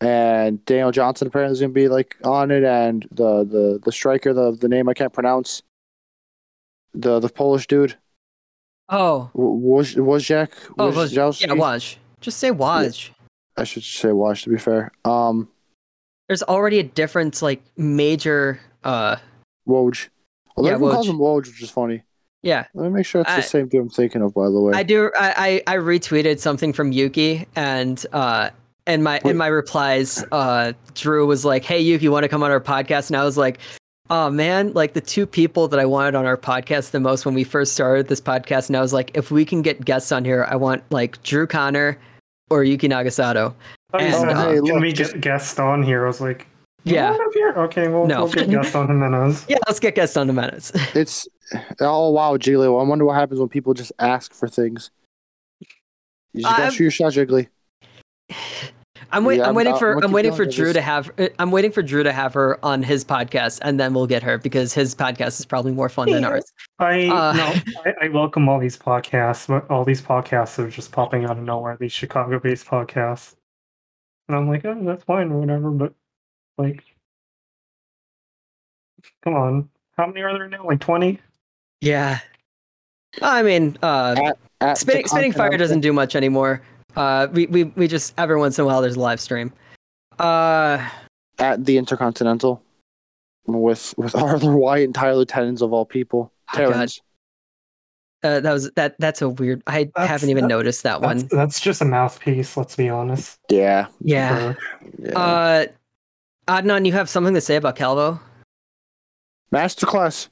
and 0.01 0.65
Daniel 0.65 0.91
Johnson 0.91 1.29
apparently 1.29 1.53
is 1.53 1.61
gonna 1.61 1.73
be 1.73 1.89
like 1.89 2.17
on 2.25 2.51
it 2.51 2.65
and 2.65 3.07
the 3.11 3.45
the 3.45 3.81
the 3.85 3.93
striker 3.93 4.33
the 4.33 4.53
the 4.53 4.69
name 4.69 4.89
I 4.89 4.95
can't 4.95 5.13
pronounce. 5.13 5.63
The 6.95 7.21
the 7.21 7.29
Polish 7.29 7.67
dude. 7.67 7.97
Oh, 8.89 9.31
was 9.35 9.95
was 9.97 10.25
Jack 10.25 10.53
oh 10.79 10.91
Woj, 10.91 11.41
yeah, 11.41 11.49
Waj. 11.49 11.97
Just 12.21 12.39
say 12.39 12.51
Waj. 12.51 13.11
I 13.57 13.65
should 13.65 13.83
say 13.83 14.13
Wash 14.13 14.45
to 14.45 14.51
be 14.51 14.57
fair. 14.57 14.91
Um 15.05 15.49
There's 16.29 16.43
already 16.45 16.79
a 16.79 16.85
difference 16.85 17.43
like 17.43 17.63
major 17.77 18.61
uh 18.85 19.17
Woj. 19.69 20.09
Well, 20.57 20.67
Yeah, 20.67 20.73
everyone 20.73 20.95
calls 20.95 21.07
Woj. 21.09 21.11
him 21.11 21.19
Woj 21.19 21.47
which 21.49 21.63
is 21.63 21.71
funny 21.71 22.03
yeah. 22.49 22.65
let 22.75 22.85
me 22.91 22.97
make 22.97 23.07
sure 23.07 23.21
it's 23.21 23.31
I- 23.31 23.37
the 23.37 23.43
same 23.43 23.69
dude 23.69 23.83
I'm 23.83 23.89
thinking 23.91 24.23
of 24.23 24.35
by 24.35 24.47
the 24.51 24.61
way 24.61 24.73
I 24.75 24.83
do. 24.83 25.11
I, 25.19 25.63
I 25.67 25.75
I 25.75 25.77
retweeted 25.77 26.39
something 26.39 26.73
from 26.73 26.93
Yuki, 26.93 27.47
and 27.55 28.05
uh, 28.13 28.51
in 28.87 29.03
my 29.03 29.21
in 29.25 29.37
my 29.37 29.47
replies, 29.49 30.25
uh, 30.33 30.73
Drew 30.95 31.27
was 31.27 31.45
like, 31.45 31.65
"Hey 31.65 31.81
Yuki, 31.81 32.05
you 32.05 32.13
want 32.13 32.25
to 32.25 32.29
come 32.29 32.43
on 32.43 32.51
our 32.51 32.61
podcast?" 32.61 33.11
And 33.11 33.17
I 33.17 33.25
was 33.25 33.37
like, 33.37 33.59
"Oh 34.11 34.31
man, 34.31 34.73
like 34.73 34.95
the 34.95 35.01
two 35.03 35.27
people 35.27 35.69
that 35.69 35.79
I 35.79 35.85
wanted 35.85 36.15
on 36.15 36.25
our 36.27 36.37
podcast 36.39 36.91
the 36.93 37.01
most 37.01 37.27
when 37.27 37.35
we 37.35 37.45
first 37.45 37.73
started 37.75 38.09
this 38.09 38.21
podcast." 38.21 38.69
And 38.69 38.77
I 38.77 38.81
was 38.81 38.93
like, 38.93 39.11
"If 39.15 39.31
we 39.31 39.45
can 39.45 39.63
get 39.63 39.85
guests 39.85 40.11
on 40.11 40.25
here, 40.25 40.47
I 40.49 40.57
want 40.57 40.83
like 40.91 41.23
Drew 41.23 41.47
Conner 41.47 41.99
or 42.51 42.65
Yuki 42.65 42.89
Nagasato." 42.89 43.55
I 43.93 44.03
And, 44.03 44.15
said, 44.15 44.29
uh, 44.31 44.51
hey, 44.53 44.61
can 44.61 44.81
we 44.81 44.93
get 44.93 45.21
guests 45.21 45.59
on 45.59 45.83
here? 45.83 46.05
I 46.05 46.09
was 46.09 46.21
like, 46.21 46.41
you 46.41 46.58
Yeah. 46.95 47.11
want 47.11 47.23
him 47.23 47.33
here? 47.35 47.53
Okay, 47.65 47.89
well, 47.89 48.07
No. 48.07 48.25
we'll 48.25 48.33
get 48.33 48.51
guest 48.51 48.75
on 48.77 48.87
Jimenez. 48.89 49.47
Yeah, 49.49 49.59
let's 49.67 49.81
get 49.81 49.95
guests 49.95 50.17
on 50.17 50.27
the 50.27 50.33
minutes. 50.33 50.73
It's 50.95 51.27
oh 51.81 52.11
wow, 52.11 52.37
Jiggly. 52.37 52.65
I 52.67 52.89
wonder 52.89 53.05
what 53.05 53.15
happens 53.17 53.41
when 53.41 53.49
people 53.49 53.75
just 53.75 53.93
ask 53.99 54.33
for 54.33 54.49
things. 54.49 54.91
You 56.35 56.43
just 56.43 56.51
gotta 56.51 56.63
I'm- 56.65 56.73
shoot 56.73 56.85
your 56.85 56.91
shot, 56.91 57.13
Jiggly. 57.13 57.49
I'm, 59.11 59.25
wait, 59.25 59.37
Yeah, 59.39 59.45
I'm 59.45 59.49
I'm 59.51 59.55
waiting 59.55 59.73
down- 59.73 59.79
for 59.79 59.93
I'm 59.97 60.05
I'm 60.05 60.13
waiting 60.13 60.35
for 60.35 60.45
Drew 60.45 60.67
with 60.67 60.75
to 60.77 60.83
have 60.83 61.11
uh, 61.19 61.29
I'm 61.39 61.51
waiting 61.51 61.73
for 61.73 61.83
Drew 61.83 62.03
to 62.03 62.13
have 62.13 62.35
her 62.35 62.63
on 62.63 62.83
his 62.83 63.05
podcast, 63.07 63.59
and 63.63 63.81
then 63.81 63.95
we'll 63.95 64.07
get 64.07 64.23
her 64.23 64.37
because 64.37 64.75
his 64.75 64.95
podcast 64.95 65.39
is 65.41 65.47
probably 65.47 65.73
more 65.73 65.89
fun 65.89 66.11
than 66.11 66.25
ours. 66.25 66.45
I 66.79 67.07
Uh, 67.07 67.33
no, 67.33 67.55
I, 67.87 67.95
I 68.03 68.09
welcome 68.09 68.49
all 68.51 68.59
these 68.59 68.77
podcasts. 68.77 69.47
but 69.49 69.71
All 69.71 69.85
these 69.85 70.03
podcasts 70.03 70.59
are 70.59 70.69
just 70.69 70.93
popping 70.93 71.25
out 71.25 71.39
of 71.39 71.43
nowhere. 71.45 71.79
These 71.81 71.93
Chicago-based 71.93 72.67
podcasts, 72.67 73.35
and 74.29 74.37
I'm 74.37 74.47
like, 74.47 74.67
oh, 74.67 74.79
that's 74.85 75.05
fine 75.05 75.31
or 75.33 75.39
whatever. 75.41 75.71
But 75.71 75.95
like, 76.59 76.83
come 79.25 79.35
on, 79.35 79.69
how 79.97 80.07
many 80.07 80.23
are 80.23 80.33
there 80.33 80.49
now? 80.49 80.65
Like 80.67 80.81
twenty? 80.81 81.21
Yeah. 81.81 82.19
I 83.23 83.43
mean, 83.43 83.79
uh, 83.83 84.33
At 84.61 84.79
spinning, 84.79 85.07
spinning 85.07 85.33
fire 85.33 85.47
Continental- 85.51 85.59
doesn't 85.59 85.81
do 85.81 85.93
much 85.93 86.15
anymore. 86.15 86.63
Uh, 86.97 87.29
we, 87.33 87.47
we, 87.47 87.65
we 87.65 87.89
just 87.89 88.13
every 88.19 88.37
once 88.39 88.59
in 88.59 88.65
a 88.65 88.67
while 88.67 88.83
there's 88.83 88.97
a 88.97 89.01
live 89.01 89.21
stream. 89.21 89.53
Uh, 90.19 90.87
at 91.39 91.65
the 91.65 91.79
Intercontinental 91.79 92.63
with 93.47 93.95
with 93.97 94.15
Arthur 94.17 94.57
White 94.57 94.85
and 94.85 94.95
Tyler 94.95 95.25
Tennant 95.25 95.63
of 95.63 95.73
all 95.73 95.85
people. 95.85 96.33
Oh, 96.55 96.57
Terrence. 96.57 97.01
uh, 98.25 98.41
that 98.41 98.53
was 98.53 98.71
that. 98.73 98.97
That's 98.99 99.23
a 99.23 99.29
weird. 99.29 99.63
I 99.67 99.85
That's- 99.85 100.09
haven't 100.09 100.31
even 100.31 100.45
that- 100.45 100.49
noticed 100.49 100.83
that 100.83 101.01
That's, 101.01 101.23
one. 101.25 101.29
that's 101.31 101.61
just 101.61 101.81
a 101.81 101.85
mouthpiece. 101.85 102.57
Let's 102.57 102.75
be 102.77 102.89
honest. 102.89 103.39
Yeah. 103.49 103.87
Yeah. 104.01 104.55
For- 104.55 104.59
yeah. 104.99 105.19
Uh, 105.19 105.67
Adnan, 106.49 106.87
you 106.87 106.93
have 106.93 107.09
something 107.09 107.35
to 107.35 107.41
say 107.41 107.57
about 107.57 107.77
Calvo? 107.77 108.21
masterclass. 109.53 110.29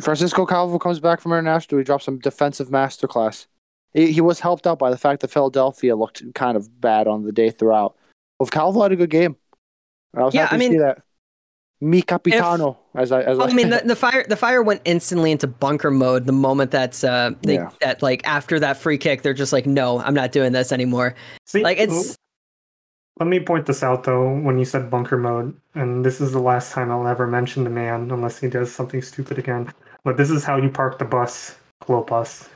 Francisco 0.00 0.46
Calvo 0.46 0.78
comes 0.78 1.00
back 1.00 1.20
from 1.20 1.32
international. 1.32 1.78
He 1.78 1.84
drops 1.84 2.04
some 2.04 2.18
defensive 2.18 2.68
masterclass. 2.68 3.46
He, 3.92 4.12
he 4.12 4.20
was 4.20 4.38
helped 4.40 4.66
out 4.66 4.78
by 4.78 4.90
the 4.90 4.96
fact 4.98 5.20
that 5.22 5.30
Philadelphia 5.32 5.96
looked 5.96 6.22
kind 6.34 6.56
of 6.56 6.80
bad 6.80 7.08
on 7.08 7.24
the 7.24 7.32
day 7.32 7.50
throughout. 7.50 7.96
Well, 8.38 8.46
Calvo 8.48 8.82
had 8.82 8.92
a 8.92 8.96
good 8.96 9.10
game. 9.10 9.36
I 10.14 10.22
was 10.22 10.34
Yeah, 10.34 10.42
happy 10.42 10.54
I 10.54 10.58
to 10.58 10.64
see 10.64 10.70
mean, 10.70 10.78
that. 10.80 11.02
Mi 11.80 12.02
capitano, 12.02 12.76
as 12.96 13.12
I 13.12 13.22
as 13.22 13.38
I 13.38 13.52
mean, 13.52 13.70
the, 13.70 13.82
the 13.84 13.94
fire 13.96 14.24
the 14.28 14.36
fire 14.36 14.62
went 14.62 14.82
instantly 14.84 15.30
into 15.30 15.46
bunker 15.46 15.92
mode 15.92 16.26
the 16.26 16.32
moment 16.32 16.72
that 16.72 17.02
uh, 17.04 17.32
they 17.42 17.54
Yeah. 17.54 17.70
that 17.80 18.02
like 18.02 18.26
after 18.26 18.58
that 18.60 18.76
free 18.78 18.98
kick, 18.98 19.22
they're 19.22 19.32
just 19.34 19.52
like, 19.52 19.64
no, 19.66 20.00
I'm 20.00 20.14
not 20.14 20.32
doing 20.32 20.50
this 20.52 20.72
anymore. 20.72 21.14
See, 21.46 21.62
Like 21.62 21.78
it's 21.78 22.16
Let 23.18 23.26
me 23.26 23.40
point 23.40 23.66
this 23.66 23.82
out 23.82 24.04
though. 24.04 24.32
When 24.38 24.58
you 24.58 24.64
said 24.64 24.90
bunker 24.90 25.16
mode, 25.18 25.54
and 25.74 26.04
this 26.04 26.20
is 26.20 26.32
the 26.32 26.40
last 26.40 26.72
time 26.72 26.90
I'll 26.90 27.06
ever 27.08 27.26
mention 27.26 27.64
the 27.64 27.70
man 27.70 28.10
unless 28.10 28.38
he 28.38 28.48
does 28.48 28.70
something 28.72 29.02
stupid 29.02 29.38
again. 29.38 29.72
But 30.04 30.16
this 30.16 30.30
is 30.30 30.44
how 30.44 30.56
you 30.56 30.68
park 30.70 30.98
the 30.98 31.04
bus, 31.04 31.56
Klopas. 31.82 32.48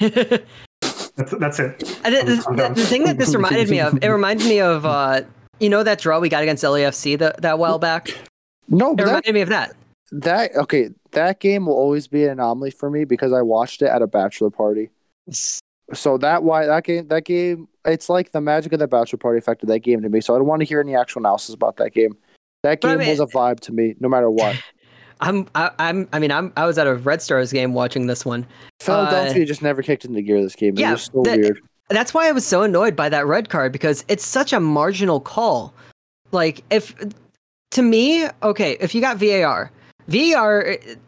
I 0.00 0.42
That's 1.16 1.32
that's 1.38 1.58
it. 1.60 1.78
did- 1.78 2.04
I'm- 2.04 2.24
the, 2.26 2.44
I'm 2.48 2.56
the, 2.56 2.68
the 2.80 2.86
thing 2.86 3.04
that 3.04 3.18
this 3.18 3.34
reminded 3.34 3.68
me 3.70 3.80
of, 3.80 3.98
it 4.02 4.08
reminded 4.08 4.46
me 4.48 4.60
of 4.60 4.84
uh, 4.96 5.22
you 5.60 5.68
know 5.68 5.82
that 5.82 6.00
draw 6.00 6.20
we 6.20 6.28
got 6.28 6.42
against 6.42 6.62
LAFC 6.64 7.18
that 7.18 7.42
that 7.42 7.58
while 7.58 7.78
back. 7.78 8.08
no, 8.68 8.92
It 8.92 8.96
but 8.98 9.04
that, 9.04 9.06
reminded 9.06 9.34
me 9.34 9.40
of 9.40 9.48
that. 9.48 9.74
that 10.12 10.54
okay. 10.56 10.90
That 11.12 11.40
game 11.40 11.66
will 11.66 11.74
always 11.74 12.06
be 12.06 12.24
an 12.24 12.30
anomaly 12.32 12.70
for 12.70 12.90
me 12.90 13.04
because 13.04 13.32
I 13.32 13.42
watched 13.42 13.80
it 13.82 13.86
at 13.86 14.02
a 14.02 14.06
bachelor 14.06 14.50
party. 14.50 14.90
So 15.94 16.18
that 16.18 16.42
why 16.42 16.66
that 16.66 16.84
game 16.84 17.08
that 17.08 17.24
game 17.24 17.68
it's 17.84 18.08
like 18.08 18.32
the 18.32 18.40
magic 18.40 18.72
of 18.72 18.78
the 18.78 18.86
bachelor 18.88 19.18
party 19.18 19.38
affected 19.38 19.68
that 19.68 19.80
game 19.80 20.02
to 20.02 20.08
me. 20.08 20.20
So 20.20 20.34
I 20.34 20.38
don't 20.38 20.46
want 20.46 20.60
to 20.60 20.66
hear 20.66 20.80
any 20.80 20.94
actual 20.94 21.20
analysis 21.20 21.54
about 21.54 21.76
that 21.78 21.92
game. 21.94 22.16
That 22.62 22.80
But 22.80 22.88
I 22.88 22.90
game 22.92 22.98
mean- 23.00 23.08
was 23.10 23.20
a 23.20 23.26
vibe 23.26 23.60
to 23.60 23.72
me, 23.72 23.94
no 24.00 24.08
matter 24.08 24.30
what. 24.30 24.56
I'm 25.20 25.48
I, 25.54 25.70
I'm 25.80 26.08
I 26.12 26.18
mean 26.20 26.30
I'm 26.30 26.52
I 26.56 26.64
was 26.64 26.78
at 26.78 26.86
a 26.86 26.94
Red 26.94 27.20
Stars 27.22 27.52
game 27.52 27.72
watching 27.74 28.06
this 28.06 28.24
one. 28.24 28.46
Philadelphia 28.80 29.42
uh, 29.42 29.46
just 29.46 29.62
never 29.62 29.82
kicked 29.82 30.04
into 30.04 30.22
gear 30.22 30.40
this 30.40 30.54
game. 30.54 30.74
It 30.74 30.80
yeah, 30.80 30.92
was 30.92 31.04
so 31.12 31.22
that- 31.22 31.38
weird. 31.38 31.60
That's 31.90 32.12
why 32.12 32.28
I 32.28 32.32
was 32.32 32.44
so 32.46 32.62
annoyed 32.62 32.94
by 32.94 33.08
that 33.08 33.26
red 33.26 33.48
card 33.48 33.72
because 33.72 34.04
it's 34.08 34.24
such 34.24 34.52
a 34.52 34.60
marginal 34.60 35.20
call. 35.20 35.72
Like 36.32 36.62
if 36.70 36.94
to 37.70 37.82
me, 37.82 38.28
okay, 38.42 38.76
if 38.78 38.94
you 38.94 39.00
got 39.00 39.16
VAR, 39.16 39.72
VAR 40.06 40.60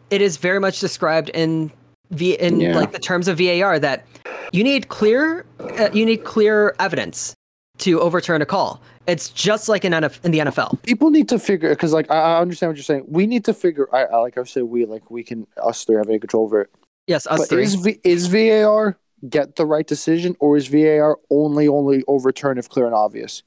it 0.09 0.21
is 0.21 0.37
very 0.37 0.59
much 0.59 0.79
described 0.79 1.29
in 1.29 1.71
V 2.11 2.33
in 2.33 2.59
Yeah. 2.59 2.75
like 2.75 2.91
the 2.91 2.99
terms 2.99 3.27
of 3.27 3.37
VAR 3.37 3.79
that 3.79 4.05
you 4.51 4.63
need 4.63 4.89
clear 4.89 5.45
uh, 5.59 5.89
you 5.93 6.05
need 6.05 6.23
clear 6.23 6.75
evidence 6.79 7.35
to 7.79 7.99
overturn 7.99 8.41
a 8.41 8.45
call. 8.45 8.81
It's 9.07 9.29
just 9.29 9.67
like 9.67 9.83
in 9.83 9.93
NF, 9.93 10.23
in 10.23 10.31
the 10.31 10.39
NFL. 10.39 10.81
People 10.83 11.09
need 11.09 11.27
to 11.29 11.39
figure 11.39 11.69
because, 11.69 11.91
like, 11.91 12.09
I, 12.11 12.35
I 12.35 12.39
understand 12.39 12.69
what 12.69 12.77
you're 12.77 12.83
saying. 12.83 13.05
We 13.07 13.25
need 13.25 13.43
to 13.45 13.53
figure. 13.53 13.87
I, 13.93 14.03
I 14.05 14.17
like 14.17 14.37
I 14.37 14.43
said, 14.43 14.63
we 14.63 14.85
like 14.85 15.09
we 15.09 15.23
can 15.23 15.47
us 15.61 15.83
three 15.85 15.97
have 15.97 16.07
any 16.07 16.19
control 16.19 16.43
over 16.43 16.61
it. 16.61 16.69
Yes, 17.07 17.25
us 17.25 17.39
but 17.39 17.49
three. 17.49 17.63
is 17.63 17.75
v, 17.75 17.99
is 18.03 18.27
VAR 18.27 18.97
get 19.27 19.55
the 19.55 19.65
right 19.65 19.87
decision, 19.87 20.35
or 20.39 20.55
is 20.55 20.67
VAR 20.67 21.17
only 21.31 21.67
only 21.67 22.03
overturn 22.07 22.57
if 22.59 22.69
clear 22.69 22.85
and 22.85 22.93
obvious? 22.93 23.41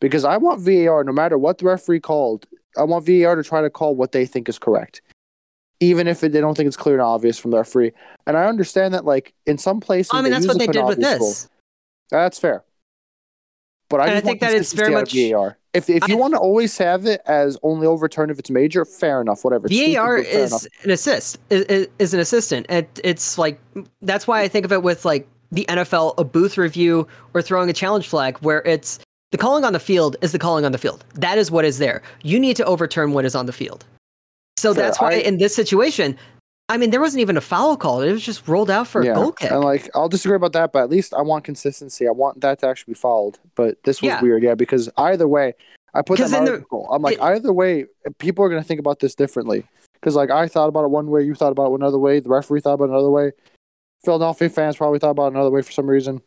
Because 0.00 0.24
I 0.24 0.38
want 0.38 0.60
VAR, 0.62 1.04
no 1.04 1.12
matter 1.12 1.36
what 1.36 1.58
the 1.58 1.66
referee 1.66 2.00
called, 2.00 2.46
I 2.78 2.84
want 2.84 3.04
VAR 3.04 3.36
to 3.36 3.42
try 3.42 3.60
to 3.60 3.68
call 3.68 3.94
what 3.94 4.12
they 4.12 4.24
think 4.24 4.48
is 4.48 4.58
correct, 4.58 5.02
even 5.80 6.06
if 6.06 6.22
it, 6.22 6.32
they 6.32 6.40
don't 6.40 6.54
think 6.54 6.66
it's 6.66 6.76
clear 6.76 6.94
and 6.96 7.02
obvious 7.02 7.38
from 7.38 7.50
their 7.50 7.64
free. 7.64 7.92
And 8.26 8.36
I 8.36 8.44
understand 8.46 8.94
that, 8.94 9.04
like 9.04 9.32
in 9.46 9.58
some 9.58 9.80
places, 9.80 10.10
I 10.12 10.22
mean, 10.22 10.30
that's 10.30 10.46
what 10.46 10.58
they 10.58 10.66
did 10.66 10.84
with 10.84 11.00
this. 11.00 11.18
rule. 11.18 11.34
That's 12.10 12.38
fair. 12.38 12.64
But 13.88 14.00
I, 14.00 14.16
I 14.16 14.20
think 14.20 14.40
that 14.40 14.52
it's 14.54 14.72
very 14.72 14.92
consistency 14.92 15.34
out 15.34 15.38
of 15.38 15.42
much- 15.42 15.54
VAR. 15.54 15.56
If 15.72 15.88
if 15.88 16.08
you 16.08 16.16
I- 16.16 16.18
want 16.20 16.34
to 16.34 16.40
always 16.40 16.76
have 16.78 17.06
it 17.06 17.20
as 17.26 17.56
only 17.62 17.86
overturn 17.86 18.30
if 18.30 18.38
it's 18.38 18.50
major, 18.50 18.84
fair 18.84 19.20
enough. 19.20 19.44
Whatever. 19.44 19.66
It's 19.66 19.74
stupid, 19.76 19.94
VAR 19.94 20.16
but 20.18 20.26
is 20.26 20.50
enough. 20.52 20.66
an 20.84 20.90
assist 20.90 21.38
is, 21.50 21.88
is 21.98 22.14
an 22.14 22.20
assistant. 22.20 22.66
It, 22.68 23.00
it's 23.02 23.38
like 23.38 23.60
that's 24.02 24.26
why 24.26 24.42
I 24.42 24.48
think 24.48 24.64
of 24.64 24.72
it 24.72 24.82
with 24.82 25.04
like 25.04 25.26
the 25.52 25.64
NFL, 25.68 26.14
a 26.18 26.24
booth 26.24 26.56
review 26.58 27.06
or 27.34 27.42
throwing 27.42 27.68
a 27.70 27.72
challenge 27.72 28.08
flag, 28.08 28.38
where 28.38 28.62
it's 28.62 28.98
the 29.32 29.38
calling 29.38 29.64
on 29.64 29.72
the 29.72 29.80
field 29.80 30.16
is 30.22 30.32
the 30.32 30.38
calling 30.38 30.64
on 30.64 30.72
the 30.72 30.78
field. 30.78 31.04
That 31.14 31.38
is 31.38 31.50
what 31.50 31.64
is 31.64 31.78
there. 31.78 32.02
You 32.22 32.38
need 32.38 32.56
to 32.56 32.64
overturn 32.64 33.12
what 33.12 33.24
is 33.24 33.34
on 33.34 33.46
the 33.46 33.52
field. 33.52 33.84
So 34.60 34.74
Fair. 34.74 34.84
that's 34.84 35.00
why 35.00 35.12
I- 35.12 35.16
in 35.16 35.38
this 35.38 35.54
situation, 35.54 36.16
I 36.68 36.76
mean, 36.76 36.90
there 36.90 37.00
wasn't 37.00 37.22
even 37.22 37.36
a 37.36 37.40
foul 37.40 37.76
call. 37.76 38.00
It 38.02 38.12
was 38.12 38.22
just 38.22 38.46
rolled 38.46 38.70
out 38.70 38.86
for 38.86 39.00
a 39.00 39.12
goal 39.12 39.32
kick. 39.32 39.50
And 39.50 39.64
like, 39.64 39.88
I'll 39.94 40.08
disagree 40.08 40.36
about 40.36 40.52
that, 40.52 40.72
but 40.72 40.82
at 40.84 40.90
least 40.90 41.12
I 41.14 41.22
want 41.22 41.42
consistency. 41.44 42.06
I 42.06 42.12
want 42.12 42.40
that 42.42 42.60
to 42.60 42.68
actually 42.68 42.92
be 42.94 42.98
fouled. 42.98 43.40
But 43.56 43.82
this 43.84 44.00
was 44.00 44.08
Yeah. 44.08 44.22
weird, 44.22 44.42
yeah, 44.44 44.54
because 44.54 44.88
either 44.96 45.26
way, 45.26 45.54
I 45.94 46.02
put 46.02 46.18
that 46.18 46.32
in 46.32 46.44
the- 46.44 46.52
article. 46.52 46.86
I'm 46.92 47.02
like, 47.02 47.16
it- 47.16 47.22
either 47.22 47.52
way, 47.52 47.86
people 48.18 48.44
are 48.44 48.48
going 48.48 48.62
to 48.62 48.66
think 48.68 48.78
about 48.78 49.00
this 49.00 49.16
differently. 49.16 49.66
Because 49.94 50.14
like, 50.14 50.30
I 50.30 50.46
thought 50.46 50.68
about 50.68 50.84
it 50.84 50.90
one 50.90 51.10
way, 51.10 51.22
you 51.24 51.34
thought 51.34 51.50
about 51.50 51.72
it 51.72 51.74
another 51.74 51.98
way, 51.98 52.20
the 52.20 52.28
referee 52.28 52.60
thought 52.60 52.74
about 52.74 52.84
it 52.84 52.90
another 52.90 53.10
way. 53.10 53.32
Philadelphia 54.04 54.48
fans 54.48 54.76
probably 54.76 54.98
thought 55.00 55.10
about 55.10 55.26
it 55.26 55.34
another 55.34 55.50
way 55.50 55.62
for 55.62 55.72
some 55.72 55.86
reason. 55.88 56.22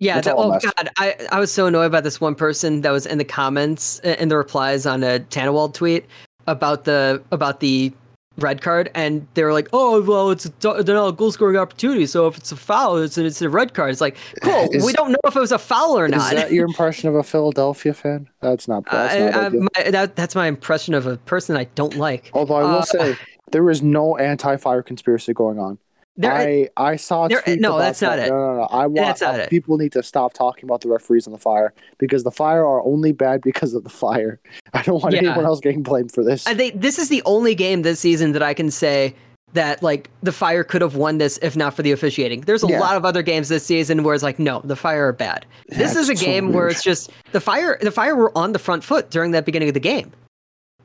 Yeah, 0.00 0.20
that, 0.20 0.34
oh 0.36 0.58
god, 0.58 0.90
I, 0.98 1.14
I 1.30 1.38
was 1.40 1.52
so 1.52 1.66
annoyed 1.66 1.92
by 1.92 2.00
this 2.00 2.20
one 2.20 2.34
person 2.34 2.80
that 2.80 2.90
was 2.90 3.06
in 3.06 3.18
the 3.18 3.24
comments 3.24 3.98
in 4.00 4.28
the 4.28 4.36
replies 4.36 4.86
on 4.86 5.02
a 5.02 5.20
Tannenwald 5.20 5.72
tweet 5.74 6.04
about 6.46 6.84
the 6.84 7.22
about 7.30 7.60
the 7.60 7.92
red 8.38 8.60
card, 8.60 8.90
and 8.94 9.26
they 9.34 9.42
were 9.42 9.52
like, 9.52 9.68
"Oh, 9.72 10.02
well, 10.02 10.30
it's 10.30 10.46
a, 10.46 10.82
they're 10.82 10.94
not 10.94 11.08
a 11.08 11.12
goal 11.12 11.32
scoring 11.32 11.56
opportunity, 11.56 12.06
so 12.06 12.26
if 12.26 12.36
it's 12.36 12.52
a 12.52 12.56
foul, 12.56 12.98
it's 12.98 13.18
a, 13.18 13.24
it's 13.24 13.42
a 13.42 13.48
red 13.48 13.74
card." 13.74 13.90
It's 13.90 14.00
like, 14.00 14.16
cool, 14.42 14.68
Is- 14.72 14.84
we 14.84 14.92
don't 14.92 15.12
know 15.12 15.18
if 15.24 15.36
it 15.36 15.40
was 15.40 15.52
a 15.52 15.58
foul 15.58 15.98
or 15.98 16.06
Is 16.06 16.12
not. 16.12 16.32
that 16.34 16.52
your 16.52 16.66
impression 16.66 17.08
of 17.08 17.14
a 17.14 17.22
Philadelphia 17.22 17.94
fan? 17.94 18.28
That's 18.40 18.68
not. 18.68 18.84
That's 18.90 19.34
not 19.34 19.44
I, 19.44 19.48
my, 19.48 19.90
that, 19.90 20.16
that's 20.16 20.34
my 20.34 20.46
impression 20.46 20.94
of 20.94 21.06
a 21.06 21.16
person 21.18 21.56
I 21.56 21.64
don't 21.74 21.96
like. 21.96 22.30
Although 22.32 22.54
I 22.54 22.62
will 22.62 22.78
uh, 22.78 22.82
say, 22.82 23.16
there 23.52 23.68
is 23.70 23.82
no 23.82 24.16
anti-fire 24.16 24.82
conspiracy 24.82 25.32
going 25.32 25.58
on. 25.58 25.78
There, 26.18 26.32
I 26.32 26.68
I 26.76 26.96
saw 26.96 27.28
there- 27.28 27.42
no, 27.46 27.78
that's 27.78 28.00
not 28.00 28.16
that. 28.16 28.28
it. 28.28 28.30
No, 28.30 28.36
no, 28.36 28.56
no. 28.58 28.62
I 28.70 28.86
want 28.86 28.94
That's 29.06 29.20
not 29.20 29.34
uh, 29.34 29.42
it. 29.44 29.50
people 29.50 29.76
need 29.76 29.92
to 29.92 30.02
stop 30.02 30.32
talking 30.32 30.64
about 30.64 30.80
the 30.80 30.88
referees 30.88 31.26
and 31.26 31.34
the 31.34 31.38
fire 31.38 31.74
because 31.98 32.24
the 32.24 32.30
fire 32.30 32.64
are 32.66 32.82
only 32.84 33.12
bad 33.12 33.42
because 33.42 33.74
of 33.74 33.84
the 33.84 33.90
fire. 33.90 34.40
I 34.72 34.82
don't 34.82 35.02
want 35.02 35.14
Yeah. 35.14 35.20
anyone 35.20 35.44
else 35.44 35.60
getting 35.60 35.82
blamed 35.82 36.12
for 36.12 36.24
this. 36.24 36.46
I 36.46 36.54
think 36.54 36.80
this 36.80 36.98
is 36.98 37.08
the 37.10 37.22
only 37.26 37.54
game 37.54 37.82
this 37.82 38.00
season 38.00 38.32
that 38.32 38.42
I 38.42 38.54
can 38.54 38.70
say 38.70 39.14
that 39.52 39.82
like 39.82 40.10
the 40.22 40.32
Fire 40.32 40.64
could 40.64 40.82
have 40.82 40.96
won 40.96 41.18
this 41.18 41.38
if 41.40 41.56
not 41.56 41.72
for 41.74 41.82
the 41.82 41.92
officiating. 41.92 42.40
There's 42.42 42.64
a 42.64 42.66
Yeah. 42.66 42.80
lot 42.80 42.96
of 42.96 43.04
other 43.04 43.22
games 43.22 43.48
this 43.48 43.64
season 43.64 44.02
where 44.02 44.14
it's 44.14 44.22
like, 44.24 44.38
no, 44.38 44.60
the 44.64 44.76
Fire 44.76 45.08
are 45.08 45.12
bad. 45.12 45.46
This 45.68 45.94
Yeah, 45.94 46.00
is 46.00 46.08
a 46.08 46.12
it's 46.12 46.20
so 46.20 46.26
game 46.26 46.52
where 46.52 46.68
it's 46.68 46.82
just 46.82 47.10
the 47.32 47.40
Fire. 47.40 47.78
The 47.80 47.90
Fire 47.92 48.16
were 48.16 48.36
on 48.36 48.52
the 48.52 48.58
front 48.58 48.84
foot 48.84 49.08
during 49.10 49.30
that 49.30 49.44
beginning 49.46 49.68
of 49.68 49.74
the 49.74 49.80
game. 49.80 50.12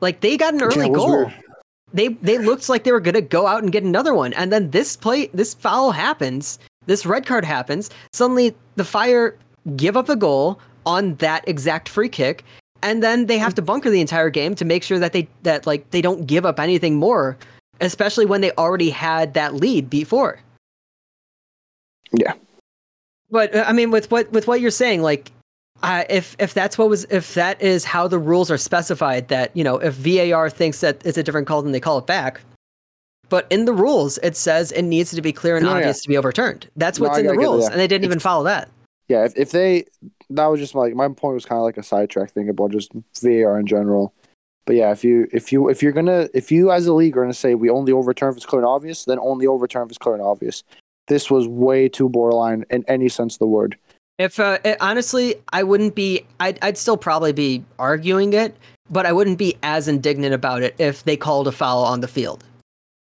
Like 0.00 0.20
they 0.20 0.36
got 0.36 0.54
an 0.54 0.62
early 0.62 0.88
was 0.90 0.96
goal. 0.96 1.10
weird. 1.10 1.34
They 1.92 2.08
they 2.08 2.38
looked 2.38 2.68
like 2.68 2.84
they 2.84 2.92
were 2.92 3.00
gonna 3.00 3.20
go 3.20 3.46
out 3.46 3.62
and 3.62 3.72
get 3.72 3.84
another 3.84 4.14
one, 4.14 4.32
and 4.32 4.52
then 4.52 4.70
this 4.70 4.96
play, 4.96 5.26
this 5.34 5.54
foul 5.54 5.92
happens. 5.92 6.58
This 6.86 7.06
red 7.06 7.26
card 7.26 7.44
happens. 7.44 7.90
Suddenly, 8.12 8.54
the 8.76 8.84
Fire 8.84 9.36
give 9.76 9.96
up 9.96 10.08
a 10.08 10.16
goal 10.16 10.58
on 10.86 11.14
that 11.16 11.46
exact 11.48 11.88
free 11.88 12.08
kick, 12.08 12.44
and 12.82 13.02
then 13.02 13.26
they 13.26 13.38
have 13.38 13.54
to 13.54 13.62
bunker 13.62 13.90
the 13.90 14.00
entire 14.00 14.30
game 14.30 14.54
to 14.56 14.64
make 14.64 14.82
sure 14.82 14.98
that 14.98 15.12
they 15.12 15.28
that 15.42 15.66
like 15.66 15.90
they 15.90 16.02
don't 16.02 16.26
give 16.26 16.44
up 16.44 16.58
anything 16.58 16.96
more, 16.96 17.36
especially 17.80 18.26
when 18.26 18.40
they 18.40 18.52
already 18.52 18.90
had 18.90 19.34
that 19.34 19.54
lead 19.54 19.88
before. 19.88 20.40
Yeah. 22.12 22.34
But 23.30 23.54
uh, 23.54 23.64
I 23.66 23.72
mean, 23.72 23.90
with 23.90 24.10
what 24.10 24.30
with 24.32 24.46
what 24.46 24.60
you're 24.60 24.70
saying, 24.70 25.02
like, 25.02 25.32
uh, 25.82 26.04
if 26.08 26.36
if 26.38 26.54
that's 26.54 26.78
what 26.78 26.88
was 26.88 27.04
if 27.04 27.34
that 27.34 27.60
is 27.60 27.84
how 27.84 28.06
the 28.08 28.18
rules 28.18 28.50
are 28.50 28.58
specified, 28.58 29.28
that 29.28 29.56
you 29.56 29.64
know, 29.64 29.78
if 29.78 29.94
VAR 29.94 30.48
thinks 30.50 30.80
that 30.80 31.04
it's 31.04 31.18
a 31.18 31.22
different 31.22 31.46
call, 31.46 31.62
then 31.62 31.72
they 31.72 31.80
call 31.80 31.98
it 31.98 32.06
back. 32.06 32.40
But 33.28 33.46
in 33.50 33.64
the 33.64 33.72
rules, 33.72 34.18
it 34.18 34.36
says 34.36 34.72
it 34.72 34.82
needs 34.82 35.10
to 35.12 35.22
be 35.22 35.32
clear 35.32 35.56
and 35.56 35.64
No, 35.64 35.70
yeah. 35.72 35.76
obvious 35.78 36.02
to 36.02 36.08
be 36.08 36.16
overturned. 36.18 36.68
That's 36.76 37.00
what's 37.00 37.16
I- 37.16 37.20
in 37.20 37.26
the 37.26 37.32
I 37.32 37.36
get 37.36 37.42
it, 37.42 37.46
rules, 37.46 37.68
and 37.68 37.80
they 37.80 37.86
didn't 37.86 38.04
even 38.04 38.18
follow 38.18 38.44
that. 38.44 38.68
Yeah, 39.08 39.24
if, 39.24 39.36
if 39.36 39.50
they 39.50 39.86
that 40.30 40.46
was 40.46 40.60
just 40.60 40.74
like 40.74 40.94
my 40.94 41.08
point 41.08 41.34
was 41.34 41.44
kind 41.44 41.58
of 41.58 41.64
like 41.64 41.76
a 41.76 41.82
sidetrack 41.82 42.30
thing 42.30 42.48
about 42.48 42.70
just 42.72 42.92
VAR 43.20 43.58
in 43.58 43.66
general. 43.66 44.14
But 44.64 44.76
yeah, 44.76 44.92
if 44.92 45.02
you 45.02 45.26
if 45.32 45.50
you 45.52 45.68
if 45.68 45.82
you're 45.82 45.92
gonna 45.92 46.28
if 46.34 46.52
you 46.52 46.70
as 46.70 46.86
a 46.86 46.92
league 46.92 47.16
are 47.16 47.22
gonna 47.22 47.34
say 47.34 47.54
we 47.54 47.68
only 47.68 47.92
overturn 47.92 48.30
if 48.30 48.36
it's 48.36 48.46
clear 48.46 48.60
and 48.60 48.68
obvious, 48.68 49.04
then 49.04 49.18
only 49.18 49.46
overturn 49.46 49.84
if 49.84 49.88
it's 49.90 49.98
clear 49.98 50.14
and 50.14 50.22
obvious. 50.22 50.62
This 51.08 51.30
was 51.30 51.48
way 51.48 51.88
too 51.88 52.08
borderline 52.08 52.64
in 52.70 52.84
any 52.86 53.08
sense 53.08 53.34
of 53.34 53.38
the 53.40 53.46
word. 53.46 53.76
If 54.18 54.38
uh, 54.38 54.58
it, 54.64 54.76
honestly, 54.80 55.36
I 55.52 55.62
wouldn't 55.62 55.94
be. 55.94 56.24
I'd, 56.40 56.58
I'd 56.62 56.78
still 56.78 56.96
probably 56.96 57.32
be 57.32 57.64
arguing 57.78 58.32
it, 58.34 58.56
but 58.90 59.06
I 59.06 59.12
wouldn't 59.12 59.38
be 59.38 59.56
as 59.62 59.88
indignant 59.88 60.34
about 60.34 60.62
it 60.62 60.74
if 60.78 61.04
they 61.04 61.16
called 61.16 61.48
a 61.48 61.52
foul 61.52 61.82
on 61.84 62.00
the 62.00 62.08
field. 62.08 62.44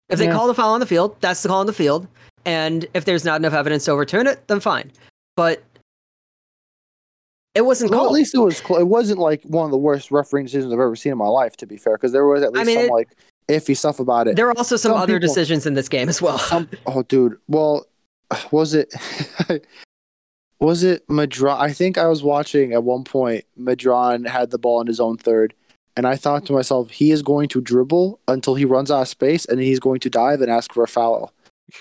If 0.08 0.18
they 0.18 0.26
Yeah. 0.26 0.32
called 0.32 0.50
a 0.50 0.54
foul 0.54 0.72
on 0.74 0.80
the 0.80 0.86
field, 0.86 1.16
that's 1.20 1.42
the 1.42 1.48
call 1.48 1.60
on 1.60 1.66
the 1.66 1.72
field, 1.72 2.06
and 2.44 2.86
if 2.94 3.04
there's 3.04 3.24
not 3.24 3.40
enough 3.40 3.52
evidence 3.52 3.84
to 3.86 3.90
overturn 3.92 4.26
it, 4.26 4.46
then 4.46 4.60
fine. 4.60 4.92
But 5.36 5.62
it 7.54 7.62
wasn't 7.62 7.90
Well, 7.90 8.00
called. 8.00 8.10
at 8.12 8.14
least 8.14 8.34
it 8.34 8.38
was. 8.38 8.58
Cl- 8.58 8.80
it 8.80 8.86
wasn't 8.88 9.18
like 9.18 9.42
one 9.44 9.64
of 9.66 9.70
the 9.70 9.78
worst 9.78 10.10
refereeing 10.10 10.46
decisions 10.46 10.72
I've 10.72 10.78
ever 10.80 10.96
seen 10.96 11.12
in 11.12 11.18
my 11.18 11.26
life. 11.28 11.56
To 11.58 11.66
be 11.66 11.76
fair, 11.76 11.96
because 11.96 12.12
there 12.12 12.26
was 12.26 12.42
at 12.42 12.52
least 12.52 12.66
mean, 12.66 12.76
some 12.76 12.84
it- 12.86 12.90
like 12.92 13.08
iffy 13.48 13.76
stuff 13.76 13.98
about 14.00 14.28
it. 14.28 14.36
there 14.36 14.46
were 14.46 14.56
also 14.56 14.76
some, 14.76 14.92
some 14.92 15.00
other 15.00 15.18
people- 15.18 15.28
decisions 15.28 15.66
in 15.66 15.74
this 15.74 15.88
game 15.88 16.08
as 16.08 16.22
well. 16.22 16.38
Some, 16.38 16.68
oh, 16.86 17.02
dude. 17.02 17.38
Well, 17.48 17.86
was 18.52 18.72
it? 18.74 18.94
was 20.62 20.84
it 20.84 21.06
Medrán? 21.09 21.59
I 21.59 21.72
think 21.72 21.98
I 21.98 22.06
was 22.06 22.22
watching 22.22 22.72
at 22.72 22.84
one 22.84 23.02
point. 23.02 23.44
Medrán 23.59 24.28
had 24.28 24.51
the 24.51 24.59
ball 24.59 24.80
in 24.80 24.86
his 24.86 25.01
own 25.01 25.18
third, 25.18 25.55
and 25.97 26.06
I 26.06 26.14
thought 26.14 26.47
to 26.47 26.52
myself, 26.52 26.90
he 26.90 27.10
is 27.10 27.20
going 27.20 27.48
to 27.48 27.60
dribble 27.60 28.20
until 28.28 28.55
he 28.55 28.64
runs 28.64 28.90
out 28.90 29.02
of 29.02 29.09
space, 29.09 29.44
and 29.44 29.60
he's 29.60 29.80
going 29.80 29.98
to 30.01 30.10
dive 30.10 30.40
and 30.40 30.51
ask 30.51 30.72
for 30.72 30.84
a 30.84 30.89
foul. 30.89 31.32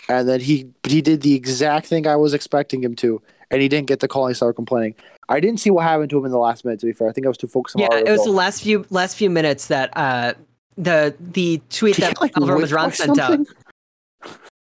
And 0.09 0.27
then 0.27 0.39
he 0.39 0.71
he 0.87 1.01
did 1.01 1.21
the 1.21 1.35
exact 1.35 1.85
thing 1.85 2.07
I 2.07 2.15
was 2.15 2.33
expecting 2.33 2.83
him 2.83 2.95
to, 2.95 3.21
and 3.51 3.61
he 3.61 3.67
didn't 3.67 3.87
get 3.87 3.99
the 3.99 4.07
call. 4.07 4.25
and 4.25 4.31
He 4.31 4.35
started 4.35 4.55
complaining. 4.55 4.95
I 5.29 5.39
didn't 5.39 5.59
see 5.59 5.69
what 5.69 5.83
happened 5.83 6.09
to 6.09 6.17
him 6.17 6.25
in 6.25 6.31
the 6.31 6.39
last 6.39 6.65
minute. 6.65 6.79
To 6.79 6.87
be 6.87 6.93
fair, 6.93 7.07
I 7.07 7.11
think 7.11 7.25
I 7.25 7.29
was 7.29 7.37
too 7.37 7.47
focused 7.47 7.75
on. 7.75 7.83
yeah, 7.83 7.97
it 7.97 8.11
was 8.11 8.23
the 8.23 8.31
last 8.31 8.63
few 8.63 8.85
last 8.89 9.15
few 9.15 9.29
minutes 9.29 9.67
that 9.67 9.95
uh 9.95 10.33
the 10.77 11.13
the 11.19 11.61
tweet 11.69 11.97
Did 11.97 12.05
that 12.05 12.21
like, 12.21 12.35
Alvaro 12.35 12.59
Medrán 12.59 12.93
sent 12.95 13.19
out. 13.19 13.39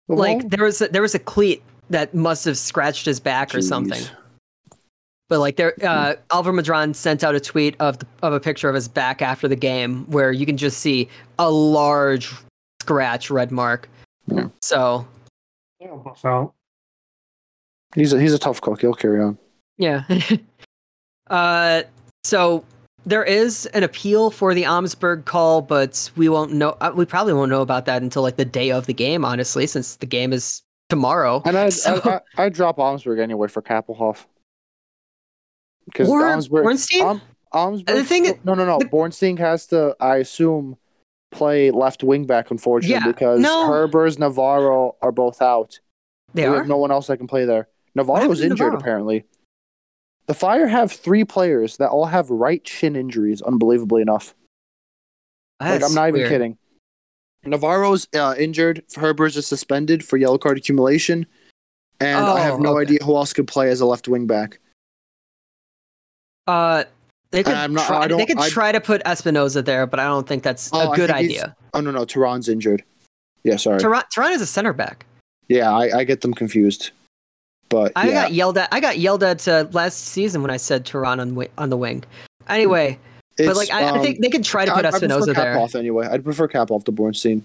Like 0.08 0.50
there 0.50 0.66
was 0.66 0.82
a, 0.82 0.90
there 0.90 1.02
was 1.02 1.16
a 1.16 1.20
cleat 1.20 1.64
that 1.94 2.14
must 2.14 2.44
have 2.46 2.58
scratched 2.58 3.06
his 3.06 3.20
back 3.20 3.54
or 3.54 3.62
something. 3.62 4.04
But 5.30 5.40
like 5.40 5.56
there, 5.56 5.74
uh, 5.84 6.16
Alvaro 6.32 6.54
Medrán 6.56 6.96
sent 6.96 7.24
out 7.24 7.36
a 7.36 7.40
tweet 7.40 7.76
of 7.80 8.00
the, 8.00 8.08
of 8.24 8.34
a 8.34 8.40
picture 8.40 8.68
of 8.68 8.76
his 8.76 8.88
back 8.88 9.22
after 9.22 9.48
the 9.48 9.56
game, 9.56 10.06
where 10.12 10.32
you 10.32 10.46
can 10.46 10.58
just 10.58 10.80
see 10.80 11.08
a 11.40 11.50
large 11.50 12.32
scratch 12.82 13.30
red 13.30 13.52
mark. 13.52 13.90
Yeah. 14.28 14.48
So 14.62 15.08
Yeah, 15.80 15.96
buff 15.96 16.26
out. 16.26 16.54
He's 17.96 18.12
a 18.12 18.20
he's 18.20 18.34
a 18.34 18.40
tough 18.40 18.60
cook. 18.60 18.82
He'll 18.82 18.94
carry 18.94 19.22
on. 19.22 19.38
yeah. 19.78 20.04
uh, 21.30 21.84
so 22.24 22.66
there 23.06 23.24
is 23.24 23.68
an 23.68 23.84
appeal 23.84 24.32
for 24.32 24.54
the 24.54 24.64
Omsberg 24.64 25.26
call, 25.26 25.62
but 25.62 26.10
we 26.16 26.28
won't 26.28 26.54
know. 26.54 26.76
Uh, 26.82 26.92
we 26.96 27.06
probably 27.06 27.34
won't 27.34 27.52
know 27.52 27.62
about 27.62 27.86
that 27.86 28.02
until 28.02 28.24
like 28.24 28.38
the 28.38 28.46
day 28.46 28.72
of 28.72 28.88
the 28.88 28.94
game, 28.94 29.24
honestly, 29.24 29.68
since 29.68 29.96
the 29.98 30.06
game 30.06 30.34
is 30.34 30.64
tomorrow. 30.96 31.42
And 31.46 31.58
I 31.58 31.70
So- 31.70 32.22
I, 32.38 32.50
drop 32.50 32.78
Omsberg 32.78 33.20
anyway 33.20 33.48
for 33.48 33.62
Kappelhoff. 33.62 34.26
Because 35.86 36.08
Omsberg, 36.08 36.64
Bornstein. 36.66 37.02
Alm, 37.04 37.22
Omsberg, 37.54 37.86
The 37.88 38.04
thing 38.04 38.26
is- 38.26 38.36
no, 38.44 38.54
no, 38.54 38.66
no. 38.66 38.80
the- 38.80 38.86
Bornstein 38.86 39.38
has 39.40 39.68
to, 39.68 39.96
I 40.00 40.18
assume, 40.18 40.78
play 41.32 41.72
left 41.72 42.04
wing 42.04 42.26
back. 42.26 42.52
Unfortunately, 42.52 42.94
Yeah, 43.06 43.08
because 43.12 43.40
no. 43.40 43.68
Herbers, 43.70 44.18
Navarro 44.20 44.96
are 45.02 45.12
both 45.12 45.42
out, 45.42 45.80
They 46.34 46.44
we 46.48 46.54
are. 46.54 46.58
have 46.60 46.68
no 46.68 46.78
one 46.78 46.92
else 46.92 47.08
that 47.08 47.18
can 47.18 47.28
play 47.28 47.46
there. 47.46 47.68
Navarro's 47.96 48.42
injured 48.42 48.60
Navarro? 48.60 48.78
apparently. 48.78 49.26
The 50.28 50.34
Fire 50.34 50.68
have 50.68 50.92
three 50.92 51.26
players 51.26 51.78
that 51.78 51.90
all 51.90 52.06
have 52.06 52.30
right 52.30 52.66
shin 52.68 52.96
injuries. 52.96 53.42
Unbelievably 53.42 54.02
enough, 54.02 54.34
like 55.60 55.84
I'm 55.84 55.94
not 55.94 56.08
even 56.08 56.20
weird. 56.22 56.30
kidding. 56.30 56.58
Navarro's 57.46 58.08
uh, 58.16 58.36
injured. 58.38 58.84
Herbers 58.96 59.36
is 59.38 59.48
suspended 59.48 60.04
for 60.06 60.18
yellow 60.18 60.38
card 60.38 60.58
accumulation, 60.58 61.26
and 62.00 62.18
I 62.26 62.40
have 62.40 62.56
Oh, 62.56 62.58
no 62.58 62.78
okay. 62.78 62.82
idea 62.84 63.00
who 63.04 63.16
else 63.16 63.34
could 63.34 63.48
play 63.48 63.70
as 63.70 63.82
a 63.82 63.86
left 63.86 64.08
wing 64.08 64.28
back. 64.28 64.60
Uh, 66.48 66.84
they 67.32 67.44
could 67.44 67.54
not- 67.72 67.86
try, 67.88 68.08
they 68.08 68.26
could 68.26 68.38
I- 68.38 68.50
try 68.50 68.72
to 68.72 68.82
put 68.82 69.04
Espinoza 69.06 69.64
there, 69.64 69.88
but 69.88 70.00
I 70.00 70.06
don't 70.06 70.28
think 70.28 70.44
that's 70.44 70.70
Oh, 70.74 70.92
a 70.92 70.96
good 70.96 71.10
idea. 71.10 71.56
Oh 71.74 71.82
no, 71.82 71.92
no, 71.92 72.06
Terán's 72.06 72.48
injured. 72.50 72.84
Yeah, 73.44 73.58
sorry. 73.58 73.80
Terán, 73.80 74.04
Terán 74.16 74.32
is 74.32 74.42
a 74.42 74.46
center 74.46 74.74
back. 74.74 75.06
yeah, 75.48 75.72
I, 75.76 76.00
I 76.00 76.04
get 76.04 76.22
them 76.22 76.34
confused. 76.34 76.92
But 77.70 77.92
I 77.96 78.08
yeah, 78.08 78.14
got 78.24 78.34
yelled 78.34 78.58
at. 78.60 78.70
I 78.72 78.80
got 78.80 79.00
yelled 79.00 79.24
at 79.24 79.48
uh, 79.48 79.66
last 79.72 79.98
season 80.00 80.42
when 80.44 80.52
I 80.52 80.58
said 80.58 80.86
Tehran 80.86 81.20
on 81.20 81.48
on 81.58 81.70
the 81.72 81.78
wing. 81.78 82.04
Anyway, 82.48 83.00
but 83.38 83.56
like 83.56 83.72
I, 83.72 83.84
I 83.84 83.90
um, 83.90 84.02
think 84.02 84.20
they 84.20 84.30
could 84.30 84.44
try 84.44 84.66
to 84.66 84.74
put 84.74 84.86
I, 84.86 84.90
I 84.90 84.92
prefer 84.92 85.08
Espinoza 85.08 85.26
there. 85.28 85.36
Kappelhoff 85.36 85.76
anyway. 85.76 86.08
I'd 86.08 86.24
prefer 86.24 86.48
Kappelhoff 86.48 86.86
to 86.86 86.92
Bornstein, 86.92 87.42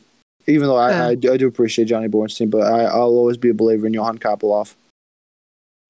even 0.47 0.69
though 0.69 0.77
I, 0.77 0.91
Yeah. 0.91 1.07
I, 1.09 1.15
do, 1.15 1.33
I 1.33 1.37
do 1.37 1.47
appreciate 1.47 1.87
Johnny 1.87 2.09
Bornstein, 2.09 2.51
but 2.51 2.63
I, 2.63 2.85
I'll 2.85 3.17
always 3.17 3.37
be 3.37 3.49
a 3.49 3.55
believer 3.55 3.87
in 3.87 3.95
Johan 3.95 4.19
Kappelhoff. 4.19 4.75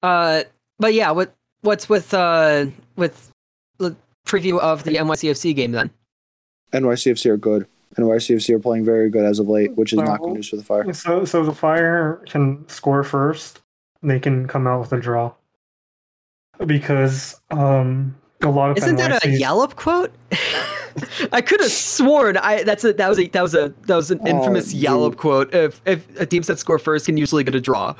Uh, 0.01 0.43
but 0.77 0.93
yeah, 0.93 1.11
what 1.11 1.33
what's 1.61 1.89
with 1.89 2.13
uh 2.13 2.67
with 2.95 3.31
the 3.77 3.95
preview 4.25 4.59
of 4.59 4.83
the 4.83 4.95
NYCFC 4.95 5.55
game 5.55 5.71
then? 5.71 5.89
NYCFC 6.73 7.25
are 7.27 7.37
good. 7.37 7.67
NYCFC 7.97 8.55
are 8.55 8.59
playing 8.59 8.85
very 8.85 9.09
good 9.09 9.25
as 9.25 9.39
of 9.39 9.49
late, 9.49 9.75
which 9.75 9.93
is 9.93 9.99
not 9.99 10.21
good 10.21 10.33
news 10.33 10.47
for 10.47 10.55
the 10.55 10.63
Fire. 10.63 10.93
So, 10.93 11.25
so 11.25 11.43
the 11.43 11.53
Fire 11.53 12.21
can 12.27 12.67
score 12.69 13.03
first. 13.03 13.59
They 14.01 14.19
can 14.19 14.47
come 14.47 14.67
out 14.67 14.79
with 14.79 14.93
a 14.93 14.99
draw 14.99 15.33
because 16.65 17.39
um, 17.49 18.15
a 18.41 18.49
lot 18.49 18.71
of 18.71 18.77
Isn't 18.77 18.95
that 18.97 19.23
a 19.23 19.27
NYCs 19.27 19.39
Yelp 19.39 19.75
quote? 19.75 20.11
I 21.31 21.41
could 21.41 21.59
have 21.61 21.71
sworn 21.71 22.37
I 22.37 22.63
that's 22.63 22.83
a 22.83 22.93
that 22.93 23.07
was 23.09 23.19
a 23.19 23.27
that 23.27 23.41
was 23.41 23.53
a 23.55 23.73
that 23.87 23.95
was 23.95 24.11
an 24.11 24.19
Oh, 24.23 24.27
infamous 24.27 24.71
dude. 24.71 24.81
Yelp 24.81 25.17
quote. 25.17 25.53
If 25.53 25.81
if 25.85 26.19
a 26.19 26.25
team 26.25 26.41
that 26.43 26.59
score 26.59 26.79
first 26.79 27.05
can 27.05 27.17
usually 27.17 27.43
get 27.43 27.55
a 27.55 27.61
draw. 27.61 27.95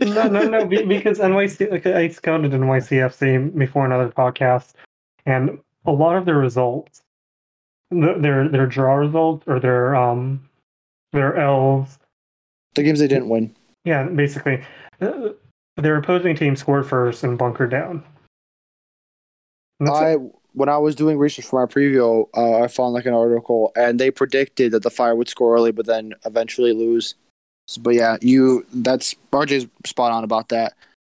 no, 0.00 0.26
no, 0.28 0.42
no, 0.48 0.64
because 0.66 1.18
NYC, 1.18 1.70
like 1.70 1.86
I 1.86 2.08
scouted 2.08 2.52
NYCFC 2.52 3.56
before 3.56 3.84
another 3.86 4.08
podcast, 4.08 4.72
and 5.26 5.58
a 5.84 5.92
lot 5.92 6.16
of 6.16 6.24
their 6.24 6.38
results, 6.38 7.02
their 7.90 8.48
their 8.48 8.66
draw 8.66 8.94
results 8.94 9.44
or 9.46 9.60
their 9.60 9.94
um 9.94 10.48
their 11.12 11.36
L's, 11.36 11.98
The 12.74 12.82
games 12.82 13.00
they 13.00 13.06
didn't 13.08 13.28
win. 13.28 13.54
yeah, 13.84 14.04
basically, 14.04 14.62
uh, 15.02 15.28
their 15.76 15.96
opposing 15.98 16.34
team 16.36 16.56
scored 16.56 16.86
first 16.88 17.22
and 17.22 17.36
bunkered 17.36 17.70
down. 17.70 18.02
And 19.86 19.88
that's 19.88 19.98
I 19.98 20.10
it. 20.12 20.20
when 20.54 20.68
I 20.68 20.78
was 20.78 20.94
doing 20.94 21.18
research 21.18 21.46
for 21.46 21.60
my 21.64 21.72
preview, 21.72 22.28
uh, 22.36 22.62
I 22.62 22.68
found 22.68 22.94
like 22.94 23.06
an 23.06 23.14
article, 23.14 23.72
and 23.76 23.98
they 23.98 24.10
predicted 24.10 24.72
that 24.72 24.82
the 24.82 24.90
Fire 24.90 25.14
would 25.16 25.28
score 25.28 25.54
early, 25.54 25.72
but 25.72 25.86
then 25.86 26.14
eventually 26.24 26.72
lose. 26.72 27.14
So, 27.68 27.80
but 27.80 27.94
yeah, 27.94 28.16
you 28.20 28.66
that's 28.72 29.14
RJ's 29.32 29.66
spot 29.86 30.12
on 30.12 30.24
about 30.24 30.48
that. 30.50 30.74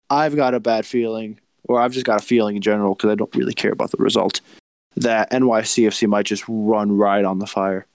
I've 0.10 0.36
got 0.36 0.54
a 0.54 0.60
bad 0.60 0.86
feeling, 0.86 1.40
or 1.66 1.80
I've 1.82 1.92
just 1.94 2.06
got 2.06 2.22
a 2.22 2.26
feeling 2.26 2.56
in 2.56 2.62
general 2.62 2.96
because 2.96 3.10
I 3.12 3.16
don't 3.16 3.34
really 3.36 3.54
care 3.54 3.72
about 3.72 3.92
the 3.92 3.98
result. 3.98 4.42
That 4.96 5.32
NYCFC 5.32 6.08
might 6.08 6.26
just 6.26 6.44
run 6.48 6.96
right 6.96 7.26
on 7.26 7.40
the 7.40 7.48
Fire, 7.48 7.88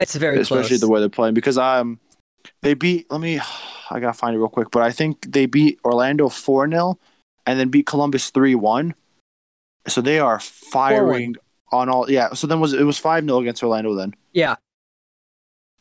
It's 0.00 0.14
very 0.14 0.38
especially 0.40 0.68
close. 0.68 0.80
the 0.80 0.88
way 0.88 1.00
they're 1.00 1.08
playing. 1.08 1.34
Because 1.34 1.56
I'm. 1.56 1.98
they 2.60 2.74
beat. 2.74 3.10
Let 3.10 3.20
me, 3.22 3.40
I 3.90 4.00
gotta 4.00 4.12
find 4.12 4.34
it 4.34 4.38
real 4.38 4.48
quick. 4.48 4.70
But 4.70 4.82
I 4.82 4.90
think 4.90 5.32
they 5.32 5.46
beat 5.46 5.78
Orlando 5.84 6.28
four 6.28 6.68
0 6.68 6.98
and 7.46 7.58
then 7.58 7.68
beat 7.70 7.86
Columbus 7.86 8.28
three 8.30 8.54
one. 8.54 8.94
So 9.86 10.00
they 10.00 10.18
are 10.18 10.40
firing 10.40 11.36
on 11.72 11.88
all. 11.88 12.10
Yeah. 12.10 12.32
So 12.34 12.46
then 12.46 12.60
was 12.60 12.72
it 12.72 12.84
was 12.84 12.98
five 12.98 13.24
0 13.24 13.38
against 13.40 13.62
Orlando 13.62 13.94
then? 13.94 14.14
yeah. 14.32 14.56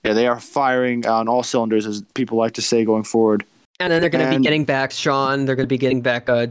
Yeah, 0.03 0.11
they 0.11 0.27
are 0.27 0.37
firing 0.37 1.05
on 1.05 1.29
all 1.29 1.43
cylinders, 1.43 1.85
as 1.85 2.01
people 2.13 2.37
like 2.37 2.51
to 2.55 2.61
say, 2.61 2.83
going 2.83 3.05
forward. 3.05 3.45
And 3.79 3.91
then 3.91 4.01
they're 4.01 4.09
going 4.09 4.29
to 4.29 4.37
be 4.37 4.43
getting 4.43 4.65
back 4.65 4.91
Sean. 4.91 5.45
They're 5.45 5.55
going 5.55 5.63
to 5.63 5.69
be 5.69 5.77
getting 5.77 6.01
back. 6.01 6.27
Uh, 6.27 6.47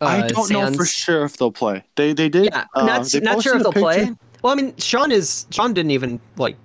uh, 0.00 0.04
I 0.04 0.28
don't 0.28 0.50
know 0.50 0.72
for 0.72 0.86
sure 0.86 1.24
if 1.24 1.36
they'll 1.36 1.50
play. 1.50 1.82
They 1.96 2.12
they 2.12 2.28
did. 2.28 2.44
Yeah, 2.44 2.66
uh, 2.74 2.86
not 2.86 3.10
they 3.10 3.20
not 3.20 3.42
sure 3.42 3.56
if 3.56 3.62
they'll 3.62 3.72
play. 3.72 4.10
Well, 4.42 4.52
I 4.52 4.56
mean, 4.56 4.76
Sean 4.76 5.10
is 5.10 5.46
Sean 5.50 5.74
didn't 5.74 5.90
even 5.90 6.20
like 6.36 6.56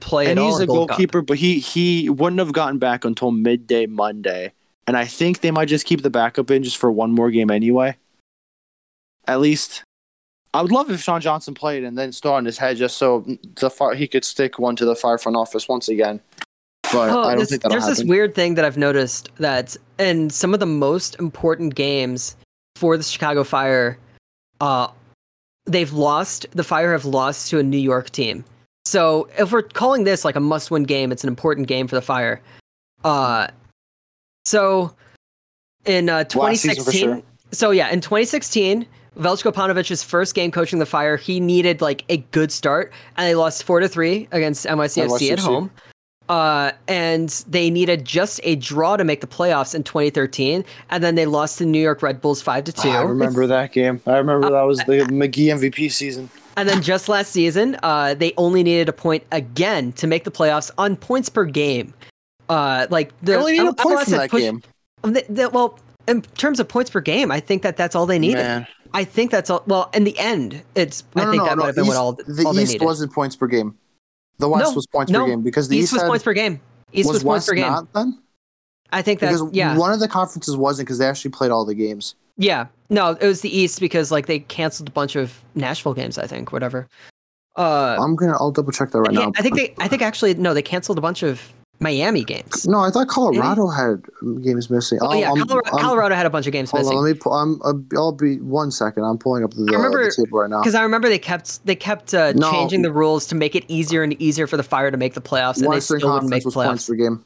play 0.00 0.26
and 0.26 0.38
he's 0.38 0.60
a 0.60 0.66
Gold 0.66 0.90
Cup. 0.90 0.98
goalkeeper, 0.98 1.22
but 1.22 1.38
he 1.38 1.60
he 1.60 2.10
wouldn't 2.10 2.40
have 2.40 2.52
gotten 2.52 2.78
back 2.78 3.04
until 3.04 3.30
midday 3.30 3.86
Monday, 3.86 4.52
and 4.86 4.96
I 4.96 5.06
think 5.06 5.40
they 5.40 5.50
might 5.50 5.68
just 5.68 5.86
keep 5.86 6.02
the 6.02 6.10
backup 6.10 6.50
in 6.50 6.62
just 6.62 6.76
for 6.76 6.90
one 6.90 7.12
more 7.12 7.30
game 7.30 7.50
anyway. 7.50 7.96
At 9.26 9.40
least, 9.40 9.82
I 10.52 10.62
would 10.62 10.70
love 10.72 10.90
if 10.90 11.02
Sean 11.02 11.20
Johnson 11.20 11.54
played 11.54 11.82
and 11.84 11.96
then 11.96 12.12
still 12.12 12.32
on 12.32 12.44
his 12.44 12.58
head 12.58 12.76
just 12.76 12.96
so 12.98 13.24
the 13.56 13.70
fire, 13.70 13.94
he 13.94 14.06
could 14.06 14.24
stick 14.24 14.58
one 14.58 14.76
to 14.76 14.84
the 14.84 14.94
fire 14.96 15.18
front 15.18 15.36
office 15.36 15.68
once 15.68 15.88
again. 15.88 16.20
But 16.92 17.10
Oh, 17.10 17.22
I 17.22 17.30
don't 17.30 17.38
this- 17.40 17.48
think 17.50 17.62
there's 17.62 17.82
happen. 17.84 17.88
this 17.88 18.04
weird 18.04 18.34
thing 18.34 18.54
that 18.54 18.64
I've 18.64 18.76
noticed 18.76 19.30
that 19.38 19.76
in 19.98 20.30
some 20.30 20.52
of 20.54 20.60
the 20.60 20.66
most 20.66 21.16
important 21.18 21.74
games 21.74 22.36
for 22.76 22.96
the 22.96 23.02
Chicago 23.02 23.42
Fire, 23.44 23.98
uh, 24.60 24.88
they've 25.66 25.92
lost. 25.92 26.46
The 26.52 26.62
Fire 26.64 26.92
have 26.92 27.04
lost 27.06 27.48
to 27.50 27.58
a 27.58 27.62
New 27.62 27.78
York 27.78 28.10
team. 28.10 28.44
So 28.84 29.28
if 29.38 29.50
we're 29.50 29.62
calling 29.62 30.04
this 30.04 30.24
like 30.26 30.36
a 30.36 30.40
must-win 30.40 30.82
game, 30.84 31.10
it's 31.10 31.24
an 31.24 31.28
important 31.28 31.66
game 31.68 31.88
for 31.88 31.94
the 31.96 32.02
Fire. 32.02 32.40
Uh, 33.02 33.48
so 34.44 34.94
in 35.86 36.08
uh, 36.10 36.24
Last 36.34 36.60
season 36.60 36.84
for 36.84 36.92
2016, 36.92 37.02
sure. 37.08 37.22
so 37.50 37.70
yeah, 37.70 37.90
in 37.90 38.00
2016, 38.02 38.86
Veljko 39.18 39.52
Paunovic's 39.52 40.02
first 40.02 40.34
game 40.34 40.50
coaching 40.50 40.78
the 40.78 40.86
Fire, 40.86 41.16
he 41.16 41.40
needed 41.40 41.80
like 41.80 42.04
a 42.08 42.18
good 42.32 42.50
start, 42.50 42.92
and 43.16 43.26
they 43.26 43.34
lost 43.34 43.62
four 43.64 43.80
to 43.80 43.88
three 43.88 44.28
against 44.32 44.66
NYCFC, 44.66 45.30
at 45.32 45.38
home. 45.38 45.70
Uh, 46.28 46.72
and 46.88 47.28
they 47.48 47.68
needed 47.68 48.04
just 48.04 48.40
a 48.44 48.56
draw 48.56 48.96
to 48.96 49.04
make 49.04 49.20
the 49.20 49.26
playoffs 49.26 49.74
in 49.74 49.82
2013, 49.84 50.64
and 50.90 51.04
then 51.04 51.14
they 51.16 51.26
lost 51.26 51.58
to 51.58 51.66
New 51.66 51.80
York 51.80 52.02
Red 52.02 52.20
Bulls 52.22 52.40
five 52.40 52.64
to 52.64 52.72
two. 52.72 52.88
I 52.88 53.02
remember 53.02 53.46
that 53.46 53.72
game. 53.72 54.00
I 54.06 54.16
remember 54.16 54.50
that 54.50 54.62
was 54.62 54.78
the 54.78 55.06
Magee 55.12 55.48
MVP 55.48 55.92
season. 55.92 56.30
And 56.56 56.68
then 56.68 56.82
just 56.82 57.08
last 57.08 57.30
season, 57.32 57.76
uh, 57.82 58.14
they 58.14 58.32
only 58.36 58.62
needed 58.62 58.88
a 58.88 58.92
point 58.92 59.24
again 59.32 59.92
to 59.94 60.06
make 60.06 60.24
the 60.24 60.30
playoffs 60.30 60.70
on 60.78 60.96
points 60.96 61.28
per 61.28 61.44
game. 61.44 61.92
Uh, 62.48 62.86
like 62.90 63.10
the 63.20 63.32
They 63.32 63.36
only 63.36 63.52
need 63.58 63.68
a 63.68 63.72
point 63.74 64.00
from 64.02 64.12
that 64.12 64.30
pushed- 64.30 64.44
game. 64.44 64.62
the- 65.02 65.24
the- 65.28 65.50
well, 65.50 65.78
in 66.06 66.22
terms 66.22 66.60
of 66.60 66.68
points 66.68 66.90
per 66.90 67.00
game, 67.00 67.30
I 67.30 67.40
think 67.40 67.62
that 67.62 67.76
that's 67.76 67.94
all 67.94 68.06
they 68.06 68.18
needed. 68.18 68.42
Man. 68.42 68.66
I 68.94 69.02
think 69.04 69.32
that's 69.32 69.50
all. 69.50 69.64
Well, 69.66 69.90
in 69.92 70.04
the 70.04 70.16
end, 70.18 70.62
it's. 70.76 71.02
I 71.16 71.30
think 71.30 71.44
that 71.44 71.58
might 71.58 71.66
have 71.66 71.74
been 71.74 71.86
what 71.86 71.96
all, 71.96 72.12
the 72.12 72.44
all 72.46 72.58
East 72.58 72.80
wasn't 72.80 73.12
points 73.12 73.34
per 73.34 73.48
game. 73.48 73.76
The 74.38 74.48
West 74.48 74.70
No, 74.70 74.74
was 74.74 74.86
points 74.86 75.10
no, 75.10 75.24
per 75.24 75.30
game 75.30 75.42
because 75.42 75.68
the 75.68 75.76
East 75.76 75.92
East, 75.92 75.94
was 75.94 76.08
points 76.08 76.24
per 76.24 76.32
game. 76.32 76.60
East 76.92 77.08
was, 77.08 77.16
was 77.16 77.24
points 77.24 77.46
per 77.48 77.54
game. 77.54 77.66
not 77.66 77.92
then? 77.92 78.18
I 78.92 79.02
think 79.02 79.18
that. 79.20 79.32
Because 79.32 79.52
Yeah. 79.52 79.76
one 79.76 79.92
of 79.92 79.98
the 79.98 80.08
conferences 80.08 80.56
wasn't 80.56 80.86
because 80.86 80.98
they 80.98 81.06
actually 81.06 81.32
played 81.32 81.50
all 81.50 81.64
the 81.64 81.74
games. 81.74 82.14
Yeah, 82.36 82.66
no, 82.88 83.10
it 83.20 83.26
was 83.26 83.40
the 83.40 83.56
East 83.56 83.80
because 83.80 84.12
like 84.12 84.26
they 84.26 84.38
canceled 84.38 84.88
a 84.88 84.92
bunch 84.92 85.16
of 85.16 85.42
Nashville 85.56 85.94
games. 85.94 86.16
I 86.16 86.26
think 86.28 86.52
whatever. 86.52 86.88
Uh, 87.56 87.96
I'm 88.00 88.14
gonna. 88.14 88.32
I'll 88.32 88.52
double 88.52 88.72
check 88.72 88.92
that 88.92 89.00
right 89.00 89.10
I, 89.10 89.24
now. 89.24 89.32
I 89.36 89.42
think 89.42 89.56
they. 89.56 89.74
I 89.78 89.88
think 89.88 90.02
actually 90.02 90.34
no, 90.34 90.54
they 90.54 90.62
canceled 90.62 90.98
a 90.98 91.00
bunch 91.00 91.22
of 91.24 91.52
Miami 91.80 92.24
games. 92.24 92.66
No, 92.66 92.78
I 92.80 92.90
thought 92.90 93.08
Colorado 93.08 93.66
had 93.66 94.02
games 94.42 94.70
missing. 94.70 94.98
Oh 95.02 95.08
I'll- 95.08 95.16
yeah, 95.16 95.28
I'm- 95.32 95.46
Colorado, 95.46 95.70
I'm- 95.70 95.84
Colorado 95.84 96.14
had 96.14 96.24
a 96.26 96.30
bunch 96.30 96.46
of 96.46 96.52
games 96.52 96.70
Hold 96.70 96.84
missing. 96.84 96.98
on, 96.98 97.04
let 97.04 97.12
me. 97.14 97.18
Pull, 97.18 97.32
I'm. 97.32 97.60
uh, 97.62 97.72
I'll 97.96 98.12
be 98.12 98.36
one 98.40 98.70
second. 98.70 99.02
I'm 99.04 99.18
pulling 99.18 99.44
up 99.44 99.50
the, 99.52 99.66
I 99.72 99.76
remember- 99.76 100.04
the 100.04 100.24
table 100.24 100.38
right 100.38 100.48
now. 100.50 100.60
Because 100.60 100.74
I 100.74 100.82
remember 100.82 101.08
they 101.08 101.18
kept 101.18 101.64
they 101.66 101.74
kept 101.74 102.14
uh, 102.14 102.32
No. 102.32 102.50
changing 102.50 102.82
the 102.82 102.92
rules 102.92 103.26
to 103.26 103.34
make 103.34 103.54
it 103.54 103.64
easier 103.68 104.02
and 104.02 104.12
easier 104.22 104.46
for 104.46 104.56
the 104.56 104.62
Fire 104.62 104.90
to 104.90 104.96
make 104.96 105.14
the 105.14 105.20
playoffs, 105.20 105.58
and 105.58 105.66
Western 105.66 105.96
they 105.96 106.00
still 106.00 106.12
wouldn't 106.14 106.30
make 106.30 106.42
Conference 106.42 106.42
the 106.44 106.46
was 106.46 106.54
points 106.54 106.84
playoffs. 106.84 106.88
per 106.88 106.94
game. 106.94 107.24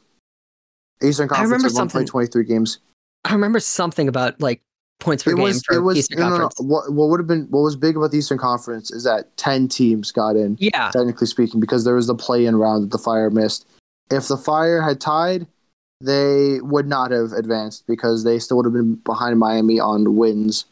Eastern 1.03 1.25
I 1.25 1.27
Conference 1.29 1.47
remember 1.51 1.65
was 1.65 1.75
something- 1.75 1.91
played 2.01 2.07
23 2.07 2.43
games. 2.43 2.79
I 3.25 3.33
remember 3.33 3.59
something 3.59 4.07
about 4.07 4.41
like 4.41 4.61
points 4.99 5.23
per 5.23 5.31
It 5.31 5.35
game 5.35 5.43
was. 5.43 5.63
for 5.63 5.75
It 5.75 5.81
was. 5.81 5.97
Eastern 5.97 6.19
No, 6.19 6.29
no, 6.29 6.37
no. 6.37 6.49
What, 6.57 6.91
what 6.91 7.09
would 7.09 7.19
have 7.19 7.27
been? 7.27 7.47
What 7.49 7.61
was 7.61 7.75
big 7.75 7.95
about 7.95 8.11
the 8.11 8.17
Eastern 8.17 8.37
Conference 8.37 8.91
is 8.91 9.03
that 9.05 9.35
10 9.37 9.67
teams 9.69 10.11
got 10.11 10.35
in. 10.35 10.57
Yeah, 10.59 10.89
technically 10.91 11.27
speaking, 11.27 11.59
because 11.59 11.83
there 11.85 11.95
was 11.95 12.07
the 12.07 12.15
play-in 12.15 12.55
round 12.57 12.83
that 12.83 12.91
the 12.91 12.97
Fire 12.97 13.29
missed. 13.29 13.65
If 14.11 14.27
the 14.27 14.37
Fire 14.37 14.81
had 14.81 14.99
tied, 14.99 15.47
they 16.01 16.59
would 16.61 16.87
not 16.87 17.11
have 17.11 17.31
advanced 17.33 17.85
because 17.87 18.23
they 18.23 18.39
still 18.39 18.57
would 18.57 18.65
have 18.65 18.73
been 18.73 18.95
behind 18.95 19.37
Miami 19.37 19.79
on 19.79 20.15
wins. 20.15 20.65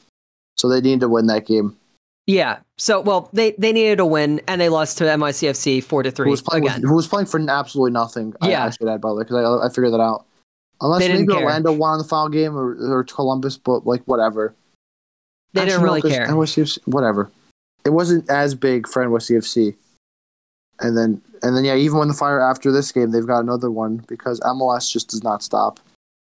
So 0.57 0.67
they 0.69 0.81
needed 0.81 1.01
to 1.01 1.09
win 1.09 1.27
that 1.27 1.45
game. 1.45 1.77
yeah. 2.25 2.59
So 2.79 3.01
well, 3.01 3.29
they 3.33 3.51
they 3.57 3.71
needed 3.73 3.99
a 3.99 4.05
win, 4.05 4.39
and 4.47 4.61
they 4.61 4.69
lost 4.69 4.97
to 4.99 5.03
NYCFC 5.05 5.83
four 5.83 6.03
to 6.03 6.09
Who 6.09 6.15
three 6.15 6.29
was 6.29 6.41
playing? 6.41 6.63
With, 6.63 6.83
who 6.83 6.95
was 6.95 7.07
playing 7.07 7.25
for 7.27 7.39
absolutely 7.49 7.91
nothing? 7.91 8.35
Yeah. 8.43 8.65
I, 8.65 8.69
should 8.69 8.87
add, 8.87 9.01
by 9.01 9.09
the 9.09 9.15
way, 9.15 9.23
because 9.23 9.61
I, 9.61 9.65
I 9.65 9.69
figured 9.69 9.93
that 9.93 9.99
out. 9.99 10.25
Unless 10.79 10.99
maybe 11.07 11.25
care. 11.25 11.43
Orlando 11.43 11.71
won 11.71 11.93
on 11.93 11.97
the 11.97 12.03
final 12.03 12.29
game 12.29 12.55
or, 12.55 12.99
or 12.99 13.03
Columbus, 13.03 13.57
but 13.57 13.87
like 13.87 14.03
whatever. 14.03 14.53
They 15.53 15.61
didn't 15.61 15.73
Actually, 15.73 15.85
no, 15.85 15.85
really 15.85 16.01
'cause 16.01 16.11
care. 16.11 16.27
NYCFC, 16.27 16.79
whatever. 16.85 17.31
It 17.83 17.89
wasn't 17.89 18.29
as 18.29 18.53
big 18.53 18.87
for 18.87 19.03
NYCFC. 19.03 19.75
And 20.79 20.95
then, 20.95 21.21
and 21.41 21.55
then, 21.55 21.65
yeah. 21.65 21.75
Even 21.75 21.99
when 21.99 22.07
the 22.07 22.13
Fire 22.13 22.39
after 22.39 22.71
this 22.71 22.91
game, 22.91 23.11
they've 23.11 23.27
got 23.27 23.39
another 23.39 23.71
one 23.71 24.03
because 24.07 24.39
MLS 24.41 24.91
just 24.91 25.09
does 25.09 25.23
not 25.23 25.43
stop. 25.43 25.79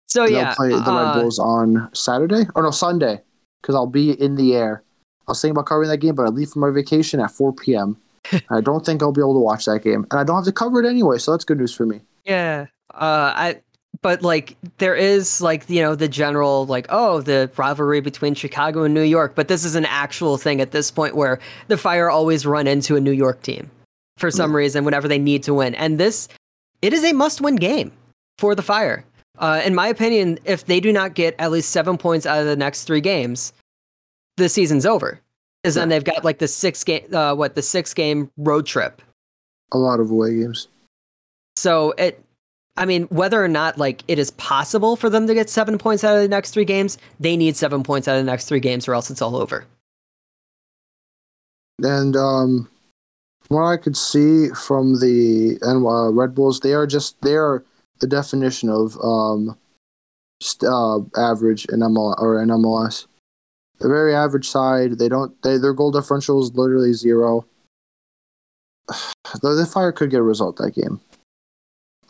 So 0.08 0.24
And 0.24 0.34
yeah, 0.34 0.54
play 0.56 0.70
the 0.70 0.76
uh, 0.76 1.14
Red 1.14 1.22
Bulls 1.22 1.38
on 1.38 1.90
Saturday 1.94 2.48
or 2.56 2.64
no 2.64 2.72
Sunday 2.72 3.22
because 3.62 3.76
I'll 3.76 3.88
be 3.88 4.12
in 4.12 4.36
the 4.36 4.56
air. 4.56 4.84
I 5.28 5.32
was 5.32 5.42
thinking 5.42 5.52
about 5.52 5.68
covering 5.68 5.90
that 5.90 5.98
game, 5.98 6.16
but 6.16 6.24
I 6.24 6.30
leave 6.30 6.50
for 6.50 6.60
my 6.60 6.72
vacation 6.72 7.20
at 7.20 7.30
4 7.30 7.54
p.m. 7.54 7.96
I 8.50 8.62
don't 8.62 8.84
think 8.84 9.04
I'll 9.04 9.12
be 9.12 9.22
able 9.22 9.36
to 9.36 9.40
watch 9.40 9.66
that 9.66 9.84
game, 9.84 10.08
and 10.10 10.20
I 10.20 10.24
don't 10.24 10.38
have 10.38 10.46
to 10.46 10.52
cover 10.52 10.84
it 10.84 10.90
anyway, 10.90 11.20
so 11.20 11.32
that's 11.32 11.46
good 11.46 11.60
news 11.60 11.74
for 11.74 11.86
me. 11.86 12.02
Yeah. 12.26 12.68
Uh 12.94 13.32
I 13.36 13.62
but 14.02 14.24
like 14.24 14.58
there 14.78 14.96
is 14.96 15.42
like 15.42 15.70
you 15.70 15.82
know 15.82 15.94
the 15.94 16.08
general 16.08 16.66
like 16.66 16.88
oh 16.90 17.22
the 17.22 17.52
rivalry 17.58 18.02
between 18.02 18.34
Chicago 18.34 18.84
and 18.84 18.94
New 18.94 19.04
York, 19.04 19.36
but 19.36 19.48
this 19.48 19.64
is 19.64 19.76
an 19.76 19.86
actual 19.86 20.38
thing 20.38 20.60
at 20.60 20.72
this 20.72 20.90
point 20.90 21.16
where 21.16 21.40
the 21.68 21.78
Fire 21.78 22.10
always 22.10 22.46
run 22.46 22.66
into 22.66 22.96
a 22.96 23.00
New 23.00 23.12
York 23.12 23.42
team 23.44 23.70
for 24.20 24.30
some 24.30 24.56
reason 24.56 24.86
whenever 24.86 25.08
they 25.08 25.20
need 25.20 25.44
to 25.44 25.54
win. 25.54 25.74
And 25.76 26.00
this 26.00 26.28
it 26.82 26.94
is 26.94 27.04
a 27.04 27.14
must-win 27.14 27.56
game 27.56 27.92
for 28.38 28.54
the 28.56 28.62
Fire. 28.62 29.04
Uh 29.38 29.62
in 29.66 29.74
my 29.74 29.88
opinion, 29.88 30.38
if 30.46 30.66
they 30.66 30.80
do 30.80 30.92
not 30.94 31.14
get 31.14 31.36
at 31.40 31.52
least 31.52 31.72
7 31.72 31.98
points 31.98 32.26
out 32.26 32.40
of 32.40 32.46
the 32.46 32.56
next 32.56 32.84
3 32.84 33.02
games, 33.02 33.54
the 34.38 34.50
season's 34.50 34.86
over. 34.86 35.20
Cuz 35.64 35.76
then 35.76 35.90
they've 35.90 36.04
got 36.04 36.24
like 36.24 36.40
the 36.40 36.48
6 36.48 36.84
game 36.84 37.14
uh 37.14 37.34
what 37.36 37.56
the 37.56 37.62
6 37.62 37.94
game 37.94 38.30
road 38.38 38.66
trip 38.66 39.02
A 39.72 39.78
lot 39.78 40.00
of 40.00 40.12
away 40.12 40.36
games. 40.40 40.68
so 41.56 41.92
it, 41.98 42.24
I 42.78 42.86
mean, 42.86 43.04
whether 43.10 43.44
or 43.44 43.50
not 43.50 43.78
like 43.78 44.04
it 44.08 44.20
is 44.20 44.32
possible 44.32 44.96
for 44.96 45.10
them 45.10 45.28
to 45.28 45.34
get 45.34 45.50
seven 45.50 45.78
points 45.78 46.04
out 46.06 46.16
of 46.16 46.22
the 46.22 46.30
next 46.30 46.52
three 46.52 46.64
games, 46.64 46.98
they 47.20 47.36
need 47.36 47.58
seven 47.58 47.84
points 47.84 48.08
out 48.08 48.16
of 48.18 48.24
the 48.26 48.32
next 48.32 48.46
three 48.48 48.62
games, 48.62 48.88
or 48.88 48.94
else 48.94 49.10
it's 49.12 49.22
all 49.22 49.36
over. 49.36 49.66
And 51.84 52.16
um, 52.16 52.70
what 53.50 53.64
I 53.64 53.78
could 53.78 53.98
see 53.98 54.50
from 54.50 55.00
the 55.00 55.58
and 55.62 55.86
uh, 55.86 56.12
Red 56.12 56.34
Bulls, 56.34 56.62
they 56.62 56.74
are 56.74 56.88
just 56.88 57.22
they 57.22 57.36
are 57.36 57.64
the 58.00 58.08
definition 58.08 58.70
of 58.70 58.98
um, 59.04 59.58
st- 60.42 60.72
uh, 60.72 61.00
average 61.18 61.66
in 61.66 61.80
ML 61.80 62.20
or 62.20 62.42
in 62.42 62.50
MLS. 62.50 63.06
They're 63.80 63.90
very 63.90 64.16
average 64.16 64.48
side. 64.48 65.00
They 65.00 65.10
don't. 65.10 65.40
They, 65.42 65.58
their 65.58 65.74
goal 65.74 65.92
differential 65.92 66.42
is 66.42 66.54
literally 66.54 66.94
zero. 66.94 67.46
The, 69.44 69.54
the 69.54 69.66
Fire 69.68 69.92
could 69.92 70.10
get 70.10 70.22
a 70.22 70.24
result 70.24 70.56
that 70.58 70.72
game. 70.72 71.00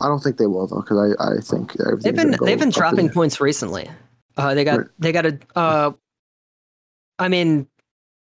I 0.00 0.08
don't 0.08 0.20
think 0.20 0.38
they 0.38 0.46
will 0.46 0.66
though, 0.66 0.80
because 0.80 1.14
I, 1.18 1.32
I 1.32 1.40
think 1.42 1.74
They've 2.00 2.16
been 2.16 2.34
they've 2.42 2.58
been 2.58 2.70
dropping 2.70 3.10
points 3.10 3.42
recently. 3.42 3.90
Uh, 4.38 4.54
they 4.54 4.64
got 4.64 4.80
they 4.98 5.12
got 5.12 5.26
a. 5.26 5.38
Uh, 5.54 5.92
I 7.18 7.28
mean, 7.28 7.66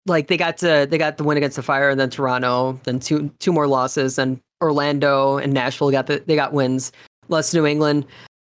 like 0.06 0.27
they 0.27 0.38
got 0.38 0.57
to 0.57 0.88
they 0.90 0.98
got 0.98 1.18
the 1.18 1.23
win 1.23 1.38
against 1.38 1.56
the 1.56 1.64
Fire, 1.64 1.90
and 1.90 1.99
then 1.99 2.10
Toronto, 2.10 2.80
then 2.84 2.99
two 2.99 3.30
two 3.40 3.52
more 3.52 3.68
losses, 3.68 4.18
and 4.18 4.40
Orlando 4.61 5.38
and 5.38 5.53
Nashville 5.53 5.91
got 5.91 6.07
the 6.07 6.23
they 6.26 6.36
got 6.36 6.53
wins. 6.53 6.91
Less 7.27 7.53
New 7.53 7.65
England. 7.65 8.06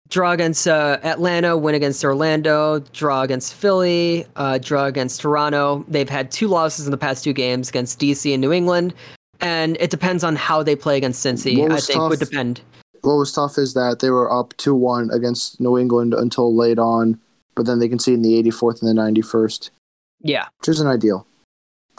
Draw 0.09 0.33
against 0.33 0.69
uh, 0.69 0.99
Atlanta, 1.05 1.57
win 1.57 1.75
against 1.75 2.05
Orlando, 2.05 2.81
draw 2.93 3.23
against 3.23 3.55
Philly, 3.55 4.27
uh, 4.37 4.59
draw 4.59 4.85
against 4.85 5.23
Toronto. 5.23 5.87
They've 5.89 6.09
had 6.09 6.31
two 6.31 6.49
losses 6.49 6.87
in 6.87 6.91
the 6.91 6.99
past 6.99 7.25
two 7.25 7.33
games 7.33 7.71
against 7.71 7.99
DC 7.99 8.31
and 8.31 8.41
New 8.43 8.53
England, 8.53 8.93
and 9.41 9.79
it 9.81 9.89
depends 9.91 10.23
on 10.23 10.37
how 10.37 10.63
they 10.63 10.77
play 10.77 10.99
against 10.99 11.25
Cincy. 11.25 11.53
I 11.71 11.79
think 11.81 11.99
would 11.99 12.19
tough- 12.21 12.29
depend. 12.29 12.61
what 13.01 13.15
was 13.15 13.33
tough 13.33 13.57
is 13.57 13.73
that 13.73 14.01
they 14.01 14.11
were 14.11 14.31
up 14.31 14.53
2-1 14.59 15.11
against 15.15 15.59
New 15.61 15.79
England 15.79 16.13
until 16.13 16.55
late 16.55 16.79
on, 16.79 17.19
but 17.55 17.65
then 17.65 17.79
they 17.79 17.89
conceded 17.89 18.19
in 18.19 18.23
the 18.23 18.51
84th 18.51 18.83
and 18.83 18.91
the 18.91 19.01
91st, 19.03 19.71
Yeah, 20.21 20.47
which 20.61 20.69
isn't 20.69 20.87
ideal. 20.87 21.27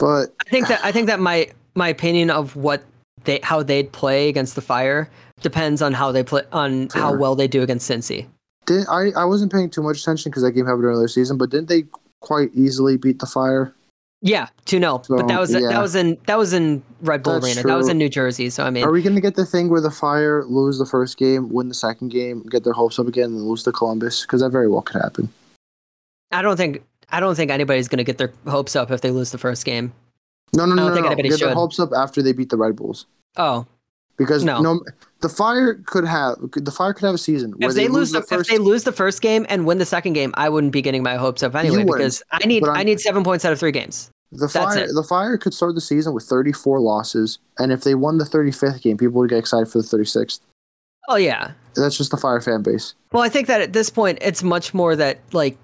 But 0.04 0.34
I 0.46 0.50
think 0.50 0.68
that 0.68 0.84
I 0.84 0.92
think 0.92 1.06
that 1.06 1.18
my 1.18 1.48
my 1.74 1.88
opinion 1.88 2.28
of 2.28 2.56
what 2.56 2.84
they 3.24 3.40
how 3.42 3.62
they'd 3.62 3.90
play 3.90 4.28
against 4.28 4.54
the 4.54 4.60
Fire 4.60 5.08
depends 5.40 5.80
on 5.80 5.94
how 5.94 6.12
they 6.12 6.22
play 6.22 6.42
on 6.52 6.90
how 6.92 7.16
well 7.16 7.34
they 7.34 7.48
do 7.48 7.62
against 7.62 7.90
Cincy. 7.90 8.26
did 8.66 8.86
I, 8.90 9.12
I 9.16 9.24
wasn't 9.24 9.50
paying 9.50 9.70
too 9.70 9.82
much 9.82 10.02
attention 10.02 10.30
because 10.30 10.42
that 10.42 10.52
game 10.52 10.66
happened 10.66 10.84
earlier 10.84 11.08
season, 11.08 11.38
but 11.38 11.48
didn't 11.48 11.70
they 11.70 11.84
quite 12.20 12.50
easily 12.52 12.98
beat 12.98 13.18
the 13.18 13.24
Fire? 13.24 13.74
Yeah, 14.20 14.48
two 14.66 14.78
0 14.78 15.02
but 15.08 15.26
that 15.26 15.40
was 15.40 15.54
yeah. 15.54 15.68
that 15.70 15.80
was 15.80 15.94
in 15.94 16.18
that 16.26 16.36
was 16.36 16.52
in 16.52 16.82
Red 17.00 17.22
Bull 17.22 17.40
That's 17.40 17.56
Arena. 17.56 17.62
That 17.66 17.76
was 17.78 17.88
in 17.88 17.96
New 17.96 18.10
Jersey. 18.10 18.50
So 18.50 18.62
I 18.66 18.68
mean, 18.68 18.84
Are 18.84 18.92
we 18.92 19.00
going 19.00 19.14
to 19.14 19.22
get 19.22 19.36
the 19.36 19.46
thing 19.46 19.70
where 19.70 19.80
the 19.80 19.90
Fire 19.90 20.44
lose 20.44 20.78
the 20.78 20.84
first 20.84 21.16
game, 21.16 21.48
win 21.48 21.68
the 21.68 21.74
second 21.74 22.10
game, 22.10 22.42
get 22.50 22.62
their 22.62 22.74
hopes 22.74 22.98
up 22.98 23.08
again, 23.08 23.30
and 23.30 23.48
lose 23.48 23.62
to 23.62 23.72
Columbus? 23.72 24.20
Because 24.20 24.42
that 24.42 24.50
very 24.50 24.68
well 24.68 24.82
could 24.82 25.00
happen. 25.00 25.32
I 26.30 26.42
don't 26.42 26.58
think 26.58 26.82
I 27.14 27.20
don't 27.20 27.34
think 27.36 27.50
anybody's 27.50 27.86
going 27.88 27.98
to 27.98 28.04
get 28.04 28.18
their 28.18 28.32
hopes 28.46 28.74
up 28.74 28.90
if 28.90 29.00
they 29.00 29.10
lose 29.10 29.30
the 29.30 29.38
first 29.38 29.64
game. 29.64 29.92
No, 30.52 30.66
no, 30.66 30.72
I 30.72 30.76
no, 30.76 30.82
don't 30.82 30.88
no. 30.88 30.94
think 30.94 31.04
no. 31.06 31.12
anybody 31.12 31.28
Get 31.30 31.40
their 31.40 31.54
hopes 31.54 31.78
up 31.78 31.90
after 31.96 32.22
they 32.22 32.32
beat 32.32 32.48
the 32.50 32.56
Red 32.56 32.76
Bulls. 32.76 33.06
Oh, 33.36 33.66
Because 34.16 34.44
No. 34.44 34.60
no, 34.62 34.80
the 35.20 35.28
Fire 35.28 35.74
could 35.86 36.04
have 36.04 36.36
the 36.54 36.70
Fire 36.70 36.92
could 36.92 37.06
have 37.06 37.14
a 37.14 37.18
season 37.18 37.52
where 37.52 37.70
if 37.70 37.76
they, 37.76 37.88
lose 37.88 38.12
the, 38.12 38.22
first. 38.22 38.48
if 38.50 38.56
they 38.56 38.58
lose 38.62 38.84
the 38.84 38.92
first 38.92 39.22
game 39.22 39.46
and 39.48 39.66
win 39.66 39.78
the 39.78 39.86
second 39.86 40.12
game, 40.12 40.32
I 40.36 40.48
wouldn't 40.48 40.72
be 40.72 40.82
getting 40.82 41.02
my 41.02 41.16
hopes 41.16 41.42
up 41.42 41.54
anyway 41.54 41.84
because 41.84 42.22
I 42.30 42.46
need 42.46 42.66
I 42.66 42.82
need 42.82 43.00
seven 43.00 43.24
points 43.24 43.44
out 43.44 43.52
of 43.52 43.58
three 43.58 43.72
games. 43.72 44.10
The 44.32 44.48
That's 44.48 44.52
fire, 44.52 44.78
it. 44.84 44.90
the 44.94 45.02
fire 45.04 45.38
could 45.38 45.54
start 45.54 45.74
the 45.76 45.80
season 45.80 46.12
with 46.12 46.24
34 46.24 46.80
losses, 46.80 47.38
and 47.58 47.70
if 47.70 47.84
they 47.84 47.94
won 47.94 48.18
the 48.18 48.24
35th 48.24 48.82
game, 48.82 48.96
people 48.96 49.20
would 49.20 49.30
get 49.30 49.38
excited 49.38 49.66
for 49.68 49.78
the 49.80 49.86
36th. 49.86 50.40
Oh 51.08 51.16
yeah, 51.16 51.52
That's 51.76 51.96
just 51.96 52.10
the 52.10 52.16
fire 52.16 52.40
fan 52.40 52.62
base. 52.62 52.94
Well, 53.12 53.22
I 53.22 53.28
think 53.28 53.46
that 53.46 53.60
at 53.60 53.72
this 53.72 53.90
point, 53.90 54.18
it's 54.22 54.42
much 54.42 54.74
more 54.74 54.96
that 54.96 55.18
like 55.32 55.56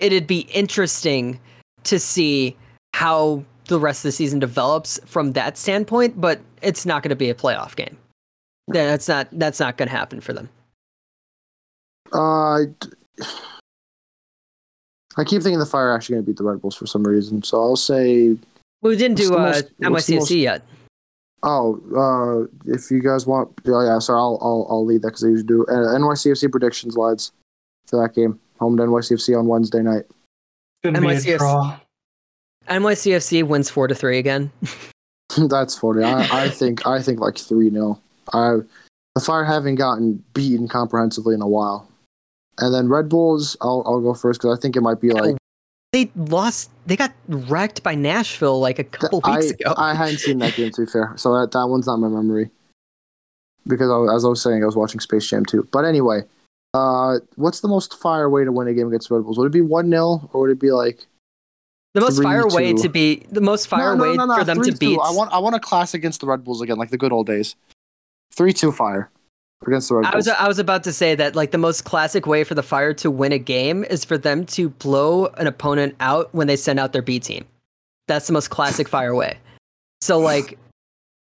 it'd 0.00 0.26
be 0.26 0.40
interesting 0.52 1.38
to 1.84 1.98
see 1.98 2.56
how 2.94 3.44
the 3.66 3.78
rest 3.78 4.00
of 4.04 4.08
the 4.08 4.12
season 4.12 4.38
develops 4.38 4.98
from 5.04 5.32
that 5.32 5.58
standpoint, 5.58 6.20
but 6.20 6.40
it's 6.62 6.86
not 6.86 7.02
going 7.02 7.10
to 7.10 7.16
be 7.16 7.30
a 7.30 7.34
playoff 7.34 7.74
game. 7.76 7.96
That's 8.68 9.08
not 9.08 9.28
that's 9.32 9.60
not 9.60 9.76
going 9.76 9.88
to 9.88 9.94
happen 9.94 10.20
for 10.20 10.32
them. 10.32 10.48
Uh, 12.12 12.62
I 15.16 15.24
keep 15.24 15.42
thinking 15.42 15.58
the 15.58 15.66
fire 15.66 15.88
are 15.88 15.94
actually 15.94 16.14
going 16.14 16.24
to 16.24 16.30
beat 16.30 16.36
the 16.36 16.44
Red 16.44 16.60
Bulls 16.60 16.74
for 16.76 16.86
some 16.86 17.02
reason, 17.04 17.42
so 17.42 17.60
I'll 17.60 17.76
say, 17.76 18.36
We 18.82 18.96
didn't 18.96 19.16
do 19.16 19.34
uh, 19.34 19.38
most- 19.38 19.80
NYCFC 19.80 20.16
most- 20.18 20.30
yet. 20.32 20.62
oh, 21.42 21.80
uh, 21.96 22.72
if 22.72 22.90
you 22.90 23.00
guys 23.00 23.26
want, 23.26 23.50
oh 23.66 23.80
yeah, 23.84 23.98
sorry, 23.98 24.18
I'll 24.18 24.38
I'll, 24.40 24.66
I'll 24.70 24.84
lead 24.84 25.02
that 25.02 25.08
because 25.08 25.24
I 25.24 25.28
usually 25.28 25.46
do. 25.46 25.64
Uh, 25.66 25.96
NYCFC 25.98 26.50
predictions, 26.50 26.96
lads, 26.96 27.32
for 27.86 28.00
that 28.02 28.14
game. 28.14 28.38
Home 28.58 28.76
to 28.76 28.82
NYCFC 28.84 29.38
on 29.38 29.46
Wednesday 29.46 29.82
night. 29.82 30.04
It's 30.82 30.94
gonna 30.94 31.00
be 31.00 31.08
a 31.08 31.10
NYCFC. 31.10 31.38
draw. 31.38 31.78
NYCFC 32.68 33.42
wins 33.44 33.70
four 33.70 33.88
to 33.88 33.94
three 33.94 34.18
again. 34.18 34.50
That's 35.48 35.78
funny. 35.78 36.04
I, 36.04 36.44
I 36.44 36.48
think 36.50 36.86
I 36.86 37.02
think 37.02 37.20
like 37.20 37.38
three 37.38 37.70
0 37.70 38.00
I 38.32 38.58
the 39.14 39.20
Fire 39.20 39.44
haven't 39.44 39.76
gotten 39.76 40.22
beaten 40.34 40.68
comprehensively 40.68 41.34
in 41.34 41.40
a 41.40 41.48
while, 41.48 41.88
and 42.58 42.74
then 42.74 42.88
Red 42.88 43.08
Bulls. 43.08 43.56
I'll 43.60 43.82
I'll 43.86 44.00
go 44.00 44.14
first 44.14 44.40
because 44.40 44.58
I 44.58 44.60
think 44.60 44.76
it 44.76 44.82
might 44.82 45.00
be 45.00 45.10
like 45.10 45.36
They 45.92 46.10
lost. 46.16 46.70
They 46.86 46.96
got 46.96 47.12
wrecked 47.28 47.82
by 47.82 47.94
Nashville 47.94 48.60
like 48.60 48.78
a 48.78 48.84
couple 48.84 49.20
I 49.24 49.38
weeks 49.38 49.50
ago. 49.52 49.74
I 49.76 49.94
hadn't 49.94 50.18
seen 50.18 50.38
that 50.38 50.54
game 50.54 50.70
to 50.72 50.84
be 50.84 50.86
fair, 50.92 51.12
so 51.16 51.38
that 51.40 51.52
that 51.52 51.66
one's 51.66 51.86
not 51.86 51.98
my 51.98 52.08
memory 52.08 52.50
because 53.66 53.90
I, 53.90 54.14
as 54.14 54.24
I 54.24 54.28
was 54.28 54.42
saying, 54.42 54.62
I 54.62 54.66
was 54.66 54.76
watching 54.76 55.00
Space 55.00 55.26
Jam 55.26 55.44
too. 55.44 55.66
But 55.72 55.84
anyway, 55.84 56.22
uh, 56.76 57.18
what's 57.36 57.60
the 57.60 57.68
most 57.68 57.94
fire 57.94 58.28
way 58.28 58.44
to 58.44 58.52
win 58.52 58.68
a 58.68 58.74
game 58.74 58.88
against 58.88 59.10
Red 59.10 59.22
Bulls? 59.24 59.38
Would 59.38 59.46
it 59.46 59.52
be 59.52 59.60
one 59.60 59.90
0 59.90 60.30
or 60.32 60.40
would 60.42 60.50
it 60.50 60.60
be 60.60 60.70
like 60.70 61.06
the 61.94 62.02
most 62.02 62.22
fire 62.22 62.46
way 62.46 62.74
to 62.74 62.88
be 62.90 63.26
the 63.30 63.40
most 63.40 63.68
fire 63.68 63.96
no, 63.96 64.04
no, 64.04 64.10
way 64.10 64.16
no, 64.16 64.36
for 64.36 64.44
them 64.44 64.62
to 64.62 64.70
3-2. 64.70 64.78
beat. 64.78 64.98
I 65.02 65.10
want 65.12 65.32
I 65.32 65.38
want 65.38 65.56
a 65.56 65.60
class 65.60 65.94
against 65.94 66.20
the 66.20 66.26
Red 66.26 66.44
Bulls 66.44 66.60
again, 66.60 66.76
like 66.76 66.90
the 66.90 66.98
good 66.98 67.12
old 67.12 67.26
days. 67.26 67.56
Three 68.32 68.52
two 68.52 68.70
fire 68.70 69.10
against 69.66 69.88
the 69.88 69.94
Red 69.96 70.02
Bulls. 70.02 70.12
I 70.12 70.16
was 70.16 70.28
I 70.28 70.48
was 70.48 70.58
about 70.58 70.84
to 70.84 70.92
say 70.92 71.14
that 71.14 71.34
like 71.34 71.52
the 71.52 71.58
most 71.58 71.84
classic 71.84 72.26
way 72.26 72.44
for 72.44 72.54
the 72.54 72.62
Fire 72.62 72.92
to 72.94 73.10
win 73.10 73.32
a 73.32 73.38
game 73.38 73.82
is 73.84 74.04
for 74.04 74.18
them 74.18 74.44
to 74.46 74.68
blow 74.68 75.26
an 75.38 75.46
opponent 75.46 75.96
out 76.00 76.34
when 76.34 76.46
they 76.46 76.56
send 76.56 76.78
out 76.78 76.92
their 76.92 77.02
B 77.02 77.18
team. 77.18 77.46
That's 78.08 78.26
the 78.26 78.34
most 78.34 78.50
classic 78.50 78.88
Fire 78.88 79.14
way. 79.14 79.38
So 80.02 80.18
like 80.18 80.58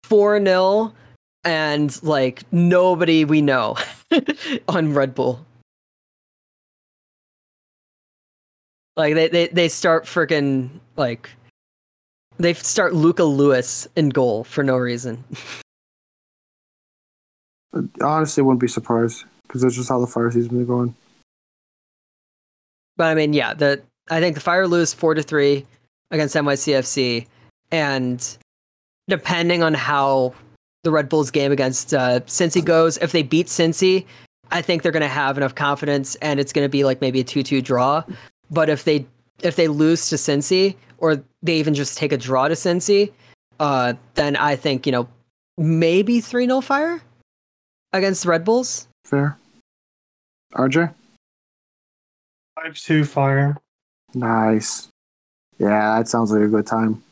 four 0.04 0.42
0 0.42 0.94
and 1.44 2.02
like 2.02 2.50
nobody 2.50 3.24
we 3.26 3.42
know 3.42 3.76
on 4.68 4.94
Red 4.94 5.14
Bull. 5.14 5.44
Like 8.96 9.14
they 9.14 9.28
they, 9.28 9.48
they 9.48 9.68
start 9.68 10.04
freaking 10.04 10.68
like 10.96 11.30
they 12.38 12.54
start 12.54 12.94
Luca 12.94 13.24
Lewis 13.24 13.88
in 13.96 14.10
goal 14.10 14.44
for 14.44 14.62
no 14.62 14.76
reason. 14.76 15.24
honestly 18.02 18.42
wouldn't 18.42 18.60
be 18.60 18.68
surprised 18.68 19.24
because 19.42 19.62
that's 19.62 19.76
just 19.76 19.88
how 19.88 19.98
the 20.00 20.06
fire 20.06 20.30
season 20.30 20.50
been 20.50 20.66
going. 20.66 20.94
But 22.96 23.04
I 23.04 23.14
mean, 23.14 23.32
yeah, 23.32 23.54
the 23.54 23.82
I 24.10 24.20
think 24.20 24.34
the 24.34 24.40
Fire 24.40 24.66
lose 24.66 24.92
four 24.92 25.14
to 25.14 25.22
three 25.22 25.66
against 26.10 26.34
NYCFC, 26.34 27.26
and 27.70 28.38
depending 29.08 29.62
on 29.62 29.74
how 29.74 30.34
the 30.82 30.90
Red 30.90 31.08
Bulls 31.08 31.30
game 31.30 31.52
against 31.52 31.94
uh, 31.94 32.20
Cincy 32.20 32.64
goes, 32.64 32.98
if 32.98 33.12
they 33.12 33.22
beat 33.22 33.46
Cincy, 33.46 34.04
I 34.50 34.62
think 34.62 34.82
they're 34.82 34.92
going 34.92 35.02
to 35.02 35.08
have 35.08 35.36
enough 35.36 35.54
confidence, 35.54 36.14
and 36.16 36.38
it's 36.38 36.52
going 36.52 36.64
to 36.64 36.68
be 36.68 36.84
like 36.84 37.00
maybe 37.00 37.20
a 37.20 37.24
two-two 37.24 37.62
draw. 37.62 38.02
But 38.50 38.68
if 38.68 38.84
they 38.84 39.06
if 39.42 39.56
they 39.56 39.68
lose 39.68 40.08
to 40.10 40.16
Cincy, 40.16 40.76
or 40.98 41.22
they 41.42 41.56
even 41.56 41.74
just 41.74 41.96
take 41.96 42.12
a 42.12 42.18
draw 42.18 42.48
to 42.48 42.54
Cincy, 42.54 43.12
uh, 43.60 43.94
then 44.14 44.36
I 44.36 44.56
think 44.56 44.86
you 44.86 44.92
know 44.92 45.08
maybe 45.56 46.20
three 46.20 46.46
0 46.46 46.60
Fire 46.60 47.00
against 47.92 48.24
the 48.24 48.28
Red 48.28 48.44
Bulls. 48.44 48.88
Fair. 49.04 49.38
RJ? 50.54 50.92
Five 52.54 52.76
two 52.76 53.04
fire. 53.04 53.56
Nice. 54.14 54.88
Yeah, 55.58 55.96
that 55.98 56.08
sounds 56.08 56.30
like 56.30 56.42
a 56.42 56.48
good 56.48 56.66
time. 56.66 57.02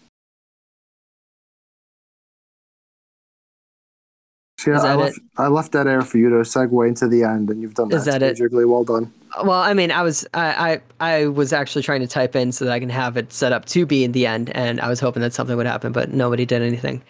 See, 4.60 4.70
Is 4.72 4.84
I 4.84 4.88
that 4.88 4.98
left, 4.98 5.18
I 5.38 5.46
left 5.46 5.72
that 5.72 5.86
air 5.86 6.02
for 6.02 6.18
you 6.18 6.28
to 6.28 6.36
segue 6.36 6.86
into 6.86 7.08
the 7.08 7.22
end, 7.22 7.48
and 7.48 7.62
you've 7.62 7.72
done 7.72 7.88
that. 7.88 7.96
Is 7.96 8.04
that 8.04 8.18
too, 8.18 8.26
it? 8.26 8.36
Jiggly, 8.36 8.68
well 8.68 8.84
done. 8.84 9.10
Well, 9.42 9.58
I 9.58 9.72
mean, 9.72 9.90
I 9.90 10.02
was 10.02 10.26
I, 10.34 10.80
I 11.00 11.14
I 11.14 11.26
was 11.28 11.54
actually 11.54 11.82
trying 11.82 12.00
to 12.00 12.06
type 12.06 12.36
in 12.36 12.52
so 12.52 12.66
that 12.66 12.72
I 12.72 12.78
can 12.78 12.90
have 12.90 13.16
it 13.16 13.32
set 13.32 13.52
up 13.52 13.64
to 13.66 13.86
be 13.86 14.04
in 14.04 14.12
the 14.12 14.26
end, 14.26 14.54
and 14.54 14.78
I 14.78 14.90
was 14.90 15.00
hoping 15.00 15.22
that 15.22 15.32
something 15.32 15.56
would 15.56 15.64
happen, 15.64 15.92
but 15.92 16.10
nobody 16.10 16.44
did 16.44 16.60
anything. 16.60 17.00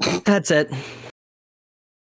That's 0.24 0.50
it. 0.50 0.72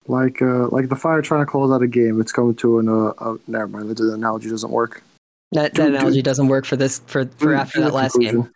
Like, 0.08 0.42
uh, 0.42 0.70
like 0.70 0.90
the 0.90 0.96
fire 0.96 1.22
trying 1.22 1.42
to 1.42 1.46
close 1.46 1.70
out 1.72 1.84
a 1.84 1.88
game. 1.88 2.20
It's 2.20 2.32
coming 2.32 2.56
to 2.56 2.80
an. 2.80 2.90
Uh, 2.90 3.14
uh, 3.20 3.38
never 3.46 3.68
mind. 3.68 3.96
The 3.96 4.14
analogy 4.14 4.50
doesn't 4.50 4.72
work. 4.72 5.04
That, 5.52 5.76
that 5.76 5.90
do- 5.90 5.96
analogy 5.96 6.24
doesn't 6.24 6.48
work 6.48 6.66
for 6.66 6.76
this 6.76 7.02
for 7.06 7.26
for 7.38 7.50
Do- 7.50 7.54
after 7.54 7.82
that 7.82 7.94
last 7.94 8.14
conclusion. 8.14 8.42
game. 8.42 8.52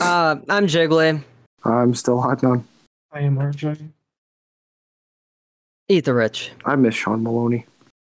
Uh, 0.00 0.36
I'm 0.48 0.66
Jiggly. 0.66 1.22
I'm 1.62 1.94
still 1.94 2.22
hot 2.22 2.42
none. 2.42 2.66
I 3.12 3.20
am 3.20 3.36
RJ. 3.36 3.90
Eat 5.88 6.04
the 6.04 6.14
rich. 6.14 6.50
I 6.64 6.74
miss 6.74 6.96
Shaun 6.96 7.22
Maloney. 7.22 7.64